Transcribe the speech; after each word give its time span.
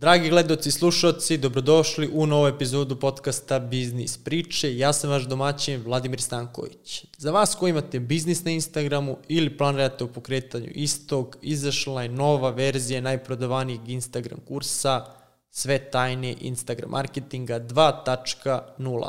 Dragi 0.00 0.28
gledoci 0.28 0.68
i 0.68 0.72
slušalci, 0.72 1.38
dobrodošli 1.38 2.10
u 2.12 2.26
novu 2.26 2.46
epizodu 2.46 2.96
podcasta 2.96 3.58
Biznis 3.58 4.18
priče. 4.18 4.76
Ja 4.76 4.92
sam 4.92 5.10
vaš 5.10 5.22
domaćin 5.22 5.82
Vladimir 5.82 6.20
Stanković. 6.20 7.04
Za 7.16 7.30
vas 7.30 7.54
koji 7.54 7.70
imate 7.70 8.00
biznis 8.00 8.44
na 8.44 8.50
Instagramu 8.50 9.16
ili 9.28 9.56
planirate 9.56 10.04
o 10.04 10.06
pokretanju 10.06 10.68
istog, 10.74 11.36
izašla 11.42 12.02
je 12.02 12.08
nova 12.08 12.50
verzija 12.50 13.00
najprodavanijeg 13.00 13.88
Instagram 13.88 14.40
kursa 14.48 15.04
Sve 15.50 15.90
tajne 15.90 16.34
Instagram 16.40 16.90
marketinga 16.90 17.60
2.0. 17.60 19.08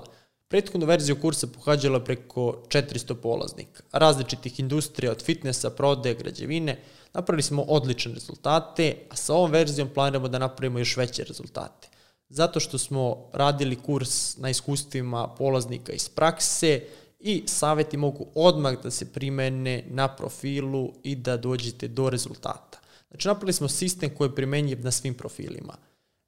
Prethodnu 0.50 0.88
verziju 0.88 1.22
kursa 1.22 1.48
pohađala 1.48 2.00
preko 2.04 2.64
400 2.68 3.14
polaznika, 3.14 3.84
različitih 3.92 4.60
industrija 4.60 5.12
od 5.12 5.24
fitnessa, 5.24 5.70
prodaje, 5.70 6.16
građevine– 6.16 6.80
Napravili 7.14 7.44
smo 7.44 7.62
odlične 7.62 8.14
rezultate, 8.14 8.96
a 9.10 9.16
sa 9.16 9.34
ovom 9.34 9.52
verzijom 9.52 9.90
planiramo 9.94 10.28
da 10.28 10.40
napravimo 10.40 10.80
još 10.80 10.98
veće 10.98 11.24
rezultate. 11.24 11.88
Zato 12.30 12.60
što 12.60 12.78
smo 12.78 13.30
radili 13.34 13.76
kurs 13.76 14.38
na 14.38 14.50
iskustvima 14.50 15.28
polaznika 15.28 15.92
iz 15.94 16.10
prakse 16.10 16.84
i 17.20 17.44
saveti 17.48 17.98
mogu 17.98 18.28
odmah 18.36 18.74
da 18.84 18.92
se 18.92 19.14
primene 19.14 19.84
na 19.88 20.08
profilu 20.08 20.94
i 21.04 21.16
da 21.16 21.38
dođete 21.38 21.88
do 21.88 22.10
rezultata. 22.10 22.80
Znači, 23.10 23.28
napravili 23.28 23.54
smo 23.54 23.68
sistem 23.68 24.10
koji 24.18 24.28
je 24.28 24.36
primenjiv 24.36 24.84
na 24.84 24.92
svim 24.92 25.14
profilima. 25.14 25.78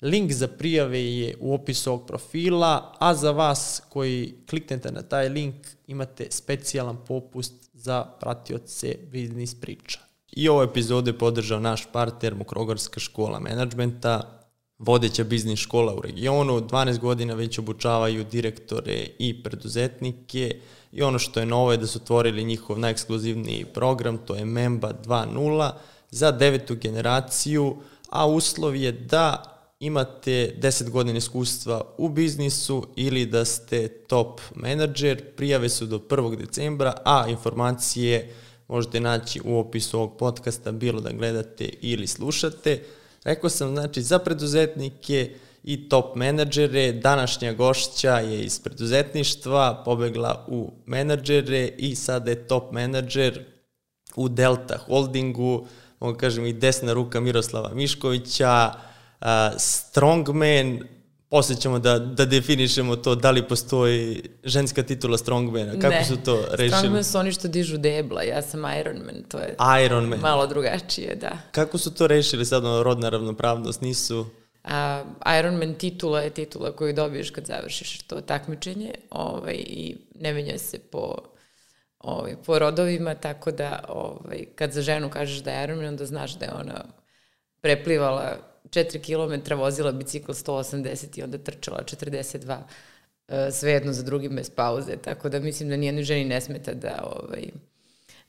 Link 0.01 0.31
za 0.31 0.47
prijave 0.47 1.03
je 1.15 1.35
u 1.39 1.53
opisu 1.53 1.91
ovog 1.91 2.07
profila, 2.07 2.95
a 2.99 3.15
za 3.15 3.31
vas 3.31 3.81
koji 3.89 4.35
kliknete 4.49 4.91
na 4.91 5.01
taj 5.01 5.29
link 5.29 5.55
imate 5.87 6.27
specijalan 6.29 6.97
popust 7.07 7.53
za 7.73 8.05
pratioce 8.19 8.95
biznis 9.11 9.55
priča. 9.55 9.99
I 10.31 10.49
ovo 10.49 10.63
epizodu 10.63 11.09
je 11.09 11.17
podržao 11.17 11.59
naš 11.59 11.87
partner 11.91 12.35
Mokrogorska 12.35 12.99
škola 12.99 13.39
menadžmenta, 13.39 14.41
vodeća 14.79 15.23
biznis 15.23 15.59
škola 15.59 15.95
u 15.95 16.01
regionu, 16.01 16.59
12 16.59 16.99
godina 16.99 17.33
već 17.33 17.59
obučavaju 17.59 18.23
direktore 18.23 19.07
i 19.19 19.43
preduzetnike 19.43 20.55
i 20.91 21.01
ono 21.01 21.19
što 21.19 21.39
je 21.39 21.45
novo 21.45 21.71
je 21.71 21.77
da 21.77 21.87
su 21.87 21.99
otvorili 22.03 22.43
njihov 22.43 22.79
najekskluzivniji 22.79 23.65
program, 23.65 24.17
to 24.17 24.35
je 24.35 24.45
Memba 24.45 24.93
2.0 25.05 25.71
za 26.11 26.31
devetu 26.31 26.75
generaciju, 26.75 27.75
a 28.09 28.27
uslov 28.27 28.75
je 28.75 28.91
da 28.91 29.50
imate 29.81 30.55
10 30.59 30.89
godina 30.89 31.17
iskustva 31.17 31.81
u 31.97 32.09
biznisu 32.09 32.87
ili 32.95 33.25
da 33.25 33.45
ste 33.45 33.87
top 33.87 34.41
menadžer, 34.55 35.35
prijave 35.35 35.69
su 35.69 35.85
do 35.85 35.99
1. 35.99 36.37
decembra, 36.37 36.93
a 37.05 37.25
informacije 37.27 38.33
možete 38.67 38.99
naći 38.99 39.41
u 39.45 39.59
opisu 39.59 39.97
ovog 39.97 40.17
podcasta, 40.17 40.71
bilo 40.71 41.01
da 41.01 41.11
gledate 41.11 41.69
ili 41.81 42.07
slušate. 42.07 42.83
Rekao 43.23 43.49
sam, 43.49 43.69
znači, 43.69 44.01
za 44.01 44.19
preduzetnike 44.19 45.35
i 45.63 45.89
top 45.89 46.15
menadžere, 46.15 46.91
današnja 46.91 47.53
gošća 47.53 48.19
je 48.19 48.43
iz 48.43 48.59
preduzetništva, 48.59 49.81
pobegla 49.85 50.45
u 50.47 50.71
menadžere 50.85 51.67
i 51.77 51.95
sada 51.95 52.31
je 52.31 52.47
top 52.47 52.71
menadžer 52.71 53.45
u 54.15 54.29
Delta 54.29 54.77
Holdingu, 54.77 55.67
mogu 55.99 56.17
kažem 56.17 56.45
i 56.45 56.53
desna 56.53 56.93
ruka 56.93 57.19
Miroslava 57.19 57.73
Miškovića, 57.73 58.73
uh, 59.21 59.27
strongman, 59.57 60.79
posle 61.29 61.55
ćemo 61.55 61.79
da, 61.79 61.99
da 61.99 62.25
definišemo 62.25 62.95
to 62.95 63.15
da 63.15 63.31
li 63.31 63.47
postoji 63.47 64.29
ženska 64.43 64.83
titula 64.83 65.17
strongmana, 65.17 65.71
kako 65.71 65.95
ne. 65.95 66.05
su 66.05 66.17
to 66.17 66.45
rešili? 66.51 66.77
Strongman 66.77 67.03
su 67.03 67.17
oni 67.17 67.31
što 67.31 67.47
dižu 67.47 67.77
debla, 67.77 68.23
ja 68.23 68.41
sam 68.41 68.59
Ironman, 68.79 69.23
to 69.27 69.37
je 69.37 69.55
Ironman. 69.85 70.19
malo 70.19 70.47
drugačije, 70.47 71.15
da. 71.15 71.31
Kako 71.51 71.77
su 71.77 71.93
to 71.93 72.07
rešili 72.07 72.45
sad, 72.45 72.65
ono, 72.65 72.83
rodna 72.83 73.09
ravnopravnost, 73.09 73.81
nisu... 73.81 74.25
A, 74.63 75.03
Ironman 75.39 75.73
titula 75.73 76.21
je 76.21 76.29
titula 76.29 76.71
koju 76.71 76.93
dobiješ 76.93 77.29
kad 77.29 77.45
završiš 77.45 78.01
to 78.01 78.21
takmičenje 78.21 78.93
ovaj, 79.09 79.55
i 79.55 79.97
ne 80.19 80.33
menja 80.33 80.57
se 80.57 80.79
po, 80.79 81.15
ovaj, 81.99 82.35
po 82.45 82.59
rodovima, 82.59 83.15
tako 83.15 83.51
da 83.51 83.83
ovaj, 83.87 84.45
kad 84.55 84.71
za 84.71 84.81
ženu 84.81 85.09
kažeš 85.09 85.39
da 85.39 85.51
je 85.51 85.63
Ironman, 85.63 85.87
onda 85.87 86.05
znaš 86.05 86.33
da 86.33 86.45
je 86.45 86.53
ona 86.53 86.85
preplivala 87.61 88.50
4 88.71 88.99
km 88.99 89.55
vozila 89.55 89.91
bicikl 89.91 90.31
180 90.31 91.19
i 91.19 91.23
onda 91.23 91.37
trčala 91.37 91.83
42 91.83 92.57
e, 93.27 93.51
svejedno 93.51 93.93
za 93.93 94.03
drugim 94.03 94.35
bez 94.35 94.49
pauze, 94.49 94.97
tako 94.97 95.29
da 95.29 95.39
mislim 95.39 95.69
da 95.69 95.77
nijednoj 95.77 96.03
ženi 96.03 96.25
ne 96.25 96.41
smeta 96.41 96.73
da, 96.73 97.03
ovaj, 97.03 97.43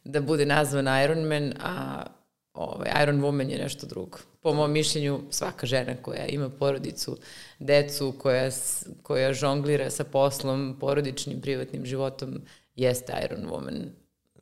da 0.04 0.20
bude 0.20 0.46
nazvan 0.46 1.02
Ironman, 1.04 1.52
a 1.60 2.06
ovaj, 2.54 2.90
Iron 3.02 3.20
Woman 3.20 3.50
je 3.50 3.58
nešto 3.58 3.86
drugo. 3.86 4.18
Po 4.40 4.54
mom 4.54 4.72
mišljenju, 4.72 5.20
svaka 5.30 5.66
žena 5.66 5.94
koja 6.02 6.26
ima 6.26 6.50
porodicu, 6.50 7.18
decu, 7.58 8.14
koja, 8.18 8.50
koja 9.02 9.32
žonglira 9.32 9.90
sa 9.90 10.04
poslom, 10.04 10.76
porodičnim, 10.80 11.40
privatnim 11.40 11.86
životom, 11.86 12.40
jeste 12.76 13.12
Iron 13.24 13.46
Woman. 13.46 13.84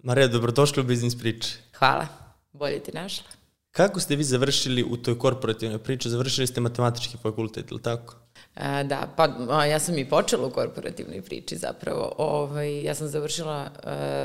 Marija, 0.02 0.28
dobrodošli 0.28 0.80
u 0.80 0.84
Biznis 0.86 1.18
priče. 1.18 1.48
Hvala, 1.78 2.06
bolje 2.52 2.78
ti 2.78 2.92
našla. 2.92 3.39
Kako 3.72 4.00
ste 4.00 4.16
vi 4.16 4.25
završili 4.25 4.82
u 4.82 4.97
toj 4.97 5.19
korporativnoj 5.19 5.78
priči? 5.78 6.10
Završili 6.10 6.47
ste 6.47 6.60
matematički 6.60 7.16
fakultet, 7.22 7.70
ili 7.70 7.82
tako? 7.82 8.16
A, 8.54 8.82
da, 8.82 9.14
pa 9.16 9.64
ja 9.64 9.78
sam 9.78 9.98
i 9.98 10.08
počela 10.08 10.47
u 10.47 10.50
korporativnoj 10.50 11.22
priči 11.22 11.56
zapravo. 11.56 12.12
Ovaj, 12.19 12.82
ja 12.82 12.94
sam 12.94 13.09
završila 13.09 13.54
a, 13.54 13.70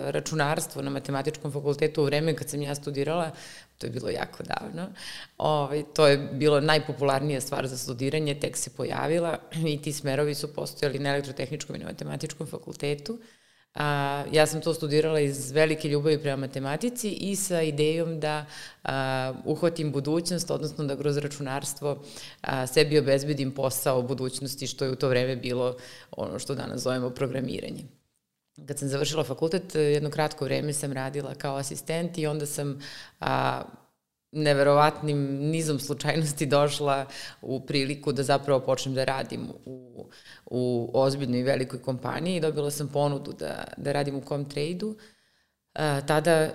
računarstvo 0.05 0.81
na 0.81 0.89
matematičkom 0.89 1.51
fakultetu 1.51 2.01
u 2.01 2.05
vreme 2.05 2.35
kad 2.35 2.50
sam 2.50 2.61
ja 2.61 2.75
studirala, 2.75 3.31
to 3.78 3.88
je 3.88 3.91
bilo 3.91 4.09
jako 4.09 4.44
davno. 4.44 4.88
Ovaj, 5.38 5.84
to 5.94 6.07
je 6.07 6.17
bilo 6.17 6.61
najpopularnija 6.61 7.41
stvar 7.41 7.67
za 7.67 7.78
studiranje, 7.78 8.39
tek 8.39 8.57
se 8.57 8.69
pojavila 8.69 9.38
i 9.67 9.81
ti 9.81 9.94
smerovi 9.94 10.35
su 10.35 10.53
postojali 10.53 11.00
na 11.00 11.09
elektrotehničkom 11.09 11.75
i 11.75 11.79
na 11.79 11.85
matematičkom 11.85 12.47
fakultetu. 12.47 13.19
A, 13.75 14.23
ja 14.31 14.47
sam 14.47 14.61
to 14.61 14.73
studirala 14.73 15.19
iz 15.19 15.51
velike 15.51 15.89
ljubavi 15.89 16.21
prema 16.21 16.37
matematici 16.37 17.11
i 17.11 17.35
sa 17.35 17.61
idejom 17.61 18.19
da 18.19 18.45
a, 18.83 19.33
uhvatim 19.45 19.91
budućnost, 19.91 20.51
odnosno 20.51 20.85
da 20.85 20.97
kroz 20.97 21.17
računarstvo 21.17 22.03
a, 22.41 22.67
sebi 22.67 22.99
obezbedim 22.99 23.51
posao 23.51 24.01
budućnosti, 24.01 24.67
što 24.67 24.85
je 24.85 24.91
u 24.91 24.95
to 24.95 25.09
vreme 25.09 25.35
bilo 25.35 25.75
ono 26.11 26.39
što 26.39 26.55
danas 26.55 26.81
zovemo 26.81 27.09
programiranje. 27.09 27.83
Kad 28.67 28.79
sam 28.79 28.87
završila 28.87 29.23
fakultet, 29.23 29.75
jedno 29.75 30.09
kratko 30.09 30.45
vreme 30.45 30.73
sam 30.73 30.93
radila 30.93 31.35
kao 31.35 31.55
asistent 31.55 32.17
i 32.17 32.27
onda 32.27 32.45
sam 32.45 32.79
a, 33.19 33.63
neverovatnim 34.35 35.18
nizom 35.40 35.79
slučajnosti 35.79 36.46
došla 36.46 37.06
u 37.41 37.59
priliku 37.59 38.12
da 38.12 38.23
zapravo 38.23 38.59
počnem 38.59 38.96
da 38.96 39.03
radim 39.03 39.47
u, 39.66 40.06
u 40.46 40.91
ozbiljnoj 40.94 41.40
i 41.40 41.44
velikoj 41.44 41.81
kompaniji. 41.81 42.40
Dobila 42.40 42.72
sam 42.72 42.88
ponudu 42.88 43.34
da, 43.34 43.63
da 43.78 43.91
radim 43.91 44.16
u 44.16 44.22
Comtrade-u. 44.28 44.96
Tada 46.07 46.50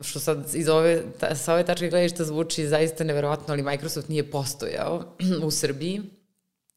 što 0.00 0.20
sad 0.20 0.54
iz 0.54 0.68
ove, 0.68 1.02
ta, 1.20 1.34
sa 1.34 1.54
ove 1.54 1.64
tačke 1.64 1.88
gledišta 1.88 2.24
zvuči 2.24 2.66
zaista 2.66 3.04
neverovatno, 3.04 3.54
ali 3.54 3.62
Microsoft 3.62 4.08
nije 4.08 4.30
postojao 4.30 5.16
u 5.46 5.50
Srbiji 5.50 6.02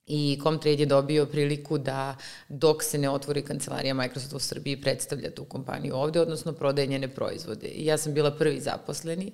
i 0.05 0.39
Comtrade 0.43 0.83
je 0.83 0.85
dobio 0.85 1.25
priliku 1.25 1.77
da 1.77 2.15
dok 2.49 2.83
se 2.83 2.97
ne 2.97 3.09
otvori 3.09 3.41
kancelarija 3.41 3.93
Microsoft 3.93 4.33
u 4.33 4.39
Srbiji 4.39 4.81
predstavlja 4.81 5.31
tu 5.35 5.45
kompaniju 5.45 5.95
ovde, 5.95 6.21
odnosno 6.21 6.53
prodaje 6.53 6.87
njene 6.87 7.07
proizvode. 7.07 7.67
I 7.67 7.85
ja 7.85 7.97
sam 7.97 8.13
bila 8.13 8.31
prvi 8.31 8.59
zaposleni 8.59 9.31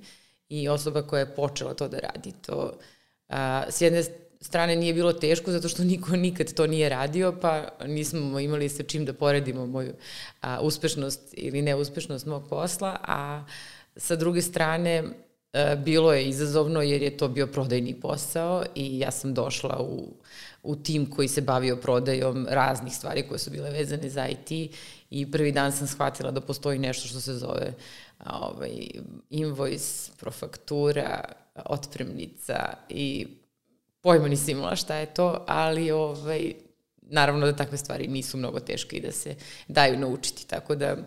i 0.49 0.69
osoba 0.69 1.01
koja 1.01 1.19
je 1.19 1.35
počela 1.35 1.73
to 1.73 1.87
da 1.87 1.99
radi. 1.99 2.33
To, 2.45 2.73
a, 3.29 3.63
s 3.69 3.81
jedne 3.81 4.03
strane 4.41 4.75
nije 4.75 4.93
bilo 4.93 5.13
teško 5.13 5.51
zato 5.51 5.69
što 5.69 5.83
niko 5.83 6.15
nikad 6.15 6.53
to 6.53 6.67
nije 6.67 6.89
radio, 6.89 7.35
pa 7.41 7.67
nismo 7.85 8.39
imali 8.39 8.69
sa 8.69 8.83
čim 8.83 9.05
da 9.05 9.13
poredimo 9.13 9.65
moju 9.65 9.93
a, 10.41 10.59
uspešnost 10.61 11.21
ili 11.33 11.61
neuspešnost 11.61 12.25
mog 12.25 12.49
posla, 12.49 12.97
a 13.03 13.45
sa 13.95 14.15
druge 14.15 14.41
strane 14.41 15.03
a, 15.53 15.75
bilo 15.75 16.13
je 16.13 16.29
izazovno 16.29 16.81
jer 16.81 17.01
je 17.01 17.17
to 17.17 17.27
bio 17.27 17.47
prodajni 17.47 17.99
posao 17.99 18.63
i 18.75 18.99
ja 18.99 19.11
sam 19.11 19.33
došla 19.33 19.81
u, 19.81 20.13
u 20.63 20.75
tim 20.75 21.09
koji 21.09 21.27
se 21.27 21.41
bavio 21.41 21.75
prodajom 21.75 22.47
raznih 22.49 22.95
stvari 22.95 23.27
koje 23.27 23.39
su 23.39 23.51
bile 23.51 23.71
vezane 23.71 24.09
za 24.09 24.27
IT 24.27 24.71
i 25.09 25.31
prvi 25.31 25.51
dan 25.51 25.71
sam 25.71 25.87
shvatila 25.87 26.31
da 26.31 26.41
postoji 26.41 26.79
nešto 26.79 27.07
što 27.07 27.19
se 27.21 27.33
zove 27.33 27.73
ovaj, 28.25 28.87
invoice, 29.29 30.11
profaktura, 30.19 31.23
otpremnica 31.65 32.73
i 32.89 33.27
pojma 34.01 34.27
nisam 34.27 34.49
imala 34.49 34.75
šta 34.75 34.95
je 34.95 35.13
to, 35.13 35.45
ali 35.47 35.91
ovaj, 35.91 36.53
naravno 37.01 37.45
da 37.45 37.55
takve 37.55 37.77
stvari 37.77 38.07
nisu 38.07 38.37
mnogo 38.37 38.59
teške 38.59 38.97
i 38.97 39.01
da 39.01 39.11
se 39.11 39.35
daju 39.67 39.99
naučiti, 39.99 40.47
tako 40.47 40.75
da 40.75 40.97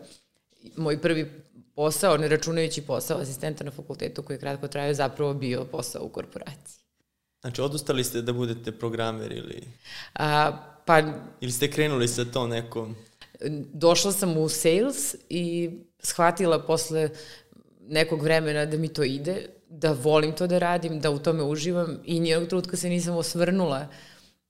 moj 0.77 1.01
prvi 1.01 1.43
posao, 1.75 2.17
ne 2.17 2.29
računajući 2.29 2.83
posao 2.83 3.19
asistenta 3.19 3.65
na 3.65 3.71
fakultetu 3.71 4.23
koji 4.23 4.35
je 4.35 4.41
kratko 4.41 4.69
trajao, 4.69 4.95
zapravo 4.95 5.35
bio 5.35 5.65
posao 5.65 6.05
u 6.05 6.09
korporaciji. 6.09 6.81
Znači, 7.41 7.61
odustali 7.61 8.05
ste 8.05 8.23
da 8.23 8.33
budete 8.33 8.73
programer 8.73 9.33
ili... 9.33 9.63
A, 10.15 10.53
pa... 10.87 11.03
Ili 11.41 11.53
ste 11.53 11.71
krenuli 11.71 12.09
sa 12.09 12.25
to 12.25 12.47
nekom... 12.47 12.97
Došla 13.73 14.13
sam 14.13 14.37
u 14.37 14.49
sales 14.49 15.15
i 15.29 15.71
shvatila 16.03 16.59
posle 16.59 17.11
nekog 17.89 18.23
vremena 18.23 18.67
da 18.67 18.77
mi 18.77 18.89
to 18.89 19.03
ide, 19.03 19.47
da 19.69 19.93
volim 19.93 20.33
to 20.33 20.47
da 20.47 20.59
radim, 20.59 21.01
da 21.01 21.11
u 21.11 21.19
tome 21.19 21.43
uživam 21.43 21.99
i 22.05 22.21
nijednog 22.21 22.49
trutka 22.49 22.77
se 22.77 22.89
nisam 22.89 23.17
osvrnula 23.17 23.87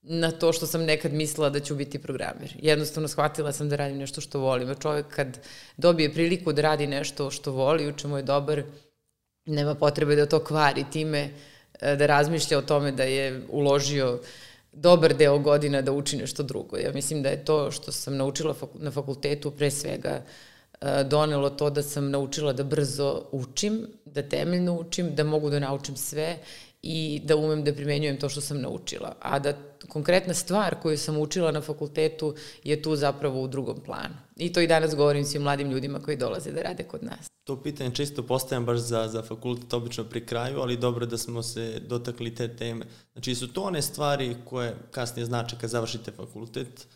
na 0.02 0.30
to 0.30 0.52
što 0.52 0.66
sam 0.66 0.84
nekad 0.84 1.12
mislila 1.12 1.50
da 1.50 1.60
ću 1.60 1.74
biti 1.74 1.98
programer. 1.98 2.56
Jednostavno 2.62 3.08
shvatila 3.08 3.52
sam 3.52 3.68
da 3.68 3.76
radim 3.76 3.98
nešto 3.98 4.20
što 4.20 4.40
volim. 4.40 4.70
A 4.70 4.74
čovjek 4.74 5.06
kad 5.08 5.38
dobije 5.76 6.12
priliku 6.12 6.52
da 6.52 6.62
radi 6.62 6.86
nešto 6.86 7.30
što 7.30 7.52
voli, 7.52 7.88
u 7.88 7.92
čemu 7.92 8.16
je 8.16 8.22
dobar, 8.22 8.62
nema 9.46 9.74
potrebe 9.74 10.16
da 10.16 10.26
to 10.26 10.44
kvari 10.44 10.84
time, 10.92 11.30
e, 11.80 11.96
da 11.96 12.06
razmišlja 12.06 12.58
o 12.58 12.62
tome 12.62 12.92
da 12.92 13.02
je 13.02 13.42
uložio 13.48 14.20
dobar 14.72 15.14
deo 15.14 15.38
godina 15.38 15.82
da 15.82 15.92
uči 15.92 16.16
nešto 16.16 16.42
drugo. 16.42 16.76
Ja 16.76 16.92
mislim 16.92 17.22
da 17.22 17.28
je 17.28 17.44
to 17.44 17.70
što 17.70 17.92
sam 17.92 18.16
naučila 18.16 18.54
na 18.74 18.90
fakultetu 18.90 19.50
pre 19.50 19.70
svega 19.70 20.10
e, 20.10 20.22
donelo 21.04 21.50
to 21.50 21.70
da 21.70 21.82
sam 21.82 22.10
naučila 22.10 22.52
da 22.52 22.64
brzo 22.64 23.22
učim, 23.32 23.86
da 24.04 24.22
temeljno 24.22 24.74
učim, 24.80 25.14
da 25.14 25.24
mogu 25.24 25.50
da 25.50 25.58
naučim 25.58 25.96
sve 25.96 26.38
i 26.82 27.20
da 27.24 27.36
umem 27.36 27.64
da 27.64 27.72
primenjujem 27.72 28.18
to 28.18 28.28
što 28.28 28.40
sam 28.40 28.60
naučila. 28.60 29.14
A 29.20 29.38
da 29.38 29.52
konkretna 29.88 30.34
stvar 30.34 30.80
koju 30.82 30.98
sam 30.98 31.18
učila 31.18 31.52
na 31.52 31.60
fakultetu 31.60 32.34
je 32.64 32.82
tu 32.82 32.96
zapravo 32.96 33.42
u 33.42 33.48
drugom 33.48 33.80
planu. 33.84 34.14
I 34.36 34.52
to 34.52 34.60
i 34.60 34.66
danas 34.66 34.94
govorim 34.94 35.24
svim 35.24 35.42
mladim 35.42 35.70
ljudima 35.70 36.00
koji 36.00 36.16
dolaze 36.16 36.52
da 36.52 36.62
rade 36.62 36.82
kod 36.82 37.04
nas. 37.04 37.30
To 37.44 37.62
pitanje 37.62 37.94
čisto 37.94 38.22
postavljam 38.22 38.66
baš 38.66 38.78
za, 38.78 39.08
za 39.08 39.22
fakultet 39.22 39.72
obično 39.72 40.04
pri 40.04 40.26
kraju, 40.26 40.60
ali 40.60 40.76
dobro 40.76 41.06
da 41.06 41.18
smo 41.18 41.42
se 41.42 41.80
dotakli 41.80 42.34
te 42.34 42.56
teme. 42.56 42.86
Znači 43.12 43.34
su 43.34 43.52
to 43.52 43.62
one 43.62 43.82
stvari 43.82 44.36
koje 44.44 44.76
kasnije 44.90 45.26
znače 45.26 45.56
kad 45.60 45.70
završite 45.70 46.10
fakultet, 46.10 46.86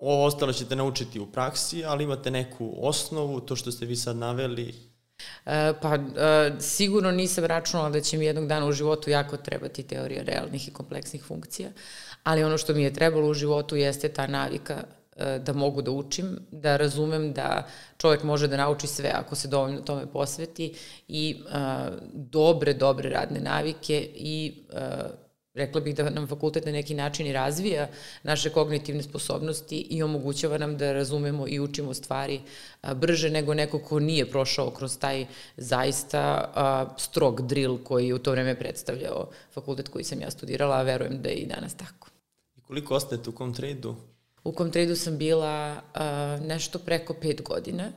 ovo 0.00 0.24
ostalo 0.24 0.52
ćete 0.52 0.76
naučiti 0.76 1.20
u 1.20 1.26
praksi, 1.26 1.84
ali 1.84 2.04
imate 2.04 2.30
neku 2.30 2.74
osnovu, 2.78 3.40
to 3.40 3.56
što 3.56 3.72
ste 3.72 3.86
vi 3.86 3.96
sad 3.96 4.16
naveli, 4.16 4.74
E, 5.46 5.72
pa 5.82 5.94
e, 5.94 6.52
sigurno 6.60 7.10
nisam 7.10 7.44
računala 7.44 7.90
da 7.90 8.00
će 8.00 8.18
mi 8.18 8.24
jednog 8.24 8.46
dana 8.46 8.66
u 8.66 8.72
životu 8.72 9.10
jako 9.10 9.36
trebati 9.36 9.82
teorija 9.82 10.22
realnih 10.22 10.68
i 10.68 10.72
kompleksnih 10.72 11.24
funkcija, 11.24 11.70
ali 12.22 12.44
ono 12.44 12.58
što 12.58 12.74
mi 12.74 12.82
je 12.82 12.92
trebalo 12.92 13.28
u 13.28 13.34
životu 13.34 13.76
jeste 13.76 14.08
ta 14.08 14.26
navika 14.26 14.84
e, 15.16 15.38
da 15.38 15.52
mogu 15.52 15.82
da 15.82 15.90
učim, 15.90 16.38
da 16.50 16.76
razumem 16.76 17.32
da 17.32 17.66
čovjek 17.98 18.22
može 18.22 18.48
da 18.48 18.56
nauči 18.56 18.86
sve 18.86 19.12
ako 19.14 19.34
se 19.34 19.48
dovoljno 19.48 19.80
tome 19.80 20.06
posveti 20.12 20.74
i 21.08 21.42
dobre, 22.12 22.74
dobre 22.74 23.08
radne 23.08 23.40
navike 23.40 24.10
i 24.14 24.64
rekla 25.56 25.80
bih 25.80 25.94
da 25.94 26.10
nam 26.10 26.26
fakultet 26.26 26.66
na 26.66 26.72
neki 26.72 26.94
način 26.94 27.26
i 27.26 27.32
razvija 27.32 27.88
naše 28.22 28.50
kognitivne 28.50 29.02
sposobnosti 29.02 29.80
i 29.90 30.02
omogućava 30.02 30.58
nam 30.58 30.76
da 30.76 30.92
razumemo 30.92 31.48
i 31.48 31.60
učimo 31.60 31.94
stvari 31.94 32.40
brže 32.94 33.30
nego 33.30 33.54
neko 33.54 33.78
ko 33.78 34.00
nije 34.00 34.30
prošao 34.30 34.70
kroz 34.70 34.98
taj 34.98 35.26
zaista 35.56 36.52
strog 36.98 37.46
drill 37.46 37.78
koji 37.84 38.08
je 38.08 38.14
u 38.14 38.18
to 38.18 38.30
vreme 38.30 38.58
predstavljao 38.58 39.30
fakultet 39.54 39.88
koji 39.88 40.04
sam 40.04 40.20
ja 40.20 40.30
studirala, 40.30 40.76
a 40.76 40.82
verujem 40.82 41.22
da 41.22 41.28
je 41.28 41.34
i 41.34 41.46
danas 41.46 41.74
tako. 41.74 42.08
I 42.56 42.60
koliko 42.60 42.94
ostajete 42.94 43.30
u 43.30 43.32
Comtrade-u? 43.32 43.94
U 44.44 44.52
Comtrade-u 44.52 44.96
sam 44.96 45.18
bila 45.18 45.82
nešto 46.40 46.78
preko 46.78 47.14
pet 47.14 47.42
godina 47.42 47.92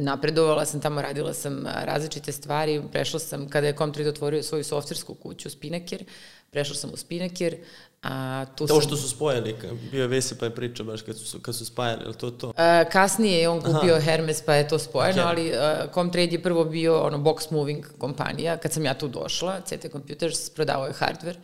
napredovala 0.00 0.64
sam 0.64 0.80
tamo, 0.80 1.02
radila 1.02 1.34
sam 1.34 1.66
različite 1.66 2.32
stvari, 2.32 2.82
prešla 2.92 3.20
sam, 3.20 3.48
kada 3.48 3.66
je 3.66 3.76
Comtrade 3.76 4.10
otvorio 4.10 4.42
svoju 4.42 4.64
softversku 4.64 5.14
kuću 5.14 5.50
Spinnaker, 5.50 6.04
prešla 6.50 6.74
sam 6.76 6.90
u 6.92 6.96
Spinnaker, 6.96 7.56
a 8.02 8.44
tu 8.56 8.66
to 8.66 8.74
sam... 8.74 8.80
što 8.80 8.96
su 8.96 9.08
spojili, 9.08 9.56
bio 9.90 10.02
je 10.02 10.08
Vesi 10.08 10.38
pa 10.38 10.44
je 10.44 10.54
priča 10.54 10.82
baš 10.82 11.02
kad 11.02 11.18
su, 11.18 11.40
kad 11.40 11.56
su 11.56 11.66
spajali, 11.66 12.04
ili 12.04 12.14
to 12.14 12.30
to? 12.30 12.52
A, 12.56 12.80
e, 12.80 12.90
kasnije 12.90 13.38
je 13.38 13.48
on 13.48 13.60
kupio 13.60 13.94
Aha. 13.94 14.00
Hermes 14.00 14.42
pa 14.42 14.54
je 14.54 14.68
to 14.68 14.78
spojeno, 14.78 15.22
okay. 15.22 15.26
ali 15.26 15.50
uh, 15.50 15.94
Comtrade 15.94 16.32
je 16.32 16.42
prvo 16.42 16.64
bio 16.64 17.02
ono 17.02 17.18
box 17.18 17.52
moving 17.52 17.86
kompanija, 17.98 18.56
kad 18.56 18.72
sam 18.72 18.84
ja 18.84 18.94
tu 18.94 19.08
došla, 19.08 19.60
CT 19.60 19.92
Computers 19.92 20.50
prodavao 20.50 20.86
je 20.86 20.92
hardware, 20.92 21.36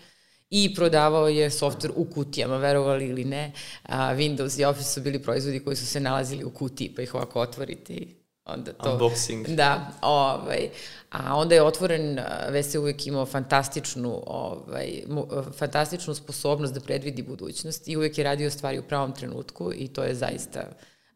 i 0.51 0.75
prodavao 0.75 1.29
je 1.29 1.51
software 1.51 1.93
u 1.97 2.05
kutijama, 2.05 2.57
verovali 2.57 3.07
ili 3.07 3.25
ne. 3.25 3.53
A, 3.83 4.15
Windows 4.15 4.61
i 4.61 4.65
Office 4.65 4.93
su 4.93 5.01
bili 5.01 5.23
proizvodi 5.23 5.61
koji 5.61 5.77
su 5.77 5.87
se 5.87 6.01
nalazili 6.01 6.45
u 6.45 6.51
kutiji, 6.51 6.93
pa 6.97 7.03
ih 7.03 7.15
ovako 7.15 7.41
otvorite 7.41 7.93
i 7.93 8.16
onda 8.47 8.73
to... 8.73 8.99
Unboxing. 8.99 9.55
Da, 9.55 9.91
ovaj, 10.03 10.69
a 11.11 11.37
onda 11.37 11.55
je 11.55 11.63
otvoren, 11.63 12.21
Vese 12.49 12.79
uvek 12.79 13.07
imao 13.07 13.27
fantastičnu, 13.27 14.23
ovaj, 14.27 15.03
fantastičnu 15.59 16.15
sposobnost 16.15 16.75
da 16.75 16.81
predvidi 16.81 17.23
budućnost 17.23 17.89
i 17.89 17.97
uvek 17.97 18.19
je 18.19 18.25
radio 18.25 18.51
stvari 18.51 18.79
u 18.79 18.83
pravom 18.83 19.13
trenutku 19.13 19.73
i 19.75 19.89
to 19.89 20.03
je 20.03 20.15
zaista 20.15 20.63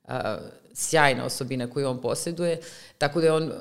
uh, 0.05 0.15
sjajna 0.75 1.25
osobina 1.25 1.71
koju 1.71 1.89
on 1.89 2.01
posjeduje, 2.01 2.61
tako 2.99 3.21
da 3.21 3.27
je 3.27 3.33
on 3.33 3.45
uh, 3.45 3.53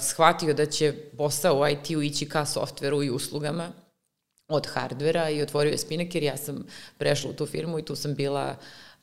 shvatio 0.00 0.54
da 0.54 0.66
će 0.66 0.94
posao 1.16 1.60
u 1.60 1.68
IT-u 1.68 2.02
ići 2.02 2.28
ka 2.28 2.46
softveru 2.46 3.02
i 3.02 3.10
uslugama 3.10 3.72
od 4.48 4.66
hardvera 4.66 5.30
i 5.30 5.42
otvorio 5.42 5.70
je 5.70 5.78
Spinnaker, 5.78 6.22
ja 6.22 6.36
sam 6.36 6.66
prešla 6.98 7.30
u 7.30 7.32
tu 7.32 7.46
firmu 7.46 7.78
i 7.78 7.84
tu 7.84 7.96
sam 7.96 8.14
bila 8.14 8.56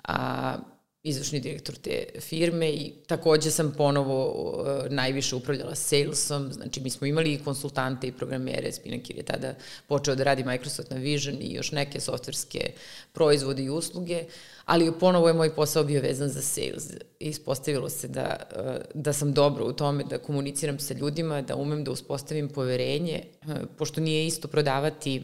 a, 0.04 0.56
izvršni 1.04 1.40
direktor 1.40 1.76
te 1.76 2.06
firme 2.20 2.70
i 2.70 2.92
takođe 3.08 3.52
sam 3.52 3.74
ponovo 3.78 4.28
uh, 4.28 4.92
najviše 4.92 5.36
upravljala 5.36 5.76
salesom, 5.76 6.54
znači 6.54 6.82
mi 6.82 6.90
smo 6.90 7.08
imali 7.08 7.34
i 7.34 7.44
konsultante 7.44 8.08
i 8.08 8.12
programere, 8.12 8.72
Spinakir 8.72 9.18
je 9.18 9.24
tada 9.24 9.56
počeo 9.88 10.16
da 10.16 10.24
radi 10.24 10.44
Microsoft 10.44 10.90
na 10.90 10.98
Vision 10.98 11.38
i 11.42 11.54
još 11.54 11.72
neke 11.72 12.00
softverske 12.00 12.72
proizvode 13.14 13.64
i 13.64 13.70
usluge, 13.70 14.24
ali 14.66 14.94
ponovo 15.00 15.28
je 15.28 15.34
moj 15.34 15.56
posao 15.56 15.84
bio 15.84 16.02
vezan 16.02 16.30
za 16.30 16.42
sales. 16.42 16.84
Ispostavilo 17.20 17.90
se 17.90 18.08
da, 18.08 18.38
uh, 18.56 18.76
da 18.94 19.14
sam 19.14 19.34
dobro 19.34 19.66
u 19.66 19.74
tome 19.74 20.04
da 20.04 20.18
komuniciram 20.18 20.80
sa 20.80 20.94
ljudima, 20.94 21.42
da 21.42 21.56
umem 21.56 21.84
da 21.84 21.92
uspostavim 21.92 22.50
poverenje, 22.50 23.24
uh, 23.46 23.54
pošto 23.78 24.02
nije 24.02 24.28
isto 24.28 24.48
prodavati 24.48 25.24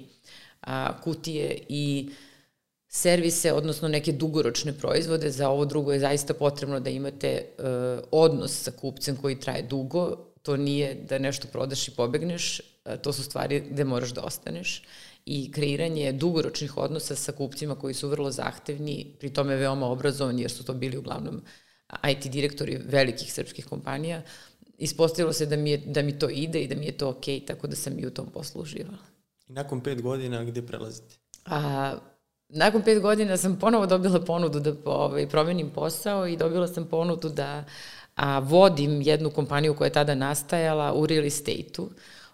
kutije 1.04 1.58
i 1.70 2.10
uh, 2.10 2.29
servise, 2.90 3.54
odnosno 3.54 3.88
neke 3.88 4.12
dugoročne 4.12 4.74
proizvode, 4.74 5.32
za 5.32 5.50
ovo 5.50 5.66
drugo 5.66 5.94
je 5.94 6.00
zaista 6.00 6.34
potrebno 6.34 6.80
da 6.80 6.90
imate 6.90 7.46
uh, 7.58 7.66
odnos 8.12 8.64
sa 8.64 8.72
kupcem 8.72 9.16
koji 9.16 9.40
traje 9.40 9.64
dugo, 9.64 10.18
to 10.42 10.58
nije 10.58 10.96
da 11.10 11.18
nešto 11.18 11.48
prodaš 11.52 11.88
i 11.88 11.92
pobegneš, 11.92 12.62
uh, 12.86 12.96
to 13.02 13.14
su 13.14 13.24
stvari 13.24 13.64
gde 13.70 13.84
moraš 13.84 14.14
da 14.14 14.22
ostaneš 14.22 14.84
i 15.26 15.52
kreiranje 15.52 16.12
dugoročnih 16.12 16.78
odnosa 16.78 17.16
sa 17.16 17.32
kupcima 17.32 17.76
koji 17.76 17.94
su 17.94 18.10
vrlo 18.10 18.32
zahtevni, 18.32 19.16
pri 19.20 19.30
tome 19.30 19.56
veoma 19.56 19.86
obrazovani, 19.88 20.42
jer 20.42 20.52
su 20.52 20.66
to 20.66 20.74
bili 20.74 20.98
uglavnom 20.98 21.42
IT 22.10 22.28
direktori 22.28 22.80
velikih 22.86 23.34
srpskih 23.34 23.66
kompanija, 23.66 24.22
ispostavilo 24.78 25.34
se 25.34 25.46
da 25.46 25.56
mi, 25.56 25.72
je, 25.72 25.78
da 25.78 26.02
mi 26.02 26.20
to 26.20 26.30
ide 26.30 26.62
i 26.62 26.68
da 26.68 26.76
mi 26.76 26.86
je 26.86 26.98
to 26.98 27.10
okej, 27.10 27.40
okay, 27.40 27.48
tako 27.48 27.68
da 27.68 27.76
sam 27.76 28.00
i 28.00 28.06
u 28.06 28.12
tom 28.12 28.32
poslu 28.34 28.62
uživala. 28.62 28.98
I 29.48 29.54
nakon 29.54 29.82
pet 29.82 30.02
godina 30.02 30.44
gde 30.44 30.62
prelazite? 30.62 31.16
A, 31.46 31.96
nakon 32.50 32.82
pet 32.82 33.02
godina 33.02 33.38
sam 33.38 33.60
ponovo 33.60 33.86
dobila 33.86 34.20
ponudu 34.20 34.60
da 34.60 34.74
ovaj, 34.86 35.28
promenim 35.30 35.70
posao 35.70 36.28
i 36.28 36.38
dobila 36.38 36.68
sam 36.68 36.86
ponudu 36.86 37.30
da 37.30 37.64
a, 38.16 38.40
vodim 38.40 39.02
jednu 39.02 39.30
kompaniju 39.30 39.74
koja 39.74 39.86
je 39.86 39.94
tada 39.94 40.16
nastajala 40.16 40.94
u 40.94 41.06
real 41.06 41.26
estate-u, 41.26 41.90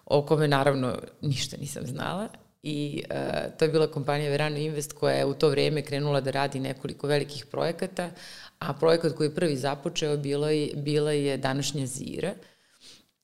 o 0.06 0.22
kome 0.22 0.48
naravno 0.48 0.98
ništa 1.20 1.56
nisam 1.56 1.86
znala. 1.86 2.28
I 2.62 3.02
a, 3.10 3.14
e, 3.14 3.50
to 3.58 3.64
je 3.64 3.68
bila 3.68 3.86
kompanija 3.86 4.30
Verano 4.30 4.56
Invest 4.56 4.92
koja 4.92 5.14
je 5.14 5.24
u 5.24 5.34
to 5.34 5.48
vreme 5.48 5.82
krenula 5.82 6.20
da 6.20 6.30
radi 6.30 6.60
nekoliko 6.60 7.06
velikih 7.06 7.46
projekata, 7.46 8.10
a 8.58 8.72
projekat 8.72 9.12
koji 9.12 9.26
je 9.26 9.34
prvi 9.34 9.56
započeo 9.56 10.16
bila 10.16 10.50
je, 10.50 10.70
bila 10.76 11.12
je 11.12 11.36
današnja 11.36 11.86
Zira, 11.86 12.34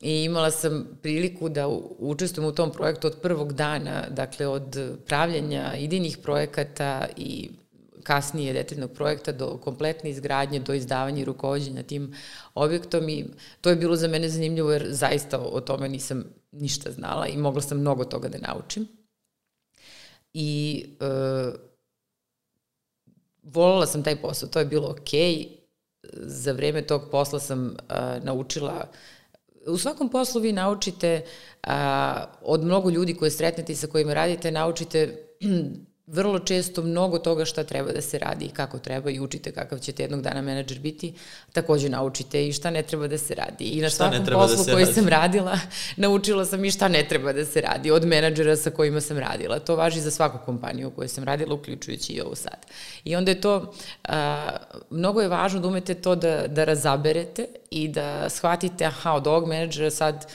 I 0.02 0.24
imala 0.24 0.50
sam 0.50 0.98
priliku 1.02 1.48
da 1.48 1.68
učestvujem 1.98 2.48
u 2.48 2.54
tom 2.54 2.72
projektu 2.72 3.06
od 3.06 3.20
prvog 3.22 3.52
dana, 3.52 4.06
dakle 4.10 4.46
od 4.46 4.96
pravljanja 5.06 5.74
idejnih 5.78 6.18
projekata 6.18 7.08
i 7.16 7.50
kasnije 8.02 8.52
detaljnog 8.52 8.90
projekta 8.92 9.32
do 9.32 9.56
kompletne 9.56 10.10
izgradnje, 10.10 10.60
do 10.60 10.74
izdavanja 10.74 11.22
i 11.22 11.24
rukovodđenja 11.24 11.82
tim 11.82 12.14
objektom 12.54 13.08
i 13.08 13.24
to 13.60 13.70
je 13.70 13.76
bilo 13.76 13.96
za 13.96 14.08
mene 14.08 14.28
zanimljivo 14.28 14.72
jer 14.72 14.86
zaista 14.90 15.38
o 15.38 15.60
tome 15.60 15.88
nisam 15.88 16.24
ništa 16.52 16.90
znala 16.92 17.26
i 17.26 17.36
mogla 17.36 17.62
sam 17.62 17.78
mnogo 17.78 18.04
toga 18.04 18.28
da 18.28 18.38
naučim. 18.38 18.88
I 20.34 20.84
e, 21.00 21.52
volala 23.42 23.86
sam 23.86 24.02
taj 24.02 24.16
posao, 24.16 24.48
to 24.48 24.58
je 24.58 24.64
bilo 24.64 24.88
okej. 24.88 25.34
Okay. 25.34 25.46
Za 26.12 26.52
vreme 26.52 26.82
tog 26.82 27.02
posla 27.10 27.40
sam 27.40 27.76
a, 27.88 28.18
naučila 28.22 28.88
u 29.66 29.78
svakom 29.78 30.08
poslu 30.08 30.40
vi 30.40 30.52
naučite 30.52 31.24
a, 31.62 32.24
od 32.42 32.64
mnogo 32.64 32.90
ljudi 32.90 33.14
koje 33.14 33.30
sretnete 33.30 33.72
i 33.72 33.76
sa 33.76 33.86
kojima 33.86 34.14
radite, 34.14 34.50
naučite 34.50 35.26
vrlo 36.06 36.38
često 36.38 36.82
mnogo 36.82 37.18
toga 37.18 37.44
šta 37.44 37.64
treba 37.64 37.92
da 37.92 38.00
se 38.00 38.18
radi 38.18 38.44
i 38.44 38.48
kako 38.48 38.78
treba 38.78 39.10
i 39.10 39.20
učite 39.20 39.52
kakav 39.52 39.78
ćete 39.78 40.02
jednog 40.02 40.22
dana 40.22 40.42
menadžer 40.42 40.78
biti, 40.78 41.14
takođe 41.52 41.88
naučite 41.88 42.48
i 42.48 42.52
šta 42.52 42.70
ne 42.70 42.82
treba 42.82 43.08
da 43.08 43.18
se 43.18 43.34
radi. 43.34 43.64
I 43.64 43.80
na 43.80 43.88
šta 43.88 43.96
svakom 43.96 44.24
da 44.24 44.32
poslu 44.32 44.64
da 44.64 44.72
koji 44.72 44.84
radi. 44.84 44.94
sam 44.94 45.08
radila, 45.08 45.58
naučila 45.96 46.44
sam 46.44 46.64
i 46.64 46.70
šta 46.70 46.88
ne 46.88 47.08
treba 47.08 47.32
da 47.32 47.44
se 47.44 47.60
radi 47.60 47.90
od 47.90 48.06
menadžera 48.06 48.56
sa 48.56 48.70
kojima 48.70 49.00
sam 49.00 49.18
radila. 49.18 49.58
To 49.58 49.76
važi 49.76 50.00
za 50.00 50.10
svaku 50.10 50.38
kompaniju 50.44 50.88
u 50.88 50.90
kojoj 50.90 51.08
sam 51.08 51.24
radila, 51.24 51.54
uključujući 51.54 52.12
i 52.12 52.20
ovu 52.20 52.34
sad. 52.34 52.66
I 53.04 53.16
onda 53.16 53.30
je 53.30 53.40
to, 53.40 53.72
a, 54.04 54.48
mnogo 54.90 55.20
je 55.20 55.28
važno 55.28 55.60
da 55.60 55.68
umete 55.68 55.94
to 55.94 56.14
da, 56.14 56.46
da 56.48 56.64
razaberete 56.64 57.46
i 57.70 57.88
da 57.88 58.28
shvatite, 58.30 58.84
aha, 58.84 59.12
od 59.12 59.26
ovog 59.26 59.48
menadžera 59.48 59.90
sad 59.90 60.26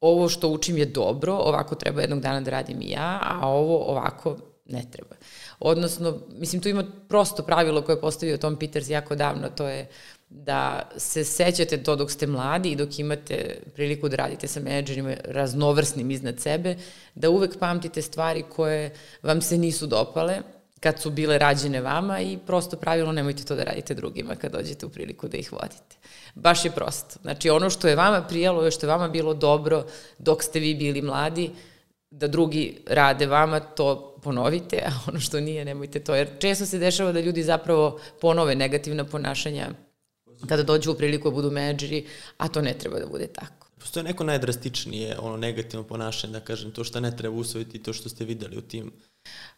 ovo 0.00 0.28
što 0.28 0.48
učim 0.48 0.78
je 0.78 0.86
dobro, 0.86 1.34
ovako 1.34 1.74
treba 1.74 2.00
jednog 2.00 2.20
dana 2.20 2.40
da 2.40 2.50
radim 2.50 2.80
i 2.82 2.90
ja, 2.90 3.20
a 3.22 3.48
ovo 3.48 3.84
ovako 3.84 4.49
ne 4.70 4.84
treba. 4.90 5.16
Odnosno, 5.60 6.18
mislim, 6.28 6.62
tu 6.62 6.68
ima 6.68 6.84
prosto 7.08 7.42
pravilo 7.42 7.82
koje 7.82 7.96
je 7.96 8.00
postavio 8.00 8.36
Tom 8.36 8.56
Peters 8.56 8.88
jako 8.88 9.16
davno, 9.16 9.48
to 9.48 9.68
je 9.68 9.88
da 10.28 10.88
se 10.96 11.24
sećate 11.24 11.82
to 11.82 11.96
dok 11.96 12.10
ste 12.10 12.26
mladi 12.26 12.70
i 12.70 12.76
dok 12.76 12.98
imate 12.98 13.60
priliku 13.74 14.08
da 14.08 14.16
radite 14.16 14.48
sa 14.48 14.60
menadžerima 14.60 15.14
raznovrsnim 15.24 16.10
iznad 16.10 16.40
sebe, 16.40 16.76
da 17.14 17.30
uvek 17.30 17.58
pamtite 17.58 18.02
stvari 18.02 18.44
koje 18.56 18.94
vam 19.22 19.42
se 19.42 19.58
nisu 19.58 19.86
dopale, 19.86 20.38
kad 20.80 21.00
su 21.00 21.10
bile 21.10 21.38
rađene 21.38 21.80
vama 21.80 22.20
i 22.20 22.38
prosto 22.46 22.76
pravilo 22.76 23.12
nemojte 23.12 23.44
to 23.44 23.56
da 23.56 23.64
radite 23.64 23.94
drugima 23.94 24.36
kad 24.36 24.52
dođete 24.52 24.86
u 24.86 24.88
priliku 24.88 25.28
da 25.28 25.36
ih 25.36 25.52
vodite. 25.52 25.96
Baš 26.34 26.64
je 26.64 26.70
prosto. 26.70 27.18
Znači 27.22 27.50
ono 27.50 27.70
što 27.70 27.88
je 27.88 27.96
vama 27.96 28.22
prijalo, 28.22 28.70
što 28.70 28.86
je 28.86 28.90
vama 28.90 29.08
bilo 29.08 29.34
dobro 29.34 29.86
dok 30.18 30.42
ste 30.42 30.60
vi 30.60 30.74
bili 30.74 31.02
mladi, 31.02 31.50
da 32.10 32.28
drugi 32.28 32.78
rade 32.86 33.26
vama, 33.26 33.60
to 33.60 34.16
ponovite, 34.22 34.82
a 34.86 34.90
ono 35.08 35.20
što 35.20 35.40
nije, 35.40 35.64
nemojte 35.64 36.00
to. 36.00 36.14
Jer 36.14 36.28
često 36.38 36.66
se 36.66 36.78
dešava 36.78 37.12
da 37.12 37.20
ljudi 37.20 37.42
zapravo 37.42 38.00
ponove 38.20 38.54
negativna 38.54 39.04
ponašanja 39.04 39.70
kada 40.48 40.62
dođu 40.62 40.92
u 40.92 40.94
priliku 40.94 41.30
da 41.30 41.34
budu 41.34 41.50
menadžeri, 41.50 42.06
a 42.36 42.48
to 42.48 42.62
ne 42.62 42.78
treba 42.78 42.98
da 42.98 43.06
bude 43.06 43.26
tako. 43.26 43.66
Postoje 43.78 44.04
neko 44.04 44.24
najdrastičnije 44.24 45.18
ono 45.18 45.36
negativno 45.36 45.86
ponašanje, 45.86 46.32
da 46.32 46.40
kažem, 46.40 46.70
to 46.70 46.84
što 46.84 47.00
ne 47.00 47.16
treba 47.16 47.36
usvojiti 47.36 47.76
i 47.76 47.82
to 47.82 47.92
što 47.92 48.08
ste 48.08 48.24
videli 48.24 48.58
u 48.58 48.62
tim 48.62 48.92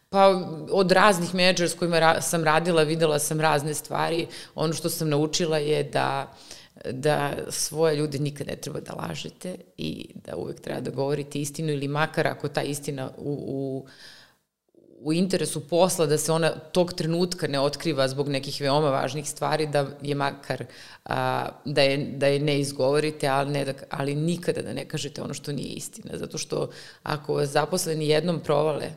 Pa 0.09 0.27
od 0.71 0.91
raznih 0.91 1.35
menadžera 1.35 1.69
s 1.69 1.73
kojima 1.73 1.99
ra 1.99 2.21
sam 2.21 2.43
radila, 2.43 2.83
videla 2.83 3.19
sam 3.19 3.41
razne 3.41 3.73
stvari. 3.73 4.27
Ono 4.55 4.73
što 4.73 4.89
sam 4.89 5.09
naučila 5.09 5.57
je 5.57 5.83
da 5.83 6.31
uh, 6.31 6.52
da 6.91 7.37
svoje 7.49 7.95
ljude 7.95 8.19
nikad 8.19 8.47
ne 8.47 8.55
treba 8.55 8.79
da 8.79 8.93
lažete 8.93 9.55
i 9.77 10.09
da 10.25 10.35
uvek 10.35 10.59
treba 10.59 10.81
da 10.81 10.91
govorite 10.91 11.39
istinu 11.39 11.71
ili 11.71 11.87
makar 11.87 12.27
ako 12.27 12.47
ta 12.47 12.61
istina 12.61 13.11
u, 13.17 13.31
u, 13.47 13.85
u 14.99 15.13
interesu 15.13 15.67
posla 15.67 16.05
da 16.05 16.17
se 16.17 16.31
ona 16.31 16.49
tog 16.49 16.93
trenutka 16.93 17.47
ne 17.47 17.59
otkriva 17.59 18.07
zbog 18.07 18.29
nekih 18.29 18.61
veoma 18.61 18.89
važnih 18.89 19.29
stvari, 19.29 19.67
da 19.67 19.87
je 20.01 20.15
makar 20.15 20.65
a, 21.05 21.47
da, 21.65 21.81
je, 21.81 21.97
da 21.97 22.27
je 22.27 22.39
ne 22.39 22.59
izgovorite, 22.59 23.27
ali, 23.27 23.51
ne 23.51 23.65
da, 23.65 23.73
ali 23.89 24.15
nikada 24.15 24.61
da 24.61 24.73
ne 24.73 24.87
kažete 24.87 25.21
ono 25.21 25.33
što 25.33 25.51
nije 25.51 25.69
istina. 25.69 26.17
Zato 26.17 26.37
što 26.37 26.69
ako 27.03 27.33
vas 27.33 27.49
zaposleni 27.49 28.07
jednom 28.07 28.39
provale 28.39 28.91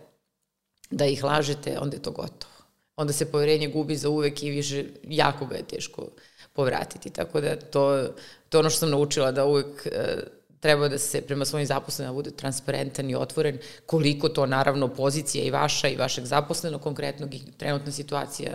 da 0.91 1.07
ih 1.07 1.25
lažete, 1.25 1.79
onda 1.81 1.97
je 1.97 2.03
to 2.03 2.11
gotovo. 2.11 2.53
Onda 2.97 3.13
se 3.13 3.33
poverenje 3.33 3.69
gubi 3.69 3.97
za 3.97 4.09
uvek 4.09 4.43
i 4.43 4.51
više 4.51 4.85
jako 5.03 5.47
ga 5.47 5.57
je 5.57 5.63
teško 5.63 6.09
povratiti. 6.57 7.11
Tako 7.11 7.41
da 7.41 7.57
to, 7.57 8.09
to 8.49 8.59
ono 8.59 8.71
što 8.71 8.79
sam 8.79 8.91
naučila 8.91 9.33
da 9.33 9.45
uvek 9.45 9.87
e, 9.87 10.17
treba 10.61 10.89
da 10.89 10.99
se 10.99 11.21
prema 11.23 11.45
svojim 11.45 11.67
zaposlenima 11.67 12.15
bude 12.15 12.31
transparentan 12.31 13.11
i 13.11 13.15
otvoren, 13.15 13.59
koliko 13.87 14.29
to 14.29 14.47
naravno 14.47 14.89
pozicija 14.89 15.45
i 15.45 15.51
vaša 15.51 15.89
i 15.89 15.97
vašeg 15.97 16.25
zaposlenog 16.25 16.83
konkretnog 16.83 17.35
i 17.35 17.41
trenutna 17.57 17.93
situacija 17.93 18.55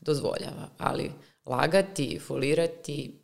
dozvoljava. 0.00 0.68
Ali 0.78 1.10
lagati, 1.46 2.18
folirati, 2.18 3.18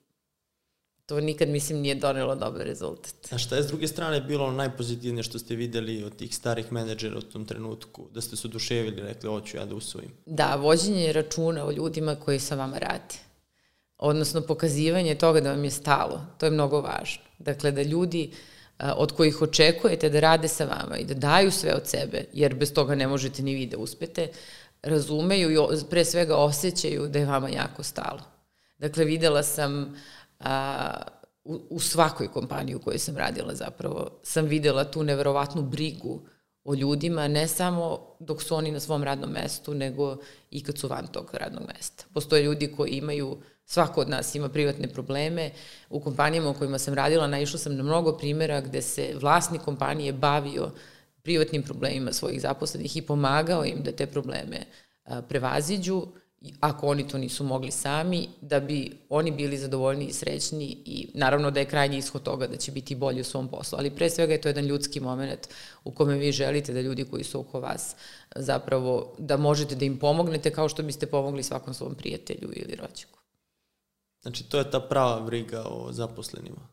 to 1.06 1.20
nikad, 1.20 1.48
mislim, 1.48 1.78
nije 1.80 1.94
donelo 1.94 2.34
dobar 2.34 2.66
rezultat. 2.66 3.14
A 3.30 3.38
šta 3.38 3.56
je 3.56 3.62
s 3.62 3.66
druge 3.66 3.88
strane 3.88 4.20
bilo 4.20 4.52
najpozitivnije 4.52 5.22
što 5.22 5.38
ste 5.38 5.56
videli 5.56 6.04
od 6.04 6.16
tih 6.16 6.36
starih 6.36 6.72
menadžera 6.72 7.18
u 7.18 7.22
tom 7.22 7.46
trenutku? 7.46 8.08
Da 8.14 8.20
ste 8.20 8.36
se 8.36 8.48
oduševili, 8.48 9.02
rekli, 9.02 9.28
hoću 9.28 9.56
ja 9.56 9.64
da 9.64 9.74
usvojim. 9.74 10.10
Da, 10.26 10.54
vođenje 10.54 11.12
računa 11.12 11.64
o 11.66 11.72
ljudima 11.72 12.14
koji 12.14 12.40
sa 12.40 12.54
vama 12.54 12.78
rade 12.78 13.27
odnosno 13.98 14.40
pokazivanje 14.40 15.14
toga 15.14 15.40
da 15.40 15.50
vam 15.50 15.64
je 15.64 15.70
stalo, 15.70 16.20
to 16.38 16.46
je 16.46 16.50
mnogo 16.50 16.80
važno. 16.80 17.22
Dakle, 17.38 17.70
da 17.72 17.82
ljudi 17.82 18.30
od 18.78 19.12
kojih 19.12 19.42
očekujete 19.42 20.10
da 20.10 20.20
rade 20.20 20.48
sa 20.48 20.64
vama 20.64 20.98
i 20.98 21.04
da 21.04 21.14
daju 21.14 21.50
sve 21.50 21.74
od 21.74 21.86
sebe, 21.86 22.24
jer 22.32 22.54
bez 22.54 22.74
toga 22.74 22.94
ne 22.94 23.06
možete 23.06 23.42
ni 23.42 23.54
vi 23.54 23.66
da 23.66 23.78
uspete, 23.78 24.28
razumeju 24.82 25.50
i 25.50 25.56
pre 25.90 26.04
svega 26.04 26.36
osjećaju 26.36 27.08
da 27.08 27.18
je 27.18 27.26
vama 27.26 27.48
jako 27.48 27.82
stalo. 27.82 28.20
Dakle, 28.78 29.04
videla 29.04 29.42
sam 29.42 29.96
a, 30.40 30.92
u, 31.44 31.60
u 31.70 31.80
svakoj 31.80 32.28
kompaniji 32.32 32.74
u 32.74 32.80
kojoj 32.80 32.98
sam 32.98 33.16
radila 33.16 33.54
zapravo, 33.54 34.10
sam 34.22 34.46
videla 34.46 34.84
tu 34.84 35.02
neverovatnu 35.02 35.62
brigu 35.62 36.20
o 36.64 36.74
ljudima, 36.74 37.28
ne 37.28 37.48
samo 37.48 38.16
dok 38.20 38.42
su 38.42 38.54
oni 38.54 38.70
na 38.70 38.80
svom 38.80 39.04
radnom 39.04 39.30
mestu, 39.30 39.74
nego 39.74 40.16
i 40.50 40.62
kad 40.62 40.78
su 40.78 40.88
van 40.88 41.06
tog 41.06 41.30
radnog 41.32 41.62
mesta. 41.74 42.04
Postoje 42.14 42.42
ljudi 42.42 42.72
koji 42.76 42.90
imaju 42.90 43.38
Svako 43.70 44.00
od 44.00 44.08
nas 44.08 44.34
ima 44.34 44.48
privatne 44.48 44.88
probleme. 44.88 45.50
U 45.90 46.00
kompanijama 46.00 46.50
u 46.50 46.54
kojima 46.54 46.78
sam 46.78 46.94
radila 46.94 47.26
naišla 47.26 47.58
sam 47.58 47.76
na 47.76 47.82
mnogo 47.82 48.12
primera 48.18 48.60
gde 48.60 48.82
se 48.82 49.14
vlasnik 49.20 49.62
kompanije 49.62 50.12
bavio 50.12 50.70
privatnim 51.22 51.62
problemima 51.62 52.12
svojih 52.12 52.40
zaposlenih 52.40 52.96
i 52.96 53.02
pomagao 53.02 53.64
im 53.64 53.82
da 53.82 53.92
te 53.92 54.06
probleme 54.06 54.56
prevaziđu, 55.28 56.06
ako 56.60 56.86
oni 56.86 57.08
to 57.08 57.18
nisu 57.18 57.44
mogli 57.44 57.70
sami, 57.70 58.28
da 58.40 58.60
bi 58.60 58.92
oni 59.08 59.30
bili 59.30 59.58
zadovoljni 59.58 60.04
i 60.04 60.12
srećni 60.12 60.76
i 60.84 61.10
naravno 61.14 61.50
da 61.50 61.60
je 61.60 61.66
krajnji 61.66 61.98
ishod 61.98 62.22
toga 62.22 62.46
da 62.46 62.56
će 62.56 62.72
biti 62.72 62.94
bolji 62.94 63.20
u 63.20 63.24
svom 63.24 63.48
poslu. 63.48 63.78
Ali 63.78 63.90
pre 63.90 64.10
svega 64.10 64.32
je 64.32 64.40
to 64.40 64.48
jedan 64.48 64.64
ljudski 64.64 65.00
moment 65.00 65.48
u 65.84 65.90
kome 65.90 66.16
vi 66.16 66.32
želite 66.32 66.72
da 66.72 66.80
ljudi 66.80 67.04
koji 67.04 67.24
su 67.24 67.40
oko 67.40 67.60
vas 67.60 67.96
zapravo, 68.36 69.14
da 69.18 69.36
možete 69.36 69.74
da 69.74 69.84
im 69.84 69.98
pomognete 69.98 70.50
kao 70.50 70.68
što 70.68 70.82
biste 70.82 71.06
pomogli 71.06 71.42
svakom 71.42 71.74
svom 71.74 71.94
prijatelju 71.94 72.52
ili 72.56 72.76
rođaku. 72.76 73.17
Znači, 74.22 74.44
to 74.44 74.58
je 74.58 74.70
ta 74.70 74.80
prava 74.80 75.20
briga 75.20 75.64
o 75.66 75.92
zaposlenima. 75.92 76.68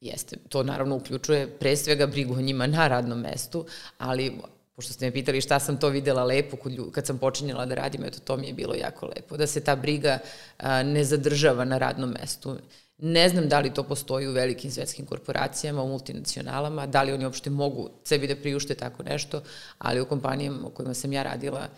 Jeste, 0.00 0.36
to 0.48 0.62
naravno 0.62 0.96
uključuje 0.96 1.58
pre 1.58 1.76
svega 1.76 2.06
brigu 2.06 2.34
o 2.34 2.40
njima 2.40 2.66
na 2.66 2.88
radnom 2.88 3.20
mestu, 3.20 3.66
ali 3.98 4.38
pošto 4.80 4.92
ste 4.92 5.06
me 5.06 5.12
pitali 5.12 5.40
šta 5.40 5.60
sam 5.60 5.76
to 5.80 5.88
videla 5.88 6.24
lepo 6.24 6.56
kad 6.92 7.06
sam 7.06 7.18
počinjala 7.18 7.66
da 7.66 7.74
radim, 7.74 8.04
eto 8.04 8.20
to 8.20 8.36
mi 8.36 8.46
je 8.46 8.52
bilo 8.52 8.74
jako 8.74 9.06
lepo, 9.06 9.36
da 9.36 9.46
se 9.46 9.60
ta 9.64 9.76
briga 9.76 10.18
a, 10.58 10.82
ne 10.82 11.04
zadržava 11.04 11.64
na 11.64 11.78
radnom 11.78 12.10
mestu. 12.20 12.56
Ne 12.98 13.28
znam 13.28 13.48
da 13.48 13.60
li 13.60 13.74
to 13.74 13.82
postoji 13.82 14.28
u 14.28 14.32
velikim 14.32 14.70
svetskim 14.70 15.06
korporacijama, 15.06 15.82
u 15.82 15.88
multinacionalama, 15.88 16.86
da 16.86 17.02
li 17.02 17.12
oni 17.12 17.24
uopšte 17.24 17.50
mogu 17.50 17.90
sebi 18.04 18.26
da 18.26 18.36
priušte 18.36 18.74
tako 18.74 19.02
nešto, 19.02 19.42
ali 19.78 20.00
u 20.00 20.06
kompanijama 20.08 20.66
u 20.66 20.70
kojima 20.70 20.94
sam 20.94 21.12
ja 21.12 21.22
radila 21.22 21.68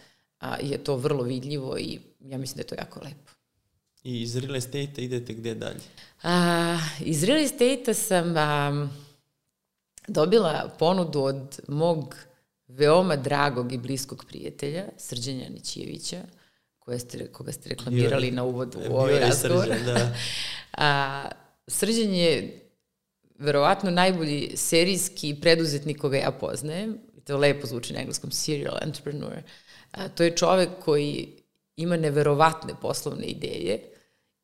a, 0.41 0.57
je 0.61 0.85
to 0.85 0.97
vrlo 0.97 1.23
vidljivo 1.23 1.79
i 1.79 1.99
ja 2.21 2.39
mislim 2.39 2.57
da 2.57 2.61
je 2.61 2.67
to 2.67 2.75
jako 2.75 3.01
lepo. 3.01 3.42
I 4.05 4.23
iz 4.23 4.37
real 4.37 4.57
estate-a 4.57 5.05
idete 5.05 5.33
gde 5.33 5.55
dalje? 5.55 5.81
A, 6.23 6.79
iz 7.01 7.25
real 7.25 7.39
estate-a 7.39 7.95
sam 7.95 8.37
a, 8.37 8.89
dobila 10.09 10.77
ponudu 10.79 11.21
od 11.21 11.61
mog 11.69 12.17
veoma 12.69 13.17
dragog 13.17 13.73
i 13.73 13.79
bliskog 13.79 14.25
prijatelja, 14.29 14.85
Srđanja 14.99 15.49
Nićijevića, 15.49 16.23
koje 16.79 16.99
ste, 16.99 17.33
koga 17.33 17.53
ste 17.53 17.69
reklamirali 17.69 18.31
bio, 18.31 18.37
na 18.37 18.45
uvodu 18.45 18.79
u 18.91 18.95
ovaj 18.95 19.21
razgovor. 19.21 19.65
Srđan, 19.65 19.85
da. 19.85 20.15
a, 20.87 21.25
Srđan 21.67 22.15
je 22.15 22.61
verovatno 23.39 23.91
najbolji 23.91 24.51
serijski 24.55 25.37
preduzetnik 25.41 25.99
koga 25.99 26.17
ja 26.17 26.31
poznajem. 26.31 26.99
To 27.25 27.37
lepo 27.37 27.67
zvuči 27.67 27.93
na 27.93 28.01
engleskom, 28.01 28.31
serial 28.31 28.77
entrepreneur. 28.83 29.43
A, 29.91 30.09
to 30.09 30.23
je 30.23 30.37
čovek 30.37 30.69
koji 30.85 31.42
ima 31.77 31.97
neverovatne 31.97 32.75
poslovne 32.81 33.27
ideje 33.27 33.83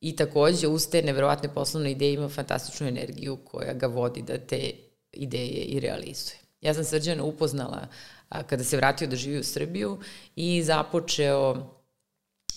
i 0.01 0.15
takođe 0.15 0.67
uz 0.67 0.89
te 0.89 1.01
neverovatne 1.01 1.53
poslovne 1.53 1.91
ideje 1.91 2.13
ima 2.13 2.29
fantastičnu 2.29 2.87
energiju 2.87 3.37
koja 3.45 3.73
ga 3.73 3.87
vodi 3.87 4.21
da 4.21 4.37
te 4.37 4.71
ideje 5.11 5.63
i 5.63 5.79
realizuje. 5.79 6.37
Ja 6.61 6.73
sam 6.73 6.83
Srđana 6.83 7.23
upoznala 7.23 7.87
a, 8.29 8.43
kada 8.43 8.63
se 8.63 8.77
vratio 8.77 9.07
da 9.07 9.15
živi 9.15 9.39
u 9.39 9.43
Srbiju 9.43 9.99
i 10.35 10.63
započeo 10.63 11.55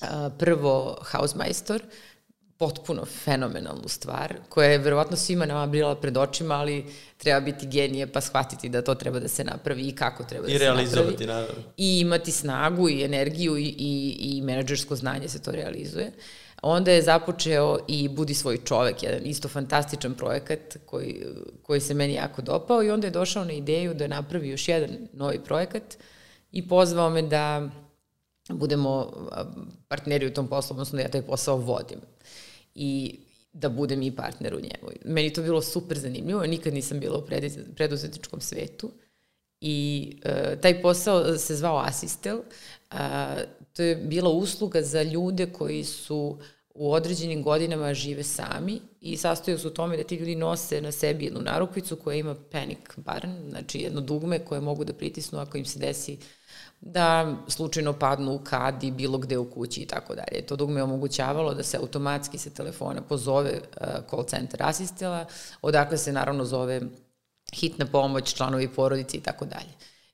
a, 0.01 0.31
prvo 0.39 0.99
Hausmeister, 1.03 1.83
potpuno 2.63 3.05
fenomenalnu 3.05 3.89
stvar, 3.89 4.35
koja 4.49 4.69
je 4.69 4.79
verovatno 4.79 5.17
svima 5.17 5.47
nama 5.47 5.67
bila 5.67 5.95
pred 5.97 6.17
očima, 6.17 6.55
ali 6.55 6.85
treba 7.17 7.41
biti 7.41 7.67
genije 7.67 8.07
pa 8.07 8.21
shvatiti 8.21 8.69
da 8.69 8.83
to 8.83 8.95
treba 8.95 9.21
da 9.21 9.29
se 9.29 9.45
napravi 9.45 9.83
i 9.83 9.95
kako 9.95 10.25
treba 10.25 10.47
da 10.47 10.53
I 10.53 10.59
se 10.59 10.65
napravi. 10.65 10.83
I 10.83 10.87
realizovati, 10.87 11.27
naravno. 11.27 11.63
I 11.77 12.01
imati 12.01 12.33
snagu 12.33 12.89
i 12.89 13.03
energiju 13.03 13.57
i, 13.57 13.65
i, 13.65 14.17
i 14.21 14.43
menadžersko 14.43 14.97
znanje 14.97 15.29
se 15.29 15.43
to 15.43 15.51
realizuje. 15.51 16.13
Onda 16.63 16.93
je 16.93 17.03
započeo 17.03 17.79
i 17.89 18.09
Budi 18.09 18.35
svoj 18.35 18.59
čovek, 18.65 19.03
jedan 19.03 19.27
isto 19.27 19.49
fantastičan 19.49 20.15
projekat 20.15 20.77
koji, 20.87 21.27
koji 21.63 21.81
se 21.81 21.95
meni 21.95 22.15
jako 22.15 22.43
dopao 22.43 22.83
i 22.83 22.91
onda 22.91 23.07
je 23.07 23.11
došao 23.11 23.45
na 23.45 23.53
ideju 23.53 23.95
da 23.95 24.07
napravi 24.07 24.49
još 24.49 24.69
jedan 24.69 24.91
novi 25.13 25.41
projekat 25.45 25.97
i 26.53 26.69
pozvao 26.69 27.11
me 27.11 27.23
da 27.23 27.71
budemo 28.49 29.13
partneri 29.89 30.27
u 30.27 30.33
tom 30.33 30.49
poslu, 30.49 30.75
odnosno 30.75 30.97
da 30.97 31.03
ja 31.03 31.09
taj 31.09 31.23
posao 31.23 31.57
vodim. 31.57 31.99
I 32.75 33.19
da 33.53 33.69
budem 33.69 34.03
i 34.03 34.17
partner 34.17 34.55
u 34.55 34.61
njemu. 34.61 34.93
Meni 35.05 35.33
to 35.33 35.43
bilo 35.43 35.63
super 35.63 35.99
zanimljivo, 35.99 36.47
nikad 36.47 36.75
nisam 36.75 37.01
bila 37.01 37.19
u 37.19 37.27
preduzetničkom 37.75 38.41
svetu 38.41 38.91
i 39.61 40.13
uh, 40.25 40.61
taj 40.61 40.83
posao 40.83 41.39
se 41.39 41.57
zvao 41.57 41.79
Asistel. 41.79 42.39
Uh, 42.39 42.99
to 43.73 43.83
je 43.83 43.97
bila 43.97 44.31
usluga 44.31 44.83
za 44.83 45.03
ljude 45.03 45.47
koji 45.47 45.85
su 45.85 46.39
u 46.75 46.93
određenim 46.93 47.43
godinama 47.43 47.95
žive 47.95 48.23
sami 48.23 48.81
i 49.01 49.17
sastoju 49.17 49.59
se 49.59 49.69
u 49.69 49.71
tome 49.71 49.97
da 49.97 50.05
ti 50.05 50.17
ljudi 50.17 50.37
nose 50.37 50.81
na 50.81 50.93
sebi 50.93 51.25
jednu 51.25 51.41
narukvicu 51.41 51.97
koja 51.97 52.17
ima 52.17 52.35
panic 52.51 52.79
button, 52.97 53.37
znači 53.51 53.79
jedno 53.79 54.01
dugme 54.01 54.39
koje 54.39 54.61
mogu 54.61 54.85
da 54.85 54.93
pritisnu 54.93 55.39
ako 55.39 55.59
im 55.59 55.65
se 55.65 55.79
desi 55.79 56.19
da 56.83 57.37
slučajno 57.49 57.93
padnu 57.93 58.35
u 58.35 58.39
kadi 58.39 58.91
bilo 58.91 59.19
gde 59.19 59.39
u 59.39 59.51
kući 59.51 59.81
i 59.81 59.87
tako 59.87 60.15
dalje. 60.15 60.47
To 60.47 60.57
dugme 60.57 60.81
je 60.81 60.85
omogućavalo 60.85 61.55
da 61.55 61.63
se 61.63 61.77
automatski 61.77 62.39
sa 62.39 62.51
telefona 62.51 63.03
pozove 63.03 63.53
uh, 63.53 63.87
call 64.11 64.25
center 64.25 64.63
asistela, 64.63 65.27
odakle 65.63 65.99
se 65.99 66.13
naravno 66.13 66.45
zove 66.45 66.81
hitna 67.55 67.87
pomoć, 67.87 68.35
članovi 68.35 68.69
porodice 68.69 69.17
i 69.17 69.21
tako 69.21 69.45
dalje. 69.45 69.73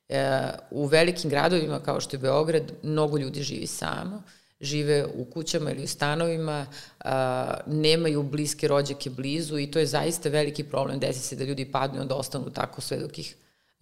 E, 0.08 0.50
u 0.70 0.86
velikim 0.86 1.30
gradovima 1.30 1.80
kao 1.80 2.00
što 2.00 2.16
je 2.16 2.20
Beograd, 2.20 2.72
mnogo 2.82 3.18
ljudi 3.18 3.42
živi 3.42 3.66
samo, 3.66 4.22
žive 4.60 5.06
u 5.14 5.24
kućama 5.24 5.70
ili 5.70 5.84
u 5.84 5.88
stanovima, 5.88 6.66
a, 7.00 7.54
nemaju 7.66 8.22
bliske 8.22 8.68
rođake 8.68 9.10
blizu 9.10 9.58
i 9.58 9.70
to 9.70 9.78
je 9.78 9.86
zaista 9.86 10.28
veliki 10.28 10.64
problem. 10.64 10.98
Desi 10.98 11.20
se 11.20 11.36
da 11.36 11.44
ljudi 11.44 11.72
padnu 11.72 11.98
i 11.98 12.00
onda 12.00 12.14
ostanu 12.14 12.50
tako 12.50 12.80
sve 12.80 12.98
dok 12.98 13.18
ih 13.18 13.36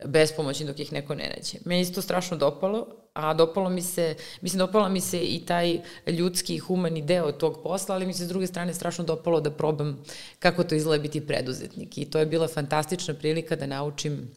bespomoćni 0.05 0.67
dok 0.67 0.81
ih 0.81 0.93
neko 0.93 1.15
ne 1.15 1.29
nađe. 1.37 1.59
Meni 1.65 1.85
se 1.85 1.93
to 1.93 2.03
strašno 2.03 2.37
dopalo, 2.37 2.87
a 3.15 3.35
dopalo 3.35 3.71
mi 3.71 3.83
se, 3.83 4.15
mislim, 4.41 4.59
dopala 4.59 4.89
mi 4.89 5.01
se 5.01 5.21
i 5.21 5.47
taj 5.47 5.81
ljudski 6.07 6.55
i 6.55 6.59
humani 6.59 7.03
deo 7.03 7.33
tog 7.33 7.63
posla, 7.63 7.95
ali 7.95 8.07
mi 8.07 8.15
se 8.15 8.25
s 8.25 8.29
druge 8.29 8.47
strane 8.47 8.75
strašno 8.75 9.05
dopalo 9.05 9.41
da 9.41 9.51
probam 9.51 10.05
kako 10.39 10.65
to 10.65 10.75
izgleda 10.75 11.03
biti 11.03 11.27
preduzetnik. 11.27 11.99
I 11.99 12.05
to 12.05 12.19
je 12.19 12.27
bila 12.27 12.49
fantastična 12.49 13.15
prilika 13.15 13.57
da 13.57 13.67
naučim 13.67 14.31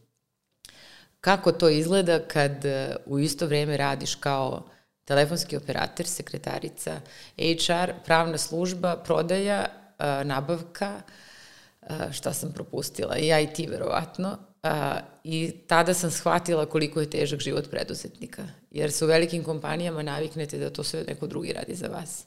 kako 1.21 1.51
to 1.51 1.69
izgleda 1.69 2.19
kad 2.19 2.65
e, 2.65 2.95
u 3.05 3.19
isto 3.19 3.45
vreme 3.45 3.77
radiš 3.77 4.15
kao 4.15 4.69
telefonski 5.05 5.57
operator, 5.57 6.05
sekretarica, 6.05 7.01
HR, 7.37 7.91
pravna 8.05 8.37
služba, 8.37 8.95
prodaja, 8.97 9.65
e, 9.65 10.23
nabavka, 10.23 11.01
e, 11.81 11.93
šta 12.11 12.33
sam 12.33 12.51
propustila, 12.51 13.17
i 13.17 13.43
IT 13.43 13.69
verovatno, 13.69 14.37
A, 14.63 14.99
I 15.23 15.51
tada 15.67 15.93
sam 15.93 16.11
shvatila 16.11 16.65
koliko 16.65 16.99
je 16.99 17.09
težak 17.09 17.39
život 17.39 17.69
preduzetnika. 17.69 18.47
Jer 18.71 18.91
se 18.91 19.05
u 19.05 19.07
velikim 19.07 19.43
kompanijama 19.43 20.03
naviknete 20.03 20.57
da 20.57 20.69
to 20.69 20.83
sve 20.83 21.03
neko 21.07 21.27
drugi 21.27 21.53
radi 21.53 21.75
za 21.75 21.87
vas. 21.87 22.25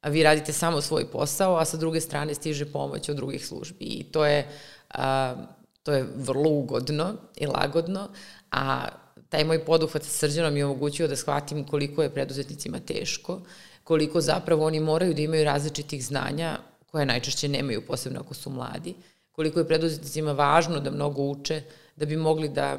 A 0.00 0.08
vi 0.08 0.22
radite 0.22 0.52
samo 0.52 0.80
svoj 0.80 1.10
posao, 1.10 1.56
a 1.56 1.64
sa 1.64 1.76
druge 1.76 2.00
strane 2.00 2.34
stiže 2.34 2.66
pomoć 2.66 3.08
od 3.08 3.16
drugih 3.16 3.46
službi. 3.46 3.84
I 3.84 4.04
to 4.04 4.26
je, 4.26 4.48
a, 4.90 5.34
to 5.82 5.92
je 5.92 6.06
vrlo 6.16 6.50
ugodno 6.50 7.14
i 7.36 7.46
lagodno, 7.46 8.08
a 8.50 8.88
taj 9.28 9.44
moj 9.44 9.64
poduhvat 9.64 10.02
sa 10.02 10.10
srđanom 10.10 10.56
je 10.56 10.64
omogućio 10.64 11.08
da 11.08 11.16
shvatim 11.16 11.64
koliko 11.64 12.02
je 12.02 12.14
preduzetnicima 12.14 12.80
teško, 12.80 13.40
koliko 13.84 14.20
zapravo 14.20 14.66
oni 14.66 14.80
moraju 14.80 15.14
da 15.14 15.22
imaju 15.22 15.44
različitih 15.44 16.06
znanja 16.06 16.58
koje 16.86 17.06
najčešće 17.06 17.48
nemaju, 17.48 17.86
posebno 17.86 18.20
ako 18.20 18.34
su 18.34 18.50
mladi, 18.50 18.94
koliko 19.34 19.58
je 19.58 19.68
preduzetnicima 19.68 20.32
važno 20.32 20.80
da 20.80 20.90
mnogo 20.90 21.22
uče, 21.22 21.62
da 21.96 22.06
bi 22.06 22.16
mogli 22.16 22.48
da 22.48 22.78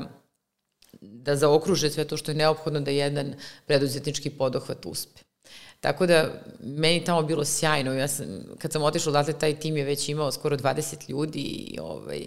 da 1.02 1.36
zaokruže 1.36 1.90
sve 1.90 2.06
to 2.06 2.18
što 2.18 2.32
je 2.32 2.36
neophodno 2.36 2.80
da 2.80 2.92
jedan 2.92 3.34
preduzetnički 3.66 4.30
podohvat 4.30 4.86
uspe. 4.86 5.22
Tako 5.80 6.06
da, 6.06 6.30
meni 6.60 7.04
tamo 7.04 7.22
bilo 7.22 7.46
sjajno. 7.46 7.94
Ja 7.94 8.08
sam, 8.08 8.26
kad 8.58 8.72
sam 8.72 8.84
otišla 8.84 9.10
odatle, 9.10 9.34
taj 9.34 9.60
tim 9.60 9.78
je 9.78 9.84
već 9.84 10.10
imao 10.10 10.32
skoro 10.32 10.58
20 10.58 11.10
ljudi 11.10 11.40
i 11.40 11.80
ovaj, 11.82 12.22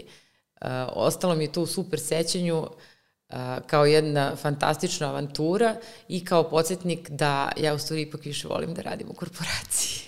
uh, 0.60 0.68
ostalo 0.92 1.34
mi 1.34 1.44
je 1.44 1.52
to 1.52 1.62
u 1.62 1.66
super 1.66 2.00
sećanju 2.00 2.58
uh, 2.58 3.36
kao 3.66 3.86
jedna 3.86 4.36
fantastična 4.36 5.08
avantura 5.08 5.76
i 6.08 6.24
kao 6.24 6.50
podsjetnik 6.50 7.10
da 7.10 7.52
ja 7.56 7.74
u 7.74 7.78
stvari 7.78 8.02
ipak 8.02 8.24
više 8.24 8.48
volim 8.48 8.74
da 8.74 8.82
radim 8.82 9.08
u 9.10 9.14
korporaciji. 9.14 10.00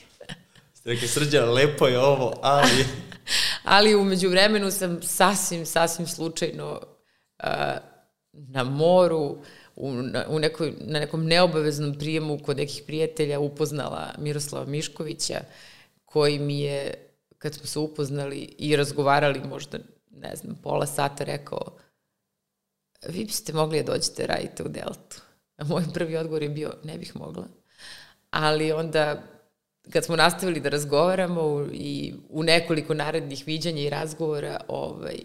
Ste 0.74 0.90
rekli, 0.90 1.08
srđa, 1.08 1.44
lepo 1.44 1.86
je 1.86 1.98
ovo, 1.98 2.38
ali... 2.42 2.84
ali 3.64 3.94
umeđu 3.94 4.28
vremenu 4.28 4.70
sam 4.70 5.02
sasvim, 5.02 5.66
sasvim 5.66 6.06
slučajno 6.06 6.80
uh, 7.42 7.48
na 8.32 8.64
moru, 8.64 9.36
u, 9.76 9.92
na, 9.92 10.24
u 10.28 10.38
nekoj, 10.38 10.74
na 10.80 11.00
nekom 11.00 11.26
neobaveznom 11.26 11.94
prijemu 11.98 12.38
kod 12.38 12.56
nekih 12.56 12.82
prijatelja 12.86 13.40
upoznala 13.40 14.14
Miroslava 14.18 14.66
Miškovića, 14.66 15.40
koji 16.04 16.38
mi 16.38 16.60
je, 16.60 16.94
kad 17.38 17.54
smo 17.54 17.66
se 17.66 17.78
upoznali 17.78 18.54
i 18.58 18.76
razgovarali 18.76 19.40
možda, 19.48 19.78
ne 20.10 20.36
znam, 20.36 20.56
pola 20.62 20.86
sata 20.86 21.24
rekao, 21.24 21.76
vi 23.08 23.24
biste 23.24 23.52
mogli 23.52 23.82
da 23.82 23.92
dođete 23.92 24.26
radite 24.26 24.62
u 24.62 24.68
Deltu. 24.68 25.22
A 25.56 25.64
moj 25.64 25.84
prvi 25.94 26.16
odgovor 26.16 26.42
je 26.42 26.48
bio, 26.48 26.72
ne 26.84 26.98
bih 26.98 27.16
mogla. 27.16 27.44
Ali 28.30 28.72
onda 28.72 29.22
kad 29.92 30.04
smo 30.04 30.16
nastavili 30.16 30.60
da 30.60 30.68
razgovaramo 30.68 31.66
i 31.72 32.14
u 32.28 32.42
nekoliko 32.42 32.94
narednih 32.94 33.42
viđanja 33.46 33.82
i 33.82 33.90
razgovora, 33.90 34.60
ovaj, 34.68 35.18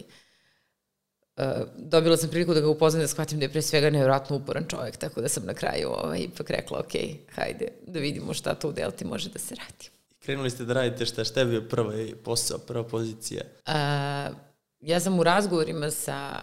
uh, 1.38 1.44
dobila 1.78 2.18
sam 2.18 2.30
priliku 2.30 2.54
da 2.54 2.62
ga 2.62 2.68
upoznam 2.68 3.02
da 3.02 3.08
shvatim 3.08 3.40
da 3.40 3.46
je 3.46 3.52
pre 3.52 3.62
svega 3.62 3.90
nevjerojatno 3.90 4.36
uporan 4.36 4.66
čovjek, 4.68 4.98
tako 4.98 5.22
da 5.22 5.28
sam 5.28 5.46
na 5.46 5.54
kraju 5.54 5.90
ovaj, 5.90 6.20
ipak 6.20 6.50
rekla, 6.50 6.80
ok, 6.80 6.94
hajde 7.36 7.68
da 7.88 8.00
vidimo 8.00 8.34
šta 8.34 8.56
to 8.56 8.70
u 8.70 8.72
Delti 8.72 9.06
može 9.06 9.30
da 9.30 9.40
se 9.40 9.56
radi. 9.56 9.90
Krenuli 10.20 10.50
ste 10.50 10.66
da 10.66 10.74
radite 10.74 11.06
šta, 11.06 11.24
šta 11.24 11.40
je 11.40 11.46
bio 11.46 11.62
prva 11.62 11.94
posao, 12.24 12.58
prva 12.58 12.84
pozicija? 12.84 13.42
Uh, 13.68 14.36
ja 14.80 15.00
sam 15.00 15.20
u 15.20 15.24
razgovorima 15.24 15.92
sa, 15.92 16.40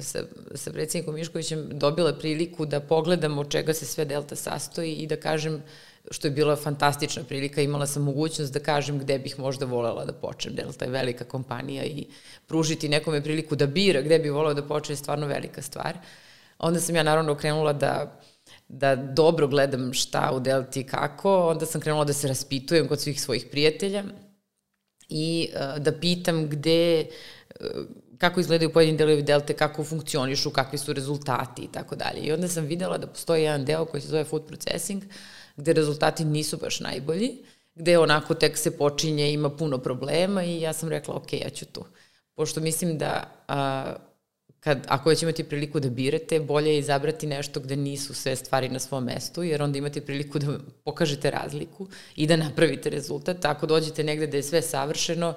sa, 0.00 0.22
sa 0.54 0.72
predsjednikom 0.72 1.14
Miškovićem 1.14 1.68
dobila 1.72 2.12
priliku 2.12 2.66
da 2.66 2.80
pogledam 2.80 3.38
od 3.38 3.50
čega 3.50 3.74
se 3.74 3.86
sve 3.86 4.04
Delta 4.04 4.36
sastoji 4.36 4.92
i 4.92 5.06
da 5.06 5.16
kažem 5.16 5.54
uh, 5.54 5.60
što 6.10 6.26
je 6.26 6.30
bila 6.30 6.56
fantastična 6.56 7.22
prilika, 7.24 7.62
imala 7.62 7.86
sam 7.86 8.02
mogućnost 8.02 8.52
da 8.52 8.60
kažem 8.60 8.98
gde 8.98 9.18
bih 9.18 9.38
možda 9.38 9.66
volela 9.66 10.04
da 10.04 10.12
počnem. 10.12 10.54
Delta 10.54 10.84
je 10.84 10.90
velika 10.90 11.24
kompanija 11.24 11.84
i 11.84 12.06
pružiti 12.46 12.88
nekome 12.88 13.22
priliku 13.22 13.56
da 13.56 13.66
bira 13.66 14.02
gde 14.02 14.18
bi 14.18 14.30
voleo 14.30 14.54
da 14.54 14.62
počne 14.62 14.92
je 14.92 14.96
stvarno 14.96 15.26
velika 15.26 15.62
stvar. 15.62 15.98
Onda 16.58 16.80
sam 16.80 16.96
ja 16.96 17.02
naravno 17.02 17.34
krenula 17.34 17.72
da 17.72 18.20
da 18.68 18.96
dobro 18.96 19.48
gledam 19.48 19.92
šta 19.92 20.30
u 20.34 20.40
Delti 20.40 20.84
kako, 20.84 21.48
onda 21.48 21.66
sam 21.66 21.80
krenula 21.80 22.04
da 22.04 22.12
se 22.12 22.28
raspitujem 22.28 22.88
kod 22.88 23.00
svih 23.00 23.20
svojih 23.20 23.46
prijatelja 23.50 24.04
i 25.08 25.48
uh, 25.52 25.82
da 25.82 25.92
pitam 25.92 26.48
gde, 26.48 27.06
uh, 27.60 27.66
kako 28.18 28.40
izgledaju 28.40 28.72
pojedini 28.72 28.98
delovi 28.98 29.22
Delte, 29.22 29.54
kako 29.54 29.84
funkcionišu, 29.84 30.50
kakvi 30.50 30.78
su 30.78 30.92
rezultati 30.92 31.62
i 31.62 31.72
tako 31.72 31.96
dalje. 31.96 32.20
I 32.20 32.32
onda 32.32 32.48
sam 32.48 32.64
videla 32.64 32.98
da 32.98 33.06
postoji 33.06 33.42
jedan 33.42 33.64
deo 33.64 33.84
koji 33.84 34.00
se 34.00 34.08
zove 34.08 34.24
food 34.24 34.46
processing, 34.46 35.02
uh, 35.02 35.12
gde 35.58 35.72
rezultati 35.72 36.24
nisu 36.24 36.56
baš 36.56 36.80
najbolji, 36.80 37.38
gde 37.74 37.98
onako 37.98 38.34
tek 38.34 38.58
se 38.58 38.78
počinje, 38.78 39.32
ima 39.32 39.50
puno 39.50 39.78
problema 39.78 40.44
i 40.44 40.60
ja 40.60 40.72
sam 40.72 40.88
rekla, 40.88 41.14
ok, 41.14 41.32
ja 41.32 41.50
ću 41.50 41.66
tu. 41.66 41.84
Pošto 42.34 42.60
mislim 42.60 42.98
da 42.98 43.30
a, 43.48 43.94
kad, 44.60 44.86
ako 44.88 45.08
već 45.08 45.22
imate 45.22 45.44
priliku 45.44 45.80
da 45.80 45.90
birate, 45.90 46.40
bolje 46.40 46.70
je 46.70 46.78
izabrati 46.78 47.26
nešto 47.26 47.60
gde 47.60 47.76
nisu 47.76 48.14
sve 48.14 48.36
stvari 48.36 48.68
na 48.68 48.78
svom 48.78 49.04
mestu, 49.04 49.42
jer 49.42 49.62
onda 49.62 49.78
imate 49.78 50.00
priliku 50.00 50.38
da 50.38 50.58
pokažete 50.84 51.30
razliku 51.30 51.88
i 52.16 52.26
da 52.26 52.36
napravite 52.36 52.90
rezultat. 52.90 53.44
Ako 53.44 53.66
dođete 53.66 54.04
negde 54.04 54.26
da 54.26 54.36
je 54.36 54.42
sve 54.42 54.62
savršeno, 54.62 55.34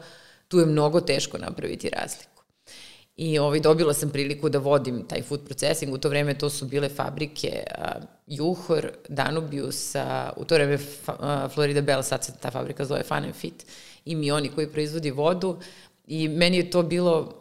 tu 0.48 0.60
je 0.60 0.66
mnogo 0.66 1.02
teško 1.02 1.38
napraviti 1.38 1.90
razliku. 1.90 2.31
I 3.22 3.40
ovaj, 3.40 3.60
dobila 3.60 3.94
sam 3.94 4.10
priliku 4.10 4.50
da 4.50 4.60
vodim 4.60 5.04
taj 5.08 5.22
food 5.22 5.42
processing. 5.46 5.94
U 5.94 5.98
to 5.98 6.10
vreme 6.10 6.34
to 6.38 6.50
su 6.50 6.66
bile 6.66 6.90
fabrike 6.90 7.64
uh, 7.78 8.04
Juhor, 8.28 8.92
Danubius, 9.10 9.96
uh, 9.96 10.02
u 10.38 10.46
to 10.46 10.56
vreme 10.56 10.74
uh, 10.74 10.82
Florida 11.54 11.82
Bell, 11.82 12.04
sad 12.04 12.24
se 12.26 12.34
ta 12.42 12.52
fabrika 12.52 12.86
zove 12.86 13.04
Fun 13.04 13.18
and 13.18 13.36
Fit, 13.36 13.66
i 14.06 14.16
mi 14.16 14.32
oni 14.32 14.50
koji 14.50 14.68
proizvodi 14.68 15.12
vodu. 15.12 15.60
I 16.08 16.28
meni 16.28 16.58
je 16.58 16.70
to 16.70 16.84
bilo 16.84 17.34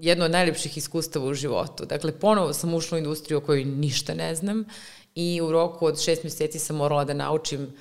jedno 0.00 0.24
od 0.24 0.30
najlepših 0.30 0.76
iskustava 0.76 1.26
u 1.26 1.34
životu. 1.34 1.84
Dakle, 1.84 2.12
ponovo 2.12 2.52
sam 2.52 2.74
ušla 2.74 2.96
u 2.96 2.98
industriju 2.98 3.38
o 3.38 3.40
kojoj 3.40 3.64
ništa 3.64 4.14
ne 4.14 4.34
znam 4.34 4.64
i 5.14 5.40
u 5.42 5.52
roku 5.52 5.86
od 5.86 6.02
šest 6.02 6.24
meseci 6.24 6.58
sam 6.58 6.76
morala 6.76 7.04
da 7.04 7.14
naučim 7.14 7.72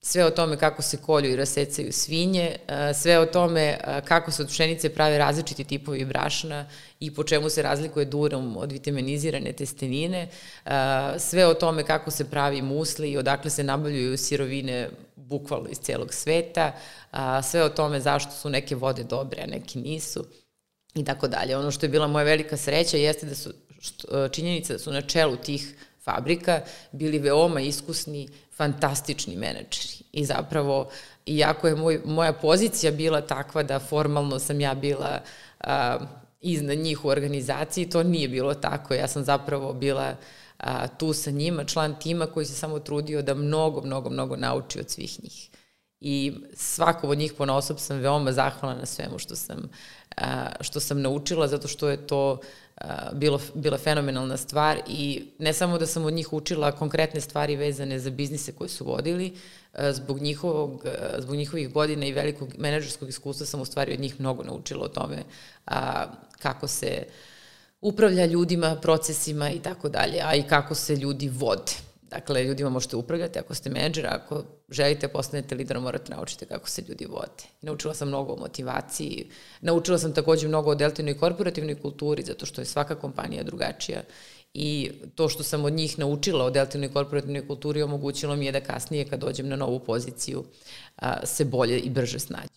sve 0.00 0.24
o 0.24 0.30
tome 0.30 0.56
kako 0.56 0.82
se 0.82 0.96
kolju 0.96 1.30
i 1.30 1.36
rasecaju 1.36 1.92
svinje, 1.92 2.56
sve 2.94 3.18
o 3.18 3.26
tome 3.26 3.78
kako 4.04 4.30
se 4.30 4.42
od 4.42 4.48
pšenice 4.48 4.88
prave 4.88 5.18
različiti 5.18 5.64
tipovi 5.64 6.04
brašna 6.04 6.66
i 7.00 7.14
po 7.14 7.24
čemu 7.24 7.48
se 7.48 7.62
razlikuje 7.62 8.04
durom 8.04 8.56
od 8.56 8.72
vitaminizirane 8.72 9.52
testenine, 9.52 10.28
sve 11.18 11.46
o 11.46 11.54
tome 11.54 11.84
kako 11.84 12.10
se 12.10 12.30
pravi 12.30 12.62
musli 12.62 13.10
i 13.10 13.18
odakle 13.18 13.50
se 13.50 13.62
nabavljaju 13.62 14.18
sirovine 14.18 14.90
bukvalno 15.16 15.68
iz 15.68 15.78
celog 15.78 16.14
sveta, 16.14 16.72
sve 17.42 17.62
o 17.62 17.68
tome 17.68 18.00
zašto 18.00 18.32
su 18.32 18.50
neke 18.50 18.76
vode 18.76 19.04
dobre, 19.04 19.42
a 19.42 19.46
neke 19.46 19.78
nisu 19.78 20.24
i 20.94 21.04
tako 21.04 21.28
dalje. 21.28 21.56
Ono 21.56 21.70
što 21.70 21.86
je 21.86 21.90
bila 21.90 22.06
moja 22.06 22.24
velika 22.24 22.56
sreća 22.56 22.96
jeste 22.96 23.26
da 23.26 23.34
su 23.34 23.52
činjenica 24.32 24.72
da 24.72 24.78
su 24.78 24.92
na 24.92 25.02
čelu 25.02 25.36
tih 25.36 25.74
fabrika, 26.04 26.60
bili 26.92 27.18
veoma 27.18 27.60
iskusni, 27.60 28.28
fantastični 28.56 29.36
menadžeri. 29.36 30.04
I 30.12 30.24
zapravo, 30.24 30.90
iako 31.26 31.68
je 31.68 31.74
moj, 31.74 32.00
moja 32.04 32.32
pozicija 32.32 32.92
bila 32.92 33.20
takva 33.20 33.62
da 33.62 33.78
formalno 33.78 34.38
sam 34.38 34.60
ja 34.60 34.74
bila 34.74 35.20
a, 35.60 35.98
iznad 36.40 36.78
njih 36.78 37.04
u 37.04 37.08
organizaciji, 37.08 37.90
to 37.90 38.02
nije 38.02 38.28
bilo 38.28 38.54
tako. 38.54 38.94
Ja 38.94 39.08
sam 39.08 39.24
zapravo 39.24 39.72
bila 39.72 40.16
a, 40.58 40.88
tu 40.88 41.12
sa 41.12 41.30
njima, 41.30 41.64
član 41.64 41.96
tima 42.00 42.26
koji 42.26 42.46
se 42.46 42.54
samo 42.54 42.78
trudio 42.78 43.22
da 43.22 43.34
mnogo, 43.34 43.82
mnogo, 43.82 44.10
mnogo 44.10 44.36
nauči 44.36 44.80
od 44.80 44.90
svih 44.90 45.22
njih. 45.22 45.50
I 46.00 46.32
svako 46.54 47.08
od 47.08 47.18
njih 47.18 47.32
po 47.32 47.44
osob 47.44 47.78
sam 47.78 47.98
veoma 47.98 48.32
zahvalna 48.32 48.78
na 48.78 48.86
svemu 48.86 49.18
što 49.18 49.36
sam, 49.36 49.70
a, 50.16 50.46
što 50.60 50.80
sam 50.80 51.02
naučila, 51.02 51.48
zato 51.48 51.68
što 51.68 51.88
je 51.88 52.06
to 52.06 52.40
bilo, 53.12 53.40
bila 53.54 53.78
fenomenalna 53.78 54.36
stvar 54.36 54.80
i 54.88 55.24
ne 55.38 55.52
samo 55.52 55.78
da 55.78 55.86
sam 55.86 56.04
od 56.04 56.12
njih 56.12 56.32
učila 56.32 56.72
konkretne 56.72 57.20
stvari 57.20 57.56
vezane 57.56 57.98
za 57.98 58.10
biznise 58.10 58.52
koje 58.52 58.68
su 58.68 58.84
vodili, 58.84 59.32
zbog, 59.90 60.20
njihovog, 60.20 60.84
zbog 61.18 61.36
njihovih 61.36 61.72
godina 61.72 62.06
i 62.06 62.12
velikog 62.12 62.48
menadžerskog 62.58 63.08
iskustva 63.08 63.46
sam 63.46 63.60
u 63.60 63.64
stvari 63.64 63.92
od 63.92 64.00
njih 64.00 64.20
mnogo 64.20 64.42
naučila 64.42 64.84
o 64.84 64.88
tome 64.88 65.22
a, 65.66 66.06
kako 66.38 66.68
se 66.68 67.04
upravlja 67.80 68.26
ljudima, 68.26 68.76
procesima 68.82 69.50
i 69.50 69.58
tako 69.58 69.88
dalje, 69.88 70.20
a 70.24 70.34
i 70.34 70.42
kako 70.42 70.74
se 70.74 70.96
ljudi 70.96 71.28
vode. 71.28 71.87
Dakle, 72.10 72.44
ljudima 72.44 72.70
možete 72.70 72.96
upravljati 72.96 73.38
ako 73.38 73.54
ste 73.54 73.70
menadžer, 73.70 74.06
ako 74.06 74.42
želite 74.68 75.06
da 75.06 75.12
postanete 75.12 75.54
lidera, 75.54 75.80
morate 75.80 76.14
naučiti 76.14 76.46
kako 76.46 76.68
se 76.68 76.82
ljudi 76.88 77.06
vode. 77.06 77.44
Naučila 77.62 77.94
sam 77.94 78.08
mnogo 78.08 78.32
o 78.32 78.36
motivaciji, 78.36 79.30
naučila 79.60 79.98
sam 79.98 80.14
takođe 80.14 80.48
mnogo 80.48 80.70
o 80.70 80.74
deltinoj 80.74 81.18
korporativnoj 81.18 81.74
kulturi, 81.74 82.22
zato 82.22 82.46
što 82.46 82.60
je 82.60 82.64
svaka 82.64 82.94
kompanija 82.94 83.42
drugačija 83.42 84.02
i 84.54 84.90
to 85.14 85.28
što 85.28 85.42
sam 85.42 85.64
od 85.64 85.72
njih 85.72 85.98
naučila 85.98 86.44
o 86.44 86.50
deltinoj 86.50 86.92
korporativnoj 86.92 87.46
kulturi 87.46 87.82
omogućilo 87.82 88.36
mi 88.36 88.46
je 88.46 88.52
da 88.52 88.60
kasnije 88.60 89.04
kad 89.04 89.20
dođem 89.20 89.48
na 89.48 89.56
novu 89.56 89.80
poziciju 89.80 90.44
se 91.24 91.44
bolje 91.44 91.78
i 91.78 91.90
brže 91.90 92.18
snađe. 92.18 92.48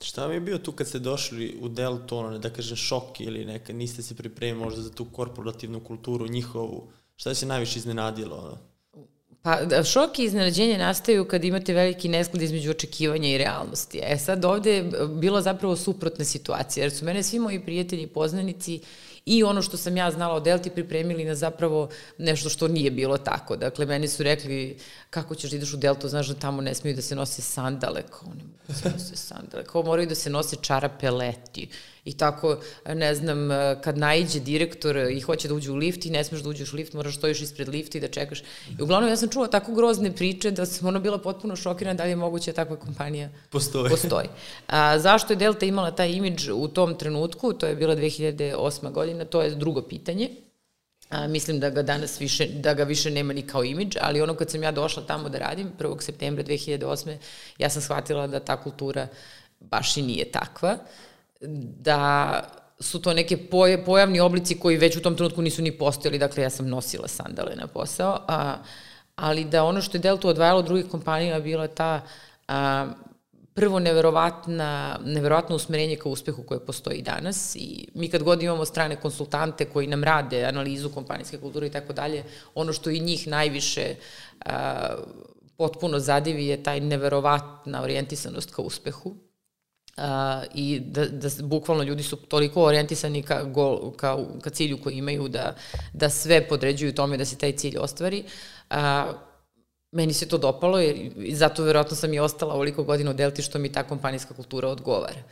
Šta 0.00 0.22
vam 0.22 0.32
je 0.32 0.40
bio 0.40 0.58
tu 0.58 0.72
kad 0.72 0.86
ste 0.86 0.98
došli 0.98 1.58
u 1.60 1.68
Deltu, 1.68 2.16
ono, 2.16 2.38
da 2.38 2.50
kažem 2.50 2.76
šok 2.76 3.20
ili 3.20 3.44
neka, 3.44 3.72
niste 3.72 4.02
se 4.02 4.14
pripremili 4.14 4.64
možda 4.64 4.82
za 4.82 4.90
tu 4.90 5.04
korporativnu 5.04 5.80
kulturu 5.80 6.28
njihovu, 6.28 6.88
šta 7.16 7.34
se 7.34 7.46
najviše 7.46 7.78
iznenadilo? 7.78 8.36
Ono? 8.36 8.58
Pa 9.48 9.64
da, 9.64 9.84
šok 9.84 10.18
i 10.18 10.24
iznenađenje 10.24 10.78
nastaju 10.78 11.24
kad 11.24 11.44
imate 11.44 11.74
veliki 11.74 12.08
nesklad 12.08 12.42
između 12.42 12.70
očekivanja 12.70 13.28
i 13.28 13.38
realnosti. 13.38 14.00
E 14.02 14.18
sad 14.18 14.44
ovde 14.44 14.74
je 14.74 14.90
bilo 15.08 15.40
zapravo 15.40 15.76
suprotna 15.76 16.24
situacija, 16.24 16.84
jer 16.84 16.92
su 16.92 17.04
mene 17.04 17.22
svi 17.22 17.38
moji 17.38 17.60
prijatelji 17.60 18.02
i 18.02 18.06
poznanici 18.06 18.80
i 19.26 19.44
ono 19.44 19.62
što 19.62 19.76
sam 19.76 19.96
ja 19.96 20.10
znala 20.10 20.34
o 20.34 20.40
Delti 20.40 20.70
pripremili 20.70 21.24
na 21.24 21.34
zapravo 21.34 21.88
nešto 22.18 22.48
što 22.48 22.68
nije 22.68 22.90
bilo 22.90 23.18
tako. 23.18 23.56
Dakle, 23.56 23.86
meni 23.86 24.08
su 24.08 24.22
rekli 24.22 24.78
kako 25.10 25.34
ćeš 25.34 25.50
da 25.50 25.56
ideš 25.56 25.74
u 25.74 25.76
Deltu, 25.76 26.08
znaš 26.08 26.28
da 26.28 26.34
tamo 26.34 26.62
ne 26.62 26.74
smiju 26.74 26.96
da 26.96 27.02
se 27.02 27.16
nose 27.16 27.42
sandale, 27.42 28.02
kao 28.02 28.28
ne 28.28 28.44
mogu 28.44 28.58
da 28.68 28.74
se 28.74 28.90
nose 28.90 29.16
sandale, 29.16 29.64
kao 29.64 29.82
moraju 29.82 30.08
da 30.08 30.14
se 30.14 30.30
nose 30.30 30.56
čarape 30.56 31.10
leti. 31.10 31.68
I 32.08 32.12
tako, 32.12 32.56
ne 32.86 33.14
znam, 33.14 33.48
kad 33.84 33.98
najđe 33.98 34.40
direktor 34.40 34.96
i 34.96 35.20
hoće 35.20 35.48
da 35.48 35.54
uđe 35.54 35.70
u 35.70 35.76
lift 35.76 36.06
i 36.06 36.10
ne 36.10 36.24
smeš 36.24 36.40
da 36.40 36.48
uđeš 36.48 36.72
u 36.72 36.76
lift, 36.76 36.92
moraš 36.94 37.16
stojiš 37.16 37.40
ispred 37.40 37.68
lifta 37.68 37.98
i 37.98 38.00
da 38.00 38.08
čekaš. 38.08 38.40
I 38.78 38.82
uglavnom 38.82 39.10
ja 39.10 39.16
sam 39.16 39.28
čula 39.28 39.48
tako 39.48 39.74
grozne 39.74 40.12
priče 40.16 40.50
da 40.50 40.66
sam 40.66 40.88
ona 40.88 40.98
bila 40.98 41.18
potpuno 41.18 41.56
šokirana 41.56 41.94
da 41.94 42.04
li 42.04 42.10
je 42.10 42.16
moguće 42.16 42.52
da 42.52 42.56
takva 42.56 42.76
kompanija 42.76 43.28
postoji. 43.50 43.90
postoji. 43.90 44.28
A, 44.66 44.98
zašto 44.98 45.32
je 45.32 45.36
Delta 45.36 45.66
imala 45.66 45.90
taj 45.90 46.12
imidž 46.12 46.48
u 46.48 46.68
tom 46.68 46.94
trenutku, 46.94 47.52
to 47.52 47.66
je 47.66 47.76
bila 47.76 47.96
2008. 47.96 48.92
godina, 48.92 49.24
to 49.24 49.42
je 49.42 49.50
drugo 49.50 49.82
pitanje. 49.82 50.30
A, 51.10 51.26
mislim 51.26 51.60
da 51.60 51.70
ga 51.70 51.82
danas 51.82 52.20
više, 52.20 52.46
da 52.46 52.74
ga 52.74 52.84
više 52.84 53.10
nema 53.10 53.32
ni 53.32 53.42
kao 53.42 53.64
imidž, 53.64 53.96
ali 54.00 54.22
ono 54.22 54.34
kad 54.34 54.50
sam 54.50 54.62
ja 54.62 54.72
došla 54.72 55.02
tamo 55.02 55.28
da 55.28 55.38
radim, 55.38 55.72
1. 55.78 56.00
septembra 56.00 56.44
2008. 56.44 57.16
ja 57.58 57.70
sam 57.70 57.82
shvatila 57.82 58.26
da 58.26 58.40
ta 58.40 58.56
kultura 58.62 59.08
baš 59.60 59.96
i 59.96 60.02
nije 60.02 60.30
takva 60.30 60.78
da 61.40 62.42
su 62.80 63.02
to 63.02 63.14
neke 63.14 63.38
pojavni 63.86 64.20
oblici 64.20 64.58
koji 64.58 64.76
već 64.76 64.96
u 64.96 65.02
tom 65.02 65.16
trenutku 65.16 65.42
nisu 65.42 65.62
ni 65.62 65.78
postojali, 65.78 66.18
dakle 66.18 66.42
ja 66.42 66.50
sam 66.50 66.68
nosila 66.68 67.08
sandale 67.08 67.56
na 67.56 67.66
posao, 67.66 68.20
a, 68.28 68.56
ali 69.16 69.44
da 69.44 69.64
ono 69.64 69.82
što 69.82 69.96
je 69.96 70.00
Delta 70.00 70.28
odvajalo 70.28 70.58
od 70.58 70.64
drugih 70.64 70.86
kompanija 70.88 71.40
bila 71.40 71.66
ta 71.66 72.00
a, 72.48 72.86
prvo 73.54 73.78
neverovatna, 73.78 74.98
neverovatno 75.04 75.56
usmerenje 75.56 75.96
ka 75.96 76.08
uspehu 76.08 76.42
koje 76.42 76.66
postoji 76.66 77.02
danas. 77.02 77.56
I 77.56 77.88
mi 77.94 78.08
kad 78.08 78.22
god 78.22 78.42
imamo 78.42 78.64
strane 78.64 78.96
konsultante 78.96 79.64
koji 79.64 79.86
nam 79.86 80.04
rade 80.04 80.44
analizu 80.44 80.90
kompanijske 80.90 81.38
kulture 81.38 81.66
i 81.66 81.70
tako 81.70 81.92
dalje, 81.92 82.24
ono 82.54 82.72
što 82.72 82.90
i 82.90 83.00
njih 83.00 83.26
najviše 83.28 83.94
a, 84.44 84.94
potpuno 85.56 85.98
zadivi 85.98 86.46
je 86.46 86.62
taj 86.62 86.80
neverovatna 86.80 87.82
orijentisanost 87.82 88.54
ka 88.54 88.62
uspehu 88.62 89.27
I 90.54 90.80
da, 90.80 91.04
da 91.04 91.28
bukvalno 91.42 91.82
ljudi 91.82 92.02
su 92.02 92.16
toliko 92.16 92.62
orijentisani 92.62 93.22
ka, 93.22 93.42
gol, 93.44 93.92
ka, 93.92 94.16
ka 94.42 94.50
cilju 94.50 94.78
koji 94.82 94.94
imaju 94.94 95.28
da, 95.28 95.54
da 95.92 96.10
sve 96.10 96.48
podređuju 96.48 96.94
tome 96.94 97.16
da 97.16 97.24
se 97.24 97.38
taj 97.38 97.52
cilj 97.52 97.78
ostvari. 97.78 98.24
Uh, 98.70 98.76
meni 99.92 100.12
se 100.12 100.28
to 100.28 100.38
dopalo 100.38 100.80
i 100.80 101.34
zato 101.34 101.62
verovatno 101.62 101.96
sam 101.96 102.14
i 102.14 102.18
ostala 102.18 102.54
ovoliko 102.54 102.84
godina 102.84 103.10
u 103.10 103.14
Delti 103.14 103.42
što 103.42 103.58
mi 103.58 103.72
ta 103.72 103.82
kompanijska 103.82 104.34
kultura 104.34 104.68
odgovara. 104.68 105.22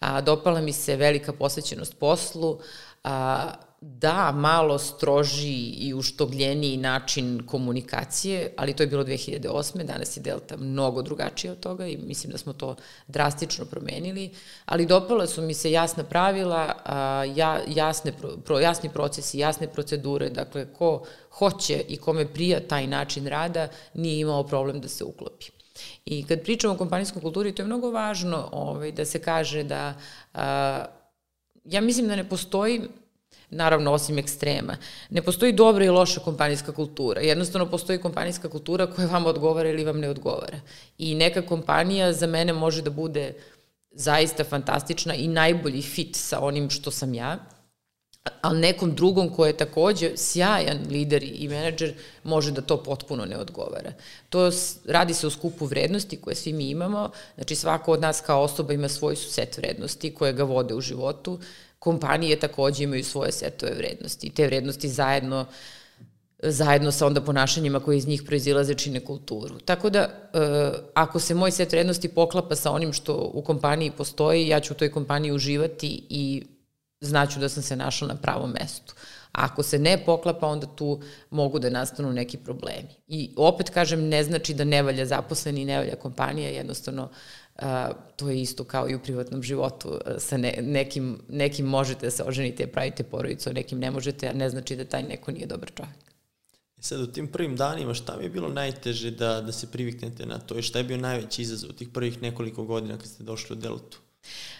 A, 0.00 0.20
dopala 0.20 0.60
mi 0.60 0.72
se 0.72 0.96
velika 0.96 1.32
posvećenost 1.32 1.98
poslu, 1.98 2.58
a, 3.04 3.52
da, 3.84 4.32
malo 4.32 4.78
stroži 4.78 5.70
i 5.70 5.94
uštogljeniji 5.94 6.76
način 6.76 7.42
komunikacije, 7.46 8.54
ali 8.56 8.72
to 8.72 8.82
je 8.82 8.86
bilo 8.86 9.04
2008. 9.04 9.84
Danas 9.84 10.16
je 10.16 10.20
Delta 10.20 10.56
mnogo 10.56 11.02
drugačija 11.02 11.52
od 11.52 11.60
toga 11.60 11.86
i 11.86 11.96
mislim 11.96 12.32
da 12.32 12.38
smo 12.38 12.52
to 12.52 12.76
drastično 13.06 13.64
promenili, 13.64 14.30
ali 14.64 14.86
dopala 14.86 15.26
su 15.26 15.42
mi 15.42 15.54
se 15.54 15.72
jasna 15.72 16.04
pravila, 16.04 16.74
ja, 17.34 17.60
jasne, 17.68 18.12
pro, 18.44 18.58
jasni 18.58 18.90
procesi, 18.90 19.38
jasne 19.38 19.72
procedure, 19.72 20.30
dakle, 20.30 20.66
ko 20.72 21.04
hoće 21.30 21.84
i 21.88 21.96
kome 21.96 22.32
prija 22.32 22.60
taj 22.68 22.86
način 22.86 23.26
rada, 23.26 23.68
nije 23.94 24.20
imao 24.20 24.46
problem 24.46 24.80
da 24.80 24.88
se 24.88 25.04
uklopi. 25.04 25.46
I 26.04 26.26
kad 26.26 26.42
pričamo 26.42 26.74
o 26.74 26.76
kompanijskoj 26.76 27.22
kulturi, 27.22 27.54
to 27.54 27.62
je 27.62 27.66
mnogo 27.66 27.90
važno 27.90 28.48
ovaj, 28.52 28.92
da 28.92 29.04
se 29.04 29.18
kaže 29.18 29.62
da 29.62 29.94
a, 30.34 30.84
ja 31.64 31.80
mislim 31.80 32.08
da 32.08 32.16
ne 32.16 32.28
postoji 32.28 32.80
naravno 33.52 33.92
osim 33.92 34.18
ekstrema. 34.18 34.76
Ne 35.10 35.22
postoji 35.22 35.52
dobra 35.52 35.84
i 35.84 35.88
loša 35.88 36.20
kompanijska 36.20 36.72
kultura. 36.72 37.20
Jednostavno 37.20 37.70
postoji 37.70 37.98
kompanijska 37.98 38.48
kultura 38.48 38.86
koja 38.86 39.06
vam 39.06 39.26
odgovara 39.26 39.68
ili 39.68 39.84
vam 39.84 40.00
ne 40.00 40.08
odgovara. 40.08 40.60
I 40.98 41.14
neka 41.14 41.42
kompanija 41.42 42.12
za 42.12 42.26
mene 42.26 42.52
može 42.52 42.82
da 42.82 42.90
bude 42.90 43.34
zaista 43.90 44.44
fantastična 44.44 45.14
i 45.14 45.28
najbolji 45.28 45.82
fit 45.82 46.16
sa 46.16 46.40
onim 46.40 46.70
što 46.70 46.90
sam 46.90 47.14
ja, 47.14 47.38
ali 48.40 48.60
nekom 48.60 48.94
drugom 48.94 49.30
ko 49.30 49.46
je 49.46 49.56
takođe 49.56 50.12
sjajan 50.16 50.78
lider 50.90 51.22
i 51.22 51.48
menadžer 51.48 51.94
može 52.24 52.52
da 52.52 52.62
to 52.62 52.76
potpuno 52.82 53.24
ne 53.24 53.38
odgovara. 53.38 53.92
To 54.28 54.50
radi 54.86 55.14
se 55.14 55.26
o 55.26 55.30
skupu 55.30 55.66
vrednosti 55.66 56.16
koje 56.16 56.34
svi 56.34 56.52
mi 56.52 56.70
imamo, 56.70 57.10
znači 57.34 57.56
svako 57.56 57.92
od 57.92 58.00
nas 58.00 58.20
kao 58.20 58.42
osoba 58.42 58.72
ima 58.72 58.88
svoj 58.88 59.16
set 59.16 59.56
vrednosti 59.56 60.14
koje 60.14 60.32
ga 60.32 60.44
vode 60.44 60.74
u 60.74 60.80
životu, 60.80 61.38
kompanije 61.82 62.40
takođe 62.40 62.84
imaju 62.84 63.04
svoje 63.04 63.32
setove 63.32 63.72
vrednosti 63.74 64.26
i 64.26 64.30
te 64.30 64.46
vrednosti 64.46 64.88
zajedno 64.88 65.46
zajedno 66.42 66.92
sa 66.92 67.06
onda 67.06 67.20
ponašanjima 67.20 67.80
koje 67.80 67.98
iz 67.98 68.06
njih 68.06 68.22
proizilaze 68.26 68.74
čine 68.74 69.00
kulturu. 69.00 69.58
Tako 69.58 69.90
da, 69.90 70.00
e, 70.00 70.08
ako 70.94 71.20
se 71.20 71.34
moj 71.34 71.50
set 71.50 71.72
vrednosti 71.72 72.08
poklapa 72.08 72.56
sa 72.56 72.70
onim 72.70 72.92
što 72.92 73.30
u 73.34 73.42
kompaniji 73.42 73.90
postoji, 73.90 74.48
ja 74.48 74.60
ću 74.60 74.74
u 74.74 74.76
toj 74.76 74.90
kompaniji 74.92 75.32
uživati 75.32 76.06
i 76.08 76.46
znaću 77.00 77.40
da 77.40 77.48
sam 77.48 77.62
se 77.62 77.76
našla 77.76 78.08
na 78.08 78.16
pravom 78.16 78.50
mestu. 78.50 78.94
A 79.32 79.44
ako 79.44 79.62
se 79.62 79.78
ne 79.78 79.98
poklapa, 80.04 80.46
onda 80.46 80.66
tu 80.66 81.00
mogu 81.30 81.58
da 81.58 81.70
nastanu 81.70 82.12
neki 82.12 82.38
problemi. 82.38 82.94
I 83.06 83.30
opet 83.36 83.70
kažem, 83.70 84.08
ne 84.08 84.24
znači 84.24 84.54
da 84.54 84.64
ne 84.64 84.82
valja 84.82 85.06
zaposleni 85.06 85.64
ne 85.64 85.78
valja 85.78 85.96
kompanija, 85.96 86.50
jednostavno 86.50 87.08
to 88.16 88.28
je 88.28 88.40
isto 88.40 88.64
kao 88.64 88.90
i 88.90 88.94
u 88.94 89.02
privatnom 89.02 89.42
životu. 89.42 89.98
Sa 90.18 90.36
ne, 90.36 90.54
nekim, 90.62 91.18
nekim 91.28 91.66
možete 91.66 92.06
da 92.06 92.10
se 92.10 92.22
oženite, 92.22 92.66
pravite 92.66 93.02
porodicu, 93.02 93.52
nekim 93.52 93.78
ne 93.78 93.90
možete, 93.90 94.28
a 94.28 94.32
ne 94.32 94.50
znači 94.50 94.76
da 94.76 94.84
taj 94.84 95.02
neko 95.02 95.32
nije 95.32 95.46
dobar 95.46 95.70
čovjek. 95.76 96.12
E 96.78 96.82
sad 96.82 97.00
u 97.00 97.06
tim 97.06 97.28
prvim 97.28 97.56
danima 97.56 97.94
šta 97.94 98.16
mi 98.16 98.24
je 98.24 98.30
bilo 98.30 98.48
najteže 98.48 99.10
da, 99.10 99.40
da 99.40 99.52
se 99.52 99.70
priviknete 99.70 100.26
na 100.26 100.38
to 100.38 100.58
i 100.58 100.62
šta 100.62 100.78
je 100.78 100.84
bio 100.84 100.96
najveći 100.96 101.42
izazov 101.42 101.72
tih 101.72 101.88
prvih 101.88 102.22
nekoliko 102.22 102.64
godina 102.64 102.98
kad 102.98 103.06
ste 103.06 103.24
došli 103.24 103.56
u 103.56 103.60
Deltu? 103.60 103.98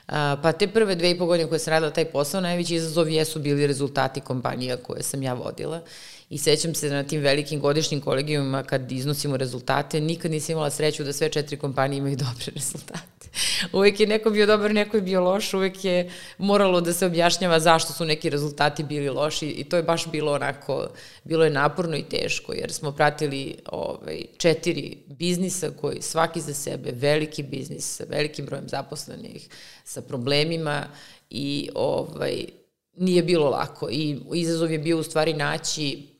A, 0.06 0.36
pa 0.42 0.52
te 0.52 0.68
prve 0.68 0.94
dve 0.94 1.10
i 1.10 1.18
po 1.18 1.26
godine 1.26 1.48
koje 1.48 1.58
sam 1.58 1.70
radila 1.70 1.92
taj 1.92 2.04
posao, 2.04 2.40
najveći 2.40 2.74
izazov 2.74 3.08
jesu 3.08 3.40
bili 3.40 3.66
rezultati 3.66 4.20
kompanija 4.20 4.76
koje 4.76 5.02
sam 5.02 5.22
ja 5.22 5.34
vodila 5.34 5.82
i 6.32 6.38
sećam 6.38 6.74
se 6.74 6.90
na 6.90 7.02
tim 7.02 7.20
velikim 7.20 7.60
godišnjim 7.60 8.00
kolegijumima 8.00 8.62
kad 8.62 8.92
iznosimo 8.92 9.36
rezultate, 9.36 10.00
nikad 10.00 10.30
nisam 10.30 10.52
imala 10.52 10.70
sreću 10.70 11.04
da 11.04 11.12
sve 11.12 11.28
četiri 11.28 11.56
kompanije 11.56 11.98
imaju 11.98 12.16
dobre 12.16 12.44
rezultate. 12.54 13.28
uvek 13.72 14.00
je 14.00 14.06
neko 14.06 14.30
bio 14.30 14.46
dobar, 14.46 14.74
neko 14.74 14.96
je 14.96 15.02
bio 15.02 15.20
loš, 15.20 15.54
uvek 15.54 15.84
je 15.84 16.10
moralo 16.38 16.80
da 16.80 16.92
se 16.92 17.06
objašnjava 17.06 17.60
zašto 17.60 17.92
su 17.92 18.04
neki 18.04 18.30
rezultati 18.30 18.82
bili 18.82 19.08
loši 19.08 19.48
i 19.48 19.64
to 19.64 19.76
je 19.76 19.82
baš 19.82 20.10
bilo 20.10 20.32
onako, 20.32 20.88
bilo 21.24 21.44
je 21.44 21.50
naporno 21.50 21.96
i 21.96 22.08
teško, 22.08 22.52
jer 22.52 22.72
smo 22.72 22.92
pratili 22.92 23.56
ovaj, 23.66 24.22
četiri 24.36 24.96
biznisa 25.06 25.70
koji 25.80 26.02
svaki 26.02 26.40
za 26.40 26.54
sebe, 26.54 26.92
veliki 26.92 27.42
biznis 27.42 27.96
sa 27.96 28.04
velikim 28.08 28.46
brojem 28.46 28.68
zaposlenih, 28.68 29.48
sa 29.84 30.02
problemima 30.02 30.86
i 31.30 31.68
ovaj, 31.74 32.44
nije 32.96 33.22
bilo 33.22 33.50
lako 33.50 33.88
i 33.90 34.18
izazov 34.34 34.72
je 34.72 34.78
bio 34.78 34.98
u 34.98 35.02
stvari 35.02 35.34
naći 35.34 36.11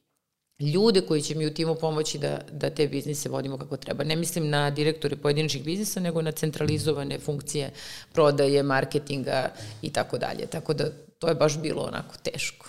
ljude 0.62 1.00
koji 1.00 1.22
će 1.22 1.34
mi 1.34 1.46
u 1.46 1.54
timu 1.54 1.74
pomoći 1.74 2.18
da, 2.18 2.40
da 2.52 2.70
te 2.70 2.88
biznise 2.88 3.28
vodimo 3.28 3.58
kako 3.58 3.76
treba. 3.76 4.04
Ne 4.04 4.16
mislim 4.16 4.48
na 4.48 4.70
direktore 4.70 5.16
pojedinačnih 5.16 5.64
biznisa, 5.64 6.00
nego 6.00 6.22
na 6.22 6.32
centralizovane 6.32 7.18
funkcije 7.18 7.70
prodaje, 8.12 8.62
marketinga 8.62 9.50
i 9.82 9.90
tako 9.90 10.18
dalje. 10.18 10.46
Tako 10.46 10.74
da 10.74 10.84
to 11.18 11.28
je 11.28 11.34
baš 11.34 11.58
bilo 11.58 11.82
onako 11.82 12.14
teško. 12.22 12.68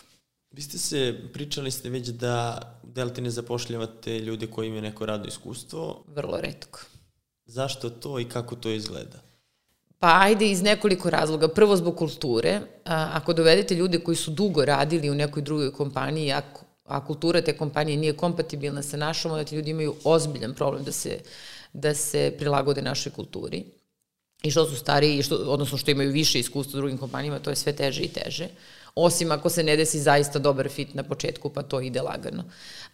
Vi 0.51 0.61
ste 0.61 0.77
se, 0.77 1.15
pričali 1.33 1.71
ste 1.71 1.89
već 1.89 2.07
da 2.07 2.61
Delta 2.83 3.21
ne 3.21 3.29
zapošljavate 3.29 4.19
ljude 4.19 4.47
koji 4.47 4.67
imaju 4.67 4.81
neko 4.81 5.05
radno 5.05 5.27
iskustvo. 5.27 6.03
Vrlo 6.07 6.41
redko. 6.41 6.79
Zašto 7.45 7.89
to 7.89 8.19
i 8.19 8.25
kako 8.25 8.55
to 8.55 8.69
izgleda? 8.69 9.21
Pa 9.99 10.19
ajde 10.21 10.51
iz 10.51 10.61
nekoliko 10.61 11.09
razloga. 11.09 11.47
Prvo 11.47 11.75
zbog 11.77 11.97
kulture. 11.97 12.61
Ako 12.85 13.33
dovedete 13.33 13.75
ljude 13.75 13.99
koji 13.99 14.17
su 14.17 14.31
dugo 14.31 14.65
radili 14.65 15.09
u 15.09 15.15
nekoj 15.15 15.41
drugoj 15.41 15.73
kompaniji, 15.73 16.31
ako 16.31 16.65
a 16.93 17.05
kultura 17.05 17.41
te 17.41 17.57
kompanije 17.57 17.97
nije 17.97 18.13
kompatibilna 18.13 18.83
sa 18.83 18.97
našom, 18.97 19.31
onda 19.31 19.43
ti 19.43 19.55
ljudi 19.55 19.71
imaju 19.71 19.95
ozbiljan 20.03 20.53
problem 20.53 20.83
da 20.83 20.91
se, 20.91 21.19
da 21.73 21.93
se 21.93 22.33
prilagode 22.37 22.81
našoj 22.81 23.11
kulturi. 23.11 23.63
I 24.43 24.51
što 24.51 24.65
su 24.65 24.75
stariji, 24.75 25.23
što, 25.23 25.35
odnosno 25.35 25.77
što 25.77 25.91
imaju 25.91 26.11
više 26.11 26.39
iskustva 26.39 26.77
u 26.77 26.81
drugim 26.81 26.97
kompanijama, 26.97 27.39
to 27.39 27.49
je 27.49 27.55
sve 27.55 27.73
teže 27.73 28.01
i 28.01 28.07
teže. 28.07 28.47
Osim 28.95 29.31
ako 29.31 29.49
se 29.49 29.63
ne 29.63 29.75
desi 29.77 29.99
zaista 29.99 30.39
dobar 30.39 30.69
fit 30.69 30.93
na 30.93 31.03
početku, 31.03 31.49
pa 31.49 31.63
to 31.63 31.81
ide 31.81 32.01
lagano. 32.01 32.43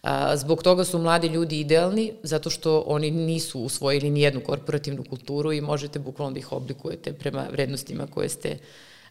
A, 0.02 0.36
zbog 0.36 0.62
toga 0.62 0.84
su 0.84 0.98
mladi 0.98 1.28
ljudi 1.28 1.60
idealni, 1.60 2.12
zato 2.22 2.50
što 2.50 2.80
oni 2.86 3.10
nisu 3.10 3.60
usvojili 3.60 4.10
ni 4.10 4.22
jednu 4.22 4.40
korporativnu 4.40 5.04
kulturu 5.04 5.52
i 5.52 5.60
možete 5.60 5.98
bukvalno 5.98 6.32
da 6.32 6.38
ih 6.38 6.52
oblikujete 6.52 7.12
prema 7.12 7.46
vrednostima 7.52 8.06
koje 8.06 8.28
ste, 8.28 8.58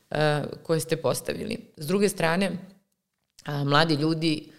a, 0.10 0.44
koje 0.64 0.80
ste 0.80 0.98
postavili. 0.98 1.58
S 1.78 1.88
druge 1.88 2.10
strane, 2.10 2.52
a, 3.46 3.64
mladi 3.64 3.94
ljudi 3.94 4.59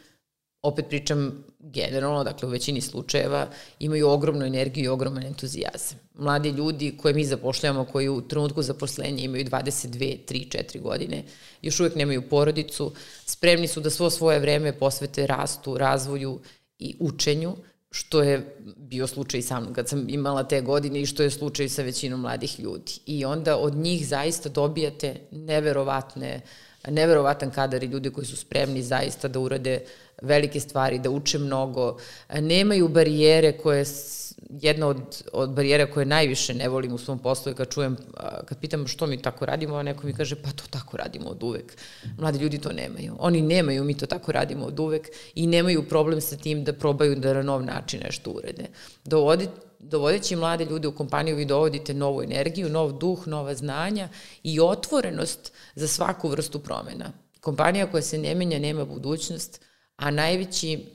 opet 0.62 0.88
pričam 0.88 1.44
generalno, 1.58 2.24
dakle 2.24 2.48
u 2.48 2.50
većini 2.50 2.80
slučajeva, 2.80 3.48
imaju 3.78 4.08
ogromnu 4.08 4.46
energiju 4.46 4.84
i 4.84 4.88
ogroman 4.88 5.26
entuzijazam. 5.26 5.98
Mladi 6.14 6.50
ljudi 6.50 6.96
koje 6.96 7.14
mi 7.14 7.24
zapošljamo, 7.24 7.84
koji 7.84 8.08
u 8.08 8.28
trenutku 8.28 8.62
zaposlenja 8.62 9.24
imaju 9.24 9.44
22, 9.44 10.18
3, 10.28 10.74
4 10.74 10.80
godine, 10.80 11.24
još 11.62 11.80
uvek 11.80 11.94
nemaju 11.94 12.28
porodicu, 12.28 12.92
spremni 13.26 13.68
su 13.68 13.80
da 13.80 13.90
svo 13.90 14.10
svoje 14.10 14.38
vreme 14.38 14.72
posvete 14.72 15.26
rastu, 15.26 15.78
razvoju 15.78 16.40
i 16.78 16.96
učenju, 17.00 17.56
što 17.90 18.22
je 18.22 18.56
bio 18.76 19.06
slučaj 19.06 19.42
sa 19.42 19.60
mnom 19.60 19.74
kad 19.74 19.88
sam 19.88 20.08
imala 20.08 20.44
te 20.48 20.60
godine 20.60 21.00
i 21.00 21.06
što 21.06 21.22
je 21.22 21.30
slučaj 21.30 21.68
sa 21.68 21.82
većinom 21.82 22.20
mladih 22.20 22.60
ljudi. 22.60 22.92
I 23.06 23.24
onda 23.24 23.56
od 23.56 23.74
njih 23.74 24.08
zaista 24.08 24.48
dobijate 24.48 25.20
neverovatne, 25.30 26.40
neverovatan 26.88 27.50
kadar 27.50 27.84
i 27.84 27.86
ljudi 27.86 28.10
koji 28.10 28.26
su 28.26 28.36
spremni 28.36 28.82
zaista 28.82 29.28
da 29.28 29.40
urade 29.40 29.80
velike 30.22 30.60
stvari, 30.60 30.98
da 30.98 31.10
uče 31.10 31.38
mnogo, 31.38 31.96
nemaju 32.40 32.88
barijere 32.88 33.52
koje 33.52 33.84
jedna 34.50 34.86
od, 34.86 35.22
od 35.32 35.50
barijera 35.50 35.86
koje 35.86 36.06
najviše 36.06 36.54
ne 36.54 36.68
volim 36.68 36.92
u 36.92 36.98
svom 36.98 37.18
poslu 37.18 37.50
je 37.50 37.56
kad 37.56 37.68
čujem, 37.68 37.96
kad 38.44 38.58
pitam 38.58 38.86
što 38.86 39.06
mi 39.06 39.22
tako 39.22 39.46
radimo, 39.46 39.76
a 39.76 39.82
neko 39.82 40.06
mi 40.06 40.12
kaže 40.12 40.36
pa 40.42 40.50
to 40.50 40.64
tako 40.70 40.96
radimo 40.96 41.28
od 41.28 41.42
uvek. 41.42 41.76
Mladi 42.18 42.38
ljudi 42.38 42.58
to 42.58 42.72
nemaju. 42.72 43.16
Oni 43.18 43.42
nemaju, 43.42 43.84
mi 43.84 43.94
to 43.94 44.06
tako 44.06 44.32
radimo 44.32 44.66
od 44.66 44.80
uvek 44.80 45.08
i 45.34 45.46
nemaju 45.46 45.88
problem 45.88 46.20
sa 46.20 46.36
tim 46.36 46.64
da 46.64 46.72
probaju 46.72 47.14
da 47.14 47.34
na 47.34 47.42
nov 47.42 47.62
način 47.62 48.00
nešto 48.04 48.30
urede. 48.30 48.66
Dovoditi 49.04 49.69
dovodeći 49.80 50.36
mlade 50.36 50.64
ljude 50.64 50.88
u 50.88 50.94
kompaniju 50.94 51.36
vi 51.36 51.44
dovodite 51.44 51.94
novu 51.94 52.22
energiju, 52.22 52.68
nov 52.68 52.92
duh, 52.92 53.26
nova 53.26 53.54
znanja 53.54 54.08
i 54.42 54.60
otvorenost 54.60 55.52
za 55.74 55.88
svaku 55.88 56.28
vrstu 56.28 56.58
promena. 56.58 57.12
Kompanija 57.40 57.90
koja 57.90 58.02
se 58.02 58.18
ne 58.18 58.34
menja 58.34 58.58
nema 58.58 58.84
budućnost, 58.84 59.60
a 59.96 60.10
najveći, 60.10 60.86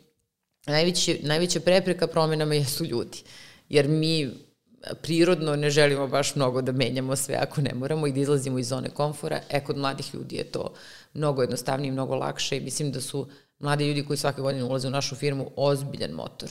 najveći, 0.67 1.19
najveća 1.23 1.59
prepreka 1.59 2.07
promenama 2.07 2.55
jesu 2.55 2.85
ljudi. 2.85 3.23
Jer 3.69 3.87
mi 3.87 4.29
prirodno 5.01 5.55
ne 5.55 5.69
želimo 5.69 6.07
baš 6.07 6.35
mnogo 6.35 6.61
da 6.61 6.71
menjamo 6.71 7.15
sve 7.15 7.35
ako 7.35 7.61
ne 7.61 7.73
moramo 7.73 8.07
i 8.07 8.11
da 8.11 8.19
izlazimo 8.19 8.59
iz 8.59 8.67
zone 8.67 8.89
komfora. 8.89 9.41
E, 9.49 9.63
kod 9.63 9.77
mladih 9.77 10.13
ljudi 10.13 10.35
je 10.35 10.43
to 10.43 10.73
mnogo 11.13 11.41
jednostavnije, 11.41 11.91
mnogo 11.91 12.15
lakše 12.15 12.57
i 12.57 12.61
mislim 12.61 12.91
da 12.91 13.01
su 13.01 13.27
mladi 13.59 13.87
ljudi 13.87 14.05
koji 14.05 14.17
svake 14.17 14.41
godine 14.41 14.63
ulaze 14.63 14.87
u 14.87 14.91
našu 14.91 15.15
firmu 15.15 15.51
ozbiljan 15.55 16.11
motor. 16.11 16.49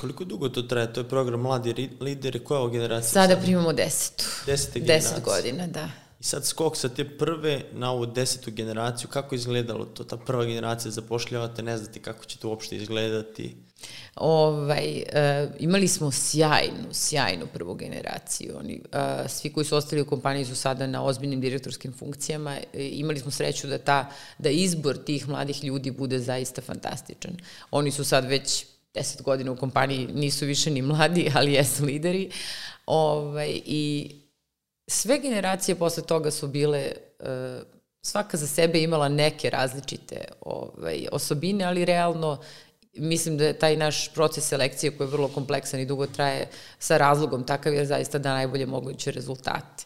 Koliko 0.00 0.24
dugo 0.24 0.48
to 0.48 0.62
traje? 0.62 0.92
To 0.92 1.00
je 1.00 1.08
program 1.08 1.40
Mladi 1.40 1.90
lideri. 2.00 2.38
Koja 2.38 2.56
je 2.56 2.60
ovo 2.60 2.70
generacija? 2.70 3.10
Sada 3.10 3.36
primamo 3.36 3.72
desetu. 3.72 4.24
Desete 4.46 4.80
generacije. 4.80 5.10
Deset 5.10 5.24
godina, 5.24 5.66
da. 5.66 5.90
I 6.20 6.24
sad 6.24 6.46
skok 6.46 6.76
sa 6.76 6.88
te 6.88 7.04
prve 7.18 7.62
na 7.72 7.90
ovu 7.92 8.06
desetu 8.06 8.50
generaciju, 8.50 9.08
kako 9.08 9.34
izgledalo 9.34 9.84
to? 9.84 10.04
Ta 10.04 10.16
prva 10.16 10.44
generacija 10.44 10.92
zapošljavate, 10.92 11.62
ne 11.62 11.76
znate 11.78 12.02
kako 12.02 12.24
će 12.24 12.38
to 12.38 12.48
uopšte 12.48 12.76
izgledati? 12.76 13.56
Ovaj, 14.16 15.04
e, 15.12 15.48
imali 15.58 15.88
smo 15.88 16.10
sjajnu, 16.10 16.88
sjajnu 16.92 17.46
prvu 17.52 17.74
generaciju. 17.74 18.56
Oni, 18.58 18.82
e, 18.92 19.28
svi 19.28 19.52
koji 19.52 19.64
su 19.66 19.76
ostali 19.76 20.02
u 20.02 20.06
kompaniji 20.06 20.44
su 20.44 20.56
sada 20.56 20.86
na 20.86 21.04
ozbiljnim 21.04 21.40
direktorskim 21.40 21.92
funkcijama. 21.92 22.56
E, 22.56 22.88
imali 22.88 23.18
smo 23.18 23.30
sreću 23.30 23.66
da, 23.66 23.78
ta, 23.78 24.10
da 24.38 24.50
izbor 24.50 24.96
tih 24.96 25.28
mladih 25.28 25.64
ljudi 25.64 25.90
bude 25.90 26.18
zaista 26.18 26.62
fantastičan. 26.62 27.36
Oni 27.70 27.90
su 27.90 28.04
sad 28.04 28.24
već 28.24 28.66
deset 28.94 29.22
godina 29.22 29.52
u 29.52 29.56
kompaniji, 29.56 30.06
nisu 30.06 30.46
više 30.46 30.70
ni 30.70 30.82
mladi, 30.82 31.30
ali 31.36 31.52
jesu 31.52 31.84
lideri. 31.84 32.30
Ovaj, 32.86 33.60
I 33.64 34.10
sve 34.88 35.18
generacije 35.18 35.74
posle 35.74 36.02
toga 36.02 36.30
su 36.30 36.48
bile, 36.48 36.92
uh, 37.20 37.62
svaka 38.02 38.36
za 38.36 38.46
sebe 38.46 38.82
imala 38.82 39.08
neke 39.08 39.50
različite 39.50 40.24
ovaj, 40.40 41.06
osobine, 41.12 41.64
ali 41.64 41.84
realno 41.84 42.38
mislim 42.96 43.38
da 43.38 43.44
je 43.44 43.58
taj 43.58 43.76
naš 43.76 44.14
proces 44.14 44.48
selekcije 44.48 44.96
koji 44.96 45.06
je 45.06 45.10
vrlo 45.10 45.28
kompleksan 45.28 45.80
i 45.80 45.86
dugo 45.86 46.06
traje 46.06 46.48
sa 46.78 46.96
razlogom 46.96 47.46
takav 47.46 47.74
jer 47.74 47.86
zaista 47.86 48.18
da 48.18 48.34
najbolje 48.34 48.66
moguće 48.66 49.10
rezultate. 49.10 49.84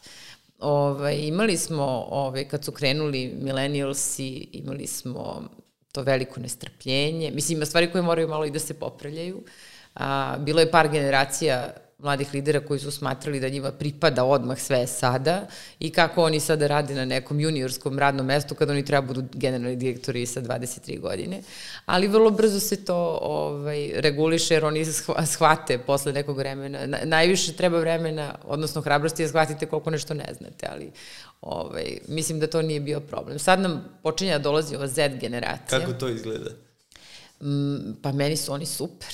Ovaj, 0.58 1.16
imali 1.16 1.56
smo, 1.56 2.06
ovaj, 2.10 2.48
kad 2.48 2.64
su 2.64 2.72
krenuli 2.72 3.34
millennialsi, 3.40 4.48
imali 4.52 4.86
smo 4.86 5.48
to 5.94 6.02
veliko 6.02 6.40
nestrpljenje. 6.40 7.30
Mislim, 7.30 7.58
ima 7.58 7.66
stvari 7.66 7.90
koje 7.90 8.02
moraju 8.02 8.28
malo 8.28 8.44
i 8.44 8.50
da 8.50 8.58
se 8.58 8.74
popravljaju. 8.74 9.42
A, 9.94 10.36
bilo 10.38 10.60
je 10.60 10.70
par 10.70 10.88
generacija 10.88 11.74
mladih 11.98 12.34
lidera 12.34 12.60
koji 12.60 12.80
su 12.80 12.90
smatrali 12.90 13.40
da 13.40 13.48
njima 13.48 13.72
pripada 13.72 14.24
odmah 14.24 14.58
sve 14.58 14.86
sada 14.86 15.46
i 15.78 15.90
kako 15.90 16.24
oni 16.24 16.40
sada 16.40 16.66
rade 16.66 16.94
na 16.94 17.04
nekom 17.04 17.40
juniorskom 17.40 17.98
radnom 17.98 18.26
mestu 18.26 18.54
kada 18.54 18.72
oni 18.72 18.84
treba 18.84 19.06
budu 19.06 19.24
generalni 19.32 19.76
direktori 19.76 20.26
sa 20.26 20.42
23 20.42 21.00
godine. 21.00 21.40
Ali 21.86 22.08
vrlo 22.08 22.30
brzo 22.30 22.60
se 22.60 22.84
to 22.84 23.18
ovaj, 23.22 23.92
reguliše 23.94 24.54
jer 24.54 24.64
oni 24.64 24.84
shvate 25.26 25.78
posle 25.78 26.12
nekog 26.12 26.38
vremena. 26.38 26.86
Na, 26.86 26.98
najviše 27.04 27.52
treba 27.52 27.78
vremena, 27.78 28.34
odnosno 28.44 28.82
hrabrosti 28.82 29.22
da 29.22 29.28
shvatite 29.28 29.66
koliko 29.66 29.90
nešto 29.90 30.14
ne 30.14 30.34
znate, 30.38 30.66
ali 30.72 30.92
ovaj, 31.44 31.98
mislim 32.08 32.40
da 32.40 32.46
to 32.46 32.62
nije 32.62 32.80
bio 32.80 33.00
problem. 33.00 33.38
Sad 33.38 33.60
nam 33.60 33.84
počinja 34.02 34.38
da 34.38 34.42
dolazi 34.42 34.76
ova 34.76 34.86
Z 34.86 35.08
generacija. 35.20 35.80
Kako 35.80 35.92
to 35.92 36.08
izgleda? 36.08 36.50
Mm, 37.40 37.92
pa 38.02 38.12
meni 38.12 38.36
su 38.36 38.52
oni 38.52 38.66
super 38.66 39.08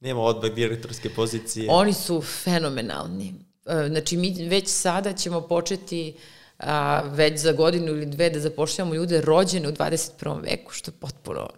Nema 0.00 0.20
odbak 0.20 0.54
direktorske 0.54 1.10
pozicije. 1.10 1.66
Oni 1.70 1.92
su 1.92 2.22
fenomenalni. 2.22 3.34
E, 3.66 3.88
znači, 3.88 4.16
mi 4.16 4.48
već 4.48 4.68
sada 4.68 5.12
ćemo 5.12 5.40
početi 5.40 6.14
a, 6.58 7.02
već 7.12 7.40
za 7.40 7.52
godinu 7.52 7.86
ili 7.86 8.06
dve 8.06 8.30
da 8.30 8.40
zapošljamo 8.40 8.94
ljude 8.94 9.20
rođene 9.20 9.68
u 9.68 9.72
21. 9.72 10.42
veku, 10.42 10.72
što 10.72 10.90
je 10.90 10.94
potpuno 11.00 11.48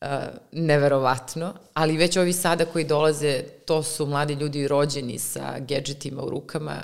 a, 0.00 0.28
neverovatno, 0.52 1.54
ali 1.74 1.96
već 1.96 2.16
ovi 2.16 2.32
sada 2.32 2.64
koji 2.64 2.84
dolaze, 2.84 3.42
to 3.42 3.82
su 3.82 4.06
mladi 4.06 4.34
ljudi 4.34 4.68
rođeni 4.68 5.18
sa 5.18 5.58
gadgetima 5.58 6.22
u 6.22 6.30
rukama, 6.30 6.76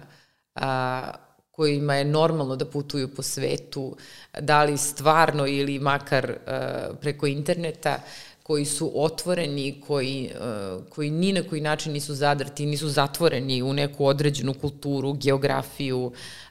a, 0.54 1.12
kojima 1.58 1.94
je 1.94 2.04
normalno 2.04 2.56
da 2.56 2.66
putuju 2.70 3.08
po 3.14 3.22
svetu, 3.22 3.96
da 4.40 4.64
li 4.64 4.76
stvarno 4.78 5.46
ili 5.46 5.78
makar 5.78 6.30
a, 6.46 6.90
preko 7.00 7.26
interneta, 7.26 7.96
koji 8.42 8.64
su 8.64 8.90
otvoreni, 8.94 9.80
koji, 9.86 10.30
uh, 10.34 10.84
koji 10.88 11.10
ni 11.10 11.32
na 11.32 11.42
koji 11.42 11.60
način 11.60 11.92
nisu 11.92 12.14
zadrti, 12.14 12.66
nisu 12.66 12.88
zatvoreni 12.88 13.62
u 13.62 13.72
neku 13.72 14.06
određenu 14.06 14.54
kulturu, 14.54 15.12
geografiju 15.12 15.98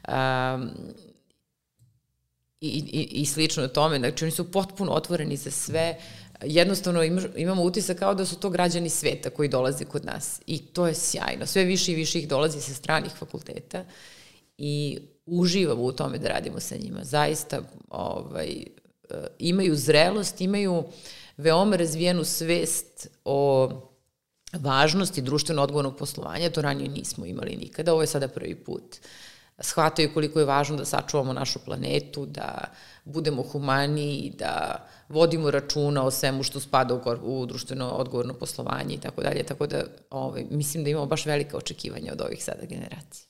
um, 0.07 0.69
i, 2.61 2.67
i, 2.67 3.21
i 3.21 3.25
slično 3.25 3.67
tome. 3.67 3.97
Znači, 3.97 4.25
oni 4.25 4.31
su 4.31 4.51
potpuno 4.51 4.91
otvoreni 4.91 5.37
za 5.37 5.51
sve. 5.51 5.95
Jednostavno 6.43 7.03
imamo 7.35 7.63
utisak 7.63 7.97
kao 7.97 8.13
da 8.13 8.25
su 8.25 8.35
to 8.35 8.49
građani 8.49 8.89
sveta 8.89 9.29
koji 9.29 9.49
dolaze 9.49 9.85
kod 9.85 10.05
nas. 10.05 10.41
I 10.47 10.59
to 10.59 10.87
je 10.87 10.95
sjajno. 10.95 11.45
Sve 11.45 11.63
više 11.63 11.91
i 11.91 11.95
više 11.95 12.19
ih 12.19 12.27
dolazi 12.27 12.61
sa 12.61 12.73
stranih 12.73 13.11
fakulteta 13.11 13.85
i 14.57 14.99
uživamo 15.25 15.83
u 15.83 15.91
tome 15.91 16.17
da 16.17 16.27
radimo 16.27 16.59
sa 16.59 16.75
njima. 16.75 17.03
Zaista 17.03 17.61
ovaj, 17.89 18.49
e, 18.49 18.65
imaju 19.39 19.75
zrelost, 19.75 20.41
imaju 20.41 20.83
veoma 21.37 21.75
razvijenu 21.75 22.23
svest 22.23 23.09
o 23.25 23.69
važnosti 24.53 25.21
društveno 25.21 25.61
odgovornog 25.61 25.97
poslovanja, 25.97 26.49
to 26.49 26.61
ranije 26.61 26.89
nismo 26.89 27.25
imali 27.25 27.55
nikada, 27.55 27.93
ovo 27.93 28.01
je 28.01 28.07
sada 28.07 28.27
prvi 28.27 28.55
put. 28.55 28.97
Shvataju 29.59 30.13
koliko 30.13 30.39
je 30.39 30.45
važno 30.45 30.75
da 30.77 30.85
sačuvamo 30.85 31.33
našu 31.33 31.59
planetu, 31.65 32.25
da 32.25 32.71
budemo 33.05 33.43
humani, 33.43 34.33
da 34.37 34.85
vodimo 35.09 35.51
računa 35.51 36.03
o 36.03 36.11
svemu 36.11 36.43
što 36.43 36.59
spada 36.59 36.93
u, 36.93 37.01
u 37.21 37.45
društveno 37.45 37.89
odgovorno 37.89 38.33
poslovanje 38.33 38.95
i 38.95 38.99
tako 38.99 39.21
dalje, 39.21 39.43
tako 39.43 39.67
da 39.67 39.83
ovaj, 40.09 40.45
mislim 40.49 40.83
da 40.83 40.89
imamo 40.89 41.05
baš 41.05 41.25
velike 41.25 41.57
očekivanja 41.57 42.13
od 42.13 42.21
ovih 42.21 42.43
sada 42.43 42.65
generacija. 42.65 43.26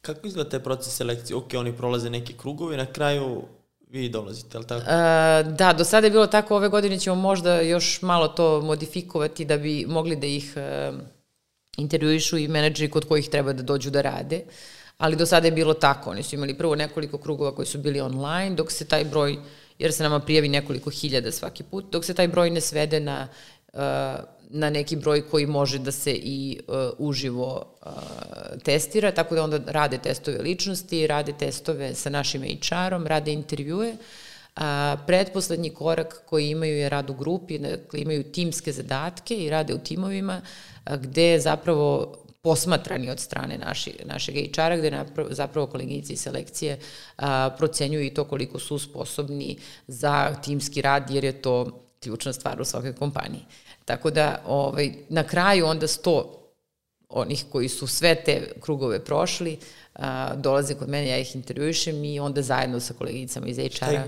Kako 0.00 0.26
izgleda 0.26 0.50
taj 0.50 0.62
proces 0.62 0.96
selekcije? 0.96 1.36
Ok, 1.36 1.54
oni 1.56 1.76
prolaze 1.76 2.10
neke 2.10 2.32
krugove, 2.32 2.76
na 2.76 2.86
kraju 2.86 3.42
vi 3.90 4.08
dolazite, 4.08 4.56
ali 4.56 4.66
tako? 4.66 4.80
Uh, 4.80 5.56
da, 5.56 5.72
do 5.72 5.84
sada 5.84 6.06
je 6.06 6.10
bilo 6.10 6.26
tako, 6.26 6.56
ove 6.56 6.68
godine 6.68 6.98
ćemo 6.98 7.16
možda 7.16 7.60
još 7.60 8.02
malo 8.02 8.28
to 8.28 8.60
modifikovati 8.60 9.44
da 9.44 9.56
bi 9.56 9.84
mogli 9.88 10.16
da 10.16 10.26
ih 10.26 10.54
uh, 10.56 10.98
intervjuišu 11.76 12.38
i 12.38 12.48
menadžeri 12.48 12.90
kod 12.90 13.04
kojih 13.04 13.28
treba 13.28 13.52
da 13.52 13.62
dođu 13.62 13.90
da 13.90 14.02
rade. 14.02 14.42
Ali 14.98 15.16
do 15.16 15.26
sada 15.26 15.46
je 15.46 15.52
bilo 15.52 15.74
tako, 15.74 16.10
oni 16.10 16.22
su 16.22 16.34
imali 16.34 16.58
prvo 16.58 16.74
nekoliko 16.74 17.18
krugova 17.18 17.54
koji 17.54 17.66
su 17.66 17.78
bili 17.78 18.00
online, 18.00 18.56
dok 18.56 18.72
se 18.72 18.84
taj 18.84 19.04
broj, 19.04 19.38
jer 19.78 19.92
se 19.92 20.02
nama 20.02 20.20
prijavi 20.20 20.48
nekoliko 20.48 20.90
hiljada 20.90 21.32
svaki 21.32 21.62
put, 21.62 21.92
dok 21.92 22.04
se 22.04 22.14
taj 22.14 22.28
broj 22.28 22.50
ne 22.50 22.60
svede 22.60 23.00
na 23.00 23.28
na 24.50 24.70
neki 24.70 24.96
broj 24.96 25.28
koji 25.28 25.46
može 25.46 25.78
da 25.78 25.92
se 25.92 26.12
i 26.12 26.60
uh, 26.68 26.74
uživo 26.98 27.76
uh, 27.86 27.92
testira, 28.64 29.12
tako 29.12 29.34
da 29.34 29.44
onda 29.44 29.60
rade 29.66 29.98
testove 29.98 30.38
ličnosti, 30.38 31.06
rade 31.06 31.32
testove 31.32 31.94
sa 31.94 32.10
našim 32.10 32.42
HR-om, 32.42 33.06
rade 33.06 33.32
intervjue. 33.32 33.96
A, 34.56 34.96
predposlednji 35.06 35.70
korak 35.70 36.22
koji 36.26 36.50
imaju 36.50 36.76
je 36.76 36.88
rad 36.88 37.10
u 37.10 37.14
grupi, 37.14 37.58
dakle 37.58 38.00
imaju 38.00 38.22
timske 38.22 38.72
zadatke 38.72 39.36
i 39.36 39.50
rade 39.50 39.74
u 39.74 39.78
timovima, 39.78 40.40
a, 40.84 40.96
gde 40.96 41.38
zapravo 41.40 42.16
posmatrani 42.42 43.10
od 43.10 43.20
strane 43.20 43.58
naši, 43.58 43.92
našeg 44.04 44.34
HR-a, 44.34 44.76
gde 44.76 44.90
napravo, 44.90 45.28
zapravo 45.32 45.66
koleginici 45.66 46.12
i 46.12 46.16
selekcije 46.16 46.78
a, 47.16 47.50
procenjuju 47.58 48.06
i 48.06 48.14
to 48.14 48.24
koliko 48.24 48.58
su 48.58 48.78
sposobni 48.78 49.58
za 49.86 50.34
timski 50.44 50.82
rad, 50.82 51.10
jer 51.10 51.24
je 51.24 51.42
to 51.42 51.82
ključna 52.00 52.32
stvar 52.32 52.60
u 52.60 52.64
svakoj 52.64 52.92
kompaniji. 52.92 53.42
Tako 53.86 54.10
da 54.10 54.42
ovaj, 54.46 54.92
na 55.08 55.22
kraju 55.24 55.66
onda 55.66 55.86
sto 55.86 56.42
onih 57.08 57.44
koji 57.52 57.68
su 57.68 57.86
sve 57.86 58.14
te 58.14 58.52
krugove 58.60 59.04
prošli, 59.04 59.58
a, 59.94 60.34
dolaze 60.34 60.74
kod 60.74 60.88
mene, 60.88 61.08
ja 61.08 61.18
ih 61.18 61.36
intervjušem 61.36 62.04
i 62.04 62.20
onda 62.20 62.42
zajedno 62.42 62.80
sa 62.80 62.94
koleginicama 62.94 63.46
iz 63.46 63.56
HR-a 63.56 64.04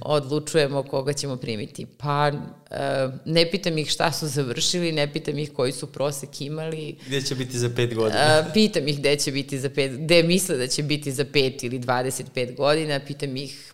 odlučujemo 0.00 0.82
koga 0.82 1.12
ćemo 1.12 1.36
primiti. 1.36 1.86
Pa 1.86 2.32
a, 2.70 3.10
ne 3.24 3.50
pitam 3.50 3.78
ih 3.78 3.90
šta 3.90 4.12
su 4.12 4.26
završili, 4.26 4.92
ne 4.92 5.12
pitam 5.12 5.38
ih 5.38 5.52
koji 5.52 5.72
su 5.72 5.86
prosek 5.86 6.40
imali. 6.40 6.96
Gde 7.06 7.22
će 7.22 7.34
biti 7.34 7.58
za 7.58 7.70
pet 7.76 7.94
godina? 7.94 8.20
A, 8.20 8.44
pitam 8.54 8.88
ih 8.88 8.98
gde 8.98 9.16
će 9.16 9.32
biti 9.32 9.58
za 9.58 9.70
pet, 9.70 9.92
gde 9.98 10.22
misle 10.22 10.56
da 10.56 10.66
će 10.66 10.82
biti 10.82 11.12
za 11.12 11.24
pet 11.24 11.62
ili 11.62 11.78
25 11.80 12.56
godina, 12.56 13.00
pitam 13.06 13.36
ih 13.36 13.72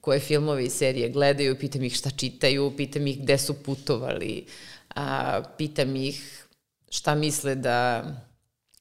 koje 0.00 0.20
filmove 0.20 0.64
i 0.64 0.70
serije 0.70 1.08
gledaju, 1.08 1.58
pitam 1.58 1.84
ih 1.84 1.94
šta 1.94 2.10
čitaju, 2.10 2.72
pitam 2.76 3.06
ih 3.06 3.22
gde 3.22 3.38
su 3.38 3.54
putovali, 3.54 4.44
a, 4.94 5.42
pitam 5.58 5.96
ih 5.96 6.46
šta 6.90 7.14
misle 7.14 7.54
da 7.54 8.04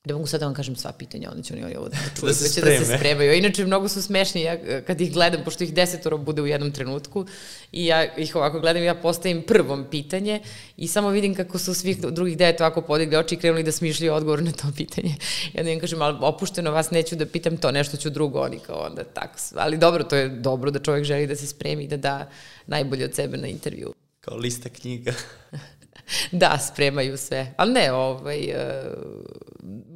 Ne 0.06 0.14
mogu 0.14 0.28
sad 0.28 0.40
da 0.40 0.46
vam 0.46 0.56
kažem 0.56 0.76
sva 0.76 0.92
pitanja, 0.92 1.30
onda 1.32 1.44
će 1.44 1.54
oni 1.54 1.76
ovo 1.76 1.90
da 1.90 1.98
čuju, 2.16 2.28
da, 2.28 2.34
se 2.34 2.62
da 2.62 2.86
se 2.86 2.98
spremaju. 2.98 3.34
Inače, 3.34 3.66
mnogo 3.66 3.88
su 3.88 4.02
smešni 4.02 4.42
ja, 4.42 4.84
kad 4.84 5.02
ih 5.02 5.14
gledam, 5.14 5.44
pošto 5.44 5.64
ih 5.64 5.74
desetoro 5.74 6.18
bude 6.18 6.42
u 6.42 6.48
jednom 6.48 6.72
trenutku 6.72 7.26
i 7.72 7.86
ja 7.86 8.16
ih 8.16 8.36
ovako 8.36 8.60
gledam 8.60 8.84
i 8.84 8.86
ja 8.86 8.96
postavim 8.96 9.42
prvom 9.42 9.86
pitanje 9.92 10.42
i 10.78 10.88
samo 10.88 11.10
vidim 11.10 11.36
kako 11.36 11.60
su 11.60 11.74
svih 11.74 12.02
drugih 12.02 12.38
devet 12.38 12.62
ovako 12.62 12.82
podigli 12.82 13.16
oči 13.16 13.36
i 13.36 13.38
krenuli 13.38 13.64
da 13.64 13.72
smišljaju 13.72 14.14
odgovor 14.14 14.44
na 14.44 14.52
to 14.52 14.68
pitanje. 14.78 15.16
I 15.54 15.60
onda 15.60 15.72
im 15.72 15.80
kažem, 15.80 16.02
ali 16.02 16.18
opušteno 16.22 16.72
vas 16.72 16.92
neću 16.92 17.16
da 17.16 17.26
pitam 17.26 17.58
to, 17.58 17.72
nešto 17.72 17.98
ću 17.98 18.10
drugo, 18.10 18.40
oni 18.40 18.60
kao 18.60 18.86
onda 18.86 19.04
tako. 19.04 19.40
Ali 19.56 19.78
dobro, 19.78 20.04
to 20.04 20.16
je 20.16 20.30
dobro 20.30 20.72
da 20.72 20.80
čovjek 20.80 21.06
želi 21.06 21.28
da 21.28 21.36
se 21.36 21.48
spremi 21.48 21.84
i 21.84 21.88
da 21.88 21.98
da 21.98 22.30
najbolje 22.68 23.06
od 23.06 23.16
sebe 23.16 23.38
na 23.38 23.48
intervju. 23.48 23.94
Kao 24.20 24.38
lista 24.38 24.70
knjiga. 24.70 25.14
da, 26.32 26.58
spremaju 26.58 27.18
sve. 27.18 27.54
Ali 27.58 27.74
ne, 27.74 27.92
ovaj, 27.92 28.40
uh, 28.40 28.94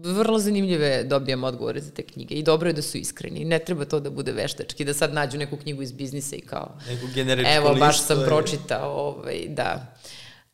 vrlo 0.03 0.39
zanimljive 0.39 1.03
dobijam 1.03 1.43
odgovore 1.43 1.81
za 1.81 1.91
te 1.91 2.03
knjige 2.03 2.35
i 2.35 2.43
dobro 2.43 2.69
je 2.69 2.73
da 2.73 2.81
su 2.81 2.97
iskreni. 2.97 3.45
Ne 3.45 3.59
treba 3.59 3.85
to 3.85 3.99
da 3.99 4.09
bude 4.09 4.31
veštački, 4.31 4.85
da 4.85 4.93
sad 4.93 5.13
nađu 5.13 5.37
neku 5.37 5.57
knjigu 5.57 5.81
iz 5.81 5.91
biznisa 5.91 6.35
i 6.35 6.41
kao... 6.41 6.77
Neku 6.89 7.07
generičku 7.15 7.51
Evo, 7.53 7.75
baš 7.75 8.01
sam 8.01 8.23
pročitao, 8.25 8.91
ovaj, 8.91 9.45
da. 9.47 9.95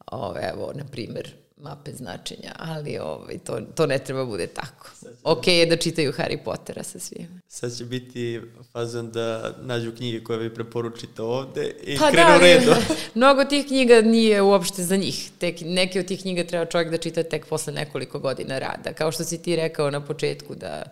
Ovo, 0.05 0.35
evo, 0.53 0.71
na 0.75 0.83
primer, 0.91 1.33
mape 1.63 1.91
značenja, 1.91 2.51
ali 2.57 2.97
ovaj, 2.97 3.37
to, 3.37 3.59
to 3.75 3.85
ne 3.85 3.99
treba 3.99 4.25
bude 4.25 4.47
tako. 4.47 4.89
Ok 5.23 5.47
je 5.47 5.65
da 5.65 5.75
čitaju 5.75 6.11
Harry 6.11 6.37
Pottera 6.45 6.83
sa 6.83 6.99
svim. 6.99 7.41
Sad 7.47 7.77
će 7.77 7.85
biti 7.85 8.41
fazon 8.71 9.11
da 9.11 9.55
nađu 9.61 9.91
knjige 9.91 10.23
koje 10.23 10.39
vi 10.39 10.53
preporučite 10.53 11.21
ovde 11.21 11.75
i 11.83 11.97
pa 11.97 12.11
krenu 12.11 12.27
da, 12.27 12.37
redu. 12.37 12.71
mnogo 13.15 13.45
tih 13.45 13.65
knjiga 13.67 14.01
nije 14.01 14.41
uopšte 14.41 14.83
za 14.83 14.95
njih. 14.95 15.31
Tek, 15.39 15.55
neke 15.61 15.99
od 15.99 16.05
tih 16.05 16.21
knjiga 16.21 16.43
treba 16.43 16.65
čovjek 16.65 16.91
da 16.91 16.97
čita 16.97 17.23
tek 17.23 17.45
posle 17.45 17.73
nekoliko 17.73 18.19
godina 18.19 18.59
rada. 18.59 18.93
Kao 18.93 19.11
što 19.11 19.23
si 19.23 19.41
ti 19.41 19.55
rekao 19.55 19.91
na 19.91 20.05
početku 20.05 20.55
da 20.55 20.83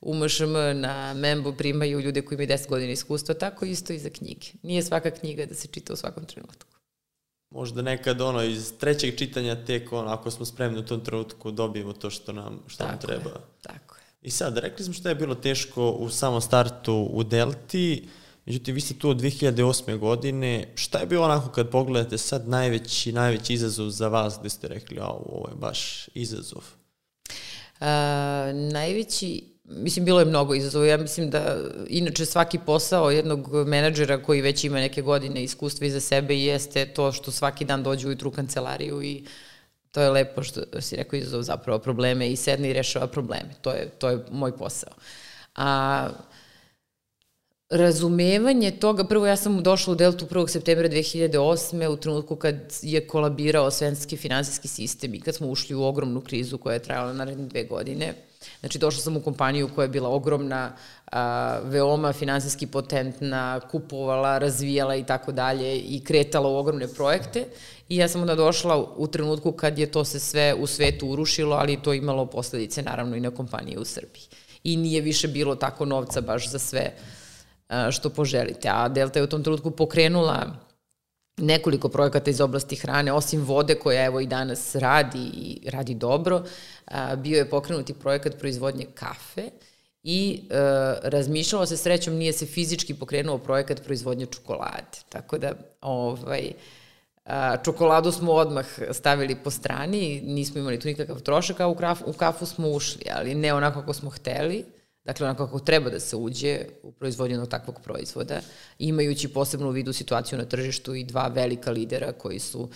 u 0.00 0.14
MŠM 0.14 0.52
na 0.74 1.14
Membu 1.14 1.52
primaju 1.52 2.00
ljude 2.00 2.22
koji 2.22 2.36
imaju 2.36 2.48
10 2.48 2.68
godina 2.68 2.92
iskustva, 2.92 3.34
tako 3.34 3.64
isto 3.64 3.92
i 3.92 3.98
za 3.98 4.10
knjige. 4.10 4.46
Nije 4.62 4.82
svaka 4.82 5.10
knjiga 5.10 5.46
da 5.46 5.54
se 5.54 5.68
čita 5.68 5.92
u 5.92 5.96
svakom 5.96 6.24
trenutku 6.24 6.79
možda 7.50 7.82
nekad 7.82 8.20
ono 8.20 8.42
iz 8.42 8.72
trećeg 8.78 9.18
čitanja 9.18 9.64
tek 9.64 9.92
ono, 9.92 10.10
ako 10.10 10.30
smo 10.30 10.46
spremni 10.46 10.78
u 10.78 10.86
tom 10.86 11.00
trenutku 11.00 11.50
dobijemo 11.50 11.92
to 11.92 12.10
što 12.10 12.32
nam, 12.32 12.62
što 12.66 12.78
tako 12.78 12.90
nam 12.90 13.00
treba. 13.00 13.30
Je, 13.30 13.36
tako 13.62 13.96
je. 13.96 14.02
I 14.22 14.30
sad, 14.30 14.58
rekli 14.58 14.84
smo 14.84 14.94
što 14.94 15.08
je 15.08 15.14
bilo 15.14 15.34
teško 15.34 15.90
u 15.90 16.08
samom 16.08 16.40
startu 16.40 17.08
u 17.12 17.24
Delti, 17.24 18.08
međutim 18.46 18.74
vi 18.74 18.80
ste 18.80 18.94
tu 18.94 19.10
od 19.10 19.20
2008. 19.20 19.98
godine, 19.98 20.72
šta 20.74 20.98
je 20.98 21.06
bilo 21.06 21.24
onako 21.24 21.48
kad 21.48 21.70
pogledate 21.70 22.18
sad 22.18 22.48
najveći, 22.48 23.12
najveći 23.12 23.54
izazov 23.54 23.88
za 23.88 24.08
vas 24.08 24.36
gde 24.40 24.50
ste 24.50 24.68
rekli, 24.68 24.98
a 25.00 25.06
ovo 25.06 25.48
je 25.48 25.56
baš 25.56 26.08
izazov? 26.14 26.62
Uh, 27.80 27.86
najveći 28.72 29.49
Mislim, 29.76 30.04
bilo 30.04 30.18
je 30.20 30.26
mnogo 30.26 30.54
izazova. 30.54 30.86
Ja 30.86 30.96
mislim 30.96 31.30
da, 31.30 31.56
inače, 31.88 32.26
svaki 32.26 32.58
posao 32.66 33.10
jednog 33.10 33.66
menadžera 33.66 34.22
koji 34.22 34.40
već 34.40 34.64
ima 34.64 34.78
neke 34.78 35.02
godine 35.02 35.42
iskustva 35.42 35.86
iza 35.86 36.00
sebe 36.00 36.38
jeste 36.38 36.86
to 36.86 37.12
što 37.12 37.30
svaki 37.30 37.64
dan 37.64 37.82
dođe 37.82 38.06
ujutru 38.06 38.28
u 38.28 38.32
kancelariju 38.32 39.02
i 39.02 39.24
to 39.90 40.00
je 40.00 40.10
lepo 40.10 40.42
što 40.42 40.60
si 40.80 40.96
rekao 40.96 41.16
izazov 41.16 41.42
zapravo 41.42 41.78
probleme 41.78 42.30
i 42.30 42.36
sedne 42.36 42.70
i 42.70 42.72
rešava 42.72 43.06
probleme. 43.06 43.50
To 43.60 43.72
je, 43.72 43.88
to 43.98 44.08
je 44.08 44.24
moj 44.30 44.56
posao. 44.56 44.92
A 45.56 46.08
razumevanje 47.70 48.70
toga, 48.70 49.04
prvo 49.04 49.26
ja 49.26 49.36
sam 49.36 49.62
došla 49.62 49.92
u 49.92 49.96
Deltu 49.96 50.26
1. 50.26 50.48
septembra 50.48 50.88
2008. 50.88 51.86
u 51.86 51.96
trenutku 51.96 52.36
kad 52.36 52.56
je 52.82 53.06
kolabirao 53.06 53.70
svenski 53.70 54.16
finansijski 54.16 54.68
sistem 54.68 55.14
i 55.14 55.20
kad 55.20 55.34
smo 55.34 55.48
ušli 55.48 55.74
u 55.74 55.82
ogromnu 55.82 56.20
krizu 56.20 56.58
koja 56.58 56.74
je 56.74 56.82
trajala 56.82 57.12
naredne 57.12 57.46
dve 57.46 57.64
godine 57.64 58.14
Znači, 58.60 58.78
došla 58.78 59.02
sam 59.02 59.16
u 59.16 59.20
kompaniju 59.20 59.68
koja 59.74 59.84
je 59.84 59.88
bila 59.88 60.08
ogromna, 60.08 60.72
a, 61.12 61.58
veoma 61.64 62.12
finansijski 62.12 62.66
potentna, 62.66 63.60
kupovala, 63.70 64.38
razvijala 64.38 64.96
i 64.96 65.04
tako 65.04 65.32
dalje 65.32 65.78
i 65.78 66.04
kretala 66.04 66.48
u 66.48 66.56
ogromne 66.56 66.88
projekte. 66.88 67.44
I 67.88 67.96
ja 67.96 68.08
sam 68.08 68.20
onda 68.20 68.34
došla 68.34 68.76
u 68.96 69.06
trenutku 69.06 69.52
kad 69.52 69.78
je 69.78 69.92
to 69.92 70.04
se 70.04 70.20
sve 70.20 70.54
u 70.54 70.66
svetu 70.66 71.08
urušilo, 71.08 71.56
ali 71.56 71.82
to 71.82 71.92
imalo 71.92 72.26
posledice 72.26 72.82
naravno 72.82 73.16
i 73.16 73.20
na 73.20 73.30
kompanije 73.30 73.78
u 73.78 73.84
Srbiji. 73.84 74.24
I 74.64 74.76
nije 74.76 75.00
više 75.00 75.28
bilo 75.28 75.54
tako 75.56 75.84
novca 75.84 76.20
baš 76.20 76.50
za 76.50 76.58
sve 76.58 76.92
a, 77.68 77.90
što 77.90 78.10
poželite. 78.10 78.68
A 78.72 78.88
Delta 78.88 79.18
je 79.18 79.24
u 79.24 79.28
tom 79.28 79.42
trenutku 79.42 79.70
pokrenula 79.70 80.56
nekoliko 81.40 81.88
projekata 81.88 82.30
iz 82.30 82.40
oblasti 82.40 82.76
hrane, 82.76 83.12
osim 83.12 83.42
vode 83.42 83.74
koja 83.74 84.04
evo 84.04 84.20
i 84.20 84.26
danas 84.26 84.74
radi 84.74 85.30
i 85.34 85.70
radi 85.70 85.94
dobro, 85.94 86.42
bio 87.16 87.38
je 87.38 87.50
pokrenuti 87.50 87.94
projekat 87.94 88.38
proizvodnje 88.38 88.86
kafe 88.94 89.50
i 90.02 90.40
e, 90.50 90.54
razmišljalo 91.02 91.66
se 91.66 91.76
srećom 91.76 92.14
nije 92.14 92.32
se 92.32 92.46
fizički 92.46 92.94
pokrenuo 92.94 93.38
projekat 93.38 93.84
proizvodnje 93.84 94.26
čokolade. 94.26 94.98
Tako 95.08 95.38
da 95.38 95.52
ovaj, 95.80 96.52
a, 97.24 97.56
čokoladu 97.64 98.12
smo 98.12 98.32
odmah 98.32 98.66
stavili 98.90 99.34
po 99.34 99.50
strani, 99.50 100.20
nismo 100.24 100.60
imali 100.60 100.80
tu 100.80 100.88
nikakav 100.88 101.20
trošak, 101.20 101.60
a 101.60 101.66
u, 101.66 101.74
kraf, 101.74 102.00
u 102.06 102.12
kafu 102.12 102.46
smo 102.46 102.68
ušli, 102.68 103.04
ali 103.14 103.34
ne 103.34 103.54
onako 103.54 103.80
kako 103.80 103.92
smo 103.92 104.10
hteli. 104.10 104.64
Dakle, 105.04 105.26
onako 105.26 105.46
kako 105.46 105.58
treba 105.58 105.90
da 105.90 106.00
se 106.00 106.16
uđe 106.16 106.60
u 106.82 106.92
proizvodnju 106.92 107.46
takvog 107.46 107.80
proizvoda, 107.84 108.40
imajući 108.78 109.28
posebno 109.28 109.68
u 109.68 109.70
vidu 109.70 109.92
situaciju 109.92 110.38
na 110.38 110.44
tržištu 110.44 110.94
i 110.94 111.04
dva 111.04 111.28
velika 111.28 111.70
lidera 111.70 112.12
koji 112.12 112.38
su 112.38 112.68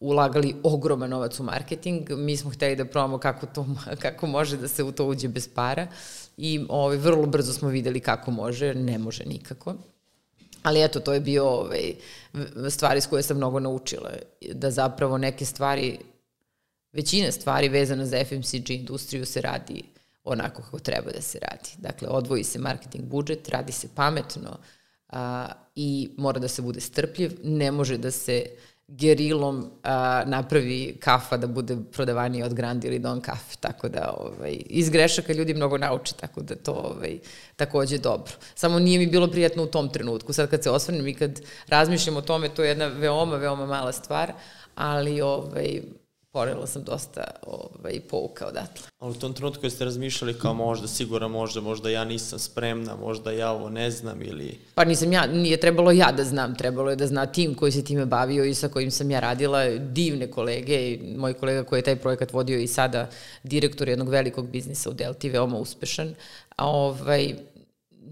ulagali 0.00 0.54
ogroman 0.62 1.10
novac 1.10 1.40
u 1.40 1.42
marketing. 1.42 2.10
Mi 2.10 2.36
smo 2.36 2.50
hteli 2.50 2.76
da 2.76 2.84
probamo 2.84 3.18
kako, 3.18 3.46
to, 3.46 3.66
kako 3.98 4.26
može 4.26 4.56
da 4.56 4.68
se 4.68 4.82
u 4.82 4.92
to 4.92 5.06
uđe 5.06 5.28
bez 5.28 5.48
para 5.54 5.86
i 6.36 6.66
ovaj, 6.68 6.96
vrlo 6.96 7.26
brzo 7.26 7.52
smo 7.52 7.68
videli 7.68 8.00
kako 8.00 8.30
može, 8.30 8.74
ne 8.74 8.98
može 8.98 9.24
nikako. 9.24 9.74
Ali 10.62 10.84
eto, 10.84 11.00
to 11.00 11.12
je 11.12 11.20
bio 11.20 11.48
ovaj, 11.48 11.94
stvari 12.70 13.00
s 13.00 13.06
koje 13.06 13.22
sam 13.22 13.36
mnogo 13.36 13.60
naučila. 13.60 14.10
Da 14.52 14.70
zapravo 14.70 15.18
neke 15.18 15.44
stvari, 15.44 15.98
većina 16.92 17.32
stvari 17.32 17.68
vezana 17.68 18.06
za 18.06 18.24
FMCG 18.24 18.70
industriju 18.70 19.26
se 19.26 19.40
radi 19.40 19.82
onako 20.24 20.62
kako 20.62 20.78
treba 20.78 21.10
da 21.10 21.22
se 21.22 21.38
radi. 21.38 21.70
Dakle, 21.78 22.08
odvoji 22.08 22.44
se 22.44 22.58
marketing 22.58 23.04
budžet, 23.04 23.48
radi 23.48 23.72
se 23.72 23.88
pametno 23.94 24.58
a, 25.08 25.48
i 25.74 26.10
mora 26.16 26.38
da 26.38 26.48
se 26.48 26.62
bude 26.62 26.80
strpljiv, 26.80 27.32
ne 27.42 27.72
može 27.72 27.98
da 27.98 28.10
se 28.10 28.44
gerilom 28.90 29.70
a, 29.82 30.22
napravi 30.26 30.96
kafa 31.00 31.36
da 31.36 31.46
bude 31.46 31.76
prodavanija 31.92 32.46
od 32.46 32.54
Grand 32.54 32.84
ili 32.84 32.98
Don 32.98 33.20
kafe, 33.20 33.56
tako 33.60 33.88
da 33.88 34.14
ovaj, 34.18 34.56
iz 34.66 34.90
grešaka 34.90 35.32
ljudi 35.32 35.54
mnogo 35.54 35.78
nauče, 35.78 36.14
tako 36.14 36.42
da 36.42 36.54
to 36.54 36.72
ovaj, 36.72 37.18
takođe 37.56 37.98
dobro. 37.98 38.32
Samo 38.54 38.78
nije 38.78 38.98
mi 38.98 39.06
bilo 39.06 39.30
prijatno 39.30 39.62
u 39.62 39.66
tom 39.66 39.88
trenutku. 39.88 40.32
Sad 40.32 40.50
kad 40.50 40.62
se 40.62 40.70
osvrnem 40.70 41.06
i 41.06 41.14
kad 41.14 41.40
razmišljam 41.68 42.16
o 42.16 42.20
tome, 42.20 42.48
to 42.48 42.62
je 42.62 42.68
jedna 42.68 42.86
veoma, 42.86 43.36
veoma 43.36 43.66
mala 43.66 43.92
stvar, 43.92 44.32
ali 44.74 45.20
ovaj, 45.20 45.80
ponela 46.32 46.66
sam 46.66 46.84
dosta 46.84 47.24
ovaj, 47.42 48.00
pouka 48.10 48.46
odatle. 48.46 48.82
Ali 48.98 49.10
u 49.10 49.20
tom 49.20 49.32
trenutku 49.32 49.62
kad 49.62 49.72
ste 49.72 49.84
razmišljali 49.84 50.38
kao 50.38 50.54
možda, 50.54 50.88
sigura 50.88 51.28
možda, 51.28 51.60
možda 51.60 51.90
ja 51.90 52.04
nisam 52.04 52.38
spremna, 52.38 52.96
možda 52.96 53.30
ja 53.30 53.50
ovo 53.50 53.68
ne 53.68 53.90
znam 53.90 54.22
ili... 54.22 54.58
Pa 54.74 54.84
nisam 54.84 55.12
ja, 55.12 55.26
nije 55.26 55.56
trebalo 55.56 55.90
ja 55.90 56.12
da 56.12 56.24
znam, 56.24 56.54
trebalo 56.54 56.90
je 56.90 56.96
da 56.96 57.06
zna 57.06 57.26
tim 57.26 57.54
koji 57.54 57.72
se 57.72 57.84
time 57.84 58.06
bavio 58.06 58.44
i 58.44 58.54
sa 58.54 58.68
kojim 58.68 58.90
sam 58.90 59.10
ja 59.10 59.20
radila, 59.20 59.68
divne 59.78 60.30
kolege 60.30 60.90
i 60.90 61.14
moj 61.16 61.34
kolega 61.34 61.64
koji 61.64 61.78
je 61.78 61.84
taj 61.84 61.96
projekat 61.96 62.32
vodio 62.32 62.58
i 62.58 62.66
sada 62.66 63.10
direktor 63.42 63.88
jednog 63.88 64.08
velikog 64.08 64.48
biznisa 64.48 64.90
u 64.90 64.92
Delti, 64.92 65.30
veoma 65.30 65.58
uspešan. 65.58 66.14
A 66.56 66.66
ovaj, 66.68 67.34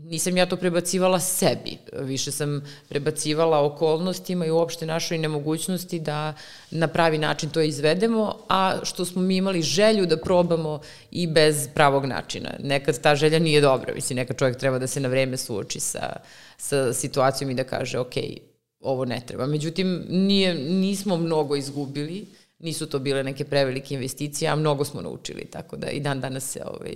nisam 0.08 0.36
ja 0.36 0.46
to 0.46 0.56
prebacivala 0.56 1.20
sebi, 1.20 1.78
više 1.92 2.32
sam 2.32 2.62
prebacivala 2.88 3.64
okolnostima 3.64 4.46
i 4.46 4.50
uopšte 4.50 4.86
našoj 4.86 5.18
nemogućnosti 5.18 5.98
da 5.98 6.34
na 6.70 6.88
pravi 6.88 7.18
način 7.18 7.50
to 7.50 7.60
izvedemo, 7.60 8.36
a 8.48 8.78
što 8.82 9.04
smo 9.04 9.22
mi 9.22 9.36
imali 9.36 9.62
želju 9.62 10.06
da 10.06 10.16
probamo 10.16 10.80
i 11.10 11.26
bez 11.26 11.68
pravog 11.74 12.04
načina. 12.04 12.50
Nekad 12.62 13.00
ta 13.00 13.14
želja 13.16 13.38
nije 13.38 13.60
dobra, 13.60 13.94
mislim, 13.94 14.16
nekad 14.16 14.38
čovjek 14.38 14.58
treba 14.58 14.78
da 14.78 14.86
se 14.86 15.00
na 15.00 15.08
vreme 15.08 15.36
suoči 15.36 15.80
sa, 15.80 16.16
sa 16.56 16.92
situacijom 16.92 17.50
i 17.50 17.54
da 17.54 17.64
kaže, 17.64 17.98
ok, 17.98 18.14
ovo 18.80 19.04
ne 19.04 19.22
treba. 19.26 19.46
Međutim, 19.46 20.04
nije, 20.08 20.54
nismo 20.54 21.16
mnogo 21.16 21.56
izgubili, 21.56 22.26
nisu 22.58 22.86
to 22.86 22.98
bile 22.98 23.22
neke 23.22 23.44
prevelike 23.44 23.94
investicije, 23.94 24.48
a 24.50 24.56
mnogo 24.56 24.84
smo 24.84 25.00
naučili, 25.00 25.44
tako 25.44 25.76
da 25.76 25.90
i 25.90 26.00
dan 26.00 26.20
danas 26.20 26.44
se 26.44 26.62
ovaj, 26.64 26.94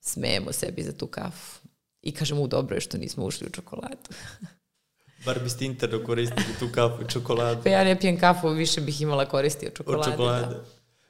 smejemo 0.00 0.52
sebi 0.52 0.82
za 0.82 0.92
tu 0.92 1.06
kafu. 1.06 1.63
I 2.04 2.12
kažem, 2.12 2.38
u 2.38 2.46
dobro 2.46 2.76
je 2.76 2.80
što 2.80 2.98
nismo 2.98 3.24
ušli 3.24 3.46
u 3.46 3.50
čokoladu. 3.50 4.10
Bar 5.26 5.38
biste 5.42 5.64
interno 5.64 6.04
koristili 6.06 6.58
tu 6.58 6.68
kafu 6.74 7.02
i 7.02 7.08
čokoladu. 7.08 7.62
Pa 7.62 7.68
ja 7.68 7.84
ne 7.84 8.00
pijem 8.00 8.18
kafu, 8.20 8.48
više 8.48 8.80
bih 8.80 9.00
imala 9.00 9.24
koristi 9.26 9.66
od 9.66 9.74
čokolade. 9.74 10.10
Od 10.10 10.12
čokolade. 10.12 10.54
Da. 10.54 10.64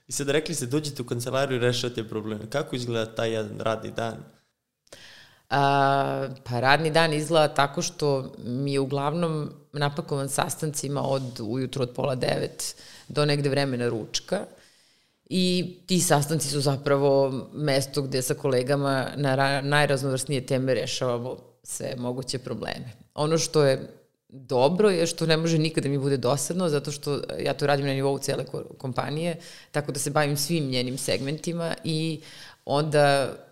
I 0.08 0.12
sad 0.12 0.28
rekli 0.28 0.54
ste, 0.54 0.66
dođete 0.66 1.02
u 1.02 1.06
kancelariju 1.06 1.56
i 1.56 1.60
rešavate 1.60 2.08
probleme. 2.08 2.50
Kako 2.50 2.76
izgleda 2.76 3.14
taj 3.14 3.32
jedan 3.32 3.60
radni 3.60 3.90
dan? 3.90 4.16
A, 5.50 6.28
pa 6.44 6.60
radni 6.60 6.90
dan 6.90 7.12
izgleda 7.12 7.54
tako 7.54 7.82
što 7.82 8.32
mi 8.44 8.72
je 8.72 8.80
uglavnom 8.80 9.50
napakovan 9.72 10.28
sastancima 10.28 11.02
od 11.02 11.40
ujutro 11.40 11.82
od 11.82 11.90
pola 11.90 12.14
devet 12.14 12.76
do 13.08 13.24
negde 13.24 13.48
vremena 13.48 13.88
ručka. 13.88 14.40
I 15.26 15.76
ti 15.86 16.00
sastanci 16.00 16.48
su 16.48 16.60
zapravo 16.60 17.32
mesto 17.52 18.02
gde 18.02 18.22
sa 18.22 18.34
kolegama 18.34 19.08
na 19.16 19.60
najraznovrsnije 19.60 20.46
teme 20.46 20.74
rešavamo 20.74 21.36
sve 21.62 21.94
moguće 21.98 22.38
probleme. 22.38 22.92
Ono 23.14 23.38
što 23.38 23.64
je 23.64 23.88
dobro 24.28 24.90
je 24.90 25.06
što 25.06 25.26
ne 25.26 25.36
može 25.36 25.58
nikada 25.58 25.88
mi 25.88 25.98
bude 25.98 26.16
dosadno, 26.16 26.68
zato 26.68 26.90
što 26.90 27.20
ja 27.38 27.54
to 27.54 27.66
radim 27.66 27.86
na 27.86 27.92
nivou 27.92 28.18
cele 28.18 28.44
kompanije, 28.78 29.36
tako 29.70 29.92
da 29.92 29.98
se 29.98 30.10
bavim 30.10 30.36
svim 30.36 30.66
njenim 30.66 30.98
segmentima 30.98 31.74
i 31.84 32.20
onda 32.64 33.34
E, 33.38 33.43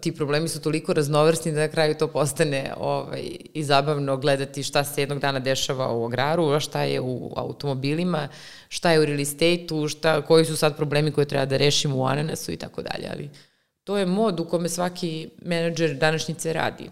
ti 0.00 0.12
problemi 0.12 0.48
su 0.48 0.60
toliko 0.60 0.92
raznovrsni 0.92 1.52
da 1.52 1.60
na 1.60 1.68
kraju 1.68 1.94
to 1.94 2.08
postane 2.08 2.74
ovaj, 2.76 3.22
i 3.54 3.64
zabavno 3.64 4.16
gledati 4.16 4.62
šta 4.62 4.84
se 4.84 5.02
jednog 5.02 5.18
dana 5.18 5.38
dešava 5.38 5.92
u 5.92 6.06
agraru, 6.06 6.48
a 6.48 6.60
šta 6.60 6.82
je 6.82 7.00
u 7.00 7.32
automobilima, 7.36 8.28
šta 8.68 8.92
je 8.92 9.00
u 9.00 9.04
real 9.04 9.20
estate-u, 9.20 9.88
šta, 9.88 10.22
koji 10.22 10.44
su 10.44 10.56
sad 10.56 10.76
problemi 10.76 11.12
koje 11.12 11.24
treba 11.24 11.44
da 11.44 11.56
rešimo 11.56 11.96
u 11.96 12.06
ananasu 12.06 12.52
i 12.52 12.56
tako 12.56 12.82
dalje. 12.82 13.08
Ali 13.12 13.30
to 13.84 13.98
je 13.98 14.06
mod 14.06 14.40
u 14.40 14.44
kome 14.44 14.68
svaki 14.68 15.28
menadžer 15.42 15.94
današnjice 15.94 16.52
radi. 16.52 16.90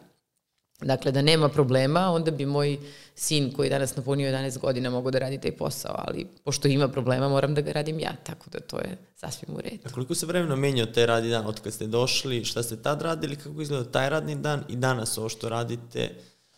Dakle, 0.82 1.12
da 1.12 1.22
nema 1.22 1.48
problema, 1.48 2.10
onda 2.10 2.30
bi 2.30 2.46
moj 2.46 2.78
sin 3.14 3.52
koji 3.52 3.66
je 3.66 3.70
danas 3.70 3.96
napunio 3.96 4.32
11 4.32 4.58
godina 4.58 4.90
mogao 4.90 5.10
da 5.10 5.18
radi 5.18 5.40
taj 5.40 5.52
posao, 5.52 5.94
ali 5.98 6.26
pošto 6.44 6.68
ima 6.68 6.88
problema 6.88 7.28
moram 7.28 7.54
da 7.54 7.60
ga 7.60 7.72
radim 7.72 8.00
ja, 8.00 8.12
tako 8.22 8.50
da 8.50 8.60
to 8.60 8.78
je 8.78 8.96
sasvim 9.16 9.54
u 9.54 9.60
redu. 9.60 9.82
A 9.84 9.92
koliko 9.92 10.14
se 10.14 10.26
vremena 10.26 10.56
menjao 10.56 10.86
taj 10.86 11.06
radni 11.06 11.30
dan 11.30 11.46
od 11.46 11.60
kad 11.60 11.72
ste 11.72 11.86
došli, 11.86 12.44
šta 12.44 12.62
ste 12.62 12.76
tad 12.76 13.02
radili, 13.02 13.36
kako 13.36 13.62
izgleda 13.62 13.90
taj 13.90 14.10
radni 14.10 14.34
dan 14.36 14.64
i 14.68 14.76
danas 14.76 15.18
ovo 15.18 15.28
što 15.28 15.48
radite? 15.48 16.10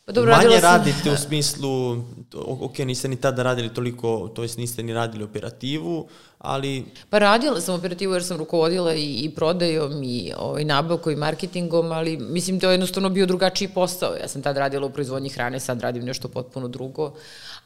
Pa 0.04 0.12
dobro, 0.12 0.36
Manje 0.36 0.60
sam... 0.60 0.62
radite 0.62 1.10
u 1.10 1.16
smislu, 1.16 2.04
ok, 2.34 2.78
niste 2.78 3.08
ni 3.08 3.16
tada 3.16 3.42
radili 3.42 3.74
toliko, 3.74 4.32
to 4.34 4.42
jest 4.42 4.58
niste 4.58 4.82
ni 4.82 4.94
radili 4.94 5.24
operativu, 5.24 6.08
ali... 6.42 6.84
Pa 7.10 7.18
radila 7.18 7.60
sam 7.60 7.74
operativu 7.74 8.12
jer 8.12 8.24
sam 8.24 8.36
rukovodila 8.36 8.94
i, 8.94 9.14
i 9.14 9.30
prodajom 9.30 10.02
i 10.02 10.32
ovaj, 10.38 10.64
nabavkom 10.64 11.12
i 11.12 11.16
marketingom, 11.16 11.92
ali 11.92 12.16
mislim 12.16 12.60
to 12.60 12.66
je 12.66 12.74
jednostavno 12.74 13.08
bio 13.08 13.26
drugačiji 13.26 13.68
posao. 13.68 14.14
Ja 14.14 14.28
sam 14.28 14.42
tad 14.42 14.56
radila 14.56 14.86
u 14.86 14.90
proizvodnji 14.90 15.28
hrane, 15.28 15.60
sad 15.60 15.80
radim 15.80 16.04
nešto 16.04 16.28
potpuno 16.28 16.68
drugo, 16.68 17.14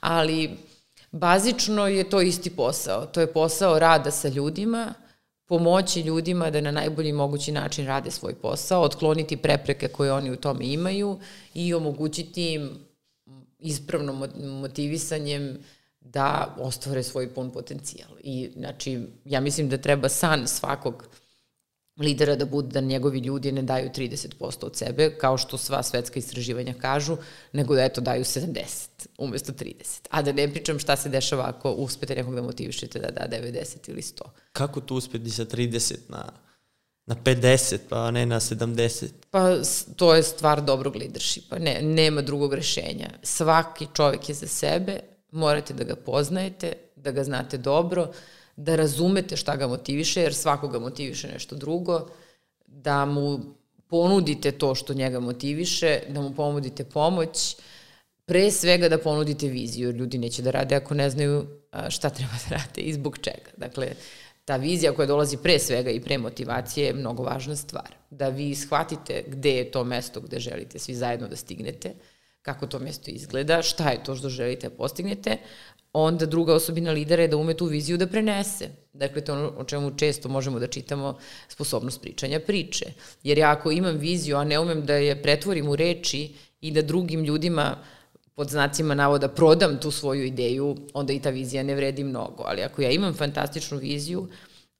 ali 0.01 0.51
bazično 1.13 1.87
je 1.87 2.11
to 2.11 2.21
isti 2.21 2.51
posao. 2.51 3.07
To 3.07 3.21
je 3.21 3.33
posao 3.33 3.79
rada 3.79 4.11
sa 4.11 4.29
ljudima, 4.29 4.95
pomoći 5.47 6.01
ljudima 6.01 6.51
da 6.51 6.61
na 6.61 6.71
najbolji 6.71 7.13
mogući 7.13 7.53
način 7.53 7.87
rade 7.87 8.11
svoj 8.11 8.35
posao, 8.35 8.83
otkloniti 8.83 9.37
prepreke 9.37 9.89
koje 9.89 10.13
oni 10.13 10.31
u 10.31 10.37
tome 10.37 10.67
imaju 10.67 11.19
i 11.55 11.75
omogućiti 11.75 12.53
im 12.53 12.71
ispravno 13.59 14.29
motivisanjem 14.37 15.59
da 16.13 16.57
ostvare 16.59 17.03
svoj 17.03 17.35
pun 17.35 17.51
potencijal. 17.51 18.11
I, 18.23 18.51
znači, 18.57 19.01
ja 19.25 19.41
mislim 19.41 19.69
da 19.69 19.79
treba 19.79 20.09
san 20.09 20.49
svakog 20.49 21.09
lidera 22.01 22.37
da 22.37 22.45
bude 22.45 22.69
da 22.69 22.81
njegovi 22.81 23.19
ljudi 23.19 23.53
ne 23.53 23.63
daju 23.63 23.91
30% 23.97 24.65
od 24.65 24.77
sebe, 24.77 25.19
kao 25.19 25.39
što 25.39 25.59
sva 25.59 25.83
svetska 25.83 26.19
istraživanja 26.19 26.75
kažu, 26.81 27.17
nego 27.53 27.75
da 27.75 27.85
eto 27.85 28.01
daju 28.01 28.25
70 28.25 28.89
umesto 29.19 29.53
30. 29.53 29.73
A 30.11 30.23
da 30.23 30.33
ne 30.33 30.53
pričam 30.53 30.79
šta 30.79 30.97
se 30.97 31.09
dešava 31.09 31.45
ako 31.49 31.71
uspete 31.71 32.15
nekog 32.15 32.35
da 32.35 32.43
motivišete 32.43 32.99
da 32.99 33.11
da 33.11 33.37
90 33.37 33.91
ili 33.91 34.03
100. 34.03 34.23
Kako 34.53 34.81
tu 34.81 34.95
uspeti 34.95 35.31
sa 35.31 35.45
30 35.45 35.95
na 36.09 36.33
na 37.07 37.15
50, 37.15 37.79
pa 37.89 38.11
ne 38.11 38.27
na 38.27 38.41
70. 38.41 39.07
Pa 39.31 39.57
to 39.97 40.15
je 40.15 40.23
stvar 40.23 40.63
dobrog 40.63 40.97
leadershipa. 40.97 41.59
Ne, 41.59 41.83
nema 41.83 42.23
drugog 42.23 42.55
rešenja. 42.55 43.11
Svaki 43.23 43.87
čovek 43.95 44.29
je 44.29 44.35
za 44.35 44.47
sebe, 44.47 45.01
morate 45.31 45.75
da 45.75 45.85
ga 45.85 45.97
poznajete, 45.97 46.73
da 46.97 47.11
ga 47.11 47.25
znate 47.25 47.59
dobro, 47.59 48.13
da 48.57 48.77
razumete 48.77 49.37
šta 49.37 49.57
ga 49.57 49.67
motiviše, 49.67 50.21
jer 50.21 50.35
svakoga 50.35 50.79
motiviše 50.79 51.29
nešto 51.29 51.57
drugo, 51.57 52.09
da 52.67 53.05
mu 53.05 53.41
ponudite 53.89 54.53
to 54.53 54.75
što 54.75 54.95
njega 54.95 55.21
motiviše, 55.21 56.01
da 56.09 56.21
mu 56.21 56.35
ponudite 56.35 56.85
pomoć, 56.85 57.57
pre 58.25 58.51
svega 58.51 58.89
da 58.89 58.99
ponudite 58.99 59.49
viziju, 59.49 59.89
jer 59.89 59.97
ljudi 59.97 60.19
neće 60.19 60.43
da 60.43 60.51
rade 60.51 60.75
ako 60.75 60.95
ne 60.95 61.11
znaju 61.11 61.47
šta 61.89 62.11
treba 62.11 62.33
da 62.49 62.57
rade 62.57 62.81
i 62.81 62.93
zbog 62.93 63.19
čega. 63.19 63.51
Dakle, 63.57 63.93
ta 64.45 64.57
vizija 64.57 64.93
koja 64.93 65.07
dolazi 65.07 65.37
pre 65.37 65.59
svega 65.59 65.91
i 65.91 66.01
pre 66.01 66.19
motivacije 66.19 66.87
je 66.87 66.95
mnogo 66.95 67.23
važna 67.23 67.57
stvar. 67.57 67.95
Da 68.11 68.29
vi 68.29 68.55
shvatite 68.55 69.25
gde 69.27 69.51
je 69.51 69.71
to 69.71 69.85
mesto 69.85 70.21
gde 70.21 70.41
želite 70.41 70.79
svi 70.79 70.95
zajedno 70.95 71.29
da 71.29 71.37
stignete, 71.37 71.95
kako 72.47 72.67
to 72.67 72.79
mesto 72.79 73.11
izgleda, 73.11 73.63
šta 73.63 73.91
je 73.91 74.05
to 74.05 74.15
što 74.17 74.29
želite 74.29 74.69
da 74.69 74.77
postignete, 74.77 75.37
onda 75.93 76.27
druga 76.27 76.55
osobina 76.55 76.93
lidera 76.93 77.23
je 77.23 77.29
da 77.29 77.37
ume 77.37 77.55
tu 77.55 77.67
viziju 77.67 77.99
da 77.99 78.07
prenese. 78.07 78.69
Dakle, 78.93 79.25
to 79.25 79.33
ono 79.33 79.49
o 79.59 79.65
čemu 79.65 79.91
često 79.99 80.29
možemo 80.29 80.59
da 80.63 80.67
čitamo 80.67 81.17
sposobnost 81.49 82.01
pričanja 82.01 82.41
priče. 82.41 82.93
Jer 83.23 83.39
ja 83.39 83.51
ako 83.51 83.71
imam 83.71 83.99
viziju, 83.99 84.37
a 84.37 84.45
ne 84.45 84.61
umem 84.61 84.85
da 84.87 84.95
je 84.95 85.23
pretvorim 85.23 85.69
u 85.69 85.77
reči 85.77 86.35
i 86.61 86.71
da 86.71 86.83
drugim 86.83 87.25
ljudima 87.25 87.77
pod 88.35 88.51
znacima 88.51 88.95
navoda 88.95 89.29
prodam 89.29 89.81
tu 89.81 89.91
svoju 89.91 90.25
ideju, 90.25 90.77
onda 90.95 91.13
i 91.13 91.21
ta 91.21 91.31
vizija 91.31 91.63
ne 91.63 91.75
vredi 91.75 92.05
mnogo. 92.05 92.45
Ali 92.47 92.63
ako 92.63 92.83
ja 92.83 92.91
imam 92.91 93.15
fantastičnu 93.15 93.79
viziju, 93.79 94.29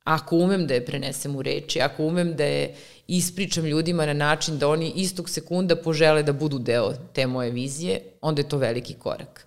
ako 0.05 0.37
umem 0.37 0.67
da 0.67 0.75
je 0.75 0.85
prenesem 0.85 1.37
u 1.37 1.43
reči, 1.43 1.81
ako 1.81 2.05
umem 2.05 2.37
da 2.37 2.45
je 2.45 2.75
ispričam 3.09 3.65
ljudima 3.65 4.07
na 4.07 4.13
način 4.13 4.59
da 4.59 4.69
oni 4.69 4.93
istog 4.97 5.31
sekunda 5.31 5.77
požele 5.77 6.23
da 6.23 6.33
budu 6.33 6.59
deo 6.59 6.93
te 7.13 7.27
moje 7.27 7.51
vizije, 7.51 8.01
onda 8.21 8.41
je 8.41 8.49
to 8.49 8.59
veliki 8.59 8.95
korak. 8.95 9.47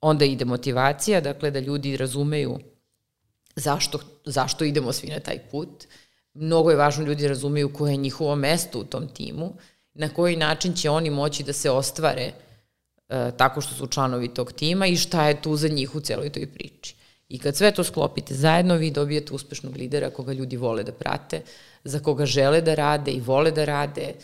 Onda 0.00 0.24
ide 0.24 0.44
motivacija, 0.44 1.20
dakle 1.20 1.50
da 1.50 1.60
ljudi 1.60 1.96
razumeju 1.96 2.58
zašto, 3.56 3.98
zašto 4.24 4.64
idemo 4.64 4.92
svi 4.92 5.08
na 5.08 5.20
taj 5.20 5.38
put. 5.50 5.84
Mnogo 6.34 6.70
je 6.70 6.76
važno 6.76 7.04
ljudi 7.04 7.28
razumeju 7.28 7.72
koje 7.72 7.92
je 7.92 7.96
njihovo 7.96 8.36
mesto 8.36 8.78
u 8.78 8.84
tom 8.84 9.08
timu, 9.08 9.52
na 9.94 10.08
koji 10.08 10.36
način 10.36 10.74
će 10.74 10.90
oni 10.90 11.10
moći 11.10 11.42
da 11.42 11.52
se 11.52 11.70
ostvare 11.70 12.32
e, 13.08 13.30
tako 13.36 13.60
što 13.60 13.74
su 13.74 13.86
članovi 13.86 14.28
tog 14.28 14.52
tima 14.52 14.86
i 14.86 14.96
šta 14.96 15.28
je 15.28 15.42
tu 15.42 15.56
za 15.56 15.68
njih 15.68 15.94
u 15.94 16.00
celoj 16.00 16.30
toj 16.30 16.46
priči. 16.46 16.94
I 17.28 17.38
kad 17.38 17.56
sve 17.56 17.72
to 17.72 17.84
sklopite 17.84 18.34
zajedno, 18.34 18.74
vi 18.74 18.90
dobijete 18.90 19.34
uspešnog 19.34 19.76
lidera 19.76 20.10
koga 20.10 20.32
ljudi 20.32 20.56
vole 20.56 20.82
da 20.82 20.92
prate, 20.92 21.42
za 21.84 21.98
koga 21.98 22.26
žele 22.26 22.60
da 22.60 22.74
rade 22.74 23.10
i 23.10 23.20
vole 23.20 23.50
da 23.50 23.64
rade 23.64 24.14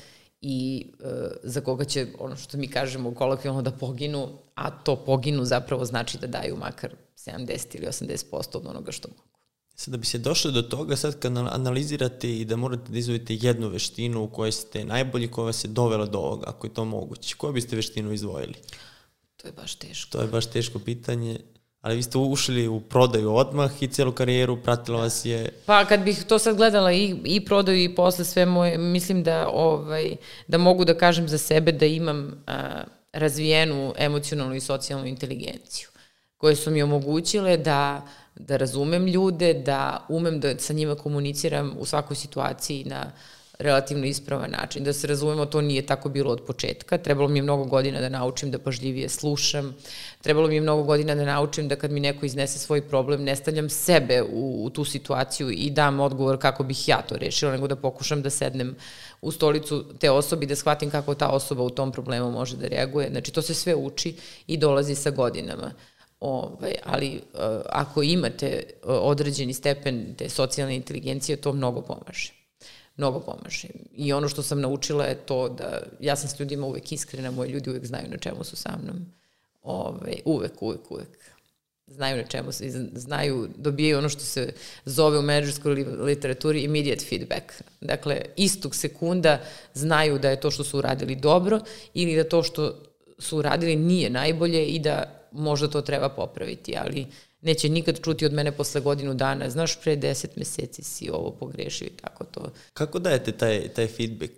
i 0.40 0.86
e, 1.00 1.30
za 1.42 1.61
koga 1.61 1.84
će, 1.84 2.06
ono 2.18 2.36
što 2.36 2.58
mi 2.58 2.68
kažemo 2.68 3.14
kolokvijalno, 3.14 3.62
da 3.62 3.70
poginu, 3.70 4.28
a 4.54 4.70
to 4.70 4.96
poginu 4.96 5.44
zapravo 5.44 5.84
znači 5.84 6.18
da 6.18 6.26
daju 6.26 6.56
makar 6.56 6.94
70 7.16 7.76
ili 7.76 7.86
80% 7.86 8.56
od 8.56 8.66
onoga 8.66 8.92
što 8.92 9.08
mogu. 9.08 9.30
Sad 9.74 9.92
da 9.92 9.98
bi 9.98 10.06
se 10.06 10.18
došli 10.18 10.52
do 10.52 10.62
toga, 10.62 10.96
sad 10.96 11.18
kad 11.18 11.36
analizirate 11.36 12.38
i 12.38 12.44
da 12.44 12.56
morate 12.56 12.92
da 12.92 12.98
izvojite 12.98 13.38
jednu 13.40 13.68
veštinu 13.68 14.24
u 14.24 14.28
kojoj 14.28 14.52
ste 14.52 14.84
najbolji, 14.84 15.28
koja 15.28 15.44
vas 15.44 15.64
je 15.64 15.68
dovela 15.68 16.06
do 16.06 16.18
ovoga, 16.18 16.44
ako 16.46 16.66
je 16.66 16.74
to 16.74 16.84
moguće, 16.84 17.36
koju 17.36 17.52
biste 17.52 17.76
veštinu 17.76 18.12
izdvojili? 18.12 18.54
To 19.36 19.48
je 19.48 19.52
baš 19.52 19.74
teško. 19.74 20.12
To 20.12 20.22
je 20.22 20.28
baš 20.28 20.46
teško 20.46 20.78
pitanje. 20.78 21.40
Ali 21.80 21.96
vi 21.96 22.02
ste 22.02 22.18
ušli 22.18 22.68
u 22.68 22.80
prodaju 22.80 23.34
odmah 23.34 23.82
i 23.82 23.88
celu 23.88 24.12
karijeru, 24.12 24.62
pratila 24.62 25.00
vas 25.00 25.24
je... 25.24 25.48
Pa 25.66 25.84
kad 25.84 26.00
bih 26.00 26.24
to 26.24 26.38
sad 26.38 26.56
gledala 26.56 26.92
i, 26.92 27.16
i 27.24 27.44
prodaju 27.44 27.82
i 27.82 27.94
posle 27.94 28.24
sve 28.24 28.46
moje, 28.46 28.78
mislim 28.78 29.22
da, 29.22 29.48
ovaj, 29.48 30.16
da 30.48 30.58
mogu 30.58 30.84
da 30.84 30.98
kažem 30.98 31.28
za 31.28 31.38
sebe 31.38 31.72
da 31.72 31.86
imam 31.86 32.42
a, 32.46 32.82
razvijenu 33.12 33.94
emocionalnu 33.98 34.54
i 34.54 34.60
socijalnu 34.60 35.06
inteligenciju 35.06 35.88
koje 36.40 36.56
su 36.56 36.70
mi 36.70 36.82
omogućile 36.82 37.56
da, 37.56 38.06
da 38.34 38.56
razumem 38.56 39.06
ljude, 39.06 39.54
da 39.54 40.06
umem 40.08 40.40
da 40.40 40.58
sa 40.58 40.72
njima 40.72 40.94
komuniciram 40.94 41.76
u 41.78 41.86
svakoj 41.86 42.16
situaciji 42.16 42.84
na 42.84 43.12
relativno 43.61 44.06
ispravan 44.06 44.50
način. 44.50 44.84
Da 44.84 44.92
se 44.92 45.06
razumemo, 45.06 45.46
to 45.46 45.61
nije 45.61 45.86
tako 45.86 46.08
bilo 46.08 46.32
od 46.32 46.42
početka. 46.46 46.98
Trebalo 46.98 47.28
mi 47.28 47.38
je 47.38 47.42
mnogo 47.42 47.64
godina 47.64 48.00
da 48.00 48.08
naučim 48.08 48.50
da 48.50 48.58
pažljivije 48.58 49.08
slušam. 49.08 49.74
Trebalo 50.20 50.48
mi 50.48 50.54
je 50.54 50.61
mnogo 50.61 50.82
godina 50.82 51.14
da 51.14 51.24
naučim 51.24 51.68
da 51.68 51.76
kad 51.76 51.90
mi 51.90 52.00
neko 52.00 52.26
iznese 52.26 52.58
svoj 52.58 52.82
problem, 52.88 53.24
ne 53.24 53.36
stavljam 53.36 53.68
sebe 53.68 54.22
u, 54.22 54.64
u 54.64 54.70
tu 54.70 54.84
situaciju 54.84 55.50
i 55.50 55.70
dam 55.70 56.00
odgovor 56.00 56.38
kako 56.38 56.64
bih 56.64 56.88
ja 56.88 57.02
to 57.02 57.16
rešila, 57.16 57.52
nego 57.52 57.68
da 57.68 57.76
pokušam 57.76 58.22
da 58.22 58.30
sednem 58.30 58.76
u 59.20 59.32
stolicu 59.32 59.84
te 59.98 60.11
osobi, 60.11 60.46
da 60.46 60.56
shvatim 60.56 60.90
kako 60.90 61.14
ta 61.14 61.28
osoba 61.28 61.62
u 61.62 61.70
tom 61.70 61.92
problemu 61.92 62.30
može 62.30 62.56
da 62.56 62.68
reaguje. 62.68 63.11
Znači, 63.11 63.32
to 63.32 63.42
se 63.42 63.54
sve 63.54 63.74
uči 63.74 64.14
i 64.46 64.56
dolazi 64.56 64.94
sa 64.94 65.11
godinama. 65.11 65.72
Ovaj, 66.20 66.74
ali 66.84 67.14
uh, 67.16 67.40
ako 67.66 68.02
imate 68.02 68.62
uh, 68.84 68.90
određeni 69.00 69.52
stepen 69.52 70.14
te 70.18 70.28
socijalne 70.28 70.76
inteligencije, 70.76 71.36
to 71.36 71.52
mnogo 71.52 71.80
pomaže. 71.80 72.39
Mnogo 73.01 73.20
pomaže. 73.20 73.68
I 73.96 74.12
ono 74.12 74.28
što 74.28 74.42
sam 74.42 74.61
naučila 74.61 75.05
je 75.05 75.14
to 75.14 75.48
da 75.48 75.82
ja 76.01 76.16
sam 76.16 76.28
s 76.28 76.40
ljudima 76.40 76.66
uvek 76.66 76.92
iskrena, 76.92 77.30
moji 77.30 77.51
ljudi 77.51 77.70
uvek 77.70 77.86
znaju 77.86 78.09
na 78.11 78.16
čemu 78.16 78.44
su 78.44 78.57
sa 78.57 78.78
mnom. 78.82 79.07
Ovaj, 79.62 80.20
uvek, 80.24 80.62
uvek, 80.62 80.90
uvek. 80.90 81.18
Znaju 81.86 82.16
na 82.16 82.22
čemu 82.22 82.53
su, 82.53 82.64
znaju, 82.94 83.48
dobijaju 83.57 83.98
ono 83.98 84.09
što 84.09 84.20
se 84.20 84.53
zove 84.84 85.18
u 85.18 85.22
menadžerskoj 85.22 85.74
literaturi 85.84 86.61
immediate 86.61 87.05
feedback. 87.05 87.44
Dakle, 87.80 88.20
istog 88.36 88.74
sekunda 88.76 89.40
znaju 89.74 90.18
da 90.18 90.30
je 90.30 90.40
to 90.40 90.51
što 90.51 90.64
su 90.64 90.78
uradili 90.78 91.14
dobro 91.14 91.61
ili 91.94 92.16
da 92.16 92.28
to 92.28 92.42
što 92.42 92.82
su 93.18 93.38
uradili 93.38 93.76
nije 93.76 94.11
najbolje 94.11 94.66
i 94.66 94.78
da 94.78 95.26
možda 95.32 95.68
to 95.68 95.80
treba 95.82 96.09
popraviti, 96.09 96.76
ali 96.76 97.07
neće 97.43 97.68
nikad 97.68 98.01
čuti 98.05 98.26
od 98.26 98.32
mene 98.32 98.53
posle 98.53 98.80
godinu 98.80 99.14
dana, 99.14 99.51
znaš, 99.51 99.80
pre 99.80 99.97
deset 99.97 100.36
meseci 100.36 100.82
si 100.82 101.11
ovo 101.11 101.30
pogrešio 101.30 101.86
i 101.86 101.97
tako 102.03 102.24
to. 102.24 102.53
Kako 102.72 102.99
dajete 102.99 103.32
taj, 103.32 103.68
taj 103.68 103.86
feedback? 103.86 104.32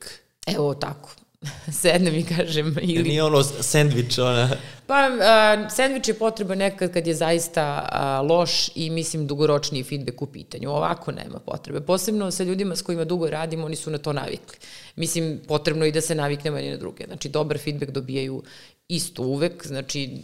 Evo 0.47 0.75
tako, 0.75 1.11
sednem 1.83 2.15
i 2.15 2.25
kažem 2.25 2.77
ili... 2.83 3.09
Nije 3.09 3.23
ono 3.23 3.43
sandvič, 3.43 4.19
ona... 4.19 4.51
Pa, 4.87 4.95
a, 4.95 5.71
sandvič 5.71 6.09
je 6.09 6.15
potreba 6.15 6.55
nekad 6.55 6.93
kad 6.93 7.07
je 7.07 7.15
zaista 7.15 7.89
a, 7.93 8.21
loš 8.21 8.71
i 8.75 8.91
mislim 8.91 9.27
dugoročniji 9.27 9.83
feedback 9.83 10.23
u 10.23 10.27
pitanju. 10.27 10.71
Ovako 10.71 11.13
nema 11.13 11.39
potrebe. 11.39 11.81
Posebno 11.81 12.31
sa 12.31 12.45
ljudima 12.45 12.77
s 12.77 12.83
kojima 12.83 13.05
dugo 13.05 13.31
radimo, 13.31 13.67
oni 13.67 13.77
su 13.77 13.91
na 13.91 13.99
to 13.99 14.13
navikli. 14.13 14.57
Mislim, 14.97 15.41
potrebno 15.49 15.87
i 15.87 15.93
da 15.93 16.01
se 16.01 16.15
naviknemo 16.15 16.59
i 16.59 16.71
na 16.71 16.77
druge. 16.77 17.05
Znači, 17.07 17.29
dobar 17.29 17.59
feedback 17.59 17.93
dobijaju 17.93 18.43
isto 18.89 19.23
uvek, 19.23 19.67
znači 19.67 20.19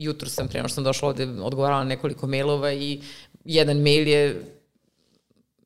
jutro 0.00 0.28
sam, 0.28 0.48
prema 0.48 0.68
što 0.68 0.74
sam 0.74 0.84
došla 0.84 1.08
ovde, 1.08 1.28
odgovarala 1.42 1.84
nekoliko 1.84 2.26
mailova 2.26 2.72
i 2.72 3.00
jedan 3.44 3.76
mail 3.76 4.08
je 4.08 4.42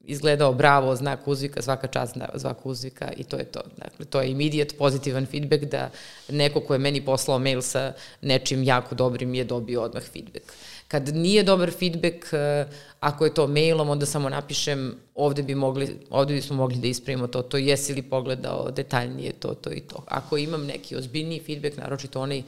izgledao 0.07 0.53
bravo, 0.53 0.97
znak 0.97 1.29
uzvika, 1.29 1.63
svaka 1.63 1.87
čast 1.87 2.17
znak 2.35 2.67
uzvika 2.67 3.13
i 3.17 3.25
to 3.25 3.37
je 3.37 3.45
to. 3.45 3.61
Dakle, 3.77 4.05
to 4.05 4.21
je 4.21 4.31
immediate 4.31 4.77
pozitivan 4.77 5.27
feedback 5.27 5.65
da 5.65 5.91
neko 6.29 6.61
ko 6.61 6.73
je 6.73 6.79
meni 6.79 7.05
poslao 7.05 7.39
mail 7.39 7.61
sa 7.61 7.93
nečim 8.21 8.63
jako 8.63 8.95
dobrim 8.95 9.35
je 9.35 9.45
dobio 9.45 9.83
odmah 9.83 10.03
feedback. 10.03 10.53
Kad 10.89 11.15
nije 11.15 11.43
dobar 11.43 11.71
feedback, 11.71 12.33
eh, 12.33 12.67
ako 13.01 13.25
je 13.25 13.35
to 13.35 13.47
mailom, 13.47 13.89
onda 13.91 14.07
samo 14.07 14.29
napišem 14.29 14.95
ovde 15.15 15.43
bi 15.43 15.55
mogli, 15.55 16.01
ovde 16.11 16.35
bismo 16.35 16.57
mogli 16.57 16.77
da 16.77 16.87
ispravimo 16.87 17.27
to, 17.27 17.43
to 17.43 17.57
jesi 17.57 17.95
li 17.95 18.03
pogledao 18.03 18.71
detaljnije 18.71 19.33
to, 19.33 19.55
to 19.55 19.73
i 19.73 19.81
to. 19.81 20.05
Ako 20.07 20.37
imam 20.37 20.67
neki 20.67 20.97
ozbiljniji 20.97 21.43
feedback, 21.47 21.77
naročito 21.77 22.21
onaj 22.21 22.43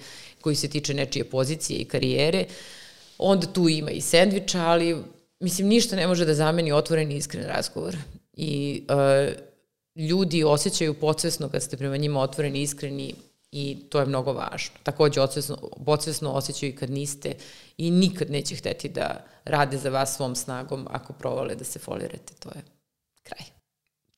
koji 0.47 0.57
se 0.57 0.69
tiče 0.69 0.95
nečije 0.95 1.25
pozicije 1.25 1.79
i 1.79 1.85
karijere, 1.85 2.45
onda 3.19 3.47
tu 3.47 3.69
ima 3.69 3.91
i 3.91 4.01
sendviča, 4.01 4.61
ali 4.63 4.97
mislim 5.41 5.69
ništa 5.69 5.97
ne 5.97 6.07
može 6.07 6.25
da 6.25 6.35
zameni 6.35 6.73
otvoren 6.73 7.11
i 7.13 7.17
iskren 7.17 7.45
razgovor. 7.45 7.97
I 8.33 8.83
uh, 8.89 9.33
ljudi 9.97 10.45
osjećaju 10.45 10.95
podsvesno 10.95 11.49
kad 11.49 11.63
ste 11.63 11.77
prema 11.77 11.97
njima 11.97 12.21
otvoreni 12.21 12.59
i 12.59 12.63
iskreni 12.63 13.15
i 13.53 13.77
to 13.91 14.01
je 14.01 14.07
mnogo 14.07 14.33
važno. 14.33 14.77
Takođe, 14.83 15.21
podsvesno, 15.85 16.31
osjećaju 16.31 16.73
i 16.73 16.77
kad 16.77 16.91
niste 16.91 17.35
i 17.79 17.91
nikad 17.91 18.31
neće 18.31 18.57
hteti 18.57 18.89
da 18.89 19.27
rade 19.45 19.79
za 19.79 19.91
vas 19.91 20.17
svom 20.17 20.37
snagom 20.37 20.87
ako 20.91 21.13
provale 21.13 21.55
da 21.55 21.65
se 21.65 21.79
folirate. 21.79 22.35
To 22.39 22.49
je 22.49 22.63
kraj. 23.23 23.47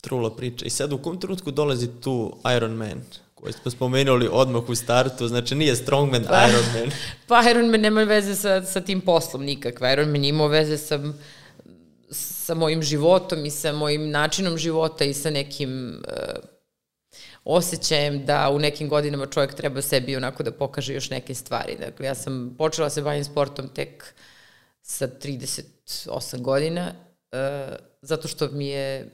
Trula 0.00 0.36
priča. 0.36 0.66
I 0.66 0.70
sad 0.70 0.92
u 0.92 0.98
kom 0.98 1.20
trenutku 1.20 1.50
dolazi 1.50 1.88
tu 2.00 2.36
Iron 2.56 2.72
Man? 2.72 3.02
Koji 3.40 3.52
smo 3.52 3.70
spomenuli 3.70 4.28
odmah 4.32 4.68
u 4.68 4.74
startu, 4.74 5.28
znači 5.28 5.54
nije 5.54 5.76
Strongman 5.76 6.24
pa, 6.28 6.46
Ironman. 6.48 6.98
pa 7.28 7.50
Ironman 7.50 7.80
nema 7.80 8.02
veze 8.02 8.34
sa, 8.34 8.62
sa 8.62 8.80
tim 8.80 9.00
poslom 9.00 9.44
nikakve. 9.44 9.92
Ironman 9.92 10.24
imao 10.24 10.48
veze 10.48 10.78
sa, 10.78 11.00
sa 12.10 12.54
mojim 12.54 12.82
životom 12.82 13.44
i 13.46 13.50
sa 13.50 13.72
mojim 13.72 14.10
načinom 14.10 14.58
života 14.58 15.04
i 15.04 15.14
sa 15.14 15.30
nekim 15.30 16.02
uh, 16.08 16.44
osjećajem 17.44 18.24
da 18.24 18.50
u 18.50 18.58
nekim 18.58 18.88
godinama 18.88 19.26
čovjek 19.26 19.54
treba 19.54 19.82
sebi 19.82 20.16
onako 20.16 20.42
da 20.42 20.52
pokaže 20.52 20.94
još 20.94 21.10
neke 21.10 21.34
stvari. 21.34 21.76
Dakle, 21.80 22.06
ja 22.06 22.14
sam 22.14 22.54
počela 22.58 22.90
se 22.90 23.02
bavim 23.02 23.24
sportom 23.24 23.68
tek 23.68 24.14
sa 24.82 25.08
38 25.08 26.40
godina, 26.40 26.92
uh, 27.32 27.76
zato 28.02 28.28
što 28.28 28.48
mi 28.48 28.66
je 28.66 29.10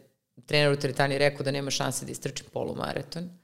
trener 0.47 0.73
u 0.73 0.77
teretani 0.77 1.19
rekao 1.19 1.45
da 1.45 1.51
nema 1.51 1.71
šanse 1.71 2.05
da 2.05 2.13
istrčim 2.13 2.47
polumaraton 2.53 3.44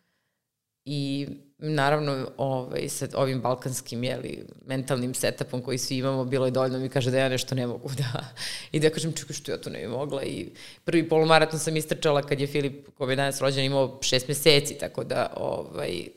i 0.93 1.26
naravno 1.59 2.28
ovaj, 2.36 2.88
sa 2.88 3.07
ovim 3.14 3.41
balkanskim 3.41 4.05
jeli, 4.05 4.47
mentalnim 4.66 5.14
setupom 5.14 5.62
koji 5.62 5.78
svi 5.78 5.97
imamo, 5.97 6.24
bilo 6.24 6.47
je 6.47 6.51
dovoljno 6.51 6.78
da 6.78 6.82
mi 6.82 6.88
kaže 6.88 7.11
da 7.11 7.18
ja 7.18 7.28
nešto 7.28 7.55
ne 7.55 7.66
mogu 7.66 7.91
da... 7.99 8.24
I 8.72 8.80
da 8.80 8.86
ja 8.86 8.91
kažem, 8.91 9.12
čekaj 9.12 9.36
što 9.36 9.53
ja 9.53 9.59
to 9.59 9.70
ne 9.70 9.80
bi 9.80 9.86
mogla. 9.86 10.22
I 10.24 10.49
prvi 10.84 11.09
polumaraton 11.09 11.59
sam 11.59 11.76
istrčala 11.76 12.22
kad 12.22 12.41
je 12.41 12.47
Filip, 12.47 12.88
koji 12.99 13.12
je 13.12 13.16
danas 13.16 13.41
rođen, 13.41 13.64
imao 13.64 13.99
šest 14.03 14.28
meseci, 14.28 14.78
tako 14.78 15.05
da 15.05 15.32
ovaj, 15.36 16.09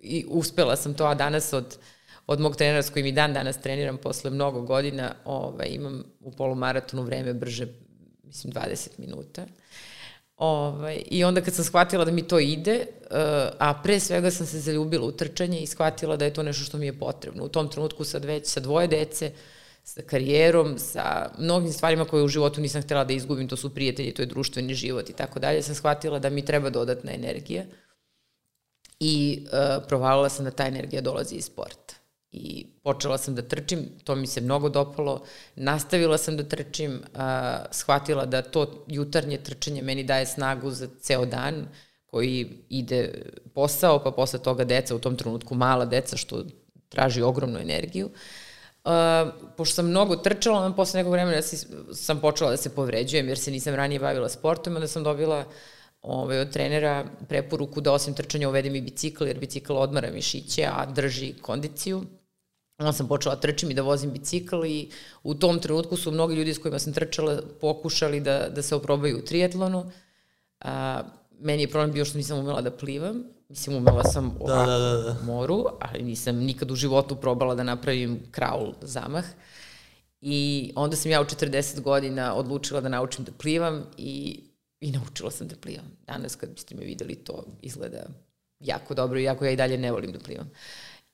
i 0.00 0.24
uspela 0.28 0.76
sam 0.76 0.94
to, 0.94 1.06
a 1.06 1.14
danas 1.14 1.52
od, 1.52 1.78
od 2.26 2.40
mog 2.40 2.56
trenera 2.56 2.82
s 2.82 2.90
kojim 2.90 3.06
i 3.06 3.12
dan 3.12 3.32
danas 3.32 3.60
treniram 3.60 3.96
posle 3.96 4.30
mnogo 4.30 4.62
godina, 4.62 5.14
ovaj, 5.24 5.68
imam 5.70 6.04
u 6.20 6.32
polumaratonu 6.32 7.02
vreme 7.02 7.34
brže, 7.34 7.66
mislim, 8.24 8.52
20 8.52 8.88
minuta. 8.98 9.46
Ovaj, 10.40 11.02
I 11.10 11.24
onda 11.24 11.40
kad 11.40 11.54
sam 11.54 11.64
shvatila 11.64 12.04
da 12.04 12.12
mi 12.12 12.22
to 12.22 12.38
ide, 12.38 12.86
uh, 13.00 13.16
a 13.58 13.80
pre 13.82 14.00
svega 14.00 14.30
sam 14.30 14.46
se 14.46 14.60
zaljubila 14.60 15.06
u 15.06 15.12
trčanje 15.12 15.60
i 15.60 15.66
shvatila 15.66 16.16
da 16.16 16.24
je 16.24 16.34
to 16.34 16.42
nešto 16.42 16.64
što 16.64 16.78
mi 16.78 16.86
je 16.86 16.98
potrebno. 16.98 17.44
U 17.44 17.48
tom 17.48 17.68
trenutku 17.68 18.04
sad 18.04 18.24
već 18.24 18.46
sa 18.46 18.60
dvoje 18.60 18.86
dece, 18.86 19.32
sa 19.84 20.02
karijerom, 20.02 20.78
sa 20.78 21.30
mnogim 21.38 21.72
stvarima 21.72 22.04
koje 22.04 22.22
u 22.22 22.28
životu 22.28 22.60
nisam 22.60 22.82
htela 22.82 23.04
da 23.04 23.12
izgubim, 23.12 23.48
to 23.48 23.56
su 23.56 23.74
prijatelji, 23.74 24.14
to 24.14 24.22
je 24.22 24.26
društveni 24.26 24.74
život 24.74 25.10
i 25.10 25.12
tako 25.12 25.38
dalje, 25.38 25.62
sam 25.62 25.74
shvatila 25.74 26.18
da 26.18 26.30
mi 26.30 26.44
treba 26.44 26.70
dodatna 26.70 27.12
energija 27.12 27.64
i 29.00 29.44
uh, 29.44 29.84
provalila 29.88 30.28
sam 30.28 30.44
da 30.44 30.50
ta 30.50 30.66
energija 30.66 31.02
dolazi 31.02 31.36
iz 31.36 31.44
sporta 31.44 31.99
i 32.32 32.66
počela 32.82 33.18
sam 33.18 33.34
da 33.34 33.42
trčim, 33.42 33.88
to 34.04 34.14
mi 34.14 34.26
se 34.26 34.40
mnogo 34.40 34.68
dopalo, 34.68 35.22
nastavila 35.56 36.18
sam 36.18 36.36
da 36.36 36.42
trčim, 36.42 37.02
a, 37.14 37.64
shvatila 37.70 38.26
da 38.26 38.42
to 38.42 38.84
jutarnje 38.86 39.38
trčanje 39.38 39.82
meni 39.82 40.04
daje 40.04 40.26
snagu 40.26 40.70
za 40.70 40.88
ceo 41.00 41.26
dan, 41.26 41.66
koji 42.06 42.48
ide 42.68 43.22
posao, 43.54 44.02
pa 44.04 44.10
posle 44.10 44.38
toga 44.42 44.64
deca, 44.64 44.96
u 44.96 44.98
tom 44.98 45.16
trenutku 45.16 45.54
mala 45.54 45.84
deca, 45.84 46.16
što 46.16 46.44
traži 46.88 47.22
ogromnu 47.22 47.58
energiju. 47.58 48.10
Uh, 48.84 48.90
pošto 49.56 49.74
sam 49.74 49.86
mnogo 49.86 50.16
trčala, 50.16 50.58
onda 50.58 50.76
posle 50.76 50.98
nekog 50.98 51.12
vremena 51.12 51.42
si, 51.42 51.66
sam 51.92 52.20
počela 52.20 52.50
da 52.50 52.56
se 52.56 52.74
povređujem, 52.74 53.28
jer 53.28 53.38
se 53.38 53.50
nisam 53.50 53.74
ranije 53.74 54.00
bavila 54.00 54.28
sportom, 54.28 54.74
onda 54.74 54.88
sam 54.88 55.04
dobila 55.04 55.44
ovaj, 56.02 56.38
od 56.38 56.52
trenera 56.52 57.04
preporuku 57.28 57.80
da 57.80 57.92
osim 57.92 58.14
trčanja 58.14 58.48
uvedem 58.48 58.74
i 58.74 58.80
bicikl, 58.80 59.26
jer 59.26 59.38
bicikl 59.38 59.76
odmara 59.76 60.10
mišiće, 60.10 60.64
a 60.72 60.86
drži 60.86 61.34
kondiciju. 61.42 62.04
Onda 62.80 62.92
sam 62.92 63.08
počela 63.08 63.34
da 63.34 63.40
trčim 63.40 63.70
i 63.70 63.74
da 63.74 63.82
vozim 63.82 64.12
bicikl 64.12 64.64
i 64.64 64.90
u 65.22 65.34
tom 65.34 65.58
trenutku 65.60 65.96
su 65.96 66.10
mnogi 66.10 66.34
ljudi 66.34 66.54
s 66.54 66.58
kojima 66.58 66.78
sam 66.78 66.92
trčala 66.92 67.42
pokušali 67.60 68.20
da, 68.20 68.48
da 68.48 68.62
se 68.62 68.74
oprobaju 68.74 69.18
u 69.18 69.24
triatlonu. 69.24 69.90
A, 70.60 71.02
meni 71.40 71.62
je 71.62 71.70
problem 71.70 71.92
bio 71.92 72.04
što 72.04 72.18
nisam 72.18 72.38
umela 72.38 72.60
da 72.60 72.70
plivam. 72.70 73.24
Mislim, 73.48 73.76
umela 73.76 74.04
sam 74.04 74.38
da, 74.38 74.44
ovako 74.44 74.70
da, 74.70 74.78
da, 74.78 74.96
da. 74.96 75.16
moru, 75.22 75.64
ali 75.80 76.02
nisam 76.02 76.36
nikad 76.36 76.70
u 76.70 76.74
životu 76.74 77.16
probala 77.16 77.54
da 77.54 77.62
napravim 77.62 78.20
kraul 78.30 78.72
zamah. 78.82 79.24
I 80.20 80.72
onda 80.76 80.96
sam 80.96 81.10
ja 81.10 81.20
u 81.20 81.24
40 81.24 81.80
godina 81.80 82.34
odlučila 82.34 82.80
da 82.80 82.88
naučim 82.88 83.24
da 83.24 83.32
plivam 83.32 83.84
i, 83.96 84.40
i 84.80 84.92
naučila 84.92 85.30
sam 85.30 85.48
da 85.48 85.56
plivam. 85.56 85.96
Danas 86.06 86.36
kad 86.36 86.50
biste 86.50 86.74
me 86.74 86.84
videli 86.84 87.14
to 87.14 87.44
izgleda 87.62 88.06
jako 88.60 88.94
dobro, 88.94 89.20
iako 89.20 89.44
ja 89.44 89.50
i 89.50 89.56
dalje 89.56 89.78
ne 89.78 89.92
volim 89.92 90.12
da 90.12 90.18
plivam. 90.18 90.50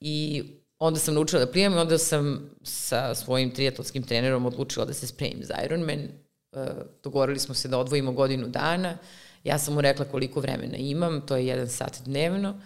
I 0.00 0.44
onda 0.78 1.00
sam 1.00 1.14
naučila 1.14 1.44
da 1.44 1.52
plivam 1.52 1.74
i 1.74 1.80
onda 1.80 1.98
sam 1.98 2.50
sa 2.62 3.14
svojim 3.14 3.50
triatlonskim 3.50 4.02
trenerom 4.02 4.46
odlučila 4.46 4.84
da 4.84 4.94
se 4.94 5.06
spremim 5.06 5.44
za 5.44 5.54
Ironman. 5.64 6.08
Uh, 6.52 6.62
dogovorili 7.02 7.38
smo 7.38 7.54
se 7.54 7.68
da 7.68 7.78
odvojimo 7.78 8.12
godinu 8.12 8.48
dana. 8.48 8.98
Ja 9.44 9.58
sam 9.58 9.74
mu 9.74 9.80
rekla 9.80 10.04
koliko 10.04 10.40
vremena 10.40 10.76
imam, 10.76 11.26
to 11.26 11.36
je 11.36 11.46
jedan 11.46 11.68
sat 11.68 12.02
dnevno, 12.04 12.60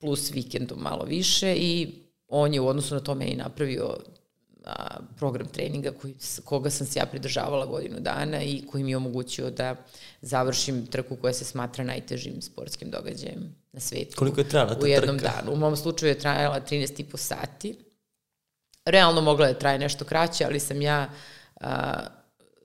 plus 0.00 0.30
vikendom 0.30 0.78
malo 0.80 1.04
više 1.04 1.54
i 1.56 1.94
on 2.28 2.54
je 2.54 2.60
u 2.60 2.68
odnosu 2.68 2.94
na 2.94 3.00
to 3.00 3.14
meni 3.14 3.34
napravio 3.34 3.96
a, 4.64 5.00
program 5.16 5.48
treninga 5.48 5.90
koji, 5.90 6.14
koga 6.44 6.70
sam 6.70 6.86
se 6.86 6.98
ja 6.98 7.06
pridržavala 7.06 7.66
godinu 7.66 8.00
dana 8.00 8.42
i 8.42 8.62
koji 8.70 8.84
mi 8.84 8.90
je 8.90 8.96
omogućio 8.96 9.50
da 9.50 9.76
završim 10.20 10.86
trku 10.86 11.16
koja 11.16 11.32
se 11.32 11.44
smatra 11.44 11.84
najtežim 11.84 12.42
sportskim 12.42 12.90
događajem 12.90 13.61
na 13.72 13.80
svetu. 13.80 14.16
Koliko 14.16 14.40
je 14.40 14.48
trajala 14.48 14.68
ta 14.68 14.74
trka? 14.74 14.84
U 14.84 14.88
jednom 14.88 15.18
trka? 15.18 15.32
danu. 15.32 15.52
U 15.52 15.56
mom 15.56 15.76
slučaju 15.76 16.10
je 16.10 16.18
trajala 16.18 16.60
13,5 16.60 17.16
sati. 17.16 17.78
Realno 18.84 19.20
mogla 19.20 19.46
je 19.46 19.52
da 19.52 19.58
traje 19.58 19.78
nešto 19.78 20.04
kraće, 20.04 20.44
ali 20.44 20.60
sam 20.60 20.82
ja 20.82 21.10
a, 21.60 22.00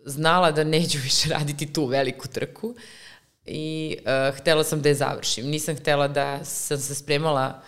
znala 0.05 0.51
da 0.51 0.63
neću 0.63 0.97
više 1.03 1.29
raditi 1.29 1.73
tu 1.73 1.85
veliku 1.85 2.27
trku 2.27 2.75
i 3.45 3.97
uh, 3.99 4.37
htela 4.37 4.63
sam 4.63 4.81
da 4.81 4.89
je 4.89 4.95
završim. 4.95 5.45
Nisam 5.45 5.75
htela 5.75 6.07
da 6.07 6.45
sam 6.45 6.77
se 6.77 6.95
spremala 6.95 7.61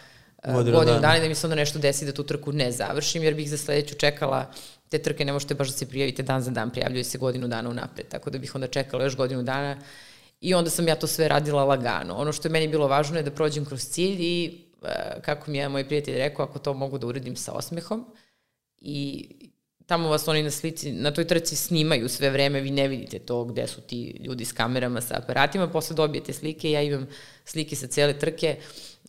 uh, 0.44 0.54
godinu, 0.54 0.78
godinu 0.78 1.00
dana 1.00 1.18
i 1.18 1.22
da 1.22 1.28
mi 1.28 1.36
se 1.36 1.48
onda 1.48 1.56
nešto 1.56 1.80
desi 1.80 2.06
da 2.06 2.12
tu 2.12 2.24
trku 2.24 2.52
ne 2.52 2.72
završim, 2.72 3.24
jer 3.24 3.34
bih 3.34 3.50
za 3.50 3.58
sledeću 3.58 3.96
čekala 3.96 4.52
te 4.90 4.98
trke 4.98 5.26
ne 5.26 5.34
možete 5.34 5.56
baš 5.56 5.68
da 5.68 5.74
se 5.74 5.90
prijavite 5.90 6.24
dan 6.24 6.42
za 6.42 6.52
dan, 6.52 6.70
prijavljuje 6.70 7.04
se 7.04 7.18
godinu 7.18 7.48
dana 7.48 7.70
unapred, 7.70 8.08
tako 8.08 8.30
da 8.30 8.38
bih 8.38 8.56
onda 8.56 8.68
čekala 8.68 9.04
još 9.04 9.16
godinu 9.16 9.44
dana 9.44 9.78
i 10.42 10.54
onda 10.54 10.70
sam 10.70 10.88
ja 10.88 10.96
to 10.96 11.08
sve 11.08 11.28
radila 11.28 11.64
lagano. 11.64 12.16
Ono 12.16 12.34
što 12.34 12.48
je 12.48 12.52
meni 12.52 12.68
bilo 12.68 12.88
važno 12.88 13.18
je 13.18 13.24
da 13.24 13.32
prođem 13.32 13.66
kroz 13.66 13.82
cilj 13.82 14.18
i 14.20 14.66
uh, 14.82 14.90
kako 15.22 15.52
mi 15.52 15.58
je 15.58 15.70
moj 15.70 15.88
prijatelj 15.88 16.18
rekao, 16.18 16.46
ako 16.46 16.60
to 16.60 16.74
mogu 16.74 16.98
da 16.98 17.08
uradim 17.08 17.36
sa 17.36 17.52
osmehom. 17.52 18.06
I 18.82 19.28
tamo 19.86 20.10
vas 20.10 20.28
oni 20.28 20.44
na 20.44 20.52
slici, 20.52 20.92
na 20.92 21.12
toj 21.12 21.28
trci 21.28 21.56
snimaju 21.56 22.10
sve 22.10 22.30
vreme, 22.30 22.62
vi 22.62 22.72
ne 22.72 22.88
vidite 22.88 23.20
to 23.20 23.44
gde 23.46 23.68
su 23.68 23.82
ti 23.82 24.22
ljudi 24.26 24.46
s 24.46 24.52
kamerama, 24.54 25.02
sa 25.02 25.18
aparatima, 25.18 25.68
posle 25.68 25.96
dobijete 25.96 26.34
slike, 26.34 26.72
ja 26.72 26.82
imam 26.82 27.08
slike 27.46 27.76
sa 27.76 27.88
cele 27.88 28.20
trke, 28.20 28.58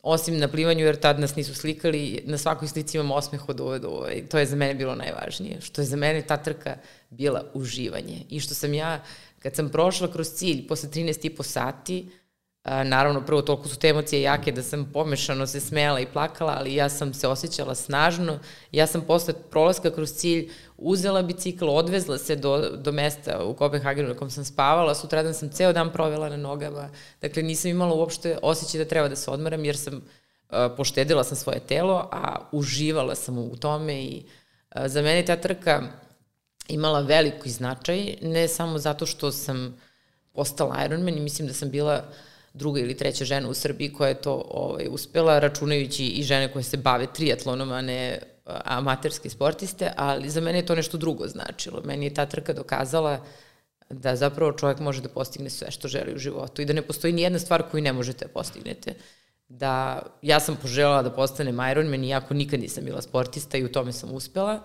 osim 0.03 0.38
na 0.38 0.48
plivanju, 0.48 0.84
jer 0.84 0.96
tad 0.96 1.20
nas 1.20 1.36
nisu 1.36 1.55
slikali, 1.55 2.22
na 2.24 2.38
svakoj 2.38 2.68
slici 2.68 2.96
imam 2.96 3.11
osmeh 3.11 3.48
od 3.48 3.61
ove 3.61 3.78
do 3.78 3.88
ove. 3.88 4.26
To 4.28 4.38
je 4.38 4.46
za 4.46 4.57
mene 4.57 4.74
bilo 4.74 4.94
najvažnije. 4.94 5.61
Što 5.61 5.80
je 5.80 5.86
za 5.86 5.96
mene 5.96 6.22
ta 6.22 6.36
trka 6.36 6.76
bila 7.11 7.44
uživanje. 7.55 8.24
I 8.28 8.40
što 8.40 8.55
sam 8.55 8.74
ja, 8.74 9.03
kad 9.38 9.57
sam 9.57 9.68
prošla 9.68 10.12
kroz 10.12 10.28
cilj, 10.32 10.66
posle 10.66 10.88
13,5 10.88 11.42
sati, 11.42 12.11
naravno, 12.64 13.26
prvo 13.26 13.42
toliko 13.42 13.68
su 13.68 13.78
te 13.78 13.88
emocije 13.88 14.22
jake 14.22 14.52
da 14.52 14.62
sam 14.62 14.90
pomešano 14.92 15.46
se 15.46 15.61
smela 15.61 16.00
i 16.00 16.06
plakala, 16.06 16.56
ali 16.58 16.74
ja 16.74 16.88
sam 16.88 17.14
se 17.14 17.28
osjećala 17.28 17.74
snažno. 17.74 18.38
Ja 18.72 18.86
sam 18.86 19.00
posle 19.00 19.34
prolaska 19.50 19.90
kroz 19.90 20.12
cilj 20.12 20.50
uzela 20.76 21.22
bicikl, 21.22 21.68
odvezla 21.68 22.18
se 22.18 22.36
do, 22.36 22.70
do 22.76 22.92
mesta 22.92 23.44
u 23.44 23.54
Kopenhagenu 23.54 24.08
na 24.08 24.14
kom 24.14 24.30
sam 24.30 24.44
spavala, 24.44 24.94
sutradan 24.94 25.34
sam 25.34 25.50
ceo 25.50 25.72
dan 25.72 25.92
provela 25.92 26.28
na 26.28 26.36
nogama, 26.36 26.90
dakle 27.20 27.42
nisam 27.42 27.70
imala 27.70 27.94
uopšte 27.94 28.38
osjećaj 28.42 28.78
da 28.78 28.88
treba 28.88 29.08
da 29.08 29.16
se 29.16 29.30
odmaram 29.30 29.64
jer 29.64 29.76
sam 29.76 30.02
poštedila 30.76 31.24
sam 31.24 31.36
svoje 31.36 31.61
telo, 31.61 32.08
a 32.12 32.48
uživala 32.52 33.14
sam 33.14 33.38
u 33.38 33.56
tome 33.56 34.02
i 34.02 34.22
za 34.86 35.02
mene 35.02 35.24
ta 35.24 35.36
trka 35.36 35.82
imala 36.68 37.00
veliko 37.00 37.48
značaj, 37.48 38.16
ne 38.22 38.48
samo 38.48 38.78
zato 38.78 39.06
što 39.06 39.32
sam 39.32 39.80
postala 40.32 40.84
Ironman 40.84 41.16
i 41.16 41.20
mislim 41.20 41.48
da 41.48 41.54
sam 41.54 41.70
bila 41.70 41.94
uh, 41.94 42.14
druga 42.53 42.80
ili 42.80 42.96
treća 42.96 43.24
žena 43.24 43.48
u 43.48 43.55
Srbiji 43.55 43.92
koja 43.92 44.09
je 44.09 44.22
to 44.22 44.44
ovaj, 44.51 44.86
uspela, 44.90 45.38
računajući 45.38 46.07
i 46.07 46.22
žene 46.22 46.53
koje 46.53 46.62
se 46.62 46.76
bave 46.76 47.07
triatlonom, 47.12 47.72
a 47.72 47.82
ne 47.82 48.18
amaterske 48.64 49.30
sportiste, 49.30 49.92
ali 49.96 50.30
za 50.30 50.40
mene 50.40 50.59
je 50.59 50.66
to 50.66 50.74
nešto 50.74 50.98
drugo 50.98 51.28
značilo. 51.28 51.82
Meni 51.84 52.07
je 52.07 52.14
ta 52.14 52.26
trka 52.26 52.53
dokazala 52.53 53.24
da 53.90 54.16
zapravo 54.16 54.53
čovjek 54.53 54.78
može 54.78 55.03
da 55.03 55.09
postigne 55.09 55.51
sve 55.51 55.70
što 55.70 55.88
želi 55.88 56.14
u 56.14 56.18
životu 56.18 56.62
i 56.62 56.64
da 56.64 56.72
ne 56.72 56.82
postoji 56.82 57.12
ni 57.12 57.22
jedna 57.22 57.38
stvar 57.38 57.62
koju 57.70 57.82
ne 57.82 57.92
možete 57.92 58.24
da 58.24 58.32
postignete. 58.32 58.94
Da, 59.48 60.03
ja 60.22 60.40
sam 60.40 60.57
poželjala 60.57 61.03
da 61.03 61.11
postanem 61.11 61.59
Ironman, 61.70 62.05
iako 62.05 62.34
nikad 62.34 62.61
nisam 62.61 62.84
bila 62.84 63.03
sportista 63.03 63.59
i 63.59 63.64
u 63.64 63.72
tome 63.72 63.92
sam 63.92 64.12
uspela, 64.12 64.62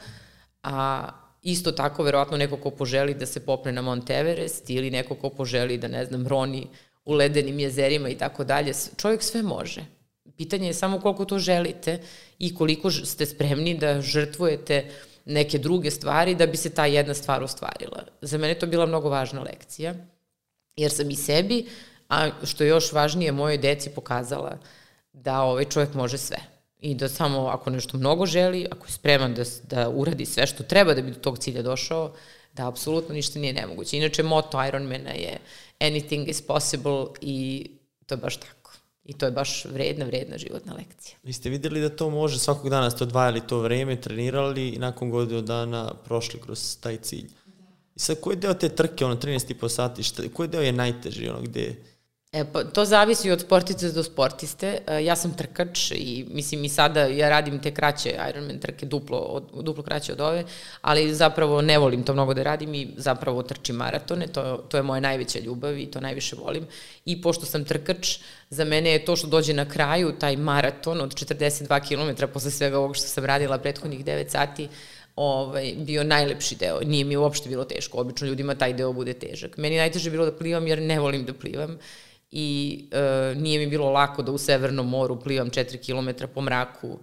a 0.64 1.08
isto 1.42 1.72
tako 1.72 2.04
verovatno 2.04 2.38
neko 2.38 2.58
ko 2.58 2.72
poželi 2.72 3.14
da 3.14 3.26
se 3.26 3.46
popne 3.46 3.72
na 3.72 3.82
Mount 3.82 4.10
Everest 4.10 4.70
ili 4.70 4.92
neko 4.92 5.16
ko 5.16 5.30
poželi 5.30 5.78
da, 5.78 5.88
ne 5.88 6.06
znam, 6.06 6.28
roni 6.28 6.68
u 7.06 7.14
ledenim 7.14 7.60
jezerima 7.60 8.10
i 8.10 8.18
tako 8.18 8.44
dalje. 8.44 8.74
Čovjek 8.98 9.24
sve 9.24 9.44
može. 9.44 9.86
Pitanje 10.38 10.68
je 10.68 10.74
samo 10.74 11.00
koliko 11.00 11.26
to 11.26 11.40
želite 11.40 12.00
i 12.40 12.56
koliko 12.56 12.92
ste 12.92 13.26
spremni 13.26 13.78
da 13.78 14.02
žrtvujete 14.02 14.92
neke 15.26 15.58
druge 15.58 15.92
stvari 15.92 16.36
da 16.36 16.46
bi 16.46 16.58
se 16.58 16.70
ta 16.70 16.86
jedna 16.86 17.14
stvar 17.14 17.44
ostvarila. 17.44 18.04
Za 18.22 18.38
mene 18.38 18.60
to 18.60 18.68
bila 18.68 18.86
mnogo 18.86 19.10
važna 19.10 19.42
lekcija, 19.42 19.96
jer 20.76 20.92
sam 20.92 21.10
i 21.10 21.16
sebi, 21.16 21.66
a 22.10 22.30
što 22.44 22.64
je 22.64 22.70
još 22.70 22.92
važnije, 22.92 23.32
mojoj 23.32 23.58
deci 23.58 23.90
pokazala 23.90 24.58
da 25.14 25.42
ovaj 25.42 25.66
čovjek 25.66 25.94
može 25.94 26.18
sve. 26.18 26.38
I 26.80 26.96
da 26.96 27.10
samo 27.10 27.48
ako 27.48 27.70
nešto 27.70 27.98
mnogo 27.98 28.26
želi, 28.26 28.68
ako 28.72 28.88
je 28.88 28.92
spreman 28.92 29.34
da, 29.34 29.44
da 29.64 29.90
uradi 29.90 30.26
sve 30.26 30.48
što 30.48 30.64
treba 30.64 30.94
da 30.94 31.02
bi 31.02 31.12
do 31.12 31.20
tog 31.20 31.38
cilja 31.38 31.62
došao, 31.62 32.14
da 32.56 32.68
apsolutno 32.68 33.16
ništa 33.16 33.40
nije 33.40 33.54
nemoguće. 33.54 33.98
Inače, 33.98 34.24
moto 34.24 34.66
Ironmana 34.68 35.12
je 35.12 35.38
anything 35.80 36.30
is 36.30 36.42
possible 36.42 37.06
i 37.22 37.68
to 38.06 38.16
je 38.16 38.18
baš 38.18 38.38
tako. 38.38 38.72
I 39.06 39.14
to 39.14 39.26
je 39.26 39.32
baš 39.32 39.66
vredna, 39.66 40.06
vredna 40.06 40.38
životna 40.38 40.74
lekcija. 40.74 41.18
Vi 41.24 41.34
ste 41.34 41.50
videli 41.50 41.82
da 41.82 41.90
to 41.90 42.10
može, 42.10 42.40
svakog 42.40 42.70
dana 42.70 42.90
ste 42.92 43.04
odvajali 43.04 43.48
to 43.48 43.60
vreme, 43.60 44.02
trenirali 44.02 44.70
i 44.70 44.80
nakon 44.80 45.10
godinu 45.10 45.42
dana 45.42 45.94
prošli 46.06 46.42
kroz 46.42 46.78
taj 46.80 46.98
cilj. 46.98 47.28
I 47.96 48.00
sad, 48.00 48.20
koji 48.20 48.38
deo 48.38 48.54
te 48.54 48.70
trke, 48.70 49.06
ono, 49.06 49.16
13,5 49.16 49.70
sati, 49.70 50.04
šta, 50.04 50.24
koji 50.34 50.50
deo 50.50 50.62
je 50.62 50.72
najteži, 50.72 51.30
ono, 51.30 51.42
gde 51.42 51.76
E, 52.36 52.44
pa, 52.44 52.64
to 52.64 52.86
zavisi 52.86 53.32
od 53.32 53.42
sportice 53.42 53.92
do 53.92 54.04
sportiste. 54.04 54.78
E, 54.88 55.04
ja 55.04 55.16
sam 55.16 55.34
trkač 55.34 55.92
i 55.92 56.26
mislim 56.30 56.64
i 56.64 56.70
sada 56.70 57.06
ja 57.06 57.30
radim 57.30 57.60
te 57.60 57.72
kraće 57.72 58.16
Ironman 58.30 58.60
trke 58.60 58.86
duplo, 58.86 59.18
od, 59.18 59.44
duplo 59.64 59.84
kraće 59.84 60.14
od 60.14 60.22
ove, 60.22 60.44
ali 60.82 61.14
zapravo 61.14 61.62
ne 61.62 61.78
volim 61.78 62.04
to 62.04 62.14
mnogo 62.14 62.34
da 62.34 62.44
radim 62.44 62.74
i 62.74 62.88
zapravo 62.98 63.44
trčim 63.44 63.76
maratone, 63.76 64.28
to, 64.28 64.66
to 64.70 64.78
je 64.78 64.84
moja 64.84 65.00
najveća 65.00 65.40
ljubav 65.40 65.78
i 65.80 65.86
to 65.86 66.02
najviše 66.02 66.36
volim. 66.36 66.68
I 67.06 67.22
pošto 67.22 67.46
sam 67.46 67.66
trkač, 67.66 68.18
za 68.50 68.66
mene 68.66 68.92
je 68.92 69.06
to 69.06 69.16
što 69.16 69.28
dođe 69.28 69.54
na 69.54 69.70
kraju, 69.70 70.12
taj 70.20 70.36
maraton 70.38 71.02
od 71.02 71.14
42 71.14 71.80
km 71.88 72.26
posle 72.34 72.52
svega 72.52 72.78
ovog 72.78 72.96
što 72.96 73.08
sam 73.08 73.26
radila 73.26 73.58
prethodnih 73.58 74.06
9 74.06 74.30
sati, 74.30 74.68
ovaj, 75.16 75.74
bio 75.78 76.04
najlepši 76.04 76.56
deo. 76.56 76.80
Nije 76.80 77.06
mi 77.06 77.18
uopšte 77.18 77.50
bilo 77.50 77.64
teško. 77.64 77.98
Obično 77.98 78.28
ljudima 78.28 78.56
taj 78.56 78.74
deo 78.74 78.94
bude 78.94 79.14
težak. 79.14 79.58
Meni 79.58 79.78
najteže 79.78 80.12
bilo 80.12 80.26
da 80.26 80.36
plivam 80.38 80.68
jer 80.68 80.82
ne 80.82 81.00
volim 81.00 81.26
da 81.26 81.34
plivam 81.34 81.78
i 82.32 82.80
e, 82.92 83.36
nije 83.36 83.60
mi 83.60 83.68
bilo 83.68 83.90
lako 83.92 84.22
da 84.22 84.32
u 84.32 84.38
Severnom 84.38 84.90
moru 84.90 85.20
plivam 85.20 85.50
4 85.50 85.78
km 85.78 86.26
po 86.34 86.42
mraku 86.42 87.00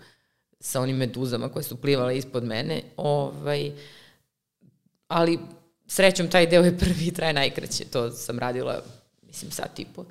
sa 0.60 0.80
onim 0.80 0.96
meduzama 0.96 1.48
koje 1.48 1.62
su 1.62 1.80
plivale 1.80 2.16
ispod 2.16 2.44
mene. 2.44 2.82
Ovaj, 2.96 3.72
ali 5.08 5.38
srećom 5.86 6.28
taj 6.28 6.46
deo 6.46 6.62
je 6.62 6.78
prvi 6.78 7.06
i 7.06 7.14
traje 7.14 7.32
najkraće. 7.32 7.84
To 7.84 8.10
sam 8.10 8.38
radila, 8.38 8.82
mislim, 9.22 9.50
sat 9.50 9.78
i 9.78 9.86
po. 9.94 10.04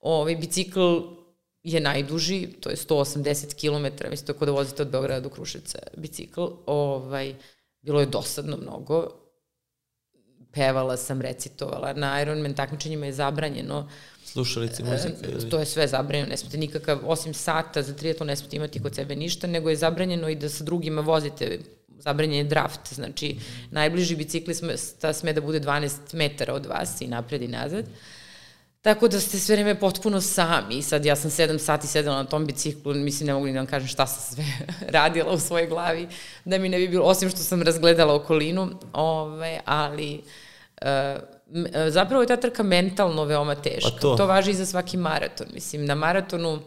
Ovaj, 0.00 0.36
bicikl 0.36 0.98
je 1.62 1.80
najduži, 1.80 2.46
to 2.60 2.70
je 2.70 2.76
180 2.76 3.54
km, 3.54 4.10
mislim, 4.10 4.26
to 4.26 4.32
je 4.32 4.38
kod 4.38 4.48
da 4.48 4.52
vozite 4.52 4.82
od 4.82 4.90
Beograda 4.90 5.20
do 5.20 5.28
Kruševca 5.28 5.78
bicikl. 5.96 6.46
Ovaj, 6.66 7.34
bilo 7.80 8.00
je 8.00 8.06
dosadno 8.06 8.56
mnogo. 8.56 9.27
Pevala 10.52 10.96
sam, 10.96 11.20
recitovala. 11.20 11.92
Na 11.92 12.22
Ironman 12.22 12.54
takmičenjima 12.54 13.06
je 13.06 13.12
zabranjeno 13.12 13.88
slušalice 14.24 14.84
muzike? 14.84 15.48
To 15.50 15.58
je 15.58 15.66
sve 15.66 15.86
zabranjeno, 15.88 16.30
ne 16.30 16.36
smete 16.36 16.58
nikakav, 16.58 16.98
osim 17.04 17.34
sata 17.34 17.82
za 17.82 17.94
triatlon 17.94 18.26
ne 18.26 18.36
smete 18.36 18.56
imati 18.56 18.82
kod 18.82 18.94
sebe 18.94 19.16
ništa, 19.16 19.46
nego 19.46 19.70
je 19.70 19.76
zabranjeno 19.76 20.28
i 20.28 20.36
da 20.36 20.48
sa 20.48 20.64
drugima 20.64 21.00
vozite 21.00 21.58
zabranjen 21.98 22.38
je 22.38 22.44
draft, 22.44 22.94
znači 22.94 23.36
najbliži 23.70 24.16
biciklista 24.16 25.12
sme 25.12 25.32
da 25.32 25.40
bude 25.40 25.60
12 25.60 26.14
metara 26.14 26.54
od 26.54 26.66
vas 26.66 27.00
i 27.00 27.06
napred 27.06 27.42
i 27.42 27.48
nazad. 27.48 27.84
Tako 28.82 29.08
da 29.08 29.20
ste 29.20 29.38
sve 29.38 29.56
vreme 29.56 29.80
potpuno 29.80 30.20
sami 30.20 30.74
i 30.78 30.82
sad 30.82 31.04
ja 31.04 31.16
sam 31.16 31.30
7 31.30 31.58
sati 31.58 31.86
sedela 31.86 32.16
na 32.16 32.24
tom 32.24 32.46
biciklu, 32.46 32.94
mislim 32.94 33.26
ne 33.26 33.32
mogu 33.32 33.46
ni 33.46 33.52
da 33.52 33.58
vam 33.58 33.66
kažem 33.66 33.88
šta 33.88 34.06
sam 34.06 34.34
sve 34.34 34.44
radila 34.98 35.32
u 35.32 35.38
svojoj 35.38 35.66
glavi, 35.66 36.08
da 36.44 36.58
mi 36.58 36.68
ne 36.68 36.78
bi 36.78 36.88
bilo, 36.88 37.04
osim 37.04 37.30
što 37.30 37.38
sam 37.38 37.62
razgledala 37.62 38.14
okolinu, 38.14 38.70
ove, 38.92 39.60
ali 39.64 40.22
uh, 40.82 40.88
zapravo 41.88 42.22
je 42.22 42.26
ta 42.26 42.36
trka 42.36 42.62
mentalno 42.62 43.24
veoma 43.24 43.54
teška. 43.54 43.90
Pa 43.90 44.00
to. 44.00 44.16
to 44.16 44.26
važi 44.26 44.50
i 44.50 44.54
za 44.54 44.66
svaki 44.66 44.96
maraton. 44.96 45.46
Mislim, 45.54 45.86
na 45.86 45.94
maratonu 45.94 46.60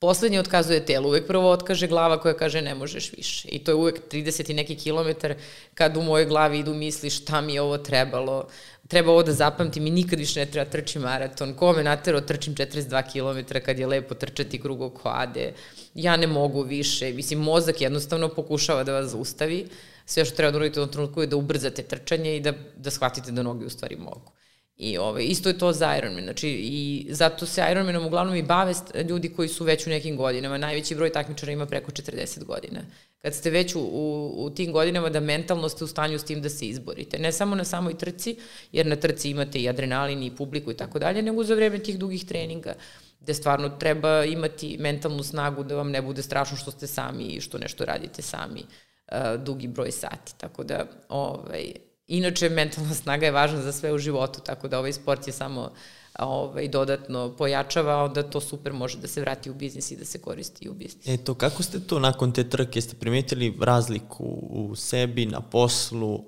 Poslednji 0.00 0.38
otkazuje 0.38 0.86
telo, 0.86 1.08
uvek 1.08 1.26
prvo 1.26 1.50
otkaže 1.50 1.86
glava 1.86 2.20
koja 2.20 2.34
kaže 2.34 2.62
ne 2.62 2.74
možeš 2.74 3.12
više. 3.16 3.48
I 3.48 3.58
to 3.58 3.70
je 3.70 3.74
uvek 3.74 4.00
30 4.12 4.50
i 4.50 4.54
neki 4.54 4.76
kilometar 4.76 5.34
kad 5.74 5.96
u 5.96 6.02
mojoj 6.02 6.26
glavi 6.26 6.58
idu 6.58 6.74
misli 6.74 7.10
šta 7.10 7.40
mi 7.40 7.54
je 7.54 7.62
ovo 7.62 7.78
trebalo, 7.78 8.46
treba 8.88 9.12
ovo 9.12 9.22
da 9.22 9.32
zapamtim 9.32 9.86
i 9.86 9.90
nikad 9.90 10.18
više 10.18 10.40
ne 10.40 10.46
treba 10.46 10.70
trči 10.70 10.98
maraton. 10.98 11.54
Ko 11.54 11.72
me 11.72 11.82
natero 11.82 12.20
trčim 12.20 12.54
42 12.54 13.02
km 13.12 13.58
kad 13.64 13.78
je 13.78 13.86
lepo 13.86 14.14
trčati 14.14 14.60
krug 14.60 14.82
oko 14.82 15.08
Ade. 15.08 15.52
Ja 15.94 16.16
ne 16.16 16.26
mogu 16.26 16.62
više. 16.62 17.12
Mislim, 17.12 17.38
mozak 17.38 17.80
jednostavno 17.80 18.28
pokušava 18.28 18.84
da 18.84 18.92
vas 18.92 19.10
zaustavi. 19.10 19.68
Sve 20.06 20.24
što 20.24 20.36
treba 20.36 20.50
da 20.50 20.58
uradite 20.58 20.80
u 20.80 20.86
trenutku 20.86 21.20
je 21.20 21.26
da 21.26 21.36
ubrzate 21.36 21.82
trčanje 21.82 22.36
i 22.36 22.40
da, 22.40 22.52
da 22.76 22.90
shvatite 22.90 23.32
da 23.32 23.42
noge 23.42 23.66
u 23.66 23.70
stvari 23.70 23.96
mogu. 23.96 24.32
I 24.76 24.98
ove, 24.98 25.24
isto 25.24 25.48
je 25.48 25.58
to 25.58 25.72
za 25.72 25.96
Ironman, 25.96 26.24
znači 26.24 26.48
i 26.48 27.06
zato 27.10 27.46
se 27.46 27.64
Ironmanom 27.70 28.06
uglavnom 28.06 28.36
i 28.36 28.42
bave 28.42 28.74
ljudi 29.08 29.28
koji 29.28 29.48
su 29.48 29.64
već 29.64 29.86
u 29.86 29.90
nekim 29.90 30.16
godinama. 30.16 30.58
Najveći 30.58 30.94
broj 30.94 31.12
takmičara 31.12 31.52
ima 31.52 31.66
preko 31.66 31.90
40 31.90 32.44
godina. 32.44 32.80
Kad 33.22 33.34
ste 33.34 33.50
već 33.50 33.74
u, 33.74 33.80
u, 33.80 34.34
u 34.44 34.50
tim 34.50 34.72
godinama 34.72 35.08
da 35.08 35.20
mentalno 35.20 35.68
ste 35.68 35.84
u 35.84 35.86
stanju 35.86 36.18
s 36.18 36.24
tim 36.24 36.42
da 36.42 36.48
se 36.48 36.66
izborite. 36.66 37.18
Ne 37.18 37.32
samo 37.32 37.54
na 37.54 37.64
samoj 37.64 37.98
trci, 37.98 38.36
jer 38.72 38.86
na 38.86 38.96
trci 38.96 39.30
imate 39.30 39.58
i 39.58 39.68
adrenalin 39.68 40.22
i 40.22 40.36
publiku 40.36 40.70
i 40.70 40.76
tako 40.76 40.98
dalje, 40.98 41.22
nego 41.22 41.44
za 41.44 41.54
vreme 41.54 41.78
tih 41.78 41.98
dugih 41.98 42.24
treninga 42.26 42.74
gde 43.20 43.34
stvarno 43.34 43.68
treba 43.68 44.24
imati 44.24 44.76
mentalnu 44.80 45.22
snagu 45.22 45.62
da 45.64 45.76
vam 45.76 45.90
ne 45.90 46.02
bude 46.02 46.22
strašno 46.22 46.56
što 46.56 46.70
ste 46.70 46.86
sami 46.86 47.24
i 47.24 47.40
što 47.40 47.58
nešto 47.58 47.84
radite 47.84 48.22
sami 48.22 48.60
uh, 48.60 49.42
dugi 49.44 49.68
broj 49.68 49.90
sati. 49.90 50.38
Tako 50.38 50.64
da, 50.64 50.86
ovaj, 51.08 51.72
Inače, 52.08 52.48
mentalna 52.48 52.94
snaga 52.94 53.26
je 53.26 53.32
važna 53.32 53.62
za 53.62 53.72
sve 53.72 53.92
u 53.92 53.98
životu, 53.98 54.40
tako 54.40 54.68
da 54.68 54.78
ovaj 54.78 54.92
sport 54.92 55.26
je 55.26 55.32
samo 55.32 55.72
ovaj, 56.18 56.68
dodatno 56.68 57.36
pojačava, 57.38 58.04
onda 58.04 58.22
to 58.22 58.40
super 58.40 58.72
može 58.72 58.98
da 58.98 59.08
se 59.08 59.20
vrati 59.20 59.50
u 59.50 59.54
biznis 59.54 59.90
i 59.90 59.96
da 59.96 60.04
se 60.04 60.18
koristi 60.18 60.68
u 60.68 60.74
biznis. 60.74 61.08
Eto, 61.08 61.34
kako 61.34 61.62
ste 61.62 61.80
to 61.80 61.98
nakon 61.98 62.32
te 62.32 62.44
trke, 62.48 62.80
ste 62.80 62.96
primetili 62.96 63.54
razliku 63.60 64.24
u 64.50 64.76
sebi, 64.76 65.26
na 65.26 65.40
poslu? 65.40 66.24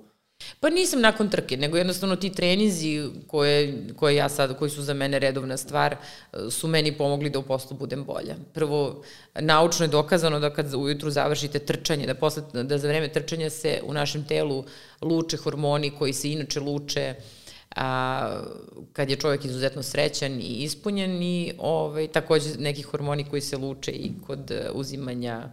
Pa 0.59 0.69
nisam 0.69 1.01
nakon 1.01 1.29
trke, 1.29 1.57
nego 1.57 1.77
jednostavno 1.77 2.15
ti 2.15 2.29
trenizi 2.29 3.09
koje, 3.27 3.87
koje 3.95 4.15
ja 4.15 4.29
sad, 4.29 4.57
koji 4.57 4.71
su 4.71 4.81
za 4.81 4.93
mene 4.93 5.19
redovna 5.19 5.57
stvar, 5.57 5.95
su 6.49 6.67
meni 6.67 6.97
pomogli 6.97 7.29
da 7.29 7.39
u 7.39 7.43
poslu 7.43 7.77
budem 7.77 8.03
bolja. 8.03 8.35
Prvo, 8.53 9.03
naučno 9.39 9.85
je 9.85 9.89
dokazano 9.89 10.39
da 10.39 10.53
kad 10.53 10.73
ujutru 10.73 11.09
završite 11.09 11.59
trčanje, 11.59 12.07
da, 12.07 12.15
posle, 12.15 12.43
da 12.63 12.77
za 12.77 12.87
vreme 12.87 13.07
trčanja 13.13 13.49
se 13.49 13.81
u 13.85 13.93
našem 13.93 14.23
telu 14.27 14.63
luče 15.01 15.37
hormoni 15.37 15.91
koji 15.91 16.13
se 16.13 16.31
inače 16.31 16.59
luče 16.59 17.15
a, 17.75 18.41
kad 18.93 19.09
je 19.09 19.15
čovjek 19.15 19.45
izuzetno 19.45 19.83
srećan 19.83 20.31
i 20.41 20.63
ispunjen 20.63 21.23
i 21.23 21.53
ovaj, 21.57 22.07
takođe 22.07 22.49
neki 22.59 22.81
hormoni 22.81 23.23
koji 23.23 23.41
se 23.41 23.57
luče 23.57 23.91
i 23.91 24.11
kod 24.27 24.51
uzimanja 24.73 25.49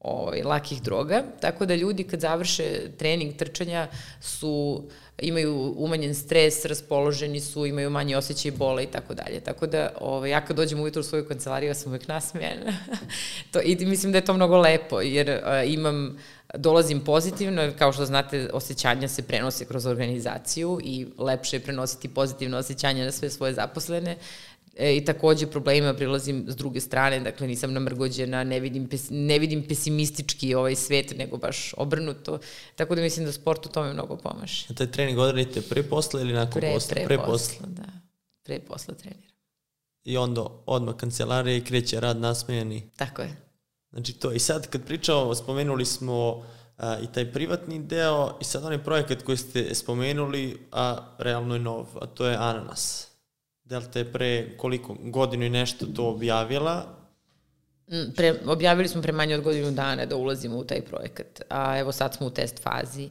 ovaj, 0.00 0.42
lakih 0.42 0.82
droga, 0.82 1.22
tako 1.40 1.66
da 1.66 1.74
ljudi 1.74 2.04
kad 2.04 2.20
završe 2.20 2.64
trening 2.98 3.36
trčanja 3.36 3.88
su 4.20 4.84
imaju 5.18 5.74
umanjen 5.76 6.14
stres, 6.14 6.64
raspoloženi 6.64 7.40
su, 7.40 7.66
imaju 7.66 7.90
manje 7.90 8.16
osjećaj 8.16 8.50
bola 8.50 8.82
i 8.82 8.86
tako 8.86 9.14
dalje. 9.14 9.40
Tako 9.40 9.66
da 9.66 9.92
ovaj, 10.00 10.30
ja 10.30 10.44
kad 10.44 10.56
dođem 10.56 10.80
ujutro 10.80 11.00
u 11.00 11.04
svoju 11.04 11.28
kancelariju, 11.28 11.70
ja 11.70 11.74
sam 11.74 11.92
uvek 11.92 12.08
nasmejena. 12.08 12.72
to, 13.52 13.60
I 13.60 13.86
mislim 13.86 14.12
da 14.12 14.18
je 14.18 14.24
to 14.24 14.34
mnogo 14.34 14.58
lepo, 14.58 15.00
jer 15.00 15.30
a, 15.30 15.64
imam 15.64 16.18
dolazim 16.54 17.00
pozitivno, 17.00 17.72
kao 17.78 17.92
što 17.92 18.06
znate, 18.06 18.50
osjećanja 18.52 19.08
se 19.08 19.22
prenose 19.22 19.64
kroz 19.64 19.86
organizaciju 19.86 20.80
i 20.84 21.06
lepše 21.18 21.56
je 21.56 21.60
prenositi 21.60 22.08
pozitivno 22.08 22.58
osjećanja 22.58 23.04
na 23.04 23.12
sve 23.12 23.30
svoje 23.30 23.54
zaposlene. 23.54 24.16
E, 24.76 24.96
I 24.96 25.04
takođe 25.04 25.46
problemima 25.46 25.94
prilazim 25.94 26.44
s 26.48 26.56
druge 26.56 26.80
strane, 26.80 27.20
dakle 27.20 27.46
nisam 27.46 27.72
namrgođena, 27.72 28.44
ne 28.44 28.60
vidim, 28.60 28.88
pes, 28.88 29.06
ne 29.10 29.38
vidim 29.38 29.68
pesimistički 29.68 30.54
ovaj 30.54 30.76
svet, 30.76 31.14
nego 31.18 31.36
baš 31.36 31.74
obrnuto. 31.76 32.38
Tako 32.74 32.94
da 32.94 33.02
mislim 33.02 33.26
da 33.26 33.32
sport 33.32 33.66
u 33.66 33.68
tome 33.68 33.92
mnogo 33.92 34.16
pomaže. 34.16 34.66
A 34.70 34.74
taj 34.74 34.90
trening 34.90 35.18
odradite 35.18 35.62
pre 35.62 35.82
posla 35.82 36.20
ili 36.20 36.32
nakon 36.32 36.60
pre, 36.60 36.72
posla? 36.72 36.94
Pre, 36.94 37.04
pre 37.04 37.16
posla, 37.16 37.28
posla, 37.28 37.66
da. 37.66 37.84
Pre 38.42 38.60
posla 38.60 38.94
treniram. 38.94 39.36
I 40.04 40.16
onda 40.16 40.46
odmah 40.66 40.96
kancelarija 40.96 41.56
i 41.56 41.64
kreće 41.64 42.00
rad 42.00 42.20
nasmejani. 42.20 42.90
Tako 42.96 43.22
je. 43.22 43.36
Znači 43.90 44.12
to, 44.12 44.32
i 44.32 44.38
sad 44.38 44.70
kad 44.70 44.84
pričamo, 44.84 45.34
spomenuli 45.34 45.84
smo 45.84 46.44
a, 46.76 46.98
i 46.98 47.06
taj 47.12 47.32
privatni 47.32 47.78
deo 47.78 48.38
i 48.40 48.44
sad 48.44 48.64
onaj 48.64 48.84
projekat 48.84 49.22
koji 49.22 49.36
ste 49.36 49.74
spomenuli, 49.74 50.66
a 50.72 51.14
realno 51.18 51.54
je 51.54 51.60
nov, 51.60 51.86
a 52.00 52.06
to 52.06 52.26
je 52.26 52.36
Ananas. 52.36 53.15
Delta 53.66 53.98
je 53.98 54.12
pre 54.12 54.56
koliko 54.56 54.96
godinu 55.00 55.44
i 55.44 55.50
nešto 55.50 55.86
to 55.86 56.08
objavila. 56.08 56.86
Mm, 57.88 58.12
pre, 58.16 58.34
objavili 58.46 58.88
smo 58.88 59.02
pre 59.02 59.12
manje 59.12 59.34
od 59.34 59.40
godinu 59.40 59.70
dana 59.70 60.06
da 60.06 60.16
ulazimo 60.16 60.56
u 60.56 60.64
taj 60.64 60.80
projekat, 60.80 61.40
a 61.48 61.78
evo 61.78 61.92
sad 61.92 62.14
smo 62.14 62.26
u 62.26 62.30
test 62.30 62.62
fazi. 62.62 63.10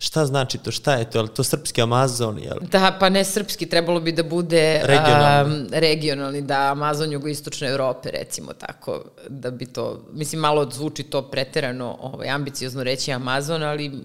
Šta 0.00 0.26
znači 0.26 0.58
to? 0.58 0.70
Šta 0.70 0.94
je 0.94 1.10
to? 1.10 1.18
Je 1.18 1.22
li 1.22 1.28
to 1.28 1.44
srpski 1.44 1.82
Amazon? 1.82 2.38
Je 2.38 2.54
li? 2.54 2.66
Da, 2.70 2.96
pa 3.00 3.08
ne 3.08 3.24
srpski, 3.24 3.66
trebalo 3.66 4.00
bi 4.00 4.12
da 4.12 4.22
bude 4.22 4.80
regionalni, 4.84 5.60
um, 5.60 5.66
regionalni 5.72 6.42
da 6.42 6.72
Amazon 6.72 7.12
jugoistočne 7.12 7.68
Evrope, 7.68 8.10
recimo 8.10 8.52
tako, 8.52 9.04
da 9.28 9.50
bi 9.50 9.66
to, 9.66 10.06
mislim, 10.12 10.40
malo 10.40 10.70
zvuči 10.70 11.02
to 11.02 11.22
preterano, 11.30 11.96
ovaj, 12.00 12.28
ambiciozno 12.28 12.82
reći 12.82 13.12
Amazon, 13.12 13.62
ali 13.62 14.04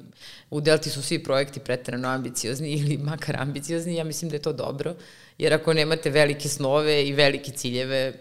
u 0.50 0.62
Delti 0.62 0.90
su 0.90 1.02
svi 1.02 1.24
projekti 1.24 1.60
preterano 1.60 2.08
ambiciozni 2.08 2.72
ili 2.80 2.98
makar 2.98 3.36
ambiciozni, 3.40 3.96
ja 3.96 4.04
mislim 4.04 4.30
da 4.30 4.36
je 4.36 4.42
to 4.42 4.54
dobro, 4.54 4.94
jer 5.38 5.54
ako 5.54 5.74
nemate 5.74 6.10
velike 6.10 6.50
snove 6.50 7.08
i 7.08 7.14
velike 7.14 7.52
ciljeve, 7.52 8.14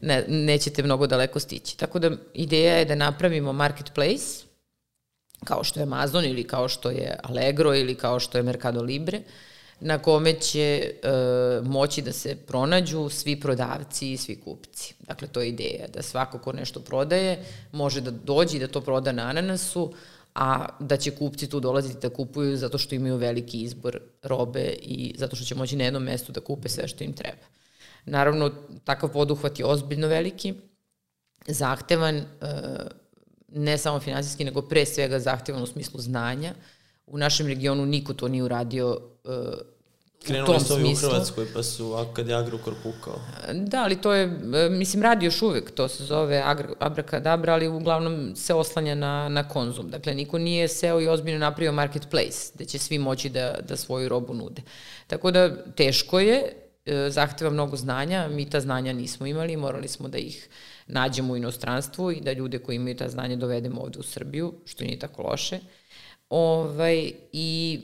ne, 0.00 0.24
nećete 0.28 0.82
mnogo 0.82 1.06
daleko 1.06 1.40
stići. 1.40 1.78
Tako 1.78 1.98
da 1.98 2.10
ideja 2.34 2.74
je 2.74 2.84
da 2.84 2.94
napravimo 2.94 3.52
marketplace, 3.52 4.44
kao 5.44 5.64
što 5.64 5.80
je 5.80 5.84
Amazon 5.84 6.24
ili 6.24 6.44
kao 6.44 6.68
što 6.68 6.90
je 6.90 7.18
Allegro 7.22 7.74
ili 7.74 7.94
kao 7.94 8.20
što 8.20 8.38
je 8.38 8.42
Mercado 8.42 8.82
Libre, 8.82 9.20
na 9.80 9.98
kome 9.98 10.32
će 10.40 10.92
e, 11.02 11.10
moći 11.62 12.02
da 12.02 12.12
se 12.12 12.36
pronađu 12.36 13.08
svi 13.08 13.40
prodavci 13.40 14.12
i 14.12 14.16
svi 14.16 14.40
kupci. 14.44 14.94
Dakle, 15.00 15.28
to 15.28 15.40
je 15.40 15.48
ideja, 15.48 15.86
da 15.94 16.02
svako 16.02 16.38
ko 16.38 16.52
nešto 16.52 16.80
prodaje 16.80 17.44
može 17.72 18.00
da 18.00 18.10
dođe 18.10 18.56
i 18.56 18.60
da 18.60 18.68
to 18.68 18.80
proda 18.80 19.12
na 19.12 19.22
ananasu, 19.22 19.92
a 20.34 20.66
da 20.80 20.96
će 20.96 21.10
kupci 21.10 21.48
tu 21.48 21.60
dolaziti 21.60 21.98
da 22.02 22.14
kupuju 22.14 22.56
zato 22.56 22.78
što 22.78 22.94
imaju 22.94 23.16
veliki 23.16 23.62
izbor 23.62 24.00
robe 24.22 24.74
i 24.82 25.14
zato 25.18 25.36
što 25.36 25.44
će 25.44 25.54
moći 25.54 25.76
na 25.76 25.84
jednom 25.84 26.02
mestu 26.02 26.32
da 26.32 26.40
kupe 26.40 26.68
sve 26.68 26.88
što 26.88 27.04
im 27.04 27.12
treba. 27.12 27.46
Naravno, 28.04 28.50
takav 28.84 29.12
poduhvat 29.12 29.58
je 29.58 29.64
ozbiljno 29.64 30.08
veliki, 30.08 30.54
zahtevan, 31.46 32.16
e, 32.16 32.24
ne 33.48 33.78
samo 33.78 34.00
finansijski, 34.00 34.44
nego 34.44 34.62
pre 34.62 34.86
svega 34.86 35.18
zahtevan 35.18 35.62
u 35.62 35.66
smislu 35.66 36.00
znanja. 36.00 36.54
U 37.06 37.18
našem 37.18 37.46
regionu 37.46 37.86
niko 37.86 38.14
to 38.14 38.28
nije 38.28 38.42
uradio 38.42 39.00
uh, 39.24 39.34
Krenuli 40.26 40.56
u 40.56 40.58
tom 40.58 40.60
smislu. 40.60 41.08
u 41.08 41.12
Hrvatskoj, 41.12 41.46
pa 41.54 41.62
su 41.62 42.06
kad 42.12 42.28
je 42.28 42.34
Agrokor 42.34 42.74
pukao. 42.82 43.20
Da, 43.52 43.82
ali 43.82 44.00
to 44.00 44.12
je, 44.12 44.24
e, 44.54 44.68
mislim, 44.70 45.02
radi 45.02 45.26
još 45.26 45.42
uvek, 45.42 45.70
to 45.70 45.88
se 45.88 46.04
zove 46.04 46.42
Abrakadabra, 46.78 47.52
ali 47.52 47.68
uglavnom 47.68 48.36
se 48.36 48.54
oslanja 48.54 48.94
na, 48.94 49.28
na 49.28 49.48
konzum. 49.48 49.90
Dakle, 49.90 50.14
niko 50.14 50.38
nije 50.38 50.68
seo 50.68 51.00
i 51.00 51.08
ozbiljno 51.08 51.38
napravio 51.38 51.72
marketplace, 51.72 52.52
gde 52.54 52.64
će 52.64 52.78
svi 52.78 52.98
moći 52.98 53.28
da, 53.28 53.58
da 53.68 53.76
svoju 53.76 54.08
robu 54.08 54.34
nude. 54.34 54.62
Tako 55.06 55.30
da, 55.30 55.64
teško 55.64 56.20
je, 56.20 56.52
e, 56.86 57.10
zahteva 57.10 57.50
mnogo 57.50 57.76
znanja, 57.76 58.28
mi 58.28 58.50
ta 58.50 58.60
znanja 58.60 58.92
nismo 58.92 59.26
imali, 59.26 59.56
morali 59.56 59.88
smo 59.88 60.08
da 60.08 60.18
ih 60.18 60.48
nađemo 60.86 61.32
u 61.32 61.36
inostranstvu 61.36 62.12
i 62.12 62.20
da 62.20 62.32
ljude 62.32 62.58
koji 62.58 62.76
imaju 62.76 62.96
ta 62.96 63.08
znanje 63.08 63.36
dovedemo 63.36 63.80
ovde 63.80 63.98
u 63.98 64.02
Srbiju, 64.02 64.54
što 64.64 64.84
nije 64.84 64.98
tako 64.98 65.22
loše. 65.22 65.58
Ovaj, 66.28 67.12
I 67.32 67.80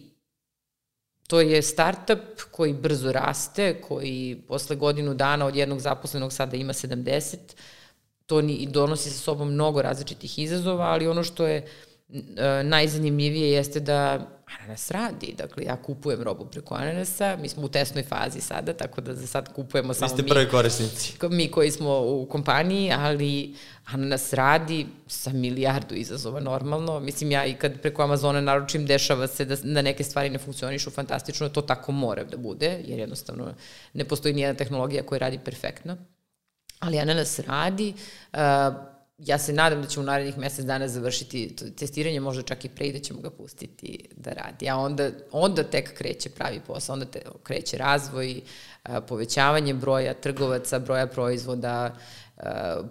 to 1.27 1.41
je 1.41 1.63
startup 1.63 2.41
koji 2.51 2.73
brzo 2.73 3.13
raste, 3.13 3.81
koji 3.81 4.43
posle 4.49 4.77
godinu 4.77 5.15
dana 5.15 5.47
od 5.47 5.57
jednog 5.57 5.81
zaposlenog 5.81 6.33
sada 6.33 6.57
ima 6.57 6.73
70, 6.73 7.37
to 8.27 8.41
ni, 8.43 8.67
donosi 8.67 9.11
sa 9.11 9.19
sobom 9.19 9.53
mnogo 9.53 9.83
različitih 9.83 10.39
izazova, 10.39 10.85
ali 10.85 11.09
ono 11.09 11.23
što 11.23 11.47
je 11.47 11.67
najzanimljivije 12.65 13.51
jeste 13.51 13.81
da 13.81 14.31
Ananas 14.59 14.91
radi, 14.91 15.35
dakle 15.39 15.65
ja 15.65 15.77
kupujem 15.83 16.23
robu 16.23 16.45
preko 16.45 16.75
Ananasa, 16.75 17.37
mi 17.37 17.49
smo 17.49 17.63
u 17.63 17.69
tesnoj 17.69 18.05
fazi 18.05 18.41
sada, 18.41 18.73
tako 18.73 19.01
da 19.01 19.15
za 19.15 19.27
sad 19.27 19.53
kupujemo 19.53 19.95
samo 19.95 20.09
mi. 20.09 20.17
Vi 20.17 20.23
ste 20.23 20.35
prvi 20.35 20.49
korisnici. 20.49 21.15
Mi 21.31 21.51
koji 21.51 21.71
smo 21.71 22.01
u 22.01 22.27
kompaniji, 22.31 22.93
ali 22.93 23.55
Ananas 23.85 24.33
radi 24.33 24.87
sa 25.07 25.33
milijardu 25.33 25.95
izazova 25.95 26.41
normalno. 26.41 27.01
Mislim, 27.01 27.31
ja 27.31 27.47
i 27.47 27.55
kad 27.55 27.81
preko 27.81 28.03
Amazona 28.03 28.41
naručim, 28.41 28.87
dešava 28.87 29.27
se 29.27 29.45
da, 29.45 29.57
da 29.57 29.83
neke 29.83 30.05
stvari 30.05 30.31
ne 30.31 30.39
funkcionišu 30.39 30.91
fantastično, 30.91 31.49
to 31.49 31.63
tako 31.63 31.93
mora 31.93 32.25
da 32.25 32.37
bude, 32.37 32.83
jer 32.85 32.99
jednostavno 32.99 33.55
ne 33.93 34.05
postoji 34.05 34.35
nijedna 34.35 34.55
tehnologija 34.55 35.03
koja 35.03 35.19
radi 35.19 35.39
perfektno. 35.39 35.97
Ali 36.79 36.99
Ananas 36.99 37.39
radi, 37.39 37.95
uh, 38.33 38.39
ja 39.19 39.39
se 39.39 39.53
nadam 39.53 39.83
da 39.83 39.89
ćemo 39.89 40.03
u 40.03 40.07
narednih 40.07 40.39
mesec 40.39 40.65
dana 40.65 40.89
završiti 40.89 41.57
testiranje, 41.79 42.21
možda 42.21 42.43
čak 42.43 42.65
i 42.65 42.69
pre 42.69 42.87
i 42.87 42.93
da 42.93 42.99
ćemo 42.99 43.21
ga 43.21 43.31
pustiti 43.31 44.09
da 44.17 44.31
radi. 44.33 44.69
A 44.69 44.77
onda, 44.77 45.11
onda 45.33 45.63
tek 45.63 45.95
kreće 45.95 46.29
pravi 46.29 46.61
posao, 46.67 46.93
onda 46.93 47.07
te, 47.07 47.21
kreće 47.43 47.79
razvoj, 47.79 48.41
povećavanje 49.09 49.75
broja 49.75 50.15
trgovaca, 50.15 50.79
broja 50.79 51.07
proizvoda, 51.07 51.97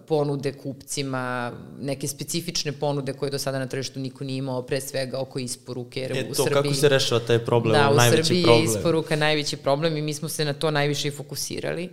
ponude 0.08 0.54
kupcima, 0.54 1.52
neke 1.82 2.08
specifične 2.08 2.72
ponude 2.72 3.14
koje 3.14 3.32
do 3.32 3.40
sada 3.40 3.60
na 3.60 3.68
tržištu 3.68 4.00
niko 4.00 4.24
nije 4.24 4.38
imao, 4.38 4.62
pre 4.62 4.82
svega 4.82 5.20
oko 5.20 5.40
isporuke. 5.40 6.00
Jer 6.02 6.12
e, 6.12 6.24
to, 6.24 6.32
u 6.32 6.36
Srbiji, 6.36 6.54
kako 6.54 6.74
se 6.74 6.90
rešava 6.90 7.22
taj 7.22 7.46
problem, 7.46 7.74
da, 7.74 7.94
najveći 7.94 8.22
problem? 8.22 8.22
U 8.22 8.26
Srbiji 8.26 8.60
je 8.60 8.64
isporuka 8.64 9.16
najveći 9.16 9.58
problem 9.58 9.98
i 9.98 10.02
mi 10.02 10.14
smo 10.14 10.30
se 10.30 10.46
na 10.46 10.54
to 10.54 10.72
najviše 10.72 11.08
i 11.08 11.12
fokusirali. 11.12 11.90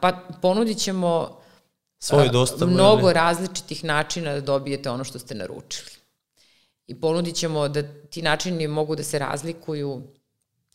Pa 0.00 0.20
ponudit 0.42 0.78
ćemo 0.78 1.38
svoju 1.98 2.30
dostavu. 2.32 2.70
Mnogo 2.70 3.06
ili... 3.06 3.12
različitih 3.12 3.84
načina 3.84 4.34
da 4.34 4.40
dobijete 4.40 4.90
ono 4.90 5.04
što 5.04 5.18
ste 5.18 5.34
naručili. 5.34 5.90
I 6.86 7.00
ponudit 7.00 7.34
ćemo 7.34 7.68
da 7.68 7.82
ti 7.82 8.22
načini 8.22 8.68
mogu 8.68 8.96
da 8.96 9.02
se 9.02 9.18
razlikuju 9.18 10.02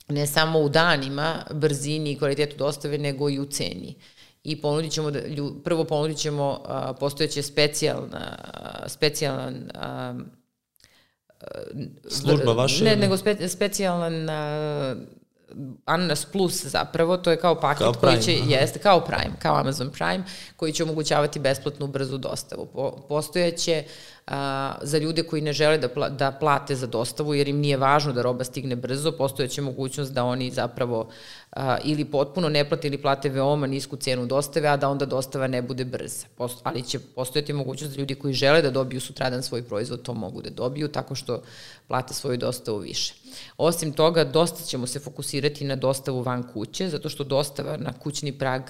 ne 0.08 0.28
samo 0.28 0.60
u 0.60 0.70
danima, 0.70 1.46
brzini 1.52 2.12
i 2.12 2.18
kvalitetu 2.18 2.58
dostave, 2.58 2.98
nego 2.98 3.30
i 3.30 3.40
u 3.40 3.46
ceni. 3.46 3.96
I 4.44 4.62
ponudit 4.62 4.92
ćemo 4.92 5.12
da, 5.12 5.28
lju, 5.28 5.62
prvo 5.64 5.84
ponudit 5.84 6.18
ćemo 6.18 6.62
a, 6.66 6.94
postojeće 6.94 7.42
specijalna, 7.42 8.38
specijalan 8.88 9.72
a, 9.74 10.14
služba 12.08 12.54
vaša? 12.54 12.84
Ne, 12.84 12.96
nego 12.96 13.18
spe, 13.18 13.48
specijalan 13.48 14.30
a, 14.30 14.96
Ananas 15.86 16.26
Plus 16.26 16.66
zapravo, 16.66 17.18
to 17.18 17.32
je 17.32 17.38
kao 17.38 17.60
paket 17.60 17.84
kao 17.84 17.94
koji 17.94 18.22
će, 18.22 18.36
aha. 18.42 18.50
jeste, 18.50 18.80
kao 18.80 19.02
Prime, 19.02 19.34
kao 19.40 19.56
Amazon 19.56 19.90
Prime, 19.90 20.24
koji 20.56 20.74
će 20.74 20.84
omogućavati 20.84 21.40
besplatnu 21.40 21.88
brzu 21.88 22.18
dostavu. 22.18 22.66
Po, 22.66 22.92
postojeće 23.10 23.84
a, 24.28 24.76
za 24.82 24.98
ljude 24.98 25.24
koji 25.24 25.42
ne 25.42 25.54
žele 25.54 25.78
da, 25.78 25.90
pla, 25.90 26.10
da 26.10 26.32
plate 26.32 26.76
za 26.76 26.88
dostavu, 26.88 27.34
jer 27.34 27.48
im 27.48 27.60
nije 27.60 27.78
važno 27.78 28.14
da 28.14 28.22
roba 28.22 28.44
stigne 28.44 28.76
brzo, 28.76 29.12
postojeće 29.12 29.62
mogućnost 29.62 30.14
da 30.14 30.24
oni 30.24 30.52
zapravo 30.52 31.10
a, 31.52 31.78
ili 31.84 32.06
potpuno 32.06 32.50
ne 32.50 32.70
plate 32.70 32.88
ili 32.88 33.02
plate 33.02 33.30
veoma 33.30 33.68
nisku 33.68 33.98
cenu 33.98 34.26
dostave, 34.26 34.68
a 34.68 34.78
da 34.78 34.90
onda 34.90 35.06
dostava 35.06 35.48
ne 35.48 35.62
bude 35.62 35.86
brza. 35.86 36.26
Posto, 36.36 36.62
ali 36.64 36.82
će 36.82 37.00
postojati 37.00 37.54
mogućnost 37.54 37.94
da 37.94 38.00
ljudi 38.00 38.16
koji 38.16 38.34
žele 38.34 38.62
da 38.62 38.72
dobiju 38.72 39.02
sutradan 39.02 39.44
svoj 39.44 39.64
proizvod, 39.64 40.02
to 40.02 40.14
mogu 40.14 40.42
da 40.42 40.50
dobiju, 40.50 40.88
tako 40.88 41.16
što 41.16 41.42
plate 41.88 42.14
svoju 42.14 42.38
dostavu 42.38 42.78
više. 42.78 43.14
Osim 43.58 43.94
toga, 43.94 44.24
dosta 44.24 44.64
ćemo 44.64 44.88
se 44.88 45.00
fokusirati 45.00 45.66
na 45.66 45.76
dostavu 45.76 46.22
van 46.22 46.44
kuće, 46.54 46.90
zato 46.90 47.10
što 47.10 47.24
dostava 47.24 47.78
na 47.78 47.94
kućni 47.94 48.32
prag 48.32 48.62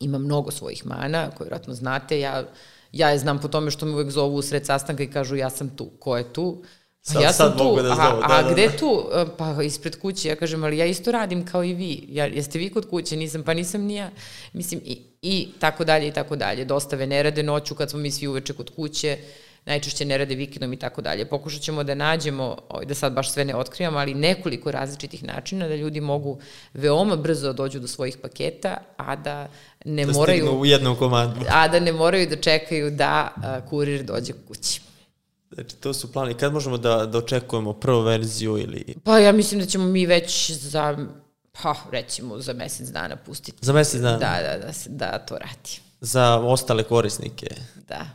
ima 0.00 0.18
mnogo 0.18 0.50
svojih 0.50 0.86
mana, 0.86 1.30
koje 1.30 1.44
vjerojatno 1.46 1.74
znate. 1.74 2.20
Ja 2.20 2.44
ja 2.92 3.10
je 3.10 3.18
znam 3.18 3.40
po 3.40 3.48
tome 3.48 3.70
što 3.70 3.86
me 3.86 3.92
uvek 3.92 4.10
zovu 4.10 4.36
u 4.36 4.42
sred 4.42 4.66
sastanka 4.66 5.02
i 5.02 5.10
kažu 5.10 5.36
ja 5.36 5.50
sam 5.50 5.76
tu. 5.76 5.90
Ko 5.98 6.16
je 6.16 6.32
tu? 6.32 6.62
Sad, 7.02 7.22
ja 7.22 7.32
sam 7.32 7.48
sad 7.48 7.58
tu, 7.58 7.64
mogu 7.64 7.82
da 7.82 7.88
zovu, 7.88 8.22
a, 8.22 8.28
da, 8.28 8.34
a 8.34 8.42
da, 8.42 8.52
gde 8.52 8.68
da. 8.68 8.76
tu? 8.76 9.08
E, 9.14 9.24
pa 9.38 9.62
ispred 9.62 10.00
kuće, 10.00 10.28
ja 10.28 10.36
kažem, 10.36 10.64
ali 10.64 10.78
ja 10.78 10.86
isto 10.86 11.12
radim 11.12 11.46
kao 11.46 11.64
i 11.64 11.74
vi. 11.74 12.04
Ja, 12.08 12.26
jeste 12.26 12.58
vi 12.58 12.70
kod 12.70 12.90
kuće? 12.90 13.16
Nisam, 13.16 13.42
pa 13.42 13.54
nisam 13.54 13.82
ni 13.82 13.94
ja. 13.94 14.10
Mislim, 14.52 14.80
i, 14.84 15.02
i 15.22 15.48
tako 15.58 15.84
dalje 15.84 16.08
i 16.08 16.12
tako 16.12 16.36
dalje. 16.36 16.64
Dostave 16.64 17.06
ne 17.06 17.22
rade 17.22 17.42
noću 17.42 17.74
kad 17.74 17.90
smo 17.90 17.98
mi 17.98 18.10
svi 18.10 18.28
uveče 18.28 18.52
kod 18.52 18.70
kuće. 18.76 19.18
Najčešće 19.66 20.04
ne 20.04 20.18
rade 20.18 20.34
vikendom 20.34 20.72
i 20.72 20.76
tako 20.76 21.02
dalje. 21.02 21.24
Pokušat 21.24 21.62
ćemo 21.62 21.84
da 21.84 21.94
nađemo, 21.94 22.56
ovaj, 22.68 22.84
da 22.86 22.94
sad 22.94 23.12
baš 23.12 23.32
sve 23.32 23.44
ne 23.44 23.54
otkrivamo, 23.54 23.98
ali 23.98 24.14
nekoliko 24.14 24.70
različitih 24.70 25.24
načina 25.24 25.68
da 25.68 25.76
ljudi 25.76 26.00
mogu 26.00 26.38
veoma 26.74 27.16
brzo 27.16 27.52
dođu 27.52 27.80
do 27.80 27.88
svojih 27.88 28.16
paketa, 28.22 28.76
a 28.96 29.16
da 29.16 29.48
ne 29.84 30.06
da 30.06 30.12
moraju... 30.12 30.50
u 30.50 30.66
jednom 30.66 30.96
komadu. 30.96 31.40
A 31.50 31.68
da 31.68 31.80
ne 31.80 31.92
moraju 31.92 32.26
da 32.26 32.36
čekaju 32.36 32.90
da 32.90 33.28
a, 33.36 33.60
kurir 33.66 34.02
dođe 34.02 34.32
kući. 34.48 34.80
Znači, 35.54 35.76
to 35.76 35.94
su 35.94 36.12
plani. 36.12 36.34
Kad 36.34 36.52
možemo 36.52 36.78
da, 36.78 37.06
da 37.06 37.18
očekujemo 37.18 37.72
prvu 37.72 38.00
verziju 38.00 38.58
ili... 38.58 38.94
Pa 39.04 39.18
ja 39.18 39.32
mislim 39.32 39.60
da 39.60 39.66
ćemo 39.66 39.84
mi 39.84 40.06
već 40.06 40.50
za, 40.50 40.98
pa 41.62 41.74
recimo 41.92 42.38
za 42.38 42.52
mesec 42.52 42.88
dana 42.88 43.16
pustiti. 43.16 43.58
Za 43.60 43.72
mesec 43.72 44.00
dana? 44.00 44.18
Da, 44.18 44.38
da, 44.42 44.66
da, 44.66 44.72
da 44.86 45.18
to 45.18 45.38
radi. 45.38 45.80
Za 46.00 46.36
ostale 46.38 46.82
korisnike? 46.82 47.46
Da. 47.88 48.06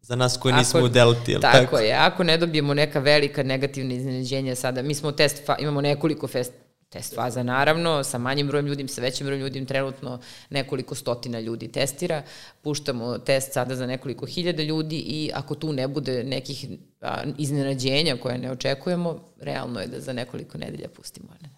Za 0.00 0.16
nas 0.16 0.36
koji 0.36 0.52
ako, 0.52 0.58
nismo 0.58 0.80
u 0.80 0.88
Delti, 0.88 1.40
tako, 1.40 1.58
tako? 1.58 1.78
je. 1.78 1.92
Ako 1.92 2.24
ne 2.24 2.36
dobijemo 2.36 2.74
neka 2.74 2.98
velika 2.98 3.42
negativna 3.42 3.94
iznenađenja 3.94 4.54
sada, 4.54 4.82
mi 4.82 4.94
smo 4.94 5.12
test, 5.12 5.46
fa, 5.46 5.56
imamo 5.58 5.80
nekoliko 5.80 6.28
fest, 6.28 6.52
test 6.88 7.14
faza 7.14 7.42
naravno, 7.42 8.04
sa 8.04 8.18
manjim 8.18 8.46
brojem 8.46 8.66
ljudi, 8.66 8.88
sa 8.88 9.00
većim 9.00 9.26
brojem 9.26 9.42
ljudi, 9.42 9.66
trenutno 9.66 10.20
nekoliko 10.50 10.94
stotina 10.94 11.40
ljudi 11.40 11.68
testira, 11.68 12.22
puštamo 12.62 13.18
test 13.18 13.52
sada 13.52 13.76
za 13.76 13.86
nekoliko 13.86 14.26
hiljada 14.26 14.62
ljudi 14.62 14.96
i 14.96 15.30
ako 15.34 15.54
tu 15.54 15.72
ne 15.72 15.88
bude 15.88 16.24
nekih 16.24 16.66
iznenađenja 17.38 18.16
koje 18.16 18.38
ne 18.38 18.50
očekujemo, 18.50 19.20
realno 19.40 19.80
je 19.80 19.86
da 19.86 20.00
za 20.00 20.12
nekoliko 20.12 20.58
nedelja 20.58 20.88
pustimo 20.88 21.28
ne. 21.42 21.48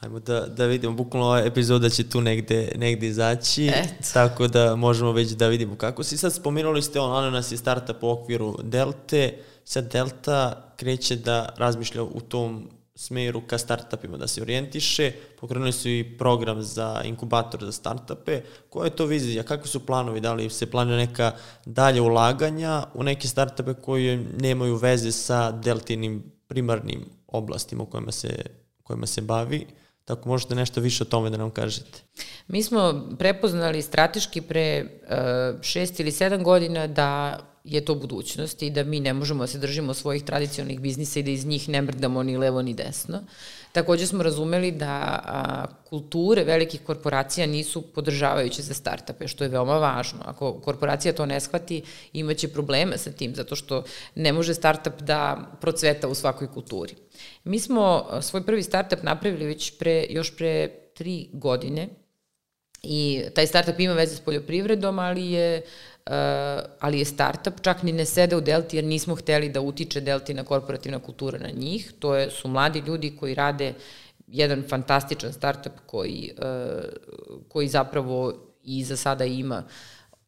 Ajmo 0.00 0.20
da, 0.20 0.40
da 0.40 0.66
vidimo, 0.66 0.94
bukvalno 0.94 1.26
ova 1.26 1.40
epizoda 1.40 1.88
će 1.88 2.08
tu 2.08 2.20
negde, 2.20 2.72
negde 2.76 3.06
izaći, 3.06 3.66
Eto. 3.66 4.10
tako 4.12 4.48
da 4.48 4.76
možemo 4.76 5.12
već 5.12 5.30
da 5.30 5.48
vidimo 5.48 5.76
kako 5.76 6.02
si. 6.02 6.16
Sad 6.16 6.34
spomenuli 6.34 6.82
ste, 6.82 7.00
on, 7.00 7.18
Ananas 7.18 7.52
je 7.52 7.56
startup 7.56 8.02
u 8.02 8.08
okviru 8.10 8.58
Delte, 8.62 9.38
sad 9.64 9.92
Delta 9.92 10.72
kreće 10.76 11.16
da 11.16 11.54
razmišlja 11.56 12.02
u 12.02 12.20
tom 12.20 12.70
smeru 12.96 13.40
ka 13.46 13.58
startupima 13.58 14.16
da 14.16 14.26
se 14.26 14.42
orijentiše, 14.42 15.12
pokrenuli 15.40 15.72
su 15.72 15.88
i 15.88 16.16
program 16.18 16.62
za 16.62 17.02
inkubator 17.04 17.64
za 17.64 17.72
startupe. 17.72 18.40
Koja 18.70 18.84
je 18.84 18.96
to 18.96 19.06
vizija? 19.06 19.42
Kakvi 19.42 19.68
su 19.68 19.86
planovi? 19.86 20.20
Da 20.20 20.32
li 20.32 20.50
se 20.50 20.70
planuje 20.70 20.96
neka 20.96 21.32
dalje 21.66 22.00
ulaganja 22.00 22.84
u 22.94 23.02
neke 23.02 23.28
startupe 23.28 23.74
koje 23.74 24.16
nemaju 24.16 24.76
veze 24.76 25.12
sa 25.12 25.52
deltinim 25.52 26.32
primarnim 26.48 27.04
oblastima 27.26 27.82
u 27.82 27.86
kojima 27.86 28.12
se, 28.12 28.42
kojima 28.82 29.06
se 29.06 29.20
bavi? 29.20 29.66
Tako 30.06 30.28
možete 30.28 30.54
nešto 30.54 30.80
više 30.80 31.02
o 31.02 31.06
tome 31.06 31.30
da 31.30 31.36
nam 31.36 31.50
kažete. 31.50 31.98
Mi 32.48 32.62
smo 32.62 33.08
prepoznali 33.18 33.82
strateški 33.82 34.40
pre 34.40 34.84
uh, 34.84 35.62
šest 35.62 36.00
ili 36.00 36.12
sedam 36.12 36.44
godina 36.44 36.86
da 36.86 37.40
je 37.64 37.84
to 37.84 37.94
budućnost 37.94 38.62
i 38.62 38.70
da 38.70 38.84
mi 38.84 39.00
ne 39.00 39.12
možemo 39.12 39.42
da 39.42 39.46
se 39.46 39.58
držimo 39.58 39.94
svojih 39.94 40.22
tradicionalnih 40.22 40.80
biznisa 40.80 41.20
i 41.20 41.22
da 41.22 41.30
iz 41.30 41.46
njih 41.46 41.68
ne 41.68 41.82
mrdamo 41.82 42.22
ni 42.22 42.36
levo 42.36 42.62
ni 42.62 42.74
desno. 42.74 43.24
Takođe 43.76 44.06
smo 44.06 44.22
razumeli 44.22 44.70
da 44.72 45.20
a, 45.24 45.66
kulture 45.84 46.44
velikih 46.44 46.80
korporacija 46.80 47.46
nisu 47.46 47.82
podržavajuće 47.82 48.62
za 48.62 48.74
startupe, 48.74 49.28
što 49.28 49.44
je 49.44 49.50
veoma 49.50 49.76
važno. 49.78 50.20
Ako 50.24 50.60
korporacija 50.60 51.12
to 51.12 51.26
ne 51.26 51.40
shvati, 51.40 51.82
imaće 52.12 52.48
probleme 52.48 52.98
sa 52.98 53.12
tim, 53.12 53.34
zato 53.34 53.56
što 53.56 53.82
ne 54.14 54.32
može 54.32 54.54
startup 54.54 55.00
da 55.00 55.50
procveta 55.60 56.08
u 56.08 56.14
svakoj 56.14 56.48
kulturi. 56.52 56.94
Mi 57.44 57.60
smo 57.60 58.06
svoj 58.20 58.46
prvi 58.46 58.62
startup 58.62 59.02
napravili 59.02 59.44
već 59.46 59.78
pre, 59.78 60.06
još 60.10 60.36
pre 60.36 60.68
tri 60.94 61.28
godine 61.32 61.88
i 62.82 63.22
taj 63.34 63.46
startup 63.46 63.80
ima 63.80 63.94
veze 63.94 64.16
s 64.16 64.20
poljoprivredom, 64.20 64.98
ali 64.98 65.30
je 65.32 65.62
Uh, 65.62 65.95
ali 66.80 66.98
je 66.98 67.04
startup, 67.04 67.60
čak 67.62 67.82
ni 67.82 67.92
ne 67.92 68.04
sede 68.04 68.36
u 68.36 68.40
Delti 68.40 68.76
jer 68.76 68.84
nismo 68.84 69.14
hteli 69.14 69.48
da 69.48 69.60
utiče 69.60 70.00
Deltina 70.00 70.44
korporativna 70.44 70.98
kultura 70.98 71.38
na 71.38 71.50
njih. 71.50 71.92
To 71.98 72.14
je, 72.14 72.30
su 72.30 72.48
mladi 72.48 72.78
ljudi 72.86 73.16
koji 73.20 73.34
rade 73.34 73.74
jedan 74.26 74.64
fantastičan 74.68 75.32
startup 75.32 75.72
koji, 75.86 76.32
uh, 76.38 76.84
koji 77.48 77.68
zapravo 77.68 78.34
i 78.64 78.84
za 78.84 78.96
sada 78.96 79.24
ima 79.24 79.64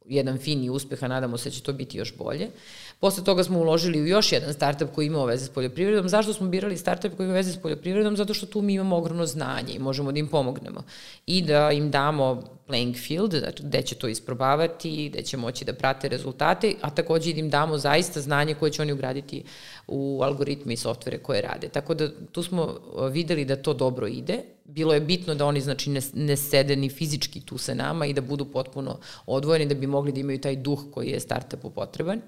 jedan 0.07 0.39
fini 0.39 0.71
uspeh, 0.71 1.03
a 1.03 1.09
nadamo 1.09 1.39
se 1.39 1.49
da 1.49 1.55
će 1.55 1.63
to 1.63 1.73
biti 1.73 1.99
još 1.99 2.17
bolje. 2.17 2.47
Uh, 2.47 2.53
Posle 3.01 3.25
toga 3.25 3.45
smo 3.45 3.59
uložili 3.59 4.03
u 4.03 4.07
još 4.07 4.33
jedan 4.33 4.55
startup 4.55 4.89
koji 4.95 5.07
ima 5.07 5.25
veze 5.25 5.47
s 5.47 5.49
poljoprivredom. 5.49 6.09
Zašto 6.09 6.33
smo 6.33 6.49
birali 6.49 6.77
startup 6.77 7.17
koji 7.17 7.27
ima 7.27 7.35
veze 7.35 7.53
s 7.53 7.57
poljoprivredom? 7.57 8.17
Zato 8.17 8.35
što 8.35 8.47
tu 8.47 8.63
mi 8.63 8.75
imamo 8.75 8.97
ogromno 8.97 9.27
znanje 9.27 9.75
i 9.75 9.79
možemo 9.79 10.13
da 10.13 10.19
im 10.19 10.29
pomognemo. 10.29 10.83
I 11.27 11.43
da 11.43 11.71
im 11.73 11.91
damo 11.91 12.43
playing 12.69 13.07
field, 13.07 13.35
znači 13.35 13.63
gde 13.63 13.83
će 13.83 13.95
to 13.95 14.09
isprobavati, 14.09 15.09
gde 15.09 15.23
će 15.23 15.37
moći 15.37 15.65
da 15.65 15.73
prate 15.73 16.09
rezultate, 16.09 16.75
a 16.81 16.91
takođe 16.91 17.33
da 17.33 17.41
im 17.41 17.51
damo 17.51 17.79
zaista 17.79 18.21
znanje 18.21 18.55
koje 18.55 18.73
će 18.73 18.83
oni 18.83 18.93
ugraditi 18.93 19.45
u 19.87 20.21
algoritme 20.23 20.73
i 20.73 20.77
softvere 20.77 21.19
koje 21.19 21.43
rade. 21.43 21.69
Tako 21.69 21.95
da 21.95 22.11
tu 22.33 22.43
smo 22.43 22.79
videli 23.13 23.45
da 23.45 23.57
to 23.57 23.75
dobro 23.75 24.07
ide. 24.07 24.39
Bilo 24.65 24.95
je 24.95 25.01
bitno 25.01 25.35
da 25.35 25.47
oni 25.47 25.61
znači 25.61 25.91
ne, 25.91 26.01
ne 26.15 26.37
sede 26.37 26.77
ni 26.77 26.89
fizički 26.89 27.41
tu 27.41 27.59
sa 27.59 27.75
nama 27.75 28.07
i 28.07 28.13
da 28.13 28.21
budu 28.21 28.45
potpuno 28.45 28.99
odvojeni 29.27 29.67
da 29.67 29.75
bi 29.75 29.87
mogli 29.87 30.13
da 30.13 30.21
imaju 30.21 30.41
taj 30.41 30.57
duh 30.57 30.81
koji 30.95 31.09
je 31.09 31.21
startupu 31.21 31.71
potreban 31.71 32.21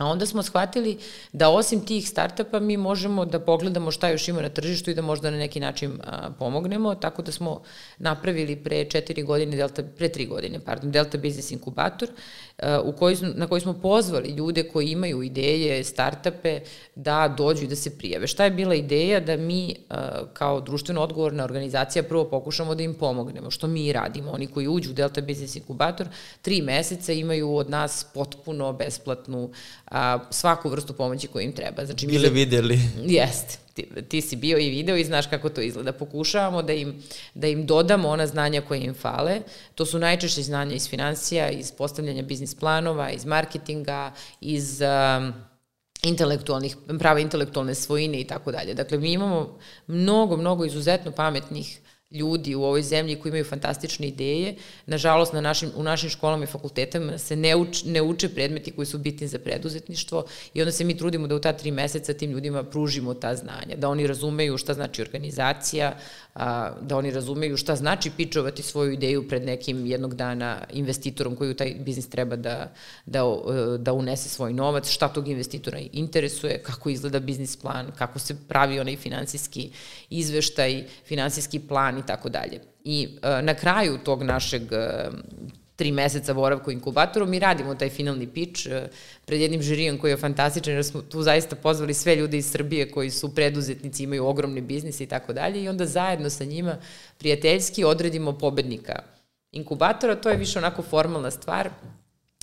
A 0.00 0.06
onda 0.06 0.26
smo 0.26 0.42
shvatili 0.42 0.98
da 1.32 1.48
osim 1.50 1.80
tih 1.86 2.08
startupa 2.08 2.60
mi 2.60 2.76
možemo 2.76 3.24
da 3.24 3.40
pogledamo 3.40 3.90
šta 3.90 4.08
još 4.08 4.28
ima 4.28 4.42
na 4.42 4.48
tržištu 4.48 4.90
i 4.90 4.94
da 4.94 5.02
možda 5.02 5.30
na 5.30 5.36
neki 5.36 5.60
način 5.60 6.00
a, 6.04 6.30
pomognemo, 6.38 6.94
tako 6.94 7.22
da 7.22 7.32
smo 7.32 7.60
napravili 7.98 8.56
pre 8.56 8.84
četiri 8.84 9.22
godine, 9.22 9.56
Delta, 9.56 9.82
pre 9.98 10.08
tri 10.08 10.26
godine, 10.26 10.60
pardon, 10.60 10.90
Delta 10.90 11.18
Business 11.18 11.50
Inkubator, 11.50 12.08
u 12.84 12.92
koji, 12.92 13.16
na 13.34 13.46
koji 13.46 13.60
smo 13.60 13.72
pozvali 13.72 14.28
ljude 14.28 14.62
koji 14.62 14.88
imaju 14.88 15.22
ideje, 15.22 15.84
startupe, 15.84 16.60
da 16.94 17.34
dođu 17.36 17.64
i 17.64 17.68
da 17.68 17.76
se 17.76 17.98
prijave. 17.98 18.26
Šta 18.26 18.44
je 18.44 18.50
bila 18.50 18.74
ideja? 18.74 19.20
Da 19.20 19.36
mi 19.36 19.74
a, 19.88 20.24
kao 20.32 20.60
društveno 20.60 21.00
odgovorna 21.00 21.44
organizacija 21.44 22.02
prvo 22.02 22.24
pokušamo 22.24 22.74
da 22.74 22.82
im 22.82 22.94
pomognemo, 22.94 23.50
što 23.50 23.66
mi 23.66 23.92
radimo. 23.92 24.30
Oni 24.30 24.46
koji 24.46 24.68
uđu 24.68 24.90
u 24.90 24.94
Delta 24.94 25.20
Business 25.20 25.56
Inkubator, 25.56 26.06
tri 26.42 26.62
meseca 26.62 27.12
imaju 27.12 27.54
od 27.54 27.70
nas 27.70 28.06
potpuno 28.14 28.72
besplatnu 28.72 29.50
a, 29.86 30.18
svaku 30.30 30.68
vrstu 30.68 30.92
pomoći 30.92 31.28
koju 31.28 31.44
im 31.44 31.52
treba. 31.52 31.84
Znači, 31.84 32.06
Bili 32.06 32.30
mi, 32.30 32.34
videli. 32.34 32.78
Jeste. 33.06 33.69
Ti, 33.80 34.02
ti 34.08 34.20
si 34.20 34.36
bio 34.36 34.58
i 34.58 34.70
video 34.70 34.96
i 34.96 35.04
znaš 35.04 35.26
kako 35.26 35.48
to 35.48 35.60
izgleda. 35.60 35.92
Pokušavamo 35.92 36.62
da 36.62 36.72
im, 36.72 37.02
da 37.34 37.46
im 37.46 37.66
dodamo 37.66 38.08
ona 38.08 38.26
znanja 38.26 38.60
koje 38.60 38.80
im 38.80 38.94
fale. 38.94 39.40
To 39.74 39.86
su 39.86 39.98
najčešće 39.98 40.42
znanja 40.42 40.74
iz 40.74 40.88
financija, 40.88 41.50
iz 41.50 41.72
postavljanja 41.72 42.22
biznis 42.22 42.54
planova, 42.54 43.10
iz 43.10 43.24
marketinga, 43.24 44.12
iz... 44.40 44.80
Um, 44.80 45.32
intelektualnih, 46.02 46.76
prava 46.98 47.20
intelektualne 47.20 47.74
svojine 47.74 48.20
i 48.20 48.24
tako 48.24 48.52
dalje. 48.52 48.74
Dakle, 48.74 48.98
mi 48.98 49.12
imamo 49.12 49.58
mnogo, 49.86 50.36
mnogo 50.36 50.64
izuzetno 50.64 51.12
pametnih 51.12 51.80
ljudi 52.10 52.54
u 52.54 52.64
ovoj 52.64 52.82
zemlji 52.82 53.16
koji 53.16 53.30
imaju 53.30 53.44
fantastične 53.44 54.08
ideje. 54.08 54.54
Nažalost, 54.86 55.32
na 55.32 55.40
našim, 55.40 55.70
u 55.76 55.82
našim 55.82 56.10
školama 56.10 56.44
i 56.44 56.46
fakultetama 56.46 57.18
se 57.18 57.36
ne, 57.36 57.56
uč, 57.56 57.84
ne 57.84 58.02
uče 58.02 58.28
predmeti 58.28 58.70
koji 58.70 58.86
su 58.86 58.98
bitni 58.98 59.28
za 59.28 59.38
preduzetništvo 59.38 60.24
i 60.54 60.62
onda 60.62 60.72
se 60.72 60.84
mi 60.84 60.96
trudimo 60.96 61.26
da 61.26 61.34
u 61.34 61.38
ta 61.38 61.52
tri 61.52 61.70
meseca 61.70 62.12
tim 62.12 62.30
ljudima 62.30 62.62
pružimo 62.62 63.14
ta 63.14 63.36
znanja, 63.36 63.76
da 63.76 63.88
oni 63.88 64.06
razumeju 64.06 64.58
šta 64.58 64.74
znači 64.74 65.02
organizacija, 65.02 65.96
a, 66.34 66.72
da 66.80 66.96
oni 66.96 67.10
razumeju 67.10 67.56
šta 67.56 67.76
znači 67.76 68.10
pičovati 68.16 68.62
svoju 68.62 68.92
ideju 68.92 69.28
pred 69.28 69.44
nekim 69.44 69.86
jednog 69.86 70.14
dana 70.14 70.58
investitorom 70.72 71.36
koji 71.36 71.50
u 71.50 71.54
taj 71.54 71.74
biznis 71.78 72.08
treba 72.08 72.36
da, 72.36 72.72
da, 73.06 73.24
da 73.78 73.92
unese 73.92 74.28
svoj 74.28 74.52
novac, 74.52 74.90
šta 74.90 75.08
tog 75.08 75.28
investitora 75.28 75.78
interesuje, 75.92 76.62
kako 76.62 76.90
izgleda 76.90 77.20
biznis 77.20 77.56
plan, 77.56 77.92
kako 77.98 78.18
se 78.18 78.36
pravi 78.48 78.80
onaj 78.80 78.96
finansijski 78.96 79.70
izveštaj, 80.10 80.84
finansijski 81.06 81.58
plan 81.58 81.99
i 82.00 82.06
tako 82.06 82.28
dalje. 82.28 82.60
I 82.84 83.08
a, 83.22 83.40
na 83.40 83.54
kraju 83.54 83.98
tog 84.04 84.22
našeg 84.22 84.62
tri 85.80 85.92
meseca 85.92 86.34
boravka 86.34 86.68
u 86.68 86.72
inkubatoru, 86.72 87.26
mi 87.26 87.38
radimo 87.38 87.74
taj 87.74 87.88
finalni 87.90 88.26
pitch 88.26 88.66
e, 88.66 88.88
pred 89.26 89.40
jednim 89.40 89.62
žirijom 89.62 89.98
koji 89.98 90.10
je 90.10 90.16
fantastičan, 90.16 90.74
jer 90.74 90.84
smo 90.84 91.00
tu 91.02 91.22
zaista 91.22 91.56
pozvali 91.56 91.94
sve 91.94 92.16
ljude 92.16 92.36
iz 92.38 92.50
Srbije 92.50 92.90
koji 92.90 93.10
su 93.10 93.34
preduzetnici, 93.34 94.04
imaju 94.04 94.26
ogromni 94.26 94.60
biznis 94.60 95.00
i 95.00 95.06
tako 95.06 95.32
dalje, 95.32 95.62
i 95.62 95.68
onda 95.68 95.86
zajedno 95.86 96.30
sa 96.30 96.44
njima 96.44 96.76
prijateljski 97.18 97.84
odredimo 97.84 98.38
pobednika 98.38 99.02
inkubatora, 99.52 100.20
to 100.20 100.28
je 100.28 100.36
više 100.36 100.58
onako 100.58 100.82
formalna 100.82 101.30
stvar, 101.30 101.70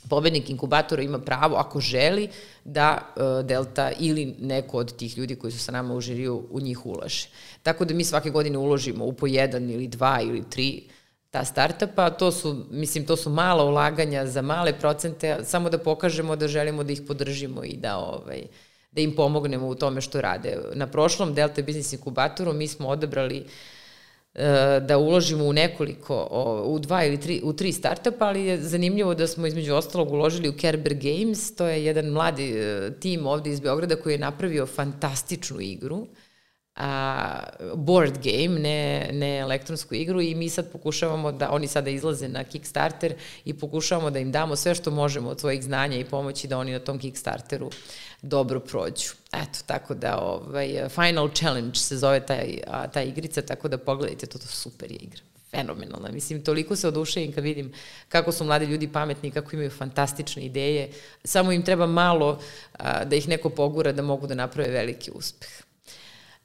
pobednik 0.10 0.50
inkubatora 0.50 1.02
ima 1.02 1.20
pravo, 1.20 1.56
ako 1.56 1.80
želi, 1.80 2.30
da 2.64 2.98
uh, 3.16 3.46
Delta 3.46 3.92
ili 4.00 4.36
neko 4.40 4.78
od 4.78 4.98
tih 4.98 5.18
ljudi 5.18 5.36
koji 5.36 5.52
su 5.52 5.60
sa 5.60 5.72
nama 5.72 5.94
u 5.94 6.02
žiriju 6.02 6.44
u 6.52 6.60
njih 6.60 6.86
ulaže. 6.86 7.28
Tako 7.64 7.86
da 7.86 7.94
mi 7.94 8.04
svake 8.04 8.30
godine 8.30 8.58
uložimo 8.58 9.06
u 9.06 9.14
po 9.14 9.28
jedan 9.28 9.70
ili 9.70 9.88
dva 9.88 10.22
ili 10.22 10.44
tri 10.50 10.84
ta 11.32 11.46
startupa, 11.46 12.10
to 12.10 12.32
su, 12.32 12.66
mislim, 12.72 13.06
to 13.06 13.16
su 13.16 13.30
mala 13.30 13.64
ulaganja 13.64 14.26
za 14.26 14.42
male 14.42 14.74
procente, 14.80 15.38
samo 15.44 15.70
da 15.70 15.78
pokažemo 15.78 16.36
da 16.36 16.48
želimo 16.48 16.84
da 16.84 16.94
ih 16.94 17.02
podržimo 17.08 17.64
i 17.64 17.78
da, 17.78 17.98
ovaj, 17.98 18.42
da 18.92 19.02
im 19.02 19.16
pomognemo 19.16 19.68
u 19.68 19.76
tome 19.76 20.02
što 20.02 20.22
rade. 20.22 20.58
Na 20.74 20.88
prošlom 20.88 21.34
Delta 21.34 21.62
Business 21.62 21.94
Inkubatoru 21.94 22.54
mi 22.54 22.68
smo 22.68 22.88
odabrali 22.88 23.38
e, 23.38 23.46
da 24.82 24.98
uložimo 24.98 25.46
u 25.46 25.54
nekoliko, 25.54 26.28
u 26.66 26.80
dva 26.80 27.04
ili 27.06 27.20
tri, 27.20 27.42
u 27.44 27.54
tri 27.54 27.72
startupa, 27.72 28.26
ali 28.26 28.46
je 28.46 28.62
zanimljivo 28.62 29.14
da 29.14 29.28
smo 29.28 29.48
između 29.48 29.76
ostalog 29.76 30.12
uložili 30.12 30.50
u 30.50 30.58
Kerber 30.58 30.94
Games, 30.94 31.56
to 31.56 31.66
je 31.66 31.86
jedan 31.86 32.06
mladi 32.06 32.52
e, 32.52 32.92
tim 33.00 33.28
ovde 33.28 33.50
iz 33.50 33.60
Beograda 33.60 33.96
koji 33.96 34.14
je 34.14 34.20
napravio 34.20 34.66
fantastičnu 34.66 35.62
igru 35.62 36.08
a, 36.78 37.40
board 37.76 38.14
game, 38.24 38.60
ne, 38.60 39.10
ne 39.14 39.38
elektronsku 39.38 39.96
igru 39.96 40.22
i 40.22 40.36
mi 40.36 40.50
sad 40.50 40.72
pokušavamo 40.72 41.32
da, 41.32 41.52
oni 41.52 41.68
sada 41.68 41.90
izlaze 41.90 42.28
na 42.28 42.44
Kickstarter 42.44 43.14
i 43.46 43.54
pokušavamo 43.54 44.10
da 44.10 44.20
im 44.20 44.32
damo 44.32 44.56
sve 44.56 44.76
što 44.76 44.92
možemo 44.92 45.30
od 45.30 45.40
svojih 45.40 45.64
znanja 45.64 45.98
i 45.98 46.06
pomoći 46.06 46.48
da 46.48 46.58
oni 46.58 46.72
na 46.72 46.80
tom 46.80 47.00
Kickstarteru 47.00 47.70
dobro 48.22 48.60
prođu. 48.60 49.14
Eto, 49.34 49.60
tako 49.66 49.94
da 49.94 50.18
ovaj, 50.20 50.90
Final 50.90 51.30
Challenge 51.34 51.76
se 51.76 51.98
zove 51.98 52.26
taj, 52.26 52.60
a, 52.68 52.88
ta 52.88 53.02
igrica, 53.02 53.42
tako 53.42 53.68
da 53.68 53.78
pogledajte, 53.78 54.26
to, 54.26 54.40
to 54.40 54.48
super 54.48 54.92
je 54.92 54.98
igra 54.98 55.22
fenomenalna. 55.52 56.12
Mislim, 56.12 56.44
toliko 56.44 56.76
se 56.76 56.88
oduševim 56.88 57.32
kad 57.32 57.44
vidim 57.44 57.74
kako 58.10 58.32
su 58.32 58.44
mladi 58.44 58.66
ljudi 58.66 58.88
pametni, 58.88 59.32
kako 59.32 59.56
imaju 59.56 59.70
fantastične 59.70 60.46
ideje. 60.46 60.90
Samo 61.24 61.52
im 61.52 61.64
treba 61.64 61.88
malo 61.88 62.40
a, 62.74 63.04
da 63.06 63.16
ih 63.16 63.28
neko 63.28 63.50
pogura 63.50 63.92
da 63.92 64.02
mogu 64.02 64.28
da 64.28 64.36
naprave 64.36 64.70
veliki 64.70 65.12
uspeh. 65.12 65.50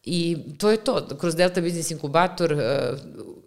I 0.05 0.37
to 0.59 0.71
je 0.71 0.77
to. 0.85 1.09
Kroz 1.21 1.37
Delta 1.37 1.61
Business 1.61 1.91
Inkubator 1.91 2.53
uh, 2.53 2.61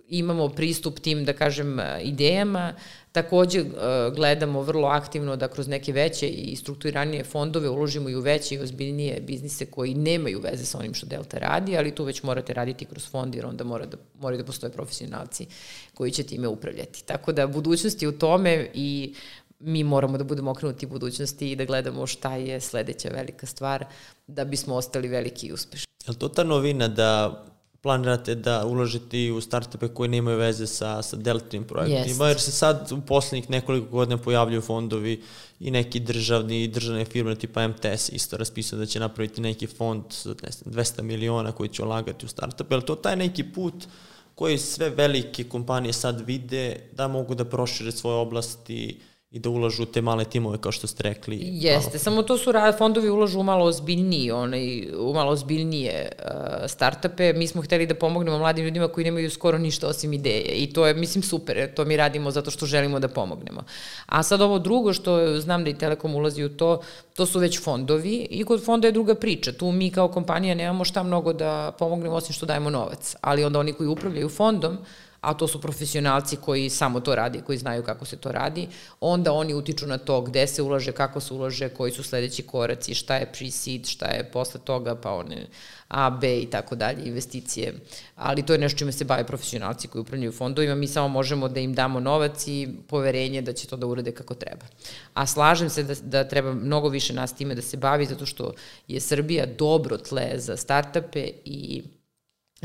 imamo 0.09 0.49
pristup 0.49 0.99
tim, 0.99 1.26
da 1.26 1.34
kažem, 1.34 1.80
e, 1.80 2.01
idejama. 2.03 2.73
Takođe 3.16 3.61
uh, 3.61 3.68
gledamo 4.16 4.61
vrlo 4.61 4.88
aktivno 4.88 5.36
da 5.36 5.47
kroz 5.47 5.68
neke 5.68 5.91
veće 5.91 6.28
i 6.28 6.55
strukturiranije 6.55 7.24
fondove 7.24 7.70
uložimo 7.70 8.09
i 8.09 8.16
u 8.16 8.22
veće 8.22 8.55
i 8.55 8.59
ozbiljnije 8.59 9.22
biznise 9.22 9.66
koji 9.66 9.93
nemaju 9.93 10.39
veze 10.39 10.66
sa 10.66 10.80
onim 10.80 10.93
što 10.93 11.07
Delta 11.07 11.38
radi, 11.38 11.78
ali 11.78 11.95
tu 11.95 12.03
već 12.03 12.24
morate 12.24 12.53
raditi 12.53 12.86
kroz 12.86 13.07
fond 13.09 13.36
jer 13.36 13.45
onda 13.45 13.63
mora 13.63 13.86
da, 13.86 13.97
moraju 14.20 14.41
da 14.41 14.45
postoje 14.45 14.72
profesionalci 14.72 15.47
koji 15.93 16.11
će 16.11 16.24
time 16.24 16.47
upravljati. 16.47 17.05
Tako 17.05 17.32
da 17.32 17.47
budućnost 17.47 18.01
je 18.01 18.07
u 18.07 18.18
tome 18.20 18.70
i 18.74 19.13
mi 19.59 19.84
moramo 19.84 20.18
da 20.18 20.24
budemo 20.24 20.51
okrenuti 20.51 20.86
budućnosti 20.86 21.51
i 21.51 21.55
da 21.55 21.66
gledamo 21.66 22.07
šta 22.07 22.36
je 22.36 22.61
sledeća 22.61 23.09
velika 23.09 23.45
stvar 23.45 23.86
da 24.28 24.45
bismo 24.45 24.76
ostali 24.76 25.07
veliki 25.07 25.47
i 25.47 25.53
uspešni. 25.53 25.88
Je 26.07 26.11
li 26.11 26.18
to 26.18 26.28
ta 26.28 26.43
novina 26.43 26.88
da 26.88 27.43
planirate 27.86 28.36
da 28.36 28.65
uložite 28.65 29.31
u 29.31 29.41
startupe 29.41 29.88
koji 29.88 30.09
nemaju 30.09 30.38
veze 30.38 30.67
sa, 30.67 31.01
sa 31.05 31.17
deltnim 31.17 31.63
projektima, 31.63 32.27
jer 32.27 32.39
se 32.41 32.51
sad 32.51 32.91
u 32.91 33.01
poslednjih 33.01 33.49
nekoliko 33.49 33.89
godina 33.91 34.17
pojavljuju 34.17 34.61
fondovi 34.61 35.21
i 35.59 35.71
neki 35.71 35.99
državni 35.99 36.63
i 36.63 36.67
državne 36.67 37.05
firme 37.05 37.36
tipa 37.36 37.67
MTS 37.67 38.09
isto 38.09 38.38
raspisao 38.38 38.79
da 38.79 38.86
će 38.86 38.99
napraviti 38.99 39.41
neki 39.41 39.67
fond 39.67 40.03
ne 40.25 40.51
znam, 40.51 40.73
200 40.73 41.01
miliona 41.01 41.51
koji 41.51 41.69
će 41.69 41.83
ulagati 41.83 42.25
u 42.25 42.29
startupe, 42.29 42.73
je 42.73 42.77
li 42.77 42.86
to 42.86 42.95
taj 42.95 43.15
neki 43.15 43.43
put 43.43 43.88
koji 44.36 44.57
sve 44.57 44.89
velike 44.89 45.43
kompanije 45.43 45.93
sad 45.93 46.21
vide 46.25 46.89
da 46.93 47.07
mogu 47.07 47.36
da 47.36 47.45
prošire 47.45 47.91
svoje 47.91 48.17
oblasti 48.17 48.99
i 49.36 49.39
da 49.39 49.49
ulažu 49.49 49.86
te 49.86 50.01
male 50.01 50.23
timove 50.25 50.57
kao 50.57 50.71
što 50.71 50.88
ste 50.88 51.03
rekli. 51.03 51.39
Jeste, 51.41 51.89
malo. 51.89 51.99
samo 51.99 52.23
to 52.23 52.38
su 52.38 52.51
fondovi 52.77 53.09
ulažu 53.09 53.39
u 53.39 53.43
malo 53.43 53.65
ozbiljnije, 53.65 54.33
onaj, 54.33 54.88
u 54.97 55.13
malo 55.13 55.31
ozbiljnije 55.31 56.11
uh, 56.19 56.69
startupe. 56.69 57.33
Mi 57.33 57.47
smo 57.47 57.61
hteli 57.61 57.86
da 57.86 57.95
pomognemo 57.95 58.38
mladim 58.38 58.65
ljudima 58.65 58.88
koji 58.88 59.05
nemaju 59.05 59.29
skoro 59.29 59.57
ništa 59.57 59.88
osim 59.88 60.13
ideje 60.13 60.55
i 60.55 60.73
to 60.73 60.88
je, 60.88 60.93
mislim, 60.93 61.23
super, 61.23 61.73
to 61.75 61.86
mi 61.86 61.97
radimo 61.97 62.31
zato 62.31 62.51
što 62.51 62.65
želimo 62.65 62.99
da 62.99 63.07
pomognemo. 63.07 63.63
A 64.05 64.23
sad 64.23 64.41
ovo 64.41 64.59
drugo 64.59 64.93
što 64.93 65.39
znam 65.39 65.63
da 65.63 65.69
i 65.69 65.77
Telekom 65.77 66.15
ulazi 66.15 66.43
u 66.43 66.49
to, 66.49 66.81
to 67.15 67.25
su 67.25 67.39
već 67.39 67.59
fondovi 67.63 68.27
i 68.29 68.43
kod 68.43 68.63
fonda 68.65 68.88
je 68.88 68.91
druga 68.91 69.15
priča. 69.15 69.51
Tu 69.51 69.71
mi 69.71 69.91
kao 69.91 70.07
kompanija 70.07 70.55
nemamo 70.55 70.86
šta 70.86 71.03
mnogo 71.03 71.33
da 71.33 71.75
pomognemo 71.79 72.15
osim 72.15 72.33
što 72.33 72.45
dajemo 72.45 72.69
novac, 72.69 73.15
ali 73.21 73.43
onda 73.43 73.59
oni 73.59 73.73
koji 73.73 73.88
upravljaju 73.88 74.29
fondom, 74.29 74.77
a 75.26 75.34
to 75.34 75.47
su 75.47 75.61
profesionalci 75.61 76.36
koji 76.36 76.69
samo 76.69 76.99
to 76.99 77.15
radi, 77.15 77.41
koji 77.41 77.57
znaju 77.57 77.84
kako 77.84 78.05
se 78.05 78.17
to 78.17 78.32
radi, 78.32 78.67
onda 78.99 79.34
oni 79.34 79.53
utiču 79.53 79.88
na 79.88 79.97
to 79.97 80.21
gde 80.21 80.47
se 80.47 80.61
ulaže, 80.61 80.91
kako 80.91 81.19
se 81.19 81.34
ulaže, 81.34 81.69
koji 81.69 81.91
su 81.91 82.03
sledeći 82.03 82.43
koraci, 82.43 82.93
šta 82.93 83.15
je 83.15 83.32
pre-seed, 83.34 83.88
šta 83.88 84.05
je 84.05 84.23
posle 84.32 84.59
toga, 84.63 84.95
pa 84.95 85.11
one 85.11 85.47
A, 85.88 86.09
B 86.09 86.39
i 86.39 86.45
tako 86.49 86.76
dalje, 86.76 87.05
investicije. 87.05 87.73
Ali 88.15 88.45
to 88.45 88.53
je 88.53 88.59
nešto 88.59 88.78
čime 88.78 88.91
se 88.91 89.05
bave 89.05 89.23
profesionalci 89.23 89.88
koji 89.88 90.01
upravljaju 90.01 90.32
fondovima, 90.32 90.76
mi 90.76 90.88
samo 90.88 91.07
možemo 91.07 91.47
da 91.47 91.59
im 91.59 91.73
damo 91.73 91.99
novac 91.99 92.47
i 92.47 92.69
poverenje 92.88 93.41
da 93.41 93.53
će 93.53 93.67
to 93.67 93.78
da 93.78 93.88
urade 93.88 94.11
kako 94.11 94.34
treba. 94.34 94.65
A 95.13 95.26
slažem 95.26 95.69
se 95.69 95.84
da, 95.84 95.95
da 96.01 96.23
treba 96.28 96.53
mnogo 96.53 96.89
više 96.89 97.13
nas 97.13 97.34
time 97.34 97.55
da 97.55 97.61
se 97.61 97.78
bavi, 97.78 98.05
zato 98.05 98.26
što 98.26 98.53
je 98.88 98.99
Srbija 98.99 99.45
dobro 99.45 99.97
tle 99.97 100.32
za 100.38 100.57
startupe 100.57 101.30
i 101.45 101.84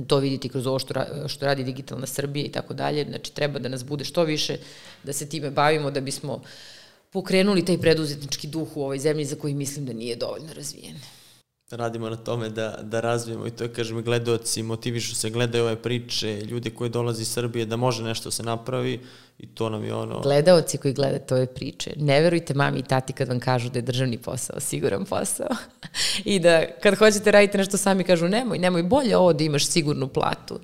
to 0.07 0.18
vidite 0.18 0.49
kroz 0.49 0.66
ovo 0.66 0.78
što, 0.78 0.95
što 1.28 1.47
radi 1.47 1.64
Digitalna 1.64 2.07
Srbija 2.07 2.47
i 2.47 2.53
tako 2.53 2.74
dalje. 2.74 3.05
Znači, 3.05 3.32
treba 3.34 3.59
da 3.59 3.68
nas 3.68 3.84
bude 3.84 4.05
što 4.05 4.24
više, 4.24 4.59
da 5.05 5.12
se 5.12 5.28
time 5.28 5.51
bavimo, 5.51 5.91
da 5.91 6.01
bismo 6.01 6.43
pokrenuli 7.11 7.64
taj 7.64 7.78
preduzetnički 7.78 8.47
duh 8.47 8.76
u 8.76 8.82
ovoj 8.82 8.99
zemlji 8.99 9.24
za 9.24 9.36
koji 9.36 9.55
mislim 9.55 9.86
da 9.86 9.93
nije 9.93 10.16
dovoljno 10.16 10.53
razvijen. 10.53 10.97
Radimo 11.76 12.10
na 12.10 12.16
tome 12.16 12.48
da, 12.48 12.78
da 12.82 13.00
razvijemo 13.00 13.46
i 13.46 13.50
to 13.50 13.64
je, 13.64 13.72
kažem, 13.72 14.02
gledoci, 14.02 14.62
motivišu 14.62 15.14
se, 15.14 15.30
gledaju 15.30 15.64
ove 15.64 15.76
priče, 15.76 16.40
ljude 16.40 16.70
koji 16.70 16.90
dolazi 16.90 17.22
iz 17.22 17.32
Srbije, 17.32 17.66
da 17.66 17.76
može 17.76 18.04
nešto 18.04 18.30
se 18.30 18.42
napravi 18.42 19.00
i 19.38 19.46
to 19.46 19.68
nam 19.68 19.84
je 19.84 19.94
ono... 19.94 20.20
Gledaoci 20.20 20.78
koji 20.78 20.94
gledate 20.94 21.34
ove 21.34 21.46
priče, 21.46 21.92
ne 21.96 22.20
verujte 22.20 22.54
mami 22.54 22.78
i 22.78 22.82
tati 22.82 23.12
kad 23.12 23.28
vam 23.28 23.40
kažu 23.40 23.70
da 23.70 23.78
je 23.78 23.82
državni 23.82 24.18
posao, 24.18 24.60
siguran 24.60 25.04
posao. 25.04 25.48
I 26.24 26.38
da 26.38 26.66
kad 26.82 26.98
hoćete 26.98 27.30
raditi 27.30 27.58
nešto 27.58 27.76
sami 27.76 28.04
kažu 28.04 28.28
nemoj, 28.28 28.58
nemoj, 28.58 28.82
bolje 28.82 29.16
ovo 29.16 29.32
da 29.32 29.44
imaš 29.44 29.66
sigurnu 29.66 30.08
platu. 30.08 30.60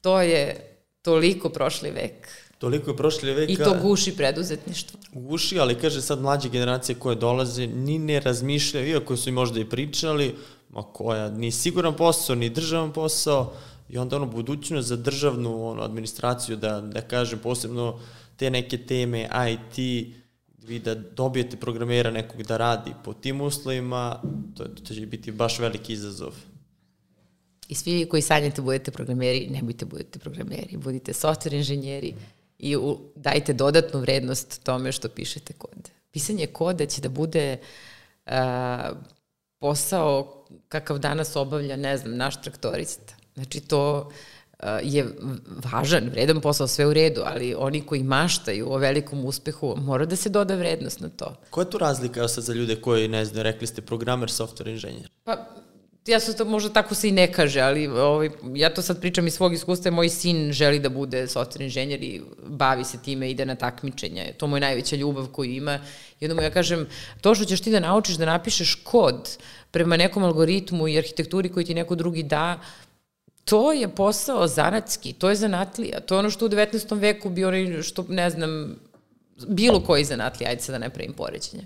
To 0.00 0.20
je 0.20 0.56
toliko 1.02 1.48
prošli 1.48 1.90
vek. 1.90 2.28
Toliko 2.60 2.90
je 2.90 2.96
prošli 2.96 3.32
veka. 3.32 3.52
I 3.52 3.56
to 3.56 3.76
guši 3.82 4.16
preduzetništvo. 4.16 5.00
Guši, 5.12 5.58
ali 5.58 5.74
kaže 5.74 6.02
sad 6.02 6.20
mlađe 6.20 6.48
generacije 6.48 6.96
koje 6.98 7.16
dolaze, 7.16 7.66
ni 7.66 7.98
ne 7.98 8.20
razmišljaju, 8.20 8.88
iako 8.88 9.16
su 9.16 9.28
i 9.28 9.32
možda 9.32 9.60
i 9.60 9.64
pričali, 9.64 10.34
ma 10.68 10.82
koja, 10.82 11.30
ni 11.30 11.50
siguran 11.50 11.96
posao, 11.96 12.36
ni 12.36 12.50
državan 12.50 12.92
posao, 12.92 13.52
i 13.88 13.98
onda 13.98 14.16
ono 14.16 14.26
budućnost 14.26 14.88
za 14.88 14.96
državnu 14.96 15.68
ono, 15.68 15.82
administraciju, 15.82 16.56
da, 16.56 16.80
da 16.80 17.00
kažem 17.00 17.38
posebno 17.38 18.00
te 18.36 18.50
neke 18.50 18.78
teme 18.78 19.28
IT, 19.52 19.76
vi 20.66 20.78
da 20.78 20.94
dobijete 20.94 21.56
programera 21.56 22.10
nekog 22.10 22.42
da 22.42 22.56
radi 22.56 22.92
po 23.04 23.12
tim 23.12 23.40
uslovima, 23.40 24.22
to, 24.56 24.64
to 24.64 24.94
će 24.94 25.06
biti 25.06 25.32
baš 25.32 25.58
veliki 25.58 25.92
izazov. 25.92 26.34
I 27.68 27.74
svi 27.74 28.06
koji 28.10 28.22
sanjate 28.22 28.62
budete 28.62 28.90
programeri, 28.90 29.48
ne 29.50 29.60
budite 29.62 29.84
budete 29.84 30.18
programeri, 30.18 30.76
budite 30.76 31.12
software 31.12 31.56
inženjeri 31.56 32.14
i 32.60 32.76
u, 32.76 32.98
dajte 33.16 33.52
dodatnu 33.52 34.00
vrednost 34.00 34.64
tome 34.64 34.92
što 34.92 35.08
pišete 35.08 35.52
kod. 35.52 35.90
Pisanje 36.10 36.46
koda 36.46 36.86
će 36.86 37.00
da 37.00 37.08
bude 37.08 37.58
uh, 38.26 38.32
posao 39.58 40.44
kakav 40.68 40.98
danas 40.98 41.36
obavlja, 41.36 41.76
ne 41.76 41.96
znam, 41.96 42.16
naš 42.16 42.42
traktorista. 42.42 43.14
Znači 43.34 43.60
to 43.60 44.10
je 44.82 45.06
važan, 45.72 46.08
vredan 46.12 46.40
posao, 46.40 46.66
sve 46.66 46.86
u 46.86 46.92
redu, 46.92 47.22
ali 47.24 47.54
oni 47.58 47.80
koji 47.80 48.02
maštaju 48.02 48.72
o 48.72 48.78
velikom 48.78 49.24
uspehu, 49.24 49.74
mora 49.76 50.06
da 50.06 50.16
se 50.16 50.28
doda 50.28 50.54
vrednost 50.54 51.00
na 51.00 51.08
to. 51.08 51.36
Koja 51.50 51.62
je 51.62 51.70
tu 51.70 51.78
razlika 51.78 52.28
sad 52.28 52.44
za 52.44 52.52
ljude 52.52 52.76
koji, 52.76 53.08
ne 53.08 53.24
znam, 53.24 53.42
rekli 53.42 53.66
ste 53.66 53.82
programer, 53.82 54.28
software 54.28 54.70
inženjer? 54.70 55.10
Pa, 55.24 55.36
ja 56.06 56.20
su 56.20 56.36
to 56.36 56.44
možda 56.44 56.72
tako 56.72 56.94
se 56.94 57.08
i 57.08 57.12
ne 57.12 57.32
kaže, 57.32 57.60
ali 57.60 57.86
ovaj, 57.86 58.30
ja 58.54 58.74
to 58.74 58.82
sad 58.82 59.00
pričam 59.00 59.26
iz 59.26 59.34
svog 59.34 59.54
iskustva, 59.54 59.90
moj 59.90 60.08
sin 60.08 60.52
želi 60.52 60.78
da 60.78 60.88
bude 60.88 61.26
software 61.26 61.62
inženjer 61.62 62.02
i 62.02 62.22
bavi 62.46 62.84
se 62.84 62.98
time, 63.02 63.30
ide 63.30 63.46
na 63.46 63.54
takmičenje. 63.54 64.32
To 64.36 64.46
mu 64.46 64.56
je 64.56 64.60
najveća 64.60 64.96
ljubav 64.96 65.26
koju 65.26 65.52
ima. 65.52 65.78
I 66.20 66.24
onda 66.24 66.34
mu 66.34 66.42
ja 66.42 66.50
kažem, 66.50 66.86
to 67.20 67.34
što 67.34 67.44
ćeš 67.44 67.60
ti 67.60 67.70
da 67.70 67.80
naučiš 67.80 68.16
da 68.16 68.26
napišeš 68.26 68.74
kod 68.74 69.38
prema 69.70 69.96
nekom 69.96 70.24
algoritmu 70.24 70.88
i 70.88 70.98
arhitekturi 70.98 71.48
koji 71.48 71.66
ti 71.66 71.74
neko 71.74 71.94
drugi 71.94 72.22
da, 72.22 72.60
to 73.44 73.72
je 73.72 73.88
posao 73.88 74.46
zanatski, 74.46 75.12
to 75.12 75.28
je 75.28 75.36
zanatlija, 75.36 76.00
to 76.00 76.14
je 76.14 76.18
ono 76.18 76.30
što 76.30 76.46
u 76.46 76.48
19. 76.48 76.98
veku 76.98 77.30
bi 77.30 77.44
onaj, 77.44 77.82
što 77.82 78.04
ne 78.08 78.30
znam, 78.30 78.76
bilo 79.48 79.80
koji 79.80 80.04
zanatlija, 80.04 80.50
ajde 80.50 80.62
sad 80.62 80.72
da 80.72 80.78
ne 80.78 80.90
pravim 80.90 81.12
poređenje. 81.12 81.64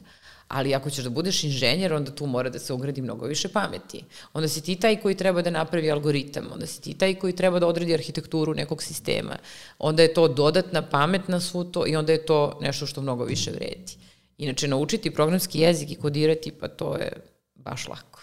Ali 0.55 0.75
ako 0.75 0.91
ćeš 0.91 1.05
da 1.05 1.11
budeš 1.11 1.45
inženjer, 1.45 1.93
onda 1.93 2.15
tu 2.15 2.27
mora 2.27 2.51
da 2.51 2.59
se 2.59 2.73
ugradi 2.73 3.03
mnogo 3.03 3.27
više 3.27 3.49
pameti. 3.49 4.05
Onda 4.33 4.49
si 4.49 4.61
ti 4.63 4.77
taj 4.77 5.01
koji 5.01 5.15
treba 5.15 5.43
da 5.43 5.51
napravi 5.51 5.91
algoritam, 5.91 6.47
onda 6.53 6.67
si 6.67 6.81
ti 6.83 6.95
taj 6.95 7.15
koji 7.15 7.37
treba 7.37 7.59
da 7.59 7.67
odredi 7.67 7.95
arhitekturu 7.95 8.55
nekog 8.55 8.83
sistema. 8.83 9.37
Onda 9.79 10.03
je 10.03 10.15
to 10.15 10.29
dodatna 10.29 10.83
pamet 10.83 11.29
na 11.29 11.41
svu 11.41 11.65
to 11.65 11.87
i 11.87 11.97
onda 11.97 12.13
je 12.13 12.27
to 12.27 12.59
nešto 12.61 12.87
što 12.87 13.03
mnogo 13.03 13.25
više 13.25 13.51
vredi. 13.51 13.97
Inače, 14.39 14.69
naučiti 14.69 15.11
programski 15.11 15.61
jezik 15.61 15.91
i 15.91 15.95
kodirati, 15.95 16.53
pa 16.53 16.69
to 16.69 16.97
je 16.97 17.13
baš 17.55 17.89
lako. 17.89 18.21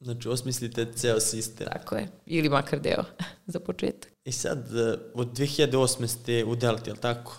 Znači, 0.00 0.28
osmislite 0.28 0.86
ceo 0.94 1.20
sistem. 1.20 1.66
Tako 1.72 1.96
je, 1.96 2.08
ili 2.26 2.48
makar 2.48 2.80
deo 2.80 3.04
za 3.52 3.60
početak. 3.60 4.12
I 4.24 4.32
sad, 4.32 4.76
e, 4.76 4.98
od 5.14 5.28
2008. 5.38 6.06
ste 6.06 6.44
u 6.44 6.56
Delti, 6.56 6.90
je 6.90 6.94
li 6.94 7.00
tako? 7.00 7.36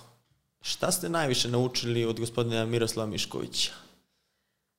Šta 0.62 0.92
ste 0.92 1.10
najviše 1.10 1.50
naučili 1.50 2.06
od 2.06 2.20
gospodina 2.20 2.66
Miroslava 2.66 3.10
Miškovića? 3.10 3.72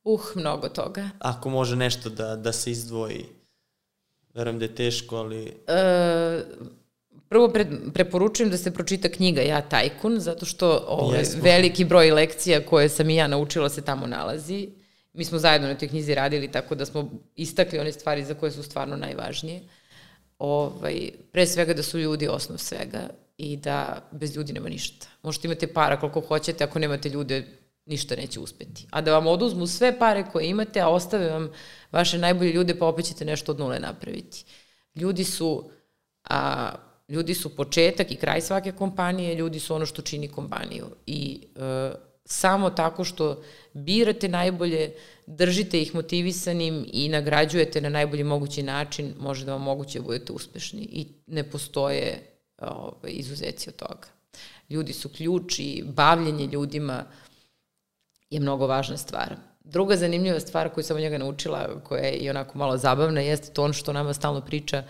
Uh, 0.05 0.21
mnogo 0.35 0.69
toga. 0.69 1.09
Ako 1.19 1.51
može 1.51 1.77
nešto 1.77 2.11
da, 2.11 2.37
da 2.37 2.53
se 2.53 2.71
izdvoji, 2.71 3.27
verujem 4.35 4.59
da 4.59 4.65
je 4.65 4.75
teško, 4.75 5.17
ali... 5.17 5.47
E, 5.67 6.45
prvo 7.29 7.49
pre, 7.49 7.67
preporučujem 7.95 8.51
da 8.51 8.57
se 8.57 8.75
pročita 8.75 9.09
knjiga 9.09 9.41
Ja 9.41 9.61
tajkun, 9.61 10.21
zato 10.21 10.47
što 10.47 10.85
ovaj, 10.89 11.23
veliki 11.43 11.85
broj 11.85 12.11
lekcija 12.11 12.67
koje 12.67 12.89
sam 12.89 13.11
i 13.11 13.17
ja 13.17 13.27
naučila 13.27 13.69
se 13.69 13.83
tamo 13.83 14.07
nalazi 14.07 14.69
mi 15.13 15.25
smo 15.25 15.39
zajedno 15.39 15.69
na 15.69 15.75
toj 15.75 15.89
knjizi 15.89 16.15
radili, 16.15 16.53
tako 16.53 16.75
da 16.75 16.87
smo 16.87 17.11
istakli 17.37 17.79
one 17.79 17.93
stvari 17.93 18.25
za 18.25 18.35
koje 18.35 18.53
su 18.53 18.63
stvarno 18.63 18.97
najvažnije. 18.97 19.61
Ovaj, 20.39 21.11
pre 21.33 21.47
svega 21.47 21.75
da 21.75 21.83
su 21.83 21.99
ljudi 21.99 22.29
osnov 22.29 22.59
svega 22.59 23.09
i 23.37 23.57
da 23.57 24.09
bez 24.11 24.37
ljudi 24.37 24.53
nema 24.53 24.69
ništa. 24.69 25.07
Možete 25.23 25.49
imate 25.49 25.67
para 25.67 26.01
koliko 26.01 26.21
hoćete, 26.21 26.65
ako 26.65 26.79
nemate 26.79 27.09
ljude, 27.09 27.47
ništa 27.87 28.17
neće 28.17 28.41
uspeti. 28.41 28.87
A 28.91 29.01
da 29.01 29.13
vam 29.13 29.27
oduzmu 29.27 29.67
sve 29.67 29.99
pare 29.99 30.25
koje 30.33 30.49
imate, 30.49 30.81
a 30.81 30.89
ostave 30.89 31.31
vam 31.31 31.51
vaše 31.93 32.19
najbolje 32.19 32.53
ljude, 32.53 32.79
pa 32.79 32.87
opet 32.87 33.05
ćete 33.05 33.25
nešto 33.25 33.53
od 33.53 33.59
nule 33.59 33.81
napraviti. 33.81 34.45
Ljudi 34.95 35.25
su, 35.25 35.71
a, 36.25 36.73
ljudi 37.09 37.35
su 37.35 37.57
početak 37.57 38.13
i 38.13 38.17
kraj 38.17 38.41
svake 38.41 38.73
kompanije, 38.73 39.35
ljudi 39.35 39.61
su 39.61 39.75
ono 39.75 39.87
što 39.87 40.03
čini 40.03 40.29
kompaniju. 40.29 40.87
I 41.07 41.41
e, 41.57 41.93
samo 42.25 42.71
tako 42.71 43.05
što 43.05 43.43
birate 43.73 44.29
najbolje, 44.29 44.95
držite 45.27 45.83
ih 45.83 45.95
motivisanim 45.95 46.87
i 46.93 47.09
nagrađujete 47.09 47.81
na 47.81 47.89
najbolji 47.89 48.25
mogući 48.25 48.63
način, 48.63 49.15
može 49.19 49.45
da 49.45 49.53
vam 49.53 49.63
moguće 49.63 50.01
budete 50.01 50.33
uspešni 50.33 50.81
i 50.83 51.07
ne 51.27 51.51
postoje 51.51 52.33
ove, 52.59 52.71
ovaj, 52.73 53.13
izuzeci 53.13 53.69
od 53.69 53.77
toga. 53.77 54.09
Ljudi 54.71 54.93
su 54.93 55.09
ključ 55.09 55.59
i 55.59 55.85
bavljenje 55.87 56.47
ljudima 56.47 57.05
je 58.33 58.41
mnogo 58.41 58.67
važna 58.67 58.97
stvar. 58.97 59.37
Druga 59.65 59.97
zanimljiva 59.97 60.41
stvar 60.41 60.69
koju 60.69 60.85
sam 60.85 60.97
od 60.97 61.03
njega 61.03 61.19
naučila, 61.19 61.69
koja 61.85 62.05
je 62.05 62.13
i 62.13 62.31
onako 62.31 62.59
malo 62.59 62.77
zabavna, 62.77 63.21
jeste 63.21 63.53
to 63.53 63.65
ono 63.65 63.73
što 63.73 63.93
nama 63.93 64.15
stalno 64.15 64.41
priča 64.41 64.83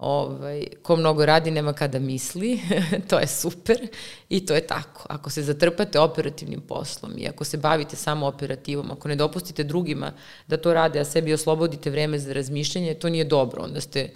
ovaj, 0.00 0.66
ko 0.82 0.96
mnogo 0.96 1.26
radi 1.26 1.50
nema 1.50 1.72
kada 1.72 1.98
misli, 1.98 2.60
to 3.08 3.18
je 3.18 3.26
super 3.26 3.88
i 4.28 4.46
to 4.46 4.54
je 4.54 4.66
tako. 4.66 5.06
Ako 5.08 5.30
se 5.30 5.42
zatrpate 5.42 6.00
operativnim 6.00 6.60
poslom 6.60 7.12
i 7.18 7.28
ako 7.28 7.44
se 7.44 7.56
bavite 7.56 7.96
samo 7.96 8.26
operativom, 8.26 8.90
ako 8.90 9.08
ne 9.08 9.16
dopustite 9.16 9.64
drugima 9.64 10.12
da 10.46 10.56
to 10.56 10.74
rade, 10.74 11.00
a 11.00 11.04
sebi 11.04 11.34
oslobodite 11.34 11.90
vreme 11.90 12.18
za 12.18 12.32
razmišljanje, 12.32 12.94
to 12.94 13.08
nije 13.08 13.24
dobro. 13.24 13.62
Onda 13.62 13.80
ste 13.80 14.10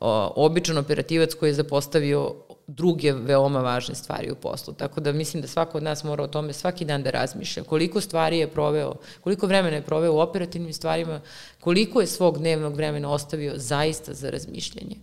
o, 0.00 0.32
običan 0.36 0.78
operativac 0.78 1.34
koji 1.34 1.50
je 1.50 1.54
zapostavio 1.54 2.34
druge 2.66 3.12
veoma 3.12 3.60
važne 3.60 3.94
stvari 3.94 4.30
u 4.30 4.34
poslu. 4.34 4.74
Tako 4.74 5.00
da 5.00 5.12
mislim 5.12 5.40
da 5.40 5.48
svako 5.48 5.78
od 5.78 5.84
nas 5.84 6.04
mora 6.04 6.24
o 6.24 6.28
tome 6.28 6.52
svaki 6.52 6.84
dan 6.84 7.02
da 7.02 7.10
razmišlja. 7.10 7.62
Koliko 7.62 8.00
stvari 8.00 8.38
je 8.38 8.50
proveo, 8.50 8.94
koliko 9.20 9.46
vremena 9.46 9.76
je 9.76 9.82
proveo 9.82 10.12
u 10.12 10.18
operativnim 10.18 10.72
stvarima, 10.72 11.20
koliko 11.60 12.00
je 12.00 12.06
svog 12.06 12.38
dnevnog 12.38 12.76
vremena 12.76 13.10
ostavio 13.10 13.52
zaista 13.56 14.14
za 14.14 14.30
razmišljanje. 14.30 14.96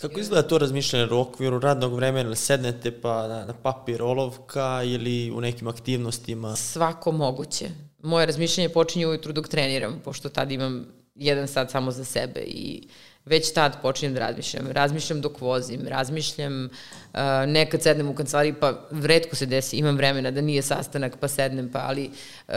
Kako 0.00 0.20
izgleda 0.20 0.48
to 0.48 0.58
razmišljanje 0.58 1.12
u 1.12 1.20
okviru 1.20 1.58
radnog 1.58 1.94
vremena? 1.94 2.34
Sednete 2.34 3.00
pa 3.00 3.28
na, 3.28 3.44
na 3.44 3.54
papir 3.62 4.02
olovka 4.02 4.82
ili 4.84 5.30
u 5.30 5.40
nekim 5.40 5.68
aktivnostima? 5.68 6.56
Svako 6.56 7.12
moguće. 7.12 7.70
Moje 8.02 8.26
razmišljanje 8.26 8.68
počinje 8.68 9.06
ujutru 9.06 9.32
dok 9.32 9.48
treniram, 9.48 10.00
pošto 10.04 10.28
tad 10.28 10.52
imam 10.52 10.86
jedan 11.14 11.48
sat 11.48 11.70
samo 11.70 11.90
za 11.90 12.04
sebe 12.04 12.40
i 12.40 12.88
već 13.24 13.52
tad 13.52 13.82
počinjem 13.82 14.14
da 14.14 14.20
razmišljam. 14.20 14.66
Razmišljam 14.70 15.20
dok 15.20 15.40
vozim, 15.40 15.80
razmišljam, 15.88 16.64
uh, 16.64 17.20
nekad 17.46 17.82
sednem 17.82 18.08
u 18.08 18.14
kancelariji, 18.14 18.54
pa 18.60 18.86
vredko 18.90 19.36
se 19.36 19.46
desi, 19.46 19.76
imam 19.76 19.96
vremena 19.96 20.30
da 20.30 20.40
nije 20.40 20.62
sastanak, 20.62 21.16
pa 21.20 21.28
sednem, 21.28 21.70
pa 21.72 21.78
ali 21.78 22.10
uh, 22.48 22.54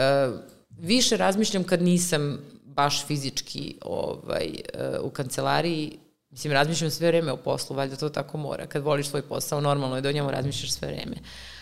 više 0.78 1.16
razmišljam 1.16 1.64
kad 1.64 1.82
nisam 1.82 2.38
baš 2.64 3.06
fizički 3.06 3.76
ovaj, 3.82 4.48
uh, 4.74 5.04
u 5.04 5.10
kancelariji, 5.10 5.98
Mislim, 6.30 6.52
razmišljam 6.52 6.90
sve 6.90 7.08
vreme 7.08 7.32
o 7.32 7.36
poslu, 7.36 7.76
valjda 7.76 7.96
to 7.96 8.08
tako 8.08 8.38
mora. 8.38 8.66
Kad 8.66 8.82
voliš 8.82 9.08
svoj 9.08 9.22
posao, 9.22 9.60
normalno 9.60 9.96
je 9.96 10.02
da 10.02 10.08
o 10.08 10.12
njemu 10.12 10.30
razmišljaš 10.30 10.72
sve 10.72 10.88
vreme. 10.88 11.16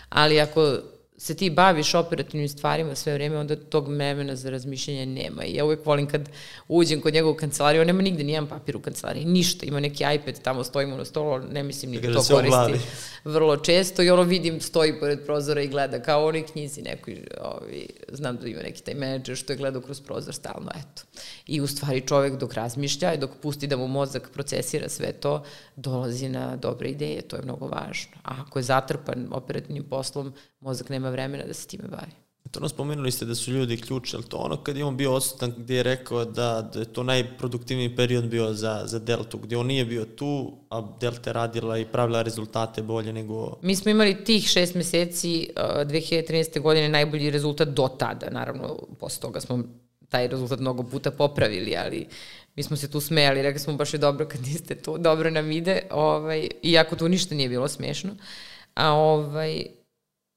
Ali 0.08 0.40
ako 0.40 0.78
se 1.18 1.34
ti 1.34 1.50
baviš 1.50 1.94
operativnim 1.94 2.48
stvarima 2.48 2.94
sve 2.94 3.14
vreme, 3.14 3.38
onda 3.38 3.56
tog 3.56 3.88
vremena 3.88 4.36
za 4.36 4.50
razmišljanje 4.50 5.06
nema. 5.06 5.44
I 5.44 5.54
ja 5.54 5.64
uvek 5.64 5.86
volim 5.86 6.06
kad 6.06 6.28
uđem 6.68 7.00
kod 7.00 7.14
njega 7.14 7.28
u 7.28 7.34
kancelariju, 7.34 7.80
on 7.80 7.86
nema 7.86 8.02
nigde 8.02 8.24
nijedan 8.24 8.48
papir 8.48 8.76
u 8.76 8.80
kancelariji, 8.80 9.24
ništa. 9.24 9.66
Ima 9.66 9.80
neki 9.80 10.04
iPad, 10.14 10.42
tamo 10.42 10.64
stojimo 10.64 10.96
na 10.96 11.04
stolu, 11.04 11.38
ne 11.52 11.62
mislim 11.62 11.90
ni 11.90 12.00
da 12.00 12.12
to 12.12 12.22
koristi 12.34 12.88
vrlo 13.24 13.56
često 13.56 14.02
i 14.02 14.10
ono 14.10 14.22
vidim, 14.22 14.60
stoji 14.60 15.00
pored 15.00 15.24
prozora 15.24 15.62
i 15.62 15.68
gleda 15.68 16.02
kao 16.02 16.24
u 16.24 16.26
onoj 16.26 16.46
knjizi 16.46 16.82
nekoj, 16.82 17.26
ovi, 17.40 17.86
znam 18.12 18.36
da 18.36 18.48
ima 18.48 18.62
neki 18.62 18.82
taj 18.82 18.94
menadžer 18.94 19.36
što 19.36 19.52
je 19.52 19.56
gledao 19.56 19.82
kroz 19.82 20.00
prozor 20.00 20.34
stalno, 20.34 20.70
eto. 20.70 21.02
I 21.46 21.60
u 21.60 21.66
stvari 21.66 22.00
čovek 22.00 22.36
dok 22.36 22.54
razmišlja 22.54 23.14
i 23.14 23.18
dok 23.18 23.30
pusti 23.42 23.66
da 23.66 23.76
mu 23.76 23.88
mozak 23.88 24.30
procesira 24.32 24.88
sve 24.88 25.12
to, 25.12 25.44
dolazi 25.76 26.28
na 26.28 26.56
dobre 26.56 26.88
ideje, 26.88 27.22
to 27.22 27.36
je 27.36 27.42
mnogo 27.42 27.66
važno. 27.66 28.16
A 28.24 28.34
ako 28.46 28.58
je 28.58 28.62
zatrpan 28.62 29.28
operativnim 29.30 29.84
poslom, 29.84 30.34
mozak 30.66 30.88
nema 30.88 31.10
vremena 31.10 31.44
da 31.46 31.54
se 31.54 31.66
time 31.66 31.88
bavi. 31.88 32.12
To 32.50 32.60
ono 32.60 32.68
spomenuli 32.68 33.10
ste 33.12 33.24
da 33.24 33.34
su 33.34 33.50
ljudi 33.50 33.76
ključni, 33.76 34.16
ali 34.16 34.28
to 34.28 34.36
ono 34.36 34.56
kad 34.56 34.76
je 34.76 34.84
on 34.84 34.96
bio 34.96 35.14
odsutan 35.14 35.54
gdje 35.58 35.76
je 35.76 35.82
rekao 35.82 36.24
da, 36.24 36.70
da 36.72 36.80
je 36.80 36.92
to 36.92 37.02
najproduktivniji 37.02 37.96
period 37.96 38.24
bio 38.24 38.52
za, 38.52 38.82
za 38.84 38.98
Deltu, 38.98 39.38
gdje 39.38 39.58
on 39.58 39.66
nije 39.66 39.84
bio 39.84 40.04
tu, 40.04 40.52
a 40.70 40.82
Delta 41.00 41.32
radila 41.32 41.78
i 41.78 41.84
pravila 41.84 42.22
rezultate 42.22 42.82
bolje 42.82 43.12
nego... 43.12 43.58
Mi 43.62 43.76
smo 43.76 43.90
imali 43.90 44.24
tih 44.24 44.48
šest 44.48 44.74
meseci 44.74 45.48
uh, 45.56 45.62
2013. 45.62 46.60
godine 46.60 46.88
najbolji 46.88 47.30
rezultat 47.30 47.68
do 47.68 47.88
tada, 47.98 48.30
naravno 48.30 48.78
posle 49.00 49.20
toga 49.20 49.40
smo 49.40 49.64
taj 50.08 50.28
rezultat 50.28 50.60
mnogo 50.60 50.82
puta 50.82 51.10
popravili, 51.10 51.76
ali 51.76 52.06
mi 52.56 52.62
smo 52.62 52.76
se 52.76 52.90
tu 52.90 53.00
smejali, 53.00 53.42
rekli 53.42 53.60
smo 53.60 53.74
baš 53.74 53.94
je 53.94 53.98
dobro 53.98 54.26
kad 54.26 54.40
niste 54.40 54.74
tu, 54.74 54.98
dobro 54.98 55.30
nam 55.30 55.52
ide, 55.52 55.82
ovaj, 55.90 56.48
iako 56.62 56.96
tu 56.96 57.08
ništa 57.08 57.34
nije 57.34 57.48
bilo 57.48 57.68
smešno. 57.68 58.10
A 58.74 58.92
ovaj, 58.92 59.66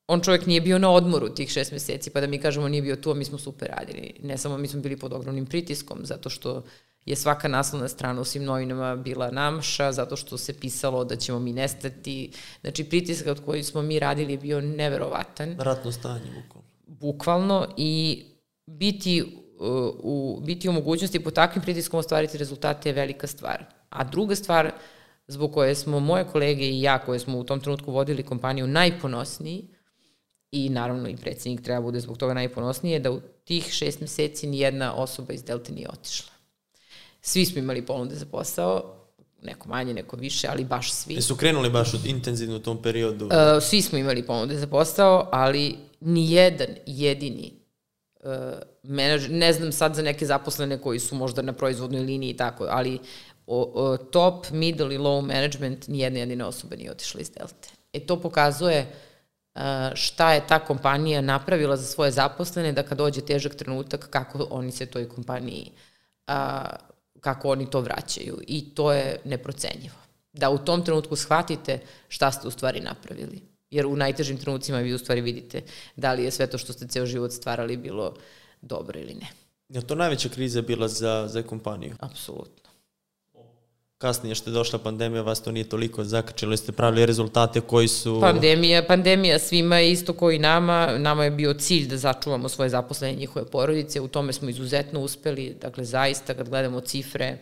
on 0.09 0.21
čovjek 0.21 0.45
nije 0.45 0.61
bio 0.61 0.79
na 0.79 0.89
odmoru 0.91 1.29
tih 1.29 1.49
šest 1.49 1.71
meseci, 1.71 2.09
pa 2.09 2.21
da 2.21 2.27
mi 2.27 2.39
kažemo 2.39 2.67
nije 2.67 2.81
bio 2.81 2.95
tu, 2.95 3.11
a 3.11 3.13
mi 3.13 3.25
smo 3.25 3.37
super 3.37 3.69
radili. 3.77 4.13
Ne 4.23 4.37
samo 4.37 4.57
mi 4.57 4.67
smo 4.67 4.81
bili 4.81 4.97
pod 4.97 5.13
ogromnim 5.13 5.45
pritiskom, 5.45 5.99
zato 6.03 6.29
što 6.29 6.63
je 7.05 7.15
svaka 7.15 7.47
naslovna 7.47 7.87
strana 7.87 8.21
u 8.21 8.25
svim 8.25 8.43
novinama 8.43 8.95
bila 8.95 9.31
namša, 9.31 9.91
zato 9.91 10.15
što 10.15 10.37
se 10.37 10.59
pisalo 10.59 11.03
da 11.05 11.15
ćemo 11.15 11.39
mi 11.39 11.53
nestati. 11.53 12.31
Znači, 12.61 12.83
pritisak 12.83 13.27
od 13.27 13.45
koji 13.45 13.63
smo 13.63 13.81
mi 13.81 13.99
radili 13.99 14.33
je 14.33 14.37
bio 14.37 14.61
neverovatan. 14.61 15.55
Ratno 15.59 15.91
stanje, 15.91 16.25
bukvalno. 16.25 16.69
Bukvalno 16.87 17.67
i 17.77 18.23
biti 18.65 19.23
u, 20.03 20.41
biti 20.43 20.69
u 20.69 20.71
mogućnosti 20.71 21.23
po 21.23 21.31
takvim 21.31 21.61
pritiskom 21.61 21.99
ostvariti 21.99 22.37
rezultate 22.37 22.89
je 22.89 22.93
velika 22.93 23.27
stvar. 23.27 23.65
A 23.89 24.03
druga 24.03 24.35
stvar, 24.35 24.71
zbog 25.27 25.53
koje 25.53 25.75
smo 25.75 25.99
moje 25.99 26.25
kolege 26.31 26.65
i 26.65 26.81
ja, 26.81 26.97
koje 26.99 27.19
smo 27.19 27.37
u 27.37 27.43
tom 27.43 27.59
trenutku 27.59 27.91
vodili 27.91 28.23
kompaniju 28.23 28.67
najponosniji, 28.67 29.78
i 30.51 30.69
naravno 30.69 31.09
i 31.09 31.15
predsednik 31.17 31.61
treba 31.61 31.81
bude 31.81 31.99
zbog 31.99 32.17
toga 32.17 32.33
najponosnije, 32.33 32.99
da 32.99 33.11
u 33.11 33.21
tih 33.43 33.71
šest 33.71 34.01
meseci 34.01 34.47
nijedna 34.47 34.93
osoba 34.93 35.33
iz 35.33 35.43
Delte 35.43 35.71
nije 35.71 35.89
otišla. 35.89 36.31
Svi 37.21 37.45
smo 37.45 37.59
imali 37.59 37.85
ponude 37.85 38.15
za 38.15 38.25
posao, 38.25 38.95
neko 39.41 39.69
manje, 39.69 39.93
neko 39.93 40.15
više, 40.15 40.47
ali 40.47 40.65
baš 40.65 40.91
svi. 40.91 41.13
Jesu 41.13 41.35
krenuli 41.35 41.69
baš 41.69 41.93
od 41.93 42.05
intenzivno 42.05 42.55
u 42.55 42.59
tom 42.59 42.81
periodu? 42.81 43.25
Uh, 43.25 43.31
svi 43.61 43.81
smo 43.81 43.97
imali 43.97 44.25
ponude 44.25 44.57
za 44.57 44.67
posao, 44.67 45.29
ali 45.31 45.75
ni 45.99 46.31
jedan 46.31 46.67
jedini 46.85 47.53
uh, 48.23 48.31
menadžer, 48.83 49.31
ne 49.31 49.53
znam 49.53 49.71
sad 49.71 49.95
za 49.95 50.01
neke 50.01 50.25
zaposlene 50.25 50.81
koji 50.81 50.99
su 50.99 51.15
možda 51.15 51.41
na 51.41 51.53
proizvodnoj 51.53 52.01
liniji 52.01 52.29
i 52.29 52.37
tako, 52.37 52.67
ali 52.69 52.99
o, 53.47 53.71
o, 53.75 53.97
top, 53.97 54.51
middle 54.51 54.95
i 54.95 54.97
low 54.97 55.21
management 55.21 55.87
nijedna 55.87 56.19
jedina 56.19 56.47
osoba 56.47 56.75
nije 56.75 56.91
otišla 56.91 57.21
iz 57.21 57.29
Delte. 57.29 57.69
E 57.93 57.99
to 57.99 58.21
pokazuje 58.21 58.79
uh, 58.81 59.08
šta 59.93 60.33
je 60.33 60.47
ta 60.47 60.59
kompanija 60.59 61.21
napravila 61.21 61.77
za 61.77 61.85
svoje 61.85 62.11
zaposlene, 62.11 62.71
da 62.71 62.83
kad 62.83 62.97
dođe 62.97 63.21
težak 63.21 63.55
trenutak, 63.55 64.09
kako 64.09 64.47
oni 64.49 64.71
se 64.71 64.85
toj 64.85 65.09
kompaniji, 65.09 65.71
kako 67.21 67.49
oni 67.49 67.69
to 67.69 67.81
vraćaju. 67.81 68.41
I 68.47 68.75
to 68.75 68.93
je 68.93 69.21
neprocenjivo. 69.25 69.95
Da 70.33 70.49
u 70.49 70.57
tom 70.57 70.85
trenutku 70.85 71.15
shvatite 71.15 71.79
šta 72.07 72.31
ste 72.31 72.47
u 72.47 72.51
stvari 72.51 72.79
napravili. 72.79 73.41
Jer 73.71 73.85
u 73.85 73.95
najtežim 73.95 74.37
trenucima 74.37 74.77
vi 74.77 74.93
u 74.93 74.97
stvari 74.97 75.21
vidite 75.21 75.61
da 75.95 76.13
li 76.13 76.23
je 76.23 76.31
sve 76.31 76.47
to 76.47 76.57
što 76.57 76.73
ste 76.73 76.87
ceo 76.87 77.05
život 77.05 77.31
stvarali 77.31 77.77
bilo 77.77 78.15
dobro 78.61 78.99
ili 78.99 79.13
ne. 79.13 79.27
Je 79.69 79.87
to 79.87 79.95
najveća 79.95 80.29
kriza 80.29 80.61
bila 80.61 80.87
za, 80.87 81.27
za 81.27 81.43
kompaniju? 81.43 81.95
Apsolutno 81.99 82.58
kasnije 83.99 84.35
što 84.35 84.49
je 84.49 84.53
došla 84.53 84.79
pandemija, 84.79 85.21
vas 85.21 85.41
to 85.41 85.51
nije 85.51 85.69
toliko 85.69 86.03
zakačilo, 86.03 86.57
ste 86.57 86.71
pravili 86.71 87.05
rezultate 87.05 87.61
koji 87.61 87.87
su... 87.87 88.19
Pandemija, 88.21 88.83
pandemija 88.83 89.39
svima 89.39 89.77
je 89.79 89.91
isto 89.91 90.13
koji 90.13 90.39
nama. 90.39 90.97
Nama 90.97 91.23
je 91.23 91.31
bio 91.31 91.53
cilj 91.53 91.87
da 91.87 91.97
začuvamo 91.97 92.49
svoje 92.49 92.69
zaposlene 92.69 93.15
njihove 93.15 93.45
porodice, 93.45 94.01
u 94.01 94.07
tome 94.07 94.33
smo 94.33 94.49
izuzetno 94.49 94.99
uspeli, 94.99 95.57
dakle 95.61 95.83
zaista 95.83 96.33
kad 96.33 96.49
gledamo 96.49 96.81
cifre 96.81 97.37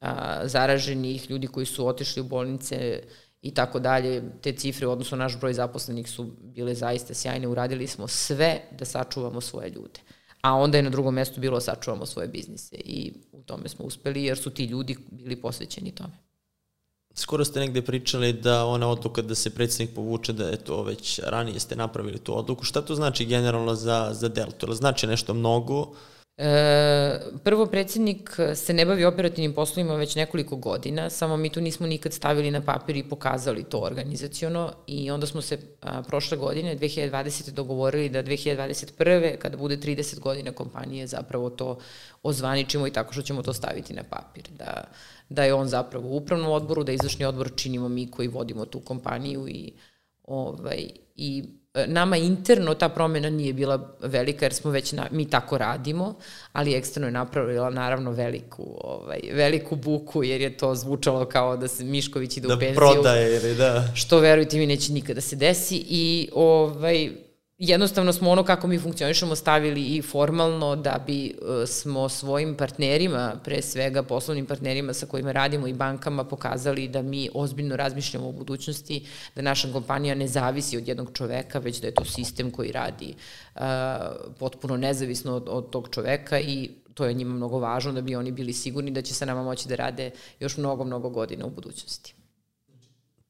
a, 0.00 0.40
zaraženih, 0.48 1.30
ljudi 1.30 1.46
koji 1.46 1.66
su 1.66 1.86
otišli 1.86 2.22
u 2.22 2.24
bolnice 2.24 3.02
i 3.42 3.54
tako 3.54 3.78
dalje, 3.78 4.22
te 4.42 4.52
cifre, 4.52 4.86
odnosno 4.86 5.16
naš 5.16 5.40
broj 5.40 5.54
zaposlenih 5.54 6.10
su 6.10 6.30
bile 6.40 6.74
zaista 6.74 7.14
sjajne, 7.14 7.48
uradili 7.48 7.86
smo 7.86 8.08
sve 8.08 8.60
da 8.78 8.84
sačuvamo 8.84 9.40
svoje 9.40 9.70
ljude 9.70 10.00
a 10.46 10.54
onda 10.54 10.78
je 10.78 10.82
na 10.82 10.90
drugom 10.90 11.14
mestu 11.14 11.40
bilo 11.40 11.60
sačuvamo 11.60 12.06
svoje 12.06 12.28
biznise 12.28 12.76
i 12.76 13.12
u 13.32 13.42
tome 13.42 13.68
smo 13.68 13.84
uspeli 13.84 14.24
jer 14.24 14.38
su 14.38 14.50
ti 14.50 14.64
ljudi 14.64 14.96
bili 15.10 15.36
posvećeni 15.36 15.90
tome. 15.90 16.18
Skoro 17.14 17.44
ste 17.44 17.60
negde 17.60 17.82
pričali 17.82 18.32
da 18.32 18.66
ona 18.66 18.88
odluka 18.88 19.22
da 19.22 19.34
se 19.34 19.54
predsednik 19.54 19.94
povuče, 19.94 20.32
da 20.32 20.48
je 20.48 20.56
to 20.56 20.82
već 20.82 21.20
ranije 21.22 21.60
ste 21.60 21.76
napravili 21.76 22.18
tu 22.18 22.38
odluku. 22.38 22.64
Šta 22.64 22.82
to 22.82 22.94
znači 22.94 23.24
generalno 23.24 23.74
za, 23.74 24.10
za 24.12 24.28
Deltu? 24.28 24.74
Znači 24.74 25.06
nešto 25.06 25.34
mnogo? 25.34 25.92
E, 26.38 27.20
prvo, 27.44 27.66
predsednik 27.66 28.30
se 28.54 28.74
ne 28.74 28.84
bavi 28.86 29.04
operativnim 29.04 29.54
poslovima 29.54 29.94
već 29.94 30.14
nekoliko 30.14 30.56
godina, 30.56 31.10
samo 31.10 31.36
mi 31.36 31.50
tu 31.50 31.60
nismo 31.60 31.86
nikad 31.86 32.12
stavili 32.12 32.50
na 32.50 32.60
papir 32.60 32.96
i 32.96 33.08
pokazali 33.08 33.64
to 33.64 33.78
organizaciono 33.78 34.72
i 34.86 35.10
onda 35.10 35.26
smo 35.26 35.40
se 35.40 35.58
a, 35.80 36.02
prošle 36.02 36.38
godine, 36.38 36.78
2020. 36.78 37.50
dogovorili 37.50 38.08
da 38.08 38.22
2021. 38.22 39.36
kada 39.38 39.56
bude 39.56 39.76
30 39.76 40.20
godina 40.20 40.52
kompanije 40.52 41.06
zapravo 41.06 41.50
to 41.50 41.78
ozvaničimo 42.22 42.86
i 42.86 42.92
tako 42.92 43.12
što 43.12 43.22
ćemo 43.22 43.42
to 43.42 43.52
staviti 43.52 43.94
na 43.94 44.02
papir. 44.10 44.44
Da, 44.58 44.84
da 45.28 45.44
je 45.44 45.54
on 45.54 45.68
zapravo 45.68 46.08
u 46.08 46.16
upravnom 46.16 46.52
odboru, 46.52 46.84
da 46.84 46.92
izvršni 46.92 47.24
odbor 47.24 47.50
činimo 47.56 47.88
mi 47.88 48.10
koji 48.10 48.28
vodimo 48.28 48.64
tu 48.64 48.80
kompaniju 48.80 49.48
i, 49.48 49.72
ovaj, 50.24 50.88
i 51.16 51.44
nama 51.86 52.16
interno 52.16 52.74
ta 52.74 52.88
promena 52.88 53.30
nije 53.30 53.52
bila 53.52 53.88
velika 54.00 54.44
jer 54.44 54.54
smo 54.54 54.70
već, 54.70 54.92
na, 54.92 55.06
mi 55.10 55.30
tako 55.30 55.58
radimo, 55.58 56.14
ali 56.52 56.74
eksterno 56.74 57.08
je 57.08 57.12
napravila 57.12 57.70
naravno 57.70 58.10
veliku, 58.10 58.80
ovaj, 58.84 59.20
veliku 59.32 59.76
buku 59.76 60.24
jer 60.24 60.40
je 60.40 60.56
to 60.56 60.74
zvučalo 60.74 61.24
kao 61.24 61.56
da 61.56 61.68
se 61.68 61.84
Mišković 61.84 62.36
ide 62.36 62.48
da 62.48 62.54
u 62.54 62.58
penziju. 62.58 62.74
Da 62.74 62.80
prodaje 62.80 63.36
ili 63.36 63.54
da. 63.54 63.88
Što 63.94 64.18
verujte 64.18 64.56
mi 64.56 64.66
neće 64.66 64.92
nikada 64.92 65.20
se 65.20 65.36
desi 65.36 65.84
i 65.88 66.28
ovaj, 66.34 67.25
jednostavno 67.58 68.12
smo 68.12 68.30
ono 68.30 68.44
kako 68.44 68.66
mi 68.66 68.78
funkcionišemo 68.78 69.34
stavili 69.34 69.82
i 69.82 70.02
formalno 70.02 70.76
da 70.76 71.02
bi 71.06 71.26
e, 71.26 71.66
smo 71.66 72.08
svojim 72.08 72.56
partnerima, 72.56 73.40
pre 73.44 73.62
svega 73.62 74.02
poslovnim 74.02 74.46
partnerima 74.46 74.92
sa 74.92 75.06
kojima 75.06 75.32
radimo 75.32 75.66
i 75.66 75.72
bankama 75.72 76.24
pokazali 76.24 76.88
da 76.88 77.02
mi 77.02 77.28
ozbiljno 77.34 77.76
razmišljamo 77.76 78.28
o 78.28 78.32
budućnosti, 78.32 79.06
da 79.34 79.42
naša 79.42 79.72
kompanija 79.72 80.14
ne 80.14 80.28
zavisi 80.28 80.76
od 80.76 80.88
jednog 80.88 81.10
čoveka, 81.12 81.58
već 81.58 81.80
da 81.80 81.86
je 81.86 81.94
to 81.94 82.04
sistem 82.04 82.50
koji 82.50 82.72
radi 82.72 83.14
uh, 83.54 83.62
potpuno 84.38 84.76
nezavisno 84.76 85.36
od, 85.36 85.44
od 85.48 85.70
tog 85.70 85.88
čoveka 85.90 86.40
i 86.40 86.70
to 86.94 87.04
je 87.04 87.14
njima 87.14 87.34
mnogo 87.34 87.58
važno 87.58 87.92
da 87.92 88.00
bi 88.00 88.16
oni 88.16 88.32
bili 88.32 88.52
sigurni 88.52 88.90
da 88.90 89.02
će 89.02 89.14
sa 89.14 89.24
nama 89.24 89.42
moći 89.42 89.68
da 89.68 89.74
rade 89.74 90.10
još 90.40 90.56
mnogo, 90.56 90.84
mnogo 90.84 91.08
godina 91.08 91.46
u 91.46 91.50
budućnosti 91.50 92.15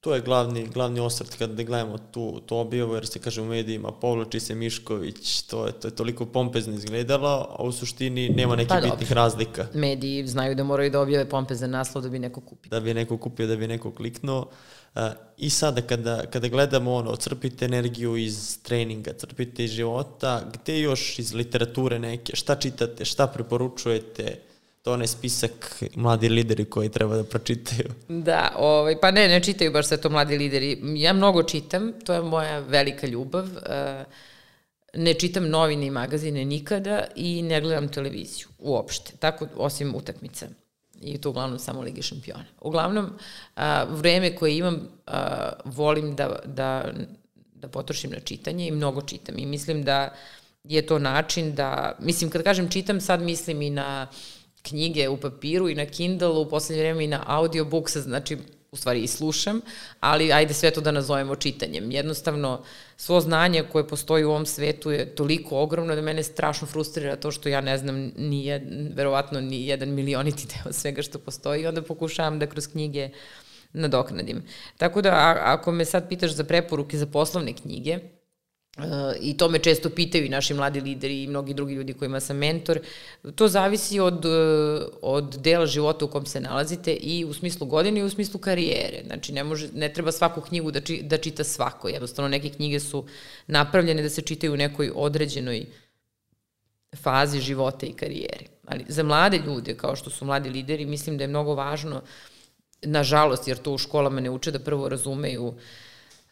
to 0.06 0.14
je 0.14 0.20
glavni, 0.20 0.66
glavni 0.66 1.00
osvrt 1.00 1.34
kada 1.34 1.62
gledamo 1.62 1.98
tu, 1.98 2.40
tu 2.46 2.56
objavu, 2.56 2.94
jer 2.94 3.06
se 3.06 3.18
kaže 3.18 3.42
u 3.42 3.44
medijima 3.44 3.92
povlači 3.92 4.40
se 4.40 4.54
Mišković, 4.54 5.42
to 5.42 5.66
je, 5.66 5.72
to 5.72 5.88
je 5.88 5.94
toliko 5.94 6.26
pompezno 6.26 6.74
izgledalo, 6.74 7.56
a 7.58 7.62
u 7.62 7.72
suštini 7.72 8.28
nema 8.28 8.56
nekih 8.56 8.68
pa, 8.68 8.80
bitnih 8.80 9.12
razlika. 9.12 9.66
Mediji 9.74 10.26
znaju 10.26 10.54
da 10.54 10.64
moraju 10.64 10.90
da 10.90 11.00
objave 11.00 11.28
pompezan 11.28 11.70
naslov 11.70 12.04
da 12.04 12.08
bi 12.08 12.18
neko 12.18 12.40
kupio. 12.40 12.70
Da 12.70 12.80
bi 12.80 12.94
neko 12.94 13.18
kupio, 13.18 13.46
da 13.46 13.56
bi 13.56 13.66
neko 13.66 13.90
kliknuo. 13.90 14.46
I 15.36 15.50
sada 15.50 15.82
kada, 15.82 16.22
kada 16.30 16.48
gledamo 16.48 16.94
ono, 16.94 17.16
crpite 17.16 17.64
energiju 17.64 18.16
iz 18.16 18.62
treninga, 18.62 19.12
crpite 19.12 19.64
iz 19.64 19.70
života, 19.70 20.42
gde 20.52 20.80
još 20.80 21.18
iz 21.18 21.34
literature 21.34 21.98
neke, 21.98 22.36
šta 22.36 22.54
čitate, 22.54 23.04
šta 23.04 23.26
preporučujete, 23.26 24.38
to 24.86 24.92
onaj 24.92 25.06
spisak 25.06 25.82
mladi 25.96 26.28
lideri 26.28 26.64
koji 26.64 26.88
treba 26.88 27.16
da 27.16 27.24
pročitaju. 27.24 27.88
Da, 28.08 28.52
ovaj, 28.56 29.00
pa 29.00 29.10
ne, 29.10 29.28
ne 29.28 29.40
čitaju 29.42 29.72
baš 29.72 29.86
sve 29.86 29.96
to 29.96 30.10
mladi 30.10 30.38
lideri. 30.38 30.78
Ja 30.94 31.12
mnogo 31.12 31.42
čitam, 31.42 31.92
to 32.04 32.14
je 32.14 32.22
moja 32.22 32.58
velika 32.58 33.06
ljubav. 33.06 33.48
Eh, 33.66 34.04
ne 34.94 35.14
čitam 35.14 35.48
novine 35.48 35.86
i 35.86 35.90
magazine 35.90 36.44
nikada 36.44 37.00
i 37.16 37.42
ne 37.42 37.60
gledam 37.60 37.88
televiziju 37.88 38.46
uopšte, 38.58 39.16
tako 39.18 39.48
osim 39.56 39.94
utakmica. 39.94 40.46
I 41.02 41.18
to 41.18 41.30
uglavnom 41.30 41.58
samo 41.58 41.82
Ligi 41.82 42.02
šampiona. 42.02 42.46
Uglavnom, 42.60 43.10
a, 43.56 43.84
vreme 43.84 44.36
koje 44.36 44.56
imam 44.56 44.80
a, 45.06 45.50
volim 45.64 46.14
da, 46.16 46.38
da, 46.44 46.92
da 47.54 47.68
potrošim 47.68 48.10
na 48.10 48.20
čitanje 48.20 48.68
i 48.68 48.70
mnogo 48.70 49.02
čitam. 49.02 49.38
I 49.38 49.46
mislim 49.46 49.84
da 49.84 50.14
je 50.64 50.86
to 50.86 50.98
način 50.98 51.54
da, 51.54 51.96
mislim, 52.00 52.30
kad 52.30 52.42
kažem 52.42 52.70
čitam, 52.70 53.00
sad 53.00 53.22
mislim 53.22 53.62
i 53.62 53.70
na 53.70 54.06
uh, 54.10 54.35
knjige 54.68 55.08
u 55.08 55.16
papiru 55.16 55.68
i 55.68 55.74
na 55.74 55.86
Kindle, 55.86 56.28
u 56.28 56.48
poslednje 56.48 56.82
vreme 56.82 57.04
i 57.04 57.08
na 57.08 57.22
audiobooks, 57.26 57.96
znači 57.96 58.38
u 58.72 58.76
stvari 58.76 59.02
i 59.02 59.06
slušam, 59.06 59.60
ali 60.00 60.32
ajde 60.32 60.54
sve 60.54 60.70
to 60.70 60.80
da 60.80 60.90
nazovemo 60.90 61.36
čitanjem. 61.36 61.90
Jednostavno, 61.90 62.62
svo 62.96 63.20
znanje 63.20 63.64
koje 63.72 63.88
postoji 63.88 64.24
u 64.24 64.30
ovom 64.30 64.46
svetu 64.46 64.90
je 64.90 65.14
toliko 65.14 65.58
ogromno 65.58 65.94
da 65.94 66.02
mene 66.02 66.22
strašno 66.22 66.66
frustrira 66.66 67.16
to 67.16 67.30
što 67.30 67.48
ja 67.48 67.60
ne 67.60 67.78
znam 67.78 68.12
ni 68.16 68.46
jed, 68.46 68.62
verovatno 68.94 69.40
ni 69.40 69.66
jedan 69.66 69.88
milioniti 69.88 70.46
deo 70.46 70.72
svega 70.72 71.02
što 71.02 71.18
postoji 71.18 71.66
onda 71.66 71.82
pokušavam 71.82 72.38
da 72.38 72.46
kroz 72.46 72.66
knjige 72.66 73.10
nadoknadim. 73.72 74.42
Tako 74.76 75.02
da, 75.02 75.10
a, 75.10 75.34
ako 75.44 75.72
me 75.72 75.84
sad 75.84 76.08
pitaš 76.08 76.30
za 76.30 76.44
preporuke 76.44 76.98
za 76.98 77.06
poslovne 77.06 77.52
knjige, 77.52 77.98
i 79.20 79.36
to 79.36 79.48
me 79.48 79.58
često 79.58 79.90
pitaju 79.90 80.24
i 80.24 80.28
naši 80.28 80.54
mladi 80.54 80.80
lideri 80.80 81.22
i 81.22 81.26
mnogi 81.26 81.54
drugi 81.54 81.74
ljudi 81.74 81.92
kojima 81.92 82.20
sam 82.20 82.36
mentor, 82.36 82.80
to 83.34 83.48
zavisi 83.48 84.00
od, 84.00 84.24
od 85.02 85.36
dela 85.40 85.66
života 85.66 86.04
u 86.04 86.08
kom 86.08 86.26
se 86.26 86.40
nalazite 86.40 86.92
i 86.92 87.24
u 87.24 87.34
smislu 87.34 87.66
godine 87.66 88.00
i 88.00 88.02
u 88.02 88.10
smislu 88.10 88.40
karijere. 88.40 89.02
Znači, 89.06 89.32
ne, 89.32 89.44
može, 89.44 89.68
ne 89.74 89.92
treba 89.92 90.12
svaku 90.12 90.40
knjigu 90.40 90.70
da, 90.70 90.80
či, 90.80 91.02
da 91.02 91.18
čita 91.18 91.44
svako. 91.44 91.88
Jednostavno, 91.88 92.28
neke 92.28 92.50
knjige 92.50 92.80
su 92.80 93.06
napravljene 93.46 94.02
da 94.02 94.10
se 94.10 94.22
čitaju 94.22 94.52
u 94.52 94.56
nekoj 94.56 94.92
određenoj 94.94 95.66
fazi 96.96 97.40
života 97.40 97.86
i 97.86 97.92
karijere. 97.92 98.46
Ali 98.66 98.84
za 98.88 99.02
mlade 99.02 99.38
ljude, 99.46 99.74
kao 99.76 99.96
što 99.96 100.10
su 100.10 100.24
mladi 100.24 100.50
lideri, 100.50 100.86
mislim 100.86 101.18
da 101.18 101.24
je 101.24 101.28
mnogo 101.28 101.54
važno, 101.54 102.02
nažalost, 102.82 103.48
jer 103.48 103.56
to 103.56 103.72
u 103.72 103.78
školama 103.78 104.20
ne 104.20 104.30
uče 104.30 104.50
da 104.50 104.58
prvo 104.58 104.88
razumeju 104.88 105.46
uh, 105.46 105.54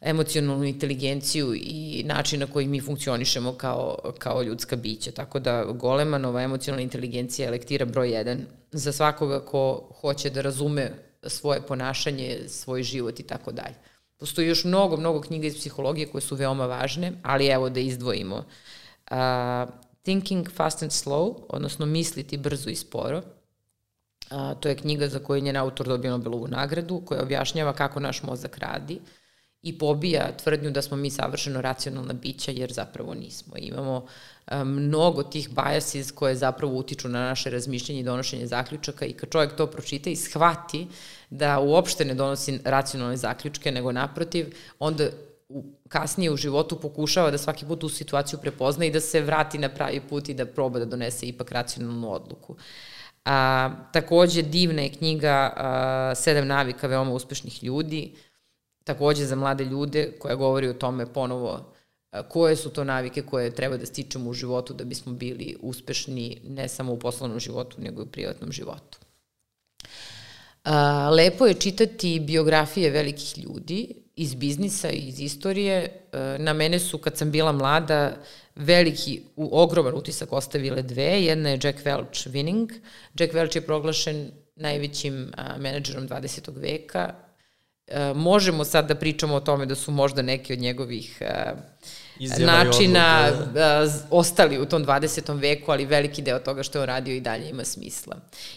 emocionalnu 0.04 0.64
inteligenciju 0.64 1.54
i 1.54 2.02
način 2.06 2.40
na 2.40 2.46
koji 2.46 2.68
mi 2.68 2.80
funkcionišemo 2.80 3.52
kao, 3.52 3.98
kao 4.18 4.42
ljudska 4.42 4.76
bića. 4.76 5.10
Tako 5.10 5.38
da 5.38 5.64
Golemanova 5.64 6.42
emocionalna 6.42 6.82
inteligencija 6.82 7.44
je 7.44 7.50
lektira 7.50 7.84
broj 7.84 8.08
1 8.08 8.38
za 8.72 8.92
svakoga 8.92 9.40
ko 9.40 9.88
hoće 10.00 10.30
da 10.30 10.40
razume 10.40 10.90
svoje 11.22 11.60
ponašanje, 11.60 12.38
svoj 12.48 12.82
život 12.82 13.20
i 13.20 13.22
tako 13.22 13.52
dalje. 13.52 13.74
Postoji 14.18 14.48
još 14.48 14.64
mnogo, 14.64 14.96
mnogo 14.96 15.20
knjiga 15.20 15.46
iz 15.46 15.56
psihologije 15.56 16.06
koje 16.06 16.22
su 16.22 16.36
veoma 16.36 16.66
važne, 16.66 17.12
ali 17.22 17.46
evo 17.46 17.70
da 17.70 17.80
izdvojimo. 17.80 18.36
Uh, 18.36 19.16
Thinking 20.02 20.50
Fast 20.52 20.82
and 20.82 20.92
Slow, 20.92 21.34
odnosno 21.48 21.86
misliti 21.86 22.36
brzo 22.36 22.70
i 22.70 22.76
sporo. 22.76 23.18
Uh, 23.18 24.60
to 24.60 24.68
je 24.68 24.76
knjiga 24.76 25.08
za 25.08 25.18
koju 25.18 25.36
je 25.36 25.40
njen 25.40 25.56
autor 25.56 25.88
dobio 25.88 26.10
Nobelovu 26.10 26.48
nagradu, 26.48 27.02
koja 27.04 27.22
objašnjava 27.22 27.72
kako 27.72 28.00
naš 28.00 28.22
mozak 28.22 28.58
radi. 28.58 28.94
Uh, 28.94 29.23
i 29.64 29.78
pobija 29.78 30.36
tvrdnju 30.42 30.70
da 30.70 30.82
smo 30.82 30.96
mi 30.96 31.10
savršeno 31.10 31.60
racionalna 31.60 32.12
bića, 32.12 32.50
jer 32.50 32.72
zapravo 32.72 33.14
nismo. 33.14 33.54
Imamo 33.56 34.06
e, 34.46 34.64
mnogo 34.64 35.22
tih 35.22 35.48
biases 35.48 36.10
koje 36.10 36.36
zapravo 36.36 36.74
utiču 36.76 37.08
na 37.08 37.20
naše 37.20 37.50
razmišljanje 37.50 38.00
i 38.00 38.04
donošenje 38.04 38.46
zaključaka 38.46 39.06
i 39.06 39.12
kad 39.12 39.30
čovjek 39.30 39.56
to 39.56 39.66
pročita 39.66 40.10
i 40.10 40.16
shvati 40.16 40.86
da 41.30 41.60
uopšte 41.60 42.04
ne 42.04 42.14
donosi 42.14 42.58
racionalne 42.64 43.16
zaključke, 43.16 43.72
nego 43.72 43.92
naprotiv, 43.92 44.54
onda 44.78 45.08
u, 45.48 45.64
kasnije 45.88 46.30
u 46.30 46.36
životu 46.36 46.80
pokušava 46.80 47.30
da 47.30 47.38
svaki 47.38 47.66
put 47.66 47.84
u 47.84 47.88
situaciju 47.88 48.38
prepozna 48.42 48.84
i 48.84 48.92
da 48.92 49.00
se 49.00 49.20
vrati 49.20 49.58
na 49.58 49.68
pravi 49.68 50.00
put 50.00 50.28
i 50.28 50.34
da 50.34 50.46
proba 50.46 50.78
da 50.78 50.84
donese 50.84 51.26
ipak 51.26 51.52
racionalnu 51.52 52.12
odluku. 52.12 52.56
A, 53.24 53.70
takođe, 53.92 54.42
divna 54.42 54.82
je 54.82 54.92
knjiga 54.92 55.52
a, 55.56 56.12
Sedam 56.14 56.46
navika 56.46 56.86
veoma 56.86 57.12
uspešnih 57.12 57.64
ljudi, 57.64 58.12
takođe 58.84 59.24
za 59.24 59.36
mlade 59.36 59.64
ljude 59.64 60.12
koja 60.18 60.34
govori 60.34 60.68
o 60.68 60.74
tome 60.74 61.12
ponovo 61.12 61.74
koje 62.22 62.56
su 62.56 62.70
to 62.70 62.84
navike 62.84 63.22
koje 63.22 63.54
treba 63.54 63.76
da 63.76 63.86
stičemo 63.86 64.30
u 64.30 64.32
životu 64.32 64.74
da 64.74 64.84
bismo 64.84 65.12
bili 65.12 65.56
uspešni 65.60 66.40
ne 66.44 66.68
samo 66.68 66.92
u 66.92 66.98
poslovnom 66.98 67.40
životu, 67.40 67.76
nego 67.80 68.02
i 68.02 68.04
u 68.04 68.10
privatnom 68.10 68.52
životu. 68.52 68.98
Lepo 71.10 71.46
je 71.46 71.54
čitati 71.54 72.20
biografije 72.20 72.90
velikih 72.90 73.38
ljudi 73.38 73.94
iz 74.16 74.34
biznisa 74.34 74.90
i 74.90 75.08
iz 75.08 75.20
istorije. 75.20 76.00
Na 76.38 76.52
mene 76.52 76.78
su, 76.78 76.98
kad 76.98 77.16
sam 77.16 77.30
bila 77.30 77.52
mlada, 77.52 78.16
veliki, 78.54 79.22
ogroman 79.36 79.94
utisak 79.94 80.32
ostavile 80.32 80.82
dve. 80.82 81.22
Jedna 81.22 81.50
je 81.50 81.60
Jack 81.62 81.78
Welch 81.84 82.28
Winning. 82.28 82.72
Jack 83.18 83.34
Welch 83.34 83.56
je 83.56 83.66
proglašen 83.66 84.30
najvećim 84.56 85.32
menadžerom 85.58 86.08
20. 86.08 86.50
veka 86.56 87.14
E, 87.23 87.23
možemo 88.14 88.64
sad 88.64 88.88
da 88.88 88.94
pričamo 88.94 89.34
o 89.34 89.40
tome 89.40 89.66
da 89.66 89.74
su 89.74 89.90
možda 89.90 90.22
neki 90.22 90.52
od 90.52 90.58
njegovih 90.58 91.18
uh, 91.20 91.58
Izjava 92.18 92.52
načina 92.52 93.28
odluke, 93.32 93.50
da. 93.52 93.84
uh, 93.84 93.92
ostali 94.10 94.58
u 94.58 94.66
tom 94.66 94.84
20. 94.84 95.40
veku, 95.40 95.72
ali 95.72 95.86
veliki 95.86 96.22
deo 96.22 96.38
toga 96.38 96.62
što 96.62 96.78
je 96.78 96.82
on 96.82 96.86
radio 96.86 97.14
i 97.14 97.20
dalje 97.20 97.48
ima 97.48 97.64
smisla. 97.64 98.16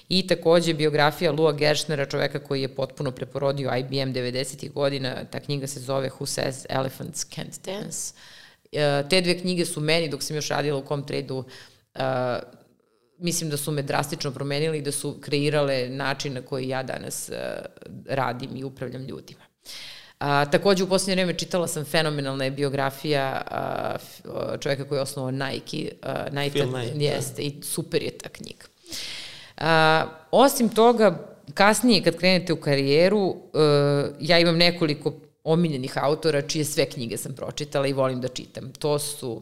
I 0.10 0.28
takođe 0.28 0.74
biografija 0.74 1.32
Lua 1.32 1.52
Gershnera, 1.52 2.06
čoveka 2.06 2.40
koji 2.40 2.62
je 2.62 2.76
potpuno 2.76 3.12
preporodio 3.12 3.76
IBM 3.78 4.14
90. 4.14 4.74
godina, 4.74 5.24
ta 5.32 5.40
knjiga 5.40 5.68
se 5.68 5.80
zove 5.80 6.10
Who 6.10 6.26
Says 6.26 6.66
Elephants 6.70 7.26
Can't 7.36 7.66
Dance. 7.66 8.14
Te 9.10 9.22
dve 9.22 9.40
knjige 9.40 9.66
su 9.66 9.82
meni, 9.82 10.10
dok 10.10 10.24
sam 10.24 10.36
još 10.36 10.50
radila 10.50 10.78
u 10.78 10.88
Comtrade-u, 10.88 11.44
mislim 13.18 13.50
da 13.50 13.58
su 13.58 13.72
me 13.72 13.82
drastično 13.82 14.32
promenili 14.32 14.78
i 14.78 14.82
da 14.82 14.92
su 14.92 15.18
kreirale 15.22 15.90
način 15.90 16.34
na 16.34 16.42
koji 16.42 16.68
ja 16.68 16.84
danas 16.84 17.30
uh, 17.30 17.36
radim 18.06 18.50
i 18.56 18.64
upravljam 18.64 19.06
ljudima. 19.06 19.42
A, 20.20 20.46
takođe, 20.46 20.84
u 20.84 20.88
posljednje 20.88 21.16
vreme 21.16 21.38
čitala 21.38 21.68
sam 21.68 21.86
fenomenalna 21.86 22.44
je 22.44 22.52
biografija 22.52 23.42
a, 23.52 23.96
čoveka 24.60 24.88
koji 24.88 24.98
je 24.98 25.02
osnovao 25.02 25.32
Nike. 25.32 25.92
A, 26.02 26.26
Nike, 26.32 26.60
Knight. 26.60 26.94
Da. 26.94 27.04
Jeste, 27.04 27.42
da. 27.42 27.42
i 27.42 27.54
super 27.62 28.04
je 28.04 28.18
ta 28.18 28.30
knjiga. 28.30 28.66
A, 29.58 30.06
osim 30.32 30.70
toga, 30.70 31.36
kasnije 31.54 32.04
kad 32.04 32.18
krenete 32.18 32.54
u 32.54 32.62
karijeru, 32.62 33.36
a, 33.54 34.08
ja 34.20 34.40
imam 34.40 34.58
nekoliko 34.58 35.14
omiljenih 35.44 35.94
autora 35.96 36.42
čije 36.42 36.66
sve 36.66 36.86
knjige 36.86 37.18
sam 37.18 37.34
pročitala 37.34 37.88
i 37.88 37.94
volim 37.94 38.22
da 38.22 38.28
čitam. 38.28 38.72
To 38.80 39.00
su 39.00 39.42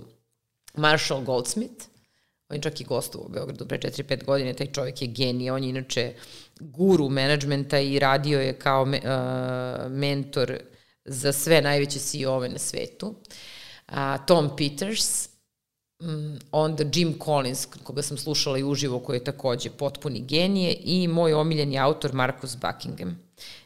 Marshall 0.73 1.23
Goldsmith, 1.23 1.85
On 2.49 2.55
je 2.55 2.61
čak 2.61 2.81
i 2.81 2.83
gostovao 2.83 3.27
u 3.27 3.31
Beogradu 3.31 3.67
pre 3.67 3.77
4-5 3.77 4.25
godine, 4.25 4.53
taj 4.53 4.67
čovjek 4.67 5.01
je 5.01 5.07
genije, 5.07 5.53
on 5.53 5.63
je 5.63 5.69
inače 5.69 6.13
guru 6.59 7.09
menadžmenta 7.09 7.79
i 7.79 7.99
radio 7.99 8.39
je 8.39 8.59
kao 8.59 8.85
me, 8.85 8.97
uh, 8.97 9.91
mentor 9.91 10.59
za 11.05 11.33
sve 11.33 11.61
najveće 11.61 11.99
CEO-ove 11.99 12.49
na 12.49 12.57
svetu. 12.57 13.15
Uh, 13.87 13.95
Tom 14.27 14.55
Peters, 14.57 15.29
um, 15.99 16.39
onda 16.51 16.83
Jim 16.93 17.19
Collins, 17.23 17.65
koga 17.83 18.01
sam 18.01 18.17
slušala 18.17 18.57
i 18.57 18.63
uživo, 18.63 18.99
koji 18.99 19.17
je 19.17 19.23
takođe 19.23 19.69
potpuni 19.69 20.21
genije, 20.21 20.77
i 20.83 21.07
moj 21.07 21.33
omiljeni 21.33 21.79
autor 21.79 22.13
Marcus 22.13 22.57
Buckingham. 22.57 23.19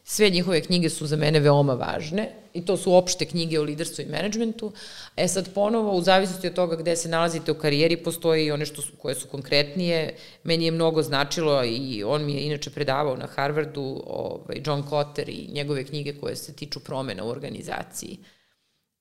Sve 0.04 0.30
njihove 0.30 0.62
knjige 0.62 0.90
su 0.90 1.08
za 1.08 1.16
mene 1.16 1.40
veoma 1.40 1.74
važne 1.74 2.30
i 2.60 2.66
to 2.66 2.78
su 2.78 2.94
opšte 2.94 3.26
knjige 3.26 3.60
o 3.60 3.64
liderstvu 3.64 4.04
i 4.04 4.12
menadžmentu. 4.12 4.72
E 5.16 5.28
sad 5.28 5.54
ponovo, 5.54 5.96
u 5.96 6.02
zavisnosti 6.02 6.48
od 6.48 6.54
toga 6.54 6.76
gde 6.76 6.96
se 6.96 7.10
nalazite 7.10 7.52
u 7.52 7.56
karijeri, 7.56 7.98
postoji 7.98 8.46
i 8.46 8.52
one 8.52 8.66
što 8.66 8.82
su, 8.82 8.92
koje 8.98 9.16
su 9.16 9.28
konkretnije. 9.28 10.16
Meni 10.44 10.66
je 10.66 10.72
mnogo 10.72 11.04
značilo 11.04 11.64
i 11.66 12.04
on 12.04 12.26
mi 12.26 12.34
je 12.34 12.42
inače 12.42 12.70
predavao 12.70 13.16
na 13.18 13.28
Harvardu, 13.28 14.04
ovaj, 14.08 14.62
John 14.66 14.84
Kotter 14.90 15.30
i 15.30 15.48
njegove 15.54 15.84
knjige 15.84 16.14
koje 16.20 16.36
se 16.36 16.54
tiču 16.54 16.80
promena 16.80 17.24
u 17.24 17.30
organizaciji. 17.30 18.18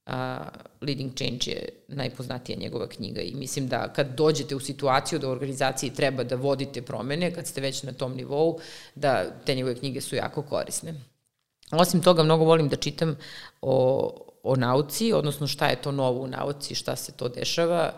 A, 0.07 0.45
Leading 0.81 1.15
Change 1.15 1.51
je 1.51 1.69
najpoznatija 1.89 2.59
njegova 2.59 2.89
knjiga 2.89 3.21
i 3.21 3.35
mislim 3.35 3.69
da 3.69 3.93
kad 3.93 4.15
dođete 4.17 4.57
u 4.57 4.61
situaciju 4.61 5.19
da 5.19 5.29
u 5.29 5.31
organizaciji 5.31 5.91
treba 5.91 6.25
da 6.25 6.37
vodite 6.37 6.83
promene, 6.83 7.35
kad 7.35 7.47
ste 7.47 7.61
već 7.61 7.83
na 7.83 7.93
tom 7.93 8.17
nivou, 8.17 8.59
da 8.95 9.25
te 9.47 9.55
njegove 9.55 9.75
knjige 9.75 10.01
su 10.01 10.17
jako 10.17 10.43
korisne. 10.43 10.95
Osim 11.71 12.01
toga, 12.03 12.23
mnogo 12.23 12.45
volim 12.45 12.69
da 12.69 12.77
čitam 12.77 13.17
o, 13.63 14.11
o 14.43 14.57
nauci, 14.57 15.13
odnosno 15.13 15.47
šta 15.47 15.69
je 15.69 15.83
to 15.83 15.93
novo 15.93 16.21
u 16.21 16.27
nauci, 16.27 16.75
šta 16.75 16.97
se 16.97 17.13
to 17.13 17.29
dešava. 17.29 17.93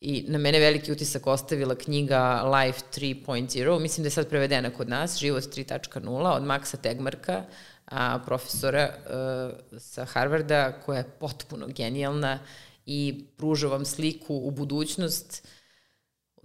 I 0.00 0.24
na 0.28 0.38
mene 0.38 0.58
veliki 0.60 0.92
utisak 0.92 1.26
ostavila 1.26 1.74
knjiga 1.74 2.42
Life 2.42 2.80
3.0, 2.94 3.78
mislim 3.78 4.02
da 4.02 4.06
je 4.06 4.10
sad 4.10 4.28
prevedena 4.28 4.70
kod 4.70 4.88
nas, 4.88 5.18
Život 5.18 5.44
3.0, 5.44 6.36
od 6.36 6.42
Maxa 6.42 6.76
Tegmarka, 6.76 7.44
a, 7.86 8.18
profesora 8.26 8.90
a, 9.08 9.50
sa 9.78 10.04
Harvarda, 10.04 10.72
koja 10.86 10.98
je 10.98 11.10
potpuno 11.20 11.66
genijalna 11.66 12.38
i 12.86 13.24
pruža 13.36 13.68
vam 13.68 13.84
sliku 13.84 14.34
u 14.34 14.50
budućnost, 14.50 15.48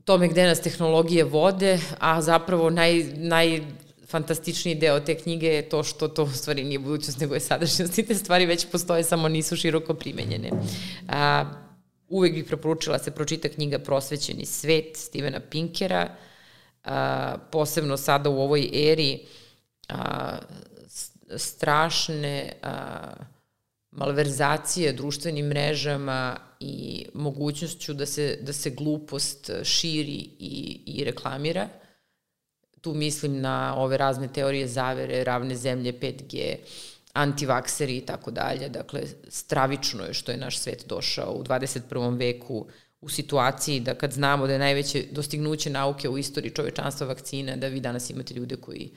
tome 0.10 0.28
gde 0.28 0.48
nas 0.48 0.62
tehnologije 0.62 1.24
vode, 1.24 1.80
a 2.00 2.22
zapravo 2.22 2.70
naj, 2.70 3.04
naj 3.04 3.62
fantastičniji 4.10 4.76
deo 4.76 5.00
te 5.00 5.16
knjige 5.16 5.48
je 5.48 5.70
to 5.70 5.84
što 5.84 6.08
to 6.08 6.24
u 6.24 6.30
stvari 6.30 6.64
nije 6.64 6.80
budućnost, 6.80 7.20
nego 7.20 7.34
je 7.34 7.40
sadašnjost 7.40 7.98
i 7.98 8.06
te 8.06 8.16
stvari 8.16 8.46
već 8.46 8.68
postoje, 8.72 9.04
samo 9.04 9.28
nisu 9.28 9.56
široko 9.56 9.94
primenjene. 9.94 10.52
A, 11.08 11.46
uvek 12.10 12.34
bih 12.34 12.46
preporučila 12.48 12.98
da 12.98 13.04
se 13.04 13.12
pročita 13.12 13.50
knjiga 13.50 13.80
Prosvećeni 13.80 14.46
svet 14.46 14.98
Stevena 14.98 15.40
Pinkera, 15.40 16.10
a, 16.84 17.38
posebno 17.52 17.98
sada 17.98 18.30
u 18.30 18.42
ovoj 18.42 18.70
eri 18.74 19.20
a, 19.90 20.38
strašne 21.38 22.54
a, 22.62 23.14
malverzacije 23.92 24.94
društvenim 24.94 25.46
mrežama 25.46 26.38
i 26.60 27.06
mogućnošću 27.14 27.94
da 27.94 28.06
se, 28.06 28.38
da 28.42 28.54
se 28.54 28.70
glupost 28.70 29.50
širi 29.64 30.30
i, 30.40 30.82
i 30.86 31.04
reklamira 31.04 31.70
tu 32.82 32.94
mislim 32.94 33.42
na 33.42 33.76
ove 33.78 33.98
razne 33.98 34.28
teorije 34.34 34.68
zavere, 34.68 35.24
ravne 35.24 35.56
zemlje, 35.56 35.94
5G, 35.94 36.56
antivakseri 37.14 37.98
i 37.98 38.06
tako 38.06 38.32
dalje. 38.32 38.70
Dakle, 38.70 39.02
stravično 39.28 40.04
je 40.04 40.14
što 40.14 40.32
je 40.32 40.38
naš 40.38 40.60
svet 40.60 40.86
došao 40.88 41.34
u 41.34 41.44
21. 41.44 42.18
veku 42.20 42.66
u 43.02 43.10
situaciji 43.10 43.80
da 43.80 43.96
kad 43.96 44.12
znamo 44.12 44.48
da 44.48 44.54
je 44.54 44.60
najveće 44.60 45.06
dostignuće 45.12 45.70
nauke 45.70 46.10
u 46.10 46.18
istoriji 46.18 46.52
čovečanstva 46.52 47.08
vakcina, 47.08 47.56
da 47.56 47.68
vi 47.68 47.80
danas 47.80 48.10
imate 48.10 48.34
ljude 48.34 48.56
koji 48.56 48.92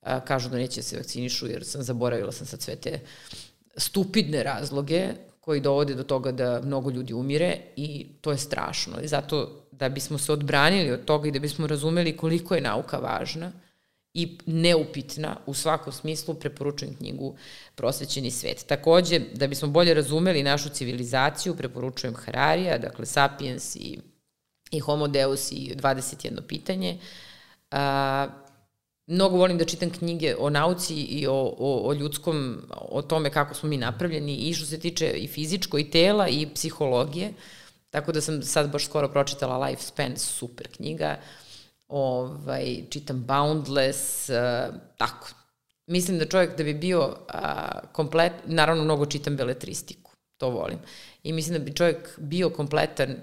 a, 0.00 0.20
kažu 0.20 0.48
da 0.48 0.56
neće 0.56 0.82
se 0.82 0.96
vakcinišu 0.96 1.46
jer 1.46 1.64
sam 1.64 1.82
zaboravila 1.82 2.32
sam 2.32 2.46
sad 2.46 2.62
sve 2.62 2.76
te 2.76 3.00
stupidne 3.76 4.42
razloge 4.42 5.08
koji 5.40 5.60
dovode 5.60 5.94
do 5.94 6.02
toga 6.02 6.32
da 6.32 6.60
mnogo 6.64 6.90
ljudi 6.90 7.14
umire 7.14 7.56
i 7.76 8.06
to 8.20 8.30
je 8.30 8.38
strašno. 8.38 9.00
I 9.02 9.08
zato 9.08 9.66
da 9.80 9.88
bismo 9.88 10.18
se 10.18 10.32
odbranili 10.32 10.92
od 10.92 11.04
toga 11.04 11.28
i 11.28 11.30
da 11.30 11.38
bismo 11.38 11.66
razumeli 11.66 12.16
koliko 12.16 12.54
je 12.54 12.60
nauka 12.60 12.98
važna 12.98 13.52
i 14.14 14.38
neupitna 14.46 15.36
u 15.46 15.54
svakom 15.54 15.92
smislu, 15.92 16.34
preporučujem 16.34 16.96
knjigu 16.96 17.36
Prosvećeni 17.74 18.30
svet. 18.30 18.66
Takođe, 18.66 19.20
da 19.34 19.46
bismo 19.46 19.68
bolje 19.68 19.94
razumeli 19.94 20.42
našu 20.42 20.68
civilizaciju, 20.68 21.56
preporučujem 21.56 22.14
Hararija, 22.14 22.78
dakle 22.78 23.06
Sapiens 23.06 23.76
i, 23.76 23.98
i 24.70 24.80
Homo 24.80 25.08
Deus 25.08 25.52
i 25.52 25.74
21 25.76 26.40
pitanje. 26.48 26.98
A, 27.70 28.28
mnogo 29.06 29.36
volim 29.36 29.58
da 29.58 29.64
čitam 29.64 29.90
knjige 29.90 30.34
o 30.38 30.50
nauci 30.50 30.94
i 30.94 31.26
o, 31.26 31.54
o, 31.58 31.88
o 31.88 31.92
ljudskom, 31.92 32.62
o 32.70 33.02
tome 33.02 33.30
kako 33.30 33.54
smo 33.54 33.68
mi 33.68 33.76
napravljeni 33.76 34.36
i 34.36 34.54
što 34.54 34.66
se 34.66 34.80
tiče 34.80 35.06
i 35.06 35.28
fizičko 35.28 35.78
i 35.78 35.90
tela 35.90 36.28
i 36.28 36.48
psihologije. 36.54 37.32
Tako 37.90 38.12
da 38.12 38.20
sam 38.20 38.42
sad 38.42 38.70
baš 38.70 38.84
skoro 38.84 39.08
pročitala 39.08 39.66
Lifespan, 39.66 40.16
super 40.16 40.68
knjiga. 40.76 41.16
Ovaj, 41.88 42.84
čitam 42.90 43.24
Boundless, 43.24 44.28
uh, 44.28 44.74
tako. 44.96 45.28
Mislim 45.86 46.18
da 46.18 46.24
čovjek 46.24 46.56
da 46.56 46.64
bi 46.64 46.74
bio 46.74 47.06
uh, 47.08 47.90
komplet, 47.92 48.32
naravno 48.44 48.84
mnogo 48.84 49.06
čitam 49.06 49.36
beletristiku, 49.36 50.12
to 50.36 50.50
volim. 50.50 50.78
I 51.22 51.32
mislim 51.32 51.58
da 51.58 51.64
bi 51.64 51.74
čovjek 51.74 52.18
bio 52.18 52.50
kompletan 52.50 53.16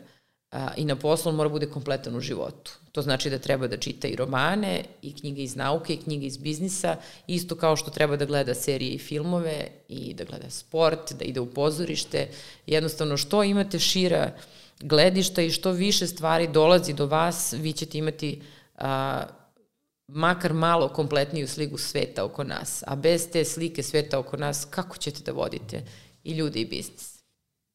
a, 0.52 0.74
i 0.78 0.86
na 0.86 0.96
poslu, 0.96 1.30
on 1.30 1.36
mora 1.36 1.50
bude 1.50 1.70
kompletan 1.70 2.16
u 2.16 2.20
životu. 2.20 2.72
To 2.92 3.02
znači 3.02 3.30
da 3.30 3.40
treba 3.40 3.68
da 3.68 3.78
čita 3.78 4.08
i 4.08 4.16
romane, 4.16 4.84
i 5.02 5.16
knjige 5.16 5.44
iz 5.44 5.56
nauke, 5.56 5.94
i 5.94 5.98
knjige 5.98 6.26
iz 6.26 6.38
biznisa, 6.38 6.96
isto 7.28 7.56
kao 7.56 7.76
što 7.76 7.92
treba 7.92 8.16
da 8.16 8.26
gleda 8.26 8.54
serije 8.54 8.92
i 8.92 9.00
filmove, 9.00 9.68
i 9.88 10.14
da 10.14 10.24
gleda 10.24 10.50
sport, 10.50 11.14
da 11.14 11.26
ide 11.26 11.40
u 11.40 11.54
pozorište. 11.54 12.30
Jednostavno, 12.66 13.18
što 13.18 13.44
imate 13.44 13.80
šira 13.80 14.32
gledišta 14.80 15.42
i 15.42 15.52
što 15.52 15.72
više 15.72 16.08
stvari 16.08 16.48
dolazi 16.48 16.94
do 16.94 17.06
vas, 17.06 17.54
vi 17.54 17.74
ćete 17.74 17.98
imati 17.98 18.42
a, 18.78 19.24
makar 20.08 20.54
malo 20.54 20.90
kompletniju 20.90 21.48
sliku 21.48 21.78
sveta 21.78 22.24
oko 22.24 22.44
nas. 22.44 22.84
A 22.88 22.96
bez 22.96 23.30
te 23.32 23.46
slike 23.46 23.84
sveta 23.84 24.20
oko 24.20 24.38
nas, 24.38 24.68
kako 24.70 24.98
ćete 24.98 25.24
da 25.24 25.32
vodite 25.32 25.84
i 26.24 26.34
ljude 26.34 26.60
i 26.60 26.66
biznis? 26.66 27.17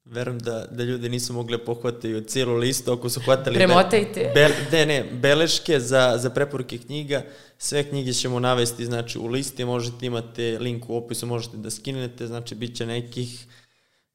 Verujem 0.04 0.38
da, 0.38 0.66
da 0.70 0.84
ljudi 0.84 1.08
nisu 1.08 1.32
mogli 1.32 1.58
da 1.58 1.64
pohvataju 1.64 2.20
cijelu 2.20 2.56
listu 2.56 2.92
ako 2.92 3.08
su 3.08 3.20
hvatali... 3.20 3.56
Premotajte. 3.56 4.30
Be, 4.34 4.48
be, 4.70 4.76
ne, 4.76 4.86
ne, 4.86 5.10
beleške 5.12 5.80
za, 5.80 6.18
za 6.18 6.30
preporuke 6.30 6.78
knjiga. 6.78 7.22
Sve 7.58 7.88
knjige 7.88 8.12
ćemo 8.12 8.40
navesti 8.40 8.84
znači, 8.84 9.18
u 9.18 9.26
listi, 9.26 9.64
možete 9.64 10.06
imate 10.06 10.58
link 10.60 10.90
u 10.90 10.96
opisu, 10.96 11.26
možete 11.26 11.56
da 11.56 11.70
skinete, 11.70 12.26
znači 12.26 12.54
bit 12.54 12.76
će 12.76 12.86
nekih 12.86 13.46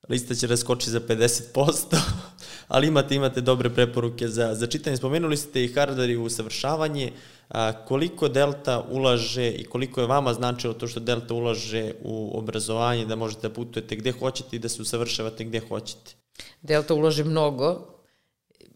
lista 0.10 0.36
će 0.36 0.48
raskoči 0.48 0.90
za 0.90 1.00
50%, 1.00 1.98
ali 2.68 2.88
imate, 2.88 3.16
imate 3.16 3.42
dobre 3.42 3.70
preporuke 3.70 4.28
za, 4.28 4.56
za 4.56 4.68
čitanje. 4.68 4.98
Spomenuli 4.98 5.38
ste 5.38 5.64
i 5.64 5.74
hardware 5.74 6.12
i 6.12 6.18
usavršavanje. 6.18 7.12
A, 7.50 7.86
koliko 7.86 8.28
Delta 8.28 8.86
ulaže 8.92 9.52
i 9.52 9.64
koliko 9.64 10.02
je 10.02 10.08
vama 10.08 10.34
značilo 10.34 10.74
to 10.74 10.88
što 10.88 11.00
Delta 11.00 11.34
ulaže 11.34 11.94
u 12.04 12.40
obrazovanje, 12.40 13.06
da 13.06 13.16
možete 13.16 13.48
da 13.48 13.54
putujete 13.54 13.96
gde 13.96 14.12
hoćete 14.12 14.56
i 14.56 14.60
da 14.60 14.70
se 14.70 14.82
usavršavate 14.82 15.44
gde 15.44 15.60
hoćete? 15.60 16.16
Delta 16.62 16.94
ulaže 16.94 17.24
mnogo 17.24 17.97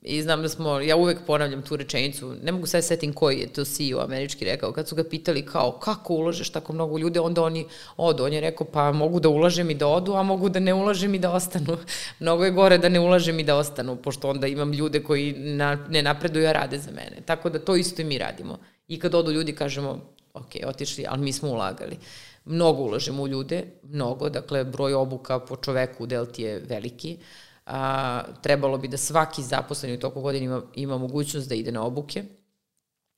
I 0.02 0.22
znam 0.22 0.42
da 0.42 0.50
smo, 0.50 0.80
ja 0.80 0.96
uvek 0.96 1.18
ponavljam 1.28 1.62
tu 1.62 1.76
rečenicu, 1.76 2.36
ne 2.44 2.52
mogu 2.52 2.66
sad 2.68 2.86
setim 2.86 3.14
koji 3.14 3.40
je 3.40 3.54
to 3.54 3.66
CEO 3.66 4.00
američki 4.00 4.46
rekao, 4.46 4.72
kad 4.72 4.88
su 4.88 4.96
ga 4.96 5.04
pitali 5.04 5.46
kao 5.46 5.72
kako 5.72 6.14
ulažeš 6.14 6.50
tako 6.50 6.74
mnogo 6.74 6.98
ljude, 6.98 7.20
onda 7.20 7.44
oni 7.44 7.66
odu. 7.98 8.24
On 8.24 8.34
je 8.34 8.42
rekao 8.42 8.68
pa 8.68 8.92
mogu 8.92 9.20
da 9.20 9.30
ulažem 9.30 9.70
i 9.70 9.74
da 9.76 9.88
odu, 9.88 10.14
a 10.14 10.24
mogu 10.24 10.50
da 10.50 10.60
ne 10.60 10.74
ulažem 10.74 11.16
i 11.16 11.20
da 11.20 11.32
ostanu. 11.32 11.78
mnogo 12.20 12.46
je 12.46 12.52
gore 12.52 12.78
da 12.78 12.90
ne 12.90 13.00
ulažem 13.00 13.40
i 13.40 13.44
da 13.44 13.56
ostanu, 13.56 13.96
pošto 13.96 14.30
onda 14.30 14.48
imam 14.48 14.74
ljude 14.74 15.04
koji 15.04 15.34
na, 15.34 15.76
ne 15.90 16.02
napreduju, 16.02 16.48
a 16.48 16.52
rade 16.52 16.80
za 16.80 16.92
mene. 16.92 17.22
Tako 17.26 17.50
da 17.50 17.60
to 17.60 17.76
isto 17.76 18.02
i 18.02 18.06
mi 18.06 18.18
radimo. 18.18 18.58
I 18.88 19.00
kad 19.00 19.16
odu 19.16 19.32
ljudi 19.32 19.56
kažemo, 19.56 20.00
ok, 20.34 20.52
otišli, 20.66 21.06
ali 21.10 21.22
mi 21.22 21.34
smo 21.34 21.50
ulagali. 21.50 21.98
Mnogo 22.46 22.84
ulažemo 22.84 23.24
u 23.24 23.28
ljude, 23.28 23.64
mnogo, 23.84 24.30
dakle 24.30 24.64
broj 24.64 24.94
obuka 24.94 25.40
po 25.40 25.56
čoveku 25.56 26.04
u 26.04 26.08
Delti 26.08 26.44
je 26.44 26.60
veliki. 26.60 27.18
Uh, 27.20 27.51
a, 27.66 28.24
trebalo 28.42 28.78
bi 28.78 28.88
da 28.88 28.98
svaki 28.98 29.44
zaposleni 29.44 29.96
u 29.96 30.00
toku 30.00 30.22
godine 30.22 30.46
ima, 30.46 30.62
ima 30.76 30.98
mogućnost 30.98 31.50
da 31.50 31.56
ide 31.56 31.72
na 31.72 31.84
obuke. 31.86 32.24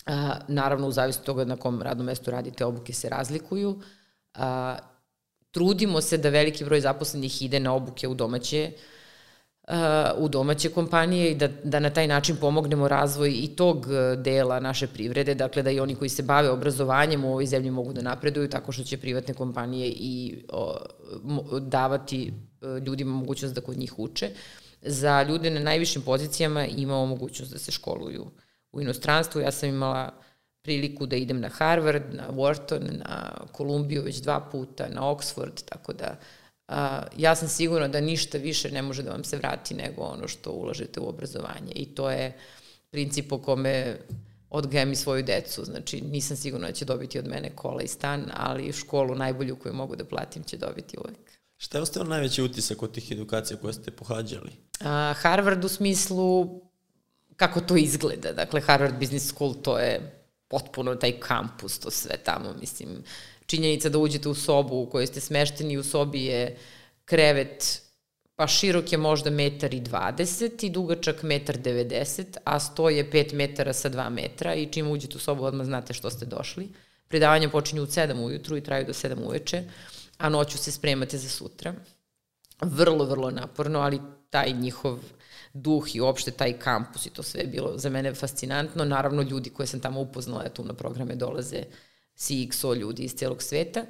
A, 0.06 0.36
naravno, 0.48 0.88
u 0.88 0.92
zavisnosti 0.92 1.26
toga 1.26 1.46
na 1.46 1.56
kom 1.56 1.82
radnom 1.82 2.06
mestu 2.06 2.32
radite, 2.32 2.66
obuke 2.66 2.94
se 2.94 3.10
razlikuju. 3.10 3.82
A, 4.34 4.78
trudimo 5.52 6.02
se 6.02 6.18
da 6.18 6.30
veliki 6.30 6.66
broj 6.66 6.82
zaposlenih 6.82 7.42
ide 7.42 7.60
na 7.60 7.74
obuke 7.74 8.08
u 8.08 8.14
domaće 8.14 8.72
u 10.18 10.28
domaće 10.30 10.70
kompanije 10.70 11.32
i 11.32 11.36
da, 11.36 11.48
da 11.64 11.80
na 11.80 11.90
taj 11.90 12.08
način 12.08 12.36
pomognemo 12.36 12.88
razvoj 12.88 13.32
i 13.32 13.48
tog 13.56 13.88
dela 14.18 14.60
naše 14.60 14.88
privrede, 14.88 15.36
dakle 15.36 15.64
da 15.64 15.72
i 15.72 15.80
oni 15.80 15.96
koji 15.96 16.10
se 16.10 16.24
bave 16.24 16.50
obrazovanjem 16.50 17.26
u 17.26 17.30
ovoj 17.32 17.46
zemlji 17.46 17.72
mogu 17.72 17.94
da 17.94 18.02
napreduju 18.02 18.50
tako 18.50 18.72
što 18.72 18.84
će 18.84 18.98
privatne 18.98 19.34
kompanije 19.34 19.88
i 19.88 20.44
o, 20.50 20.78
davati 21.60 22.32
E, 22.32 22.53
ljudima 22.86 23.12
mogućnost 23.12 23.56
da 23.56 23.62
kod 23.62 23.78
njih 23.78 24.00
uče. 24.00 24.30
Za 24.82 25.24
ljude 25.24 25.50
na 25.50 25.60
najvišim 25.60 26.02
pozicijama 26.02 26.66
imamo 26.66 27.06
mogućnost 27.06 27.52
da 27.52 27.60
se 27.60 27.72
školuju 27.72 28.26
u 28.72 28.82
inostranstvu. 28.82 29.42
Ja 29.42 29.52
sam 29.52 29.70
imala 29.70 30.14
priliku 30.62 31.06
da 31.06 31.16
idem 31.16 31.40
na 31.40 31.50
Harvard, 31.50 32.04
na 32.14 32.28
Wharton, 32.32 32.98
na 32.98 33.46
Kolumbiju 33.52 34.02
već 34.02 34.18
dva 34.18 34.40
puta, 34.52 34.88
na 34.90 35.02
Oxford, 35.02 35.64
tako 35.66 35.94
da 35.94 36.20
a, 36.68 37.04
ja 37.18 37.36
sam 37.36 37.48
sigurna 37.48 37.88
da 37.88 38.02
ništa 38.02 38.38
više 38.38 38.72
ne 38.72 38.82
može 38.82 39.04
da 39.04 39.12
vam 39.12 39.24
se 39.24 39.38
vrati 39.38 39.74
nego 39.74 40.02
ono 40.02 40.28
što 40.28 40.52
ulažete 40.52 41.00
u 41.00 41.10
obrazovanje 41.10 41.72
i 41.76 41.86
to 41.86 42.12
je 42.12 42.38
princip 42.90 43.30
po 43.30 43.38
kome 43.38 43.98
odgajam 44.50 44.92
i 44.92 44.96
svoju 44.96 45.24
decu, 45.24 45.66
znači 45.66 46.02
nisam 46.02 46.38
sigurna 46.38 46.68
da 46.68 46.74
će 46.74 46.86
dobiti 46.86 47.20
od 47.20 47.28
mene 47.28 47.50
kola 47.56 47.82
i 47.82 47.88
stan, 47.88 48.32
ali 48.34 48.72
školu 48.72 49.16
najbolju 49.16 49.56
koju 49.56 49.74
mogu 49.74 49.96
da 49.96 50.06
platim 50.06 50.44
će 50.44 50.58
dobiti 50.58 50.98
uvek. 50.98 51.43
Šta 51.64 51.78
je 51.78 51.82
ostao 51.82 52.04
najveći 52.04 52.42
utisak 52.42 52.84
od 52.84 52.92
tih 52.92 53.12
edukacija 53.12 53.58
koje 53.58 53.74
ste 53.74 53.92
pohađali? 53.92 54.52
A, 54.80 55.14
Harvard 55.18 55.66
u 55.66 55.68
smislu 55.68 56.62
kako 57.36 57.62
to 57.62 57.76
izgleda. 57.78 58.34
Dakle, 58.34 58.62
Harvard 58.62 59.00
Business 59.00 59.28
School 59.28 59.54
to 59.54 59.80
je 59.80 60.20
potpuno 60.48 60.96
taj 60.96 61.20
kampus, 61.20 61.80
to 61.80 61.92
sve 61.92 62.18
tamo, 62.18 62.54
mislim, 62.60 62.90
činjenica 63.46 63.90
da 63.90 63.98
uđete 63.98 64.30
u 64.30 64.36
sobu 64.36 64.76
u 64.76 64.90
kojoj 64.90 65.08
ste 65.08 65.20
smešteni, 65.20 65.78
u 65.78 65.84
sobi 65.84 66.26
je 66.26 66.58
krevet, 67.06 67.82
pa 68.36 68.48
širok 68.48 68.92
je 68.92 68.98
možda 68.98 69.30
metar 69.30 69.74
i 69.74 69.82
20 69.82 70.66
i 70.66 70.70
dugačak 70.70 71.24
metar 71.24 71.58
90, 71.58 72.38
a 72.44 72.60
sto 72.60 72.90
je 72.90 73.12
5 73.12 73.34
metara 73.34 73.74
sa 73.74 73.90
2 73.90 74.10
metra 74.10 74.56
i 74.56 74.66
čim 74.66 74.92
uđete 74.92 75.18
u 75.18 75.20
sobu 75.20 75.44
odmah 75.44 75.66
znate 75.66 75.94
što 75.94 76.10
ste 76.10 76.26
došli. 76.26 76.70
Predavanja 77.08 77.50
počinju 77.50 77.84
u 77.84 77.86
7 77.86 78.26
ujutru 78.26 78.58
i 78.58 78.64
traju 78.64 78.86
do 78.86 78.94
7 78.94 79.26
uveče 79.26 79.64
a 80.24 80.30
noću 80.30 80.58
se 80.58 80.72
spremate 80.72 81.18
za 81.18 81.30
sutra. 81.30 81.74
Vrlo, 82.62 83.06
vrlo 83.06 83.32
naporno, 83.32 83.80
ali 83.80 84.00
taj 84.30 84.54
njihov 84.54 85.00
duh 85.54 85.96
i 85.96 86.02
uopšte 86.02 86.32
taj 86.32 86.54
kampus 86.60 87.06
i 87.06 87.10
to 87.10 87.24
sve 87.24 87.42
je 87.42 87.48
bilo 87.48 87.78
za 87.78 87.90
mene 87.90 88.14
fascinantno. 88.14 88.86
Naravno, 88.86 89.22
ljudi 89.22 89.50
koje 89.50 89.68
sam 89.68 89.80
tamo 89.80 90.02
upoznala, 90.02 90.50
tu 90.50 90.64
na 90.64 90.74
programe 90.74 91.16
dolaze 91.16 91.64
CXO 92.16 92.74
ljudi 92.74 93.04
iz 93.04 93.16
celog 93.16 93.44
sveta. 93.44 93.86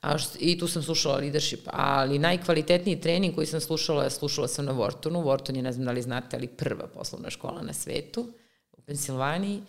A 0.00 0.18
što, 0.18 0.38
I 0.40 0.58
tu 0.58 0.68
sam 0.68 0.82
slušala 0.82 1.16
leadership, 1.16 1.68
ali 1.72 2.18
najkvalitetniji 2.18 3.00
trening 3.00 3.34
koji 3.34 3.46
sam 3.46 3.60
slušala, 3.60 4.10
slušala 4.10 4.48
sam 4.48 4.64
na 4.64 4.72
Whartonu. 4.72 5.24
Wharton 5.24 5.56
je, 5.56 5.62
ne 5.62 5.72
znam 5.72 5.84
da 5.84 5.92
li 5.92 6.02
znate, 6.02 6.36
ali 6.36 6.46
prva 6.46 6.86
poslovna 6.86 7.30
škola 7.30 7.62
na 7.62 7.72
svetu 7.72 8.32
u 8.72 8.80
Pensilvaniji. 8.80 9.62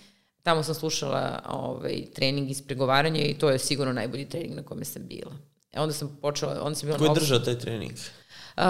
Tamo 0.43 0.63
sam 0.63 0.75
slušala 0.75 1.41
ovaj, 1.49 2.05
trening 2.13 2.51
iz 2.51 2.61
pregovaranja 2.61 3.21
i 3.21 3.33
to 3.33 3.49
je 3.49 3.59
sigurno 3.59 3.93
najbolji 3.93 4.29
trening 4.29 4.55
na 4.55 4.63
kome 4.63 4.85
sam 4.85 5.07
bila. 5.07 5.54
E 5.75 5.79
onda 5.79 5.93
sam 5.93 6.17
počela, 6.21 6.61
onda 6.61 6.75
sam 6.75 6.87
bila... 6.87 6.97
Ko 6.97 7.05
je 7.05 7.13
držao 7.13 7.39
taj 7.39 7.59
trening? 7.59 7.91
Uh, 7.91 8.63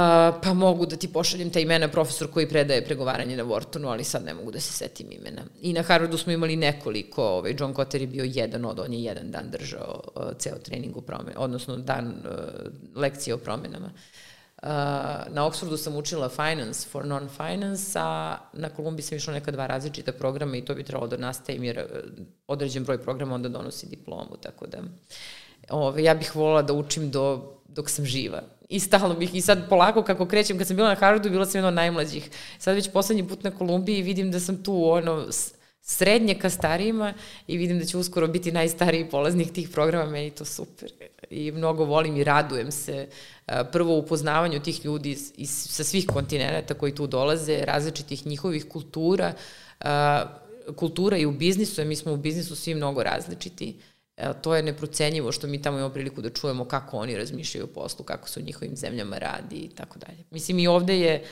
pa 0.44 0.54
mogu 0.54 0.86
da 0.86 0.96
ti 0.96 1.08
pošaljem 1.14 1.50
ta 1.50 1.60
imena 1.60 1.88
profesor 1.88 2.32
koji 2.32 2.50
predaje 2.50 2.86
pregovaranje 2.86 3.38
na 3.38 3.44
Whartonu, 3.44 3.88
ali 3.88 4.04
sad 4.04 4.26
ne 4.26 4.34
mogu 4.34 4.52
da 4.52 4.60
se 4.60 4.74
setim 4.74 5.12
imena. 5.12 5.42
I 5.62 5.74
na 5.74 5.82
Harvardu 5.82 6.18
smo 6.18 6.32
imali 6.32 6.56
nekoliko, 6.56 7.24
ovaj, 7.24 7.56
John 7.60 7.74
Cotter 7.76 8.02
je 8.02 8.08
bio 8.08 8.24
jedan 8.24 8.66
od, 8.66 8.80
on 8.80 8.94
je 8.94 9.04
jedan 9.04 9.32
dan 9.32 9.50
držao 9.52 10.02
uh, 10.16 10.24
ceo 10.38 10.58
trening 10.58 10.98
u 10.98 11.02
promenu, 11.02 11.36
odnosno 11.38 11.78
dan 11.78 12.08
uh, 12.08 12.12
lekcije 12.96 13.34
o 13.34 13.38
promenama. 13.38 13.90
Uh, 14.64 14.70
na 15.30 15.46
Oxfordu 15.46 15.78
sam 15.78 15.96
učila 15.96 16.30
Finance 16.30 16.90
for 16.90 17.06
Non-Finance, 17.06 18.00
a 18.00 18.38
na 18.54 18.70
Kolumbiji 18.70 19.04
sam 19.04 19.18
išla 19.18 19.34
neka 19.34 19.52
dva 19.52 19.68
različita 19.68 20.12
programa 20.12 20.58
i 20.58 20.66
to 20.66 20.76
bi 20.76 20.84
trebalo 20.84 21.08
da 21.08 21.18
nastavim 21.18 21.64
jer 21.64 21.86
određen 22.48 22.84
broj 22.84 23.04
programa 23.04 23.36
onda 23.36 23.50
donosi 23.50 23.88
diplomu, 23.90 24.38
tako 24.42 24.68
da... 24.68 24.78
Uh, 24.78 24.86
ove, 25.70 26.04
ja 26.04 26.14
bih 26.14 26.36
volila 26.36 26.62
da 26.62 26.74
učim 26.74 27.12
do, 27.12 27.54
dok 27.68 27.90
sam 27.90 28.06
živa. 28.06 28.42
I 28.70 28.80
stalno 28.80 29.16
bih, 29.16 29.36
i 29.36 29.42
sad 29.42 29.70
polako 29.70 30.04
kako 30.04 30.26
krećem, 30.26 30.58
kad 30.58 30.68
sam 30.68 30.76
bila 30.76 30.90
na 30.90 30.96
Harvardu, 30.96 31.30
bila 31.30 31.46
sam 31.46 31.58
jedna 31.58 31.68
od 31.68 31.74
najmlađih. 31.74 32.30
Sad 32.60 32.76
već 32.76 32.92
poslednji 32.92 33.28
put 33.28 33.44
na 33.44 33.52
Kolumbiji 33.52 34.02
vidim 34.02 34.32
da 34.32 34.40
sam 34.40 34.64
tu, 34.64 34.90
ono, 34.90 35.26
srednje 35.82 36.36
ka 36.36 36.50
starijima 36.50 37.14
i 37.48 37.58
vidim 37.58 37.80
da 37.80 37.86
će 37.86 37.98
uskoro 37.98 38.28
biti 38.28 38.52
najstariji 38.52 39.10
polaznik 39.10 39.54
tih 39.54 39.70
programa, 39.70 40.12
meni 40.12 40.32
to 40.32 40.46
super. 40.46 40.90
I 41.30 41.52
mnogo 41.52 41.86
volim 41.86 42.18
i 42.18 42.24
radujem 42.24 42.72
se 42.72 43.08
prvo 43.72 43.98
upoznavanju 43.98 44.60
tih 44.60 44.86
ljudi 44.86 45.12
iz, 45.12 45.32
iz, 45.38 45.50
sa 45.70 45.84
svih 45.84 46.08
kontinenta 46.08 46.74
koji 46.74 46.96
tu 46.96 47.08
dolaze, 47.08 47.66
različitih 47.66 48.28
njihovih 48.28 48.66
kultura, 48.70 49.34
kultura 50.76 51.18
i 51.18 51.26
u 51.26 51.32
biznisu, 51.32 51.86
mi 51.86 51.96
smo 51.96 52.14
u 52.14 52.18
biznisu 52.18 52.56
svi 52.56 52.76
mnogo 52.76 53.04
različiti. 53.04 53.76
To 54.42 54.56
je 54.56 54.64
neprocenjivo 54.64 55.32
što 55.32 55.48
mi 55.48 55.62
tamo 55.62 55.78
imamo 55.78 55.94
priliku 55.94 56.22
da 56.22 56.30
čujemo 56.30 56.66
kako 56.66 56.98
oni 56.98 57.18
razmišljaju 57.18 57.66
o 57.66 57.74
poslu, 57.74 58.06
kako 58.06 58.30
se 58.30 58.40
u 58.40 58.44
njihovim 58.44 58.76
zemljama 58.76 59.18
radi 59.18 59.56
i 59.56 59.70
tako 59.70 60.00
dalje. 60.00 60.24
Mislim 60.32 60.60
i 60.60 60.68
ovde 60.68 61.00
je 61.00 61.24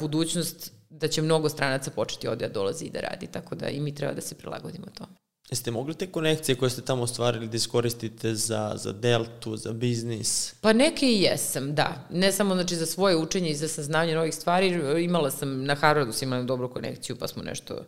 budućnost 0.00 0.72
da 0.90 1.08
će 1.08 1.22
mnogo 1.22 1.48
stranaca 1.48 1.90
početi 1.90 2.28
ovde 2.28 2.48
da 2.48 2.52
dolazi 2.54 2.84
i 2.84 2.90
da 2.90 3.00
radi, 3.00 3.26
tako 3.26 3.54
da 3.54 3.68
i 3.68 3.80
mi 3.80 3.94
treba 3.94 4.12
da 4.12 4.20
se 4.20 4.34
prilagodimo 4.34 4.86
tome. 4.94 5.12
Jeste 5.50 5.70
mogli 5.70 5.94
te 5.94 6.06
konekcije 6.12 6.56
koje 6.56 6.70
ste 6.70 6.82
tamo 6.82 7.02
ostvarili 7.02 7.48
da 7.48 7.56
iskoristite 7.56 8.34
za, 8.34 8.72
za 8.76 8.92
deltu, 8.92 9.56
za 9.56 9.72
biznis? 9.72 10.54
Pa 10.60 10.72
neke 10.72 11.06
i 11.06 11.20
jesam, 11.20 11.74
da. 11.74 12.06
Ne 12.10 12.32
samo 12.32 12.54
znači, 12.54 12.76
za 12.76 12.86
svoje 12.86 13.16
učenje 13.16 13.50
i 13.50 13.54
za 13.54 13.68
saznanje 13.68 14.14
novih 14.14 14.34
stvari. 14.34 14.80
Imala 15.04 15.30
sam, 15.30 15.64
na 15.64 15.74
Harvardu 15.74 16.12
sam 16.12 16.28
imala 16.28 16.42
dobru 16.42 16.72
konekciju, 16.72 17.16
pa 17.16 17.28
smo 17.28 17.42
nešto 17.42 17.86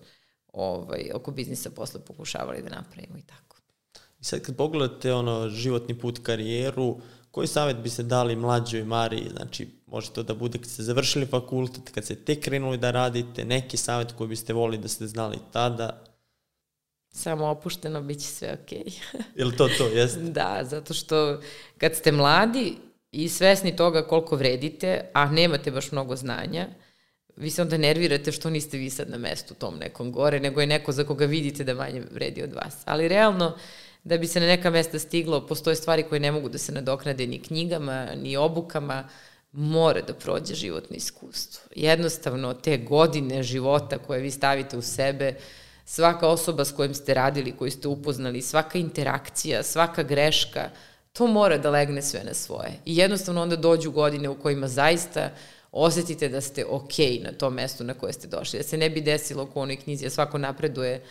ovaj, 0.52 1.10
oko 1.14 1.30
biznisa 1.30 1.70
posle 1.70 2.00
pokušavali 2.00 2.62
da 2.62 2.76
napravimo 2.76 3.18
i 3.18 3.22
tako. 3.22 3.45
Sad 4.26 4.40
kad 4.40 4.56
pogledate 4.56 5.14
ono, 5.14 5.48
životni 5.48 5.98
put, 5.98 6.18
karijeru, 6.22 6.96
koji 7.30 7.46
savjet 7.46 7.76
bi 7.76 7.88
se 7.88 8.02
dali 8.02 8.36
mlađoj 8.36 8.84
Mariji? 8.84 9.28
Znači, 9.36 9.68
može 9.86 10.10
to 10.10 10.22
da 10.22 10.34
bude 10.34 10.58
kad 10.58 10.66
ste 10.66 10.82
završili 10.82 11.26
fakultet, 11.26 11.90
kad 11.94 12.04
ste 12.04 12.14
tek 12.14 12.44
krenuli 12.44 12.78
da 12.78 12.90
radite, 12.90 13.44
neki 13.44 13.76
savjet 13.76 14.12
koji 14.12 14.28
biste 14.28 14.52
volili 14.52 14.82
da 14.82 14.88
ste 14.88 15.06
znali 15.06 15.38
tada? 15.52 16.02
Samo 17.10 17.46
opušteno, 17.46 18.02
bit 18.02 18.20
će 18.20 18.26
sve 18.26 18.58
okej. 18.62 18.84
Okay. 19.12 19.22
Ili 19.34 19.56
to 19.56 19.68
to, 19.78 19.86
jeste? 19.86 20.20
da, 20.20 20.60
zato 20.64 20.94
što 20.94 21.40
kad 21.78 21.94
ste 21.94 22.12
mladi 22.12 22.74
i 23.12 23.28
svesni 23.28 23.76
toga 23.76 24.06
koliko 24.06 24.36
vredite, 24.36 25.10
a 25.14 25.30
nemate 25.30 25.70
baš 25.70 25.92
mnogo 25.92 26.16
znanja, 26.16 26.68
vi 27.36 27.50
se 27.50 27.62
onda 27.62 27.76
nervirate 27.76 28.32
što 28.32 28.50
niste 28.50 28.78
vi 28.78 28.90
sad 28.90 29.10
na 29.10 29.18
mestu 29.18 29.54
tom 29.54 29.78
nekom 29.78 30.12
gore, 30.12 30.40
nego 30.40 30.60
je 30.60 30.66
neko 30.66 30.92
za 30.92 31.04
koga 31.04 31.26
vidite 31.26 31.64
da 31.64 31.74
manje 31.74 32.02
vredi 32.12 32.42
od 32.42 32.52
vas. 32.52 32.76
Ali 32.84 33.08
realno, 33.08 33.56
da 34.06 34.18
bi 34.18 34.26
se 34.26 34.40
na 34.40 34.46
neka 34.46 34.70
mesta 34.70 34.98
stiglo, 34.98 35.46
postoje 35.46 35.76
stvari 35.76 36.02
koje 36.02 36.20
ne 36.20 36.32
mogu 36.32 36.48
da 36.48 36.58
se 36.58 36.72
nadoknade 36.72 37.26
ni 37.26 37.42
knjigama, 37.42 38.06
ni 38.14 38.36
obukama, 38.36 39.08
mora 39.52 40.00
da 40.00 40.14
prođe 40.14 40.54
životno 40.54 40.96
iskustvo. 40.96 41.62
Jednostavno, 41.74 42.54
te 42.54 42.78
godine 42.78 43.42
života 43.42 43.98
koje 43.98 44.20
vi 44.20 44.30
stavite 44.30 44.76
u 44.76 44.82
sebe, 44.82 45.34
svaka 45.84 46.28
osoba 46.28 46.64
s 46.64 46.72
kojim 46.72 46.94
ste 46.94 47.14
radili, 47.14 47.56
koju 47.56 47.70
ste 47.70 47.88
upoznali, 47.88 48.42
svaka 48.42 48.78
interakcija, 48.78 49.62
svaka 49.62 50.02
greška, 50.02 50.70
to 51.12 51.26
mora 51.26 51.58
da 51.58 51.70
legne 51.70 52.02
sve 52.02 52.24
na 52.24 52.34
svoje. 52.34 52.72
I 52.84 52.96
jednostavno 52.96 53.42
onda 53.42 53.56
dođu 53.56 53.90
godine 53.90 54.28
u 54.28 54.38
kojima 54.42 54.68
zaista 54.68 55.30
osetite 55.72 56.28
da 56.28 56.40
ste 56.40 56.64
okej 56.64 57.06
okay 57.06 57.24
na 57.24 57.32
tom 57.32 57.54
mestu 57.54 57.84
na 57.84 57.94
koje 57.94 58.12
ste 58.12 58.28
došli. 58.28 58.58
Da 58.58 58.62
se 58.62 58.76
ne 58.76 58.90
bi 58.90 59.00
desilo 59.00 59.50
u 59.54 59.60
onoj 59.60 59.76
knjizi, 59.76 60.06
a 60.06 60.10
svako 60.10 60.38
napreduje 60.38 61.02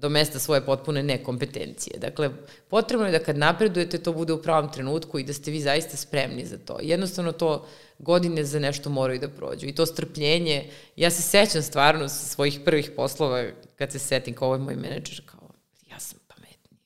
do 0.00 0.08
mesta 0.08 0.38
svoje 0.38 0.64
potpune 0.66 1.02
nekompetencije. 1.02 1.98
Dakle, 1.98 2.30
potrebno 2.68 3.06
je 3.06 3.12
da 3.12 3.24
kad 3.24 3.38
napredujete 3.38 3.98
to 3.98 4.12
bude 4.12 4.32
u 4.32 4.42
pravom 4.42 4.72
trenutku 4.72 5.18
i 5.18 5.24
da 5.24 5.32
ste 5.32 5.50
vi 5.50 5.60
zaista 5.60 5.96
spremni 5.96 6.46
za 6.46 6.58
to. 6.58 6.78
Jednostavno 6.82 7.32
to 7.32 7.66
godine 7.98 8.44
za 8.44 8.58
nešto 8.58 8.90
moraju 8.90 9.20
da 9.20 9.28
prođu. 9.28 9.66
I 9.66 9.74
to 9.74 9.86
strpljenje, 9.86 10.70
ja 10.96 11.10
se 11.10 11.22
sećam 11.22 11.62
stvarno 11.62 12.08
sa 12.08 12.26
svojih 12.26 12.60
prvih 12.64 12.90
poslova 12.96 13.44
kad 13.76 13.92
se 13.92 13.98
setim 13.98 14.34
kao 14.34 14.46
ovo 14.48 14.54
je 14.54 14.58
moj 14.58 14.76
menadžer, 14.76 15.22
kao 15.26 15.50
ja 15.90 16.00
sam 16.00 16.18
pametnija 16.28 16.80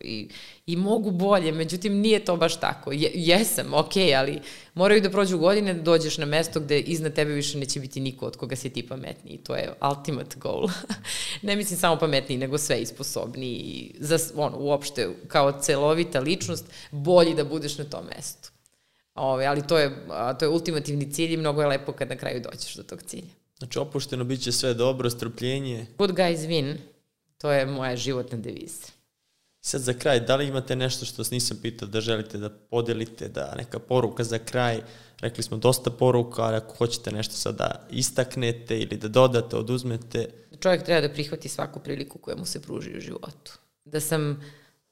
i, 0.00 0.28
i 0.72 0.76
mogu 0.76 1.10
bolje, 1.10 1.52
međutim 1.52 2.00
nije 2.00 2.24
to 2.24 2.36
baš 2.36 2.60
tako. 2.60 2.92
Je, 2.92 3.10
jesam, 3.14 3.74
ok, 3.74 3.96
ali 4.16 4.40
moraju 4.74 5.00
da 5.00 5.10
prođu 5.10 5.38
godine 5.38 5.74
da 5.74 5.82
dođeš 5.82 6.18
na 6.18 6.26
mesto 6.26 6.60
gde 6.60 6.80
iznad 6.80 7.14
tebe 7.14 7.32
više 7.32 7.58
neće 7.58 7.80
biti 7.80 8.00
niko 8.00 8.26
od 8.26 8.36
koga 8.36 8.56
si 8.56 8.70
ti 8.70 8.86
pametniji. 8.86 9.38
To 9.38 9.56
je 9.56 9.72
ultimate 9.90 10.36
goal. 10.38 10.68
ne 11.42 11.56
mislim 11.56 11.78
samo 11.78 11.98
pametniji, 11.98 12.38
nego 12.38 12.58
sve 12.58 12.80
i 12.80 12.86
sposobniji. 12.86 13.94
Za, 13.98 14.18
ono, 14.34 14.56
uopšte, 14.58 15.08
kao 15.28 15.60
celovita 15.60 16.20
ličnost, 16.20 16.64
bolji 16.90 17.34
da 17.34 17.44
budeš 17.44 17.78
na 17.78 17.84
tom 17.84 18.04
mestu. 18.16 18.50
Ove, 19.14 19.46
ali 19.46 19.66
to 19.66 19.78
je, 19.78 20.06
to 20.38 20.44
je 20.44 20.48
ultimativni 20.48 21.12
cilj 21.12 21.32
i 21.32 21.36
mnogo 21.36 21.60
je 21.60 21.68
lepo 21.68 21.92
kad 21.92 22.08
na 22.08 22.16
kraju 22.16 22.40
dođeš 22.40 22.74
do 22.74 22.82
tog 22.82 23.02
cilja. 23.02 23.30
Znači, 23.58 23.78
opušteno 23.78 24.24
bit 24.24 24.42
će 24.42 24.52
sve 24.52 24.74
dobro, 24.74 25.10
strpljenje. 25.10 25.86
Good 25.98 26.10
guys 26.10 26.48
win. 26.48 26.76
To 27.38 27.52
je 27.52 27.66
moja 27.66 27.96
životna 27.96 28.38
deviza. 28.38 28.99
Sad 29.60 29.80
za 29.80 29.92
kraj, 29.92 30.20
da 30.20 30.36
li 30.36 30.46
imate 30.48 30.76
nešto 30.76 31.04
što 31.04 31.22
vas 31.22 31.30
nisam 31.30 31.58
pitao 31.62 31.88
da 31.88 32.00
želite 32.00 32.38
da 32.38 32.50
podelite, 32.50 33.28
da 33.28 33.54
neka 33.58 33.78
poruka 33.78 34.24
za 34.24 34.38
kraj, 34.38 34.80
rekli 35.20 35.42
smo 35.42 35.56
dosta 35.56 35.90
poruka, 35.90 36.42
ali 36.42 36.56
ako 36.56 36.74
hoćete 36.74 37.12
nešto 37.12 37.34
sad 37.34 37.56
da 37.56 37.86
istaknete 37.90 38.78
ili 38.78 38.96
da 38.96 39.08
dodate, 39.08 39.56
oduzmete. 39.56 40.28
Čovjek 40.60 40.82
treba 40.84 41.00
da 41.00 41.12
prihvati 41.12 41.48
svaku 41.48 41.80
priliku 41.80 42.18
koja 42.18 42.36
mu 42.36 42.44
se 42.44 42.62
pruži 42.62 42.96
u 42.96 43.00
životu. 43.00 43.52
Da 43.84 44.00
sam 44.00 44.40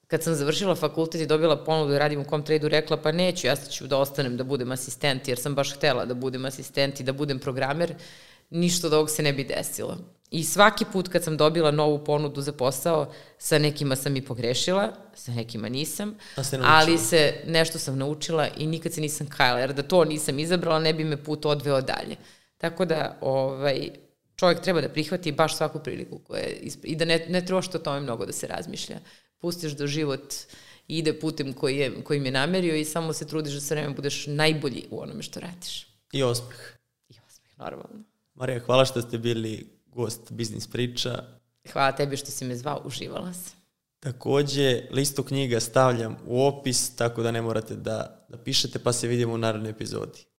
kad 0.09 0.23
sam 0.23 0.35
završila 0.35 0.75
fakultet 0.75 1.21
i 1.21 1.25
dobila 1.25 1.63
ponudu 1.63 1.91
da 1.91 1.99
radim 1.99 2.21
u 2.21 2.25
kom 2.25 2.43
tradu, 2.43 2.67
rekla 2.67 2.97
pa 2.97 3.11
neću, 3.11 3.47
ja 3.47 3.55
ću 3.55 3.87
da 3.87 3.97
ostanem 3.97 4.37
da 4.37 4.43
budem 4.43 4.71
asistent, 4.71 5.27
jer 5.27 5.39
sam 5.39 5.55
baš 5.55 5.75
htela 5.75 6.05
da 6.05 6.13
budem 6.13 6.45
asistent 6.45 6.99
i 6.99 7.03
da 7.03 7.13
budem 7.13 7.39
programer, 7.39 7.93
ništa 8.49 8.87
od 8.87 8.93
ovog 8.93 9.09
se 9.09 9.23
ne 9.23 9.33
bi 9.33 9.43
desilo. 9.43 9.97
I 10.31 10.43
svaki 10.43 10.85
put 10.93 11.07
kad 11.07 11.23
sam 11.23 11.37
dobila 11.37 11.71
novu 11.71 12.03
ponudu 12.03 12.41
za 12.41 12.51
posao, 12.51 13.13
sa 13.37 13.59
nekima 13.59 13.95
sam 13.95 14.15
i 14.15 14.21
pogrešila, 14.21 14.91
sa 15.15 15.31
nekima 15.31 15.69
nisam, 15.69 16.15
ali 16.63 16.97
se 16.97 17.33
nešto 17.47 17.79
sam 17.79 17.97
naučila 17.97 18.47
i 18.57 18.67
nikad 18.67 18.93
se 18.93 19.01
nisam 19.01 19.27
kajala, 19.27 19.59
jer 19.59 19.73
da 19.73 19.83
to 19.83 20.05
nisam 20.05 20.39
izabrala, 20.39 20.79
ne 20.79 20.93
bi 20.93 21.03
me 21.03 21.23
put 21.23 21.45
odveo 21.45 21.81
dalje. 21.81 22.15
Tako 22.57 22.85
da, 22.85 23.17
ovaj, 23.21 23.89
čovjek 24.35 24.61
treba 24.61 24.81
da 24.81 24.89
prihvati 24.89 25.31
baš 25.31 25.57
svaku 25.57 25.79
priliku 25.79 26.19
koja 26.19 26.41
je, 26.41 26.69
i 26.83 26.95
da 26.95 27.05
ne, 27.05 27.25
ne 27.29 27.45
treba 27.45 27.61
što 27.61 27.77
o 27.77 27.81
tome 27.81 27.99
mnogo 27.99 28.25
da 28.25 28.31
se 28.31 28.47
razmišlja 28.47 28.99
pustiš 29.39 29.71
da 29.71 29.87
život 29.87 30.33
ide 30.87 31.19
putem 31.19 31.53
koji 31.53 31.77
je, 31.77 32.03
kojim 32.03 32.25
je 32.25 32.31
namerio 32.31 32.75
i 32.75 32.85
samo 32.85 33.13
se 33.13 33.27
trudiš 33.27 33.53
da 33.53 33.61
sve 33.61 33.75
vreme 33.75 33.93
budeš 33.93 34.27
najbolji 34.27 34.87
u 34.89 35.01
onome 35.01 35.23
što 35.23 35.39
radiš. 35.39 35.87
I 36.11 36.23
osmeh. 36.23 36.77
I 37.09 37.13
osmeh, 37.27 37.57
normalno. 37.57 38.08
Marija, 38.39 38.59
hvala 38.59 38.85
što 38.85 39.01
ste 39.01 39.17
bili 39.17 39.67
gost 39.87 40.31
Biznis 40.31 40.67
priča. 40.67 41.23
Hvala 41.73 41.91
tebi 41.91 42.17
što 42.17 42.31
si 42.31 42.45
me 42.45 42.55
zvao, 42.55 42.81
uživala 42.85 43.33
se. 43.33 43.51
Takođe, 43.99 44.81
listu 44.91 45.23
knjiga 45.23 45.59
stavljam 45.59 46.17
u 46.27 46.45
opis, 46.45 46.95
tako 46.95 47.23
da 47.23 47.31
ne 47.31 47.41
morate 47.41 47.75
da, 47.75 48.25
da 48.29 48.37
pišete, 48.37 48.79
pa 48.79 48.93
se 48.93 49.07
vidimo 49.07 49.33
u 49.33 49.37
narednoj 49.37 49.69
epizodi. 49.69 50.25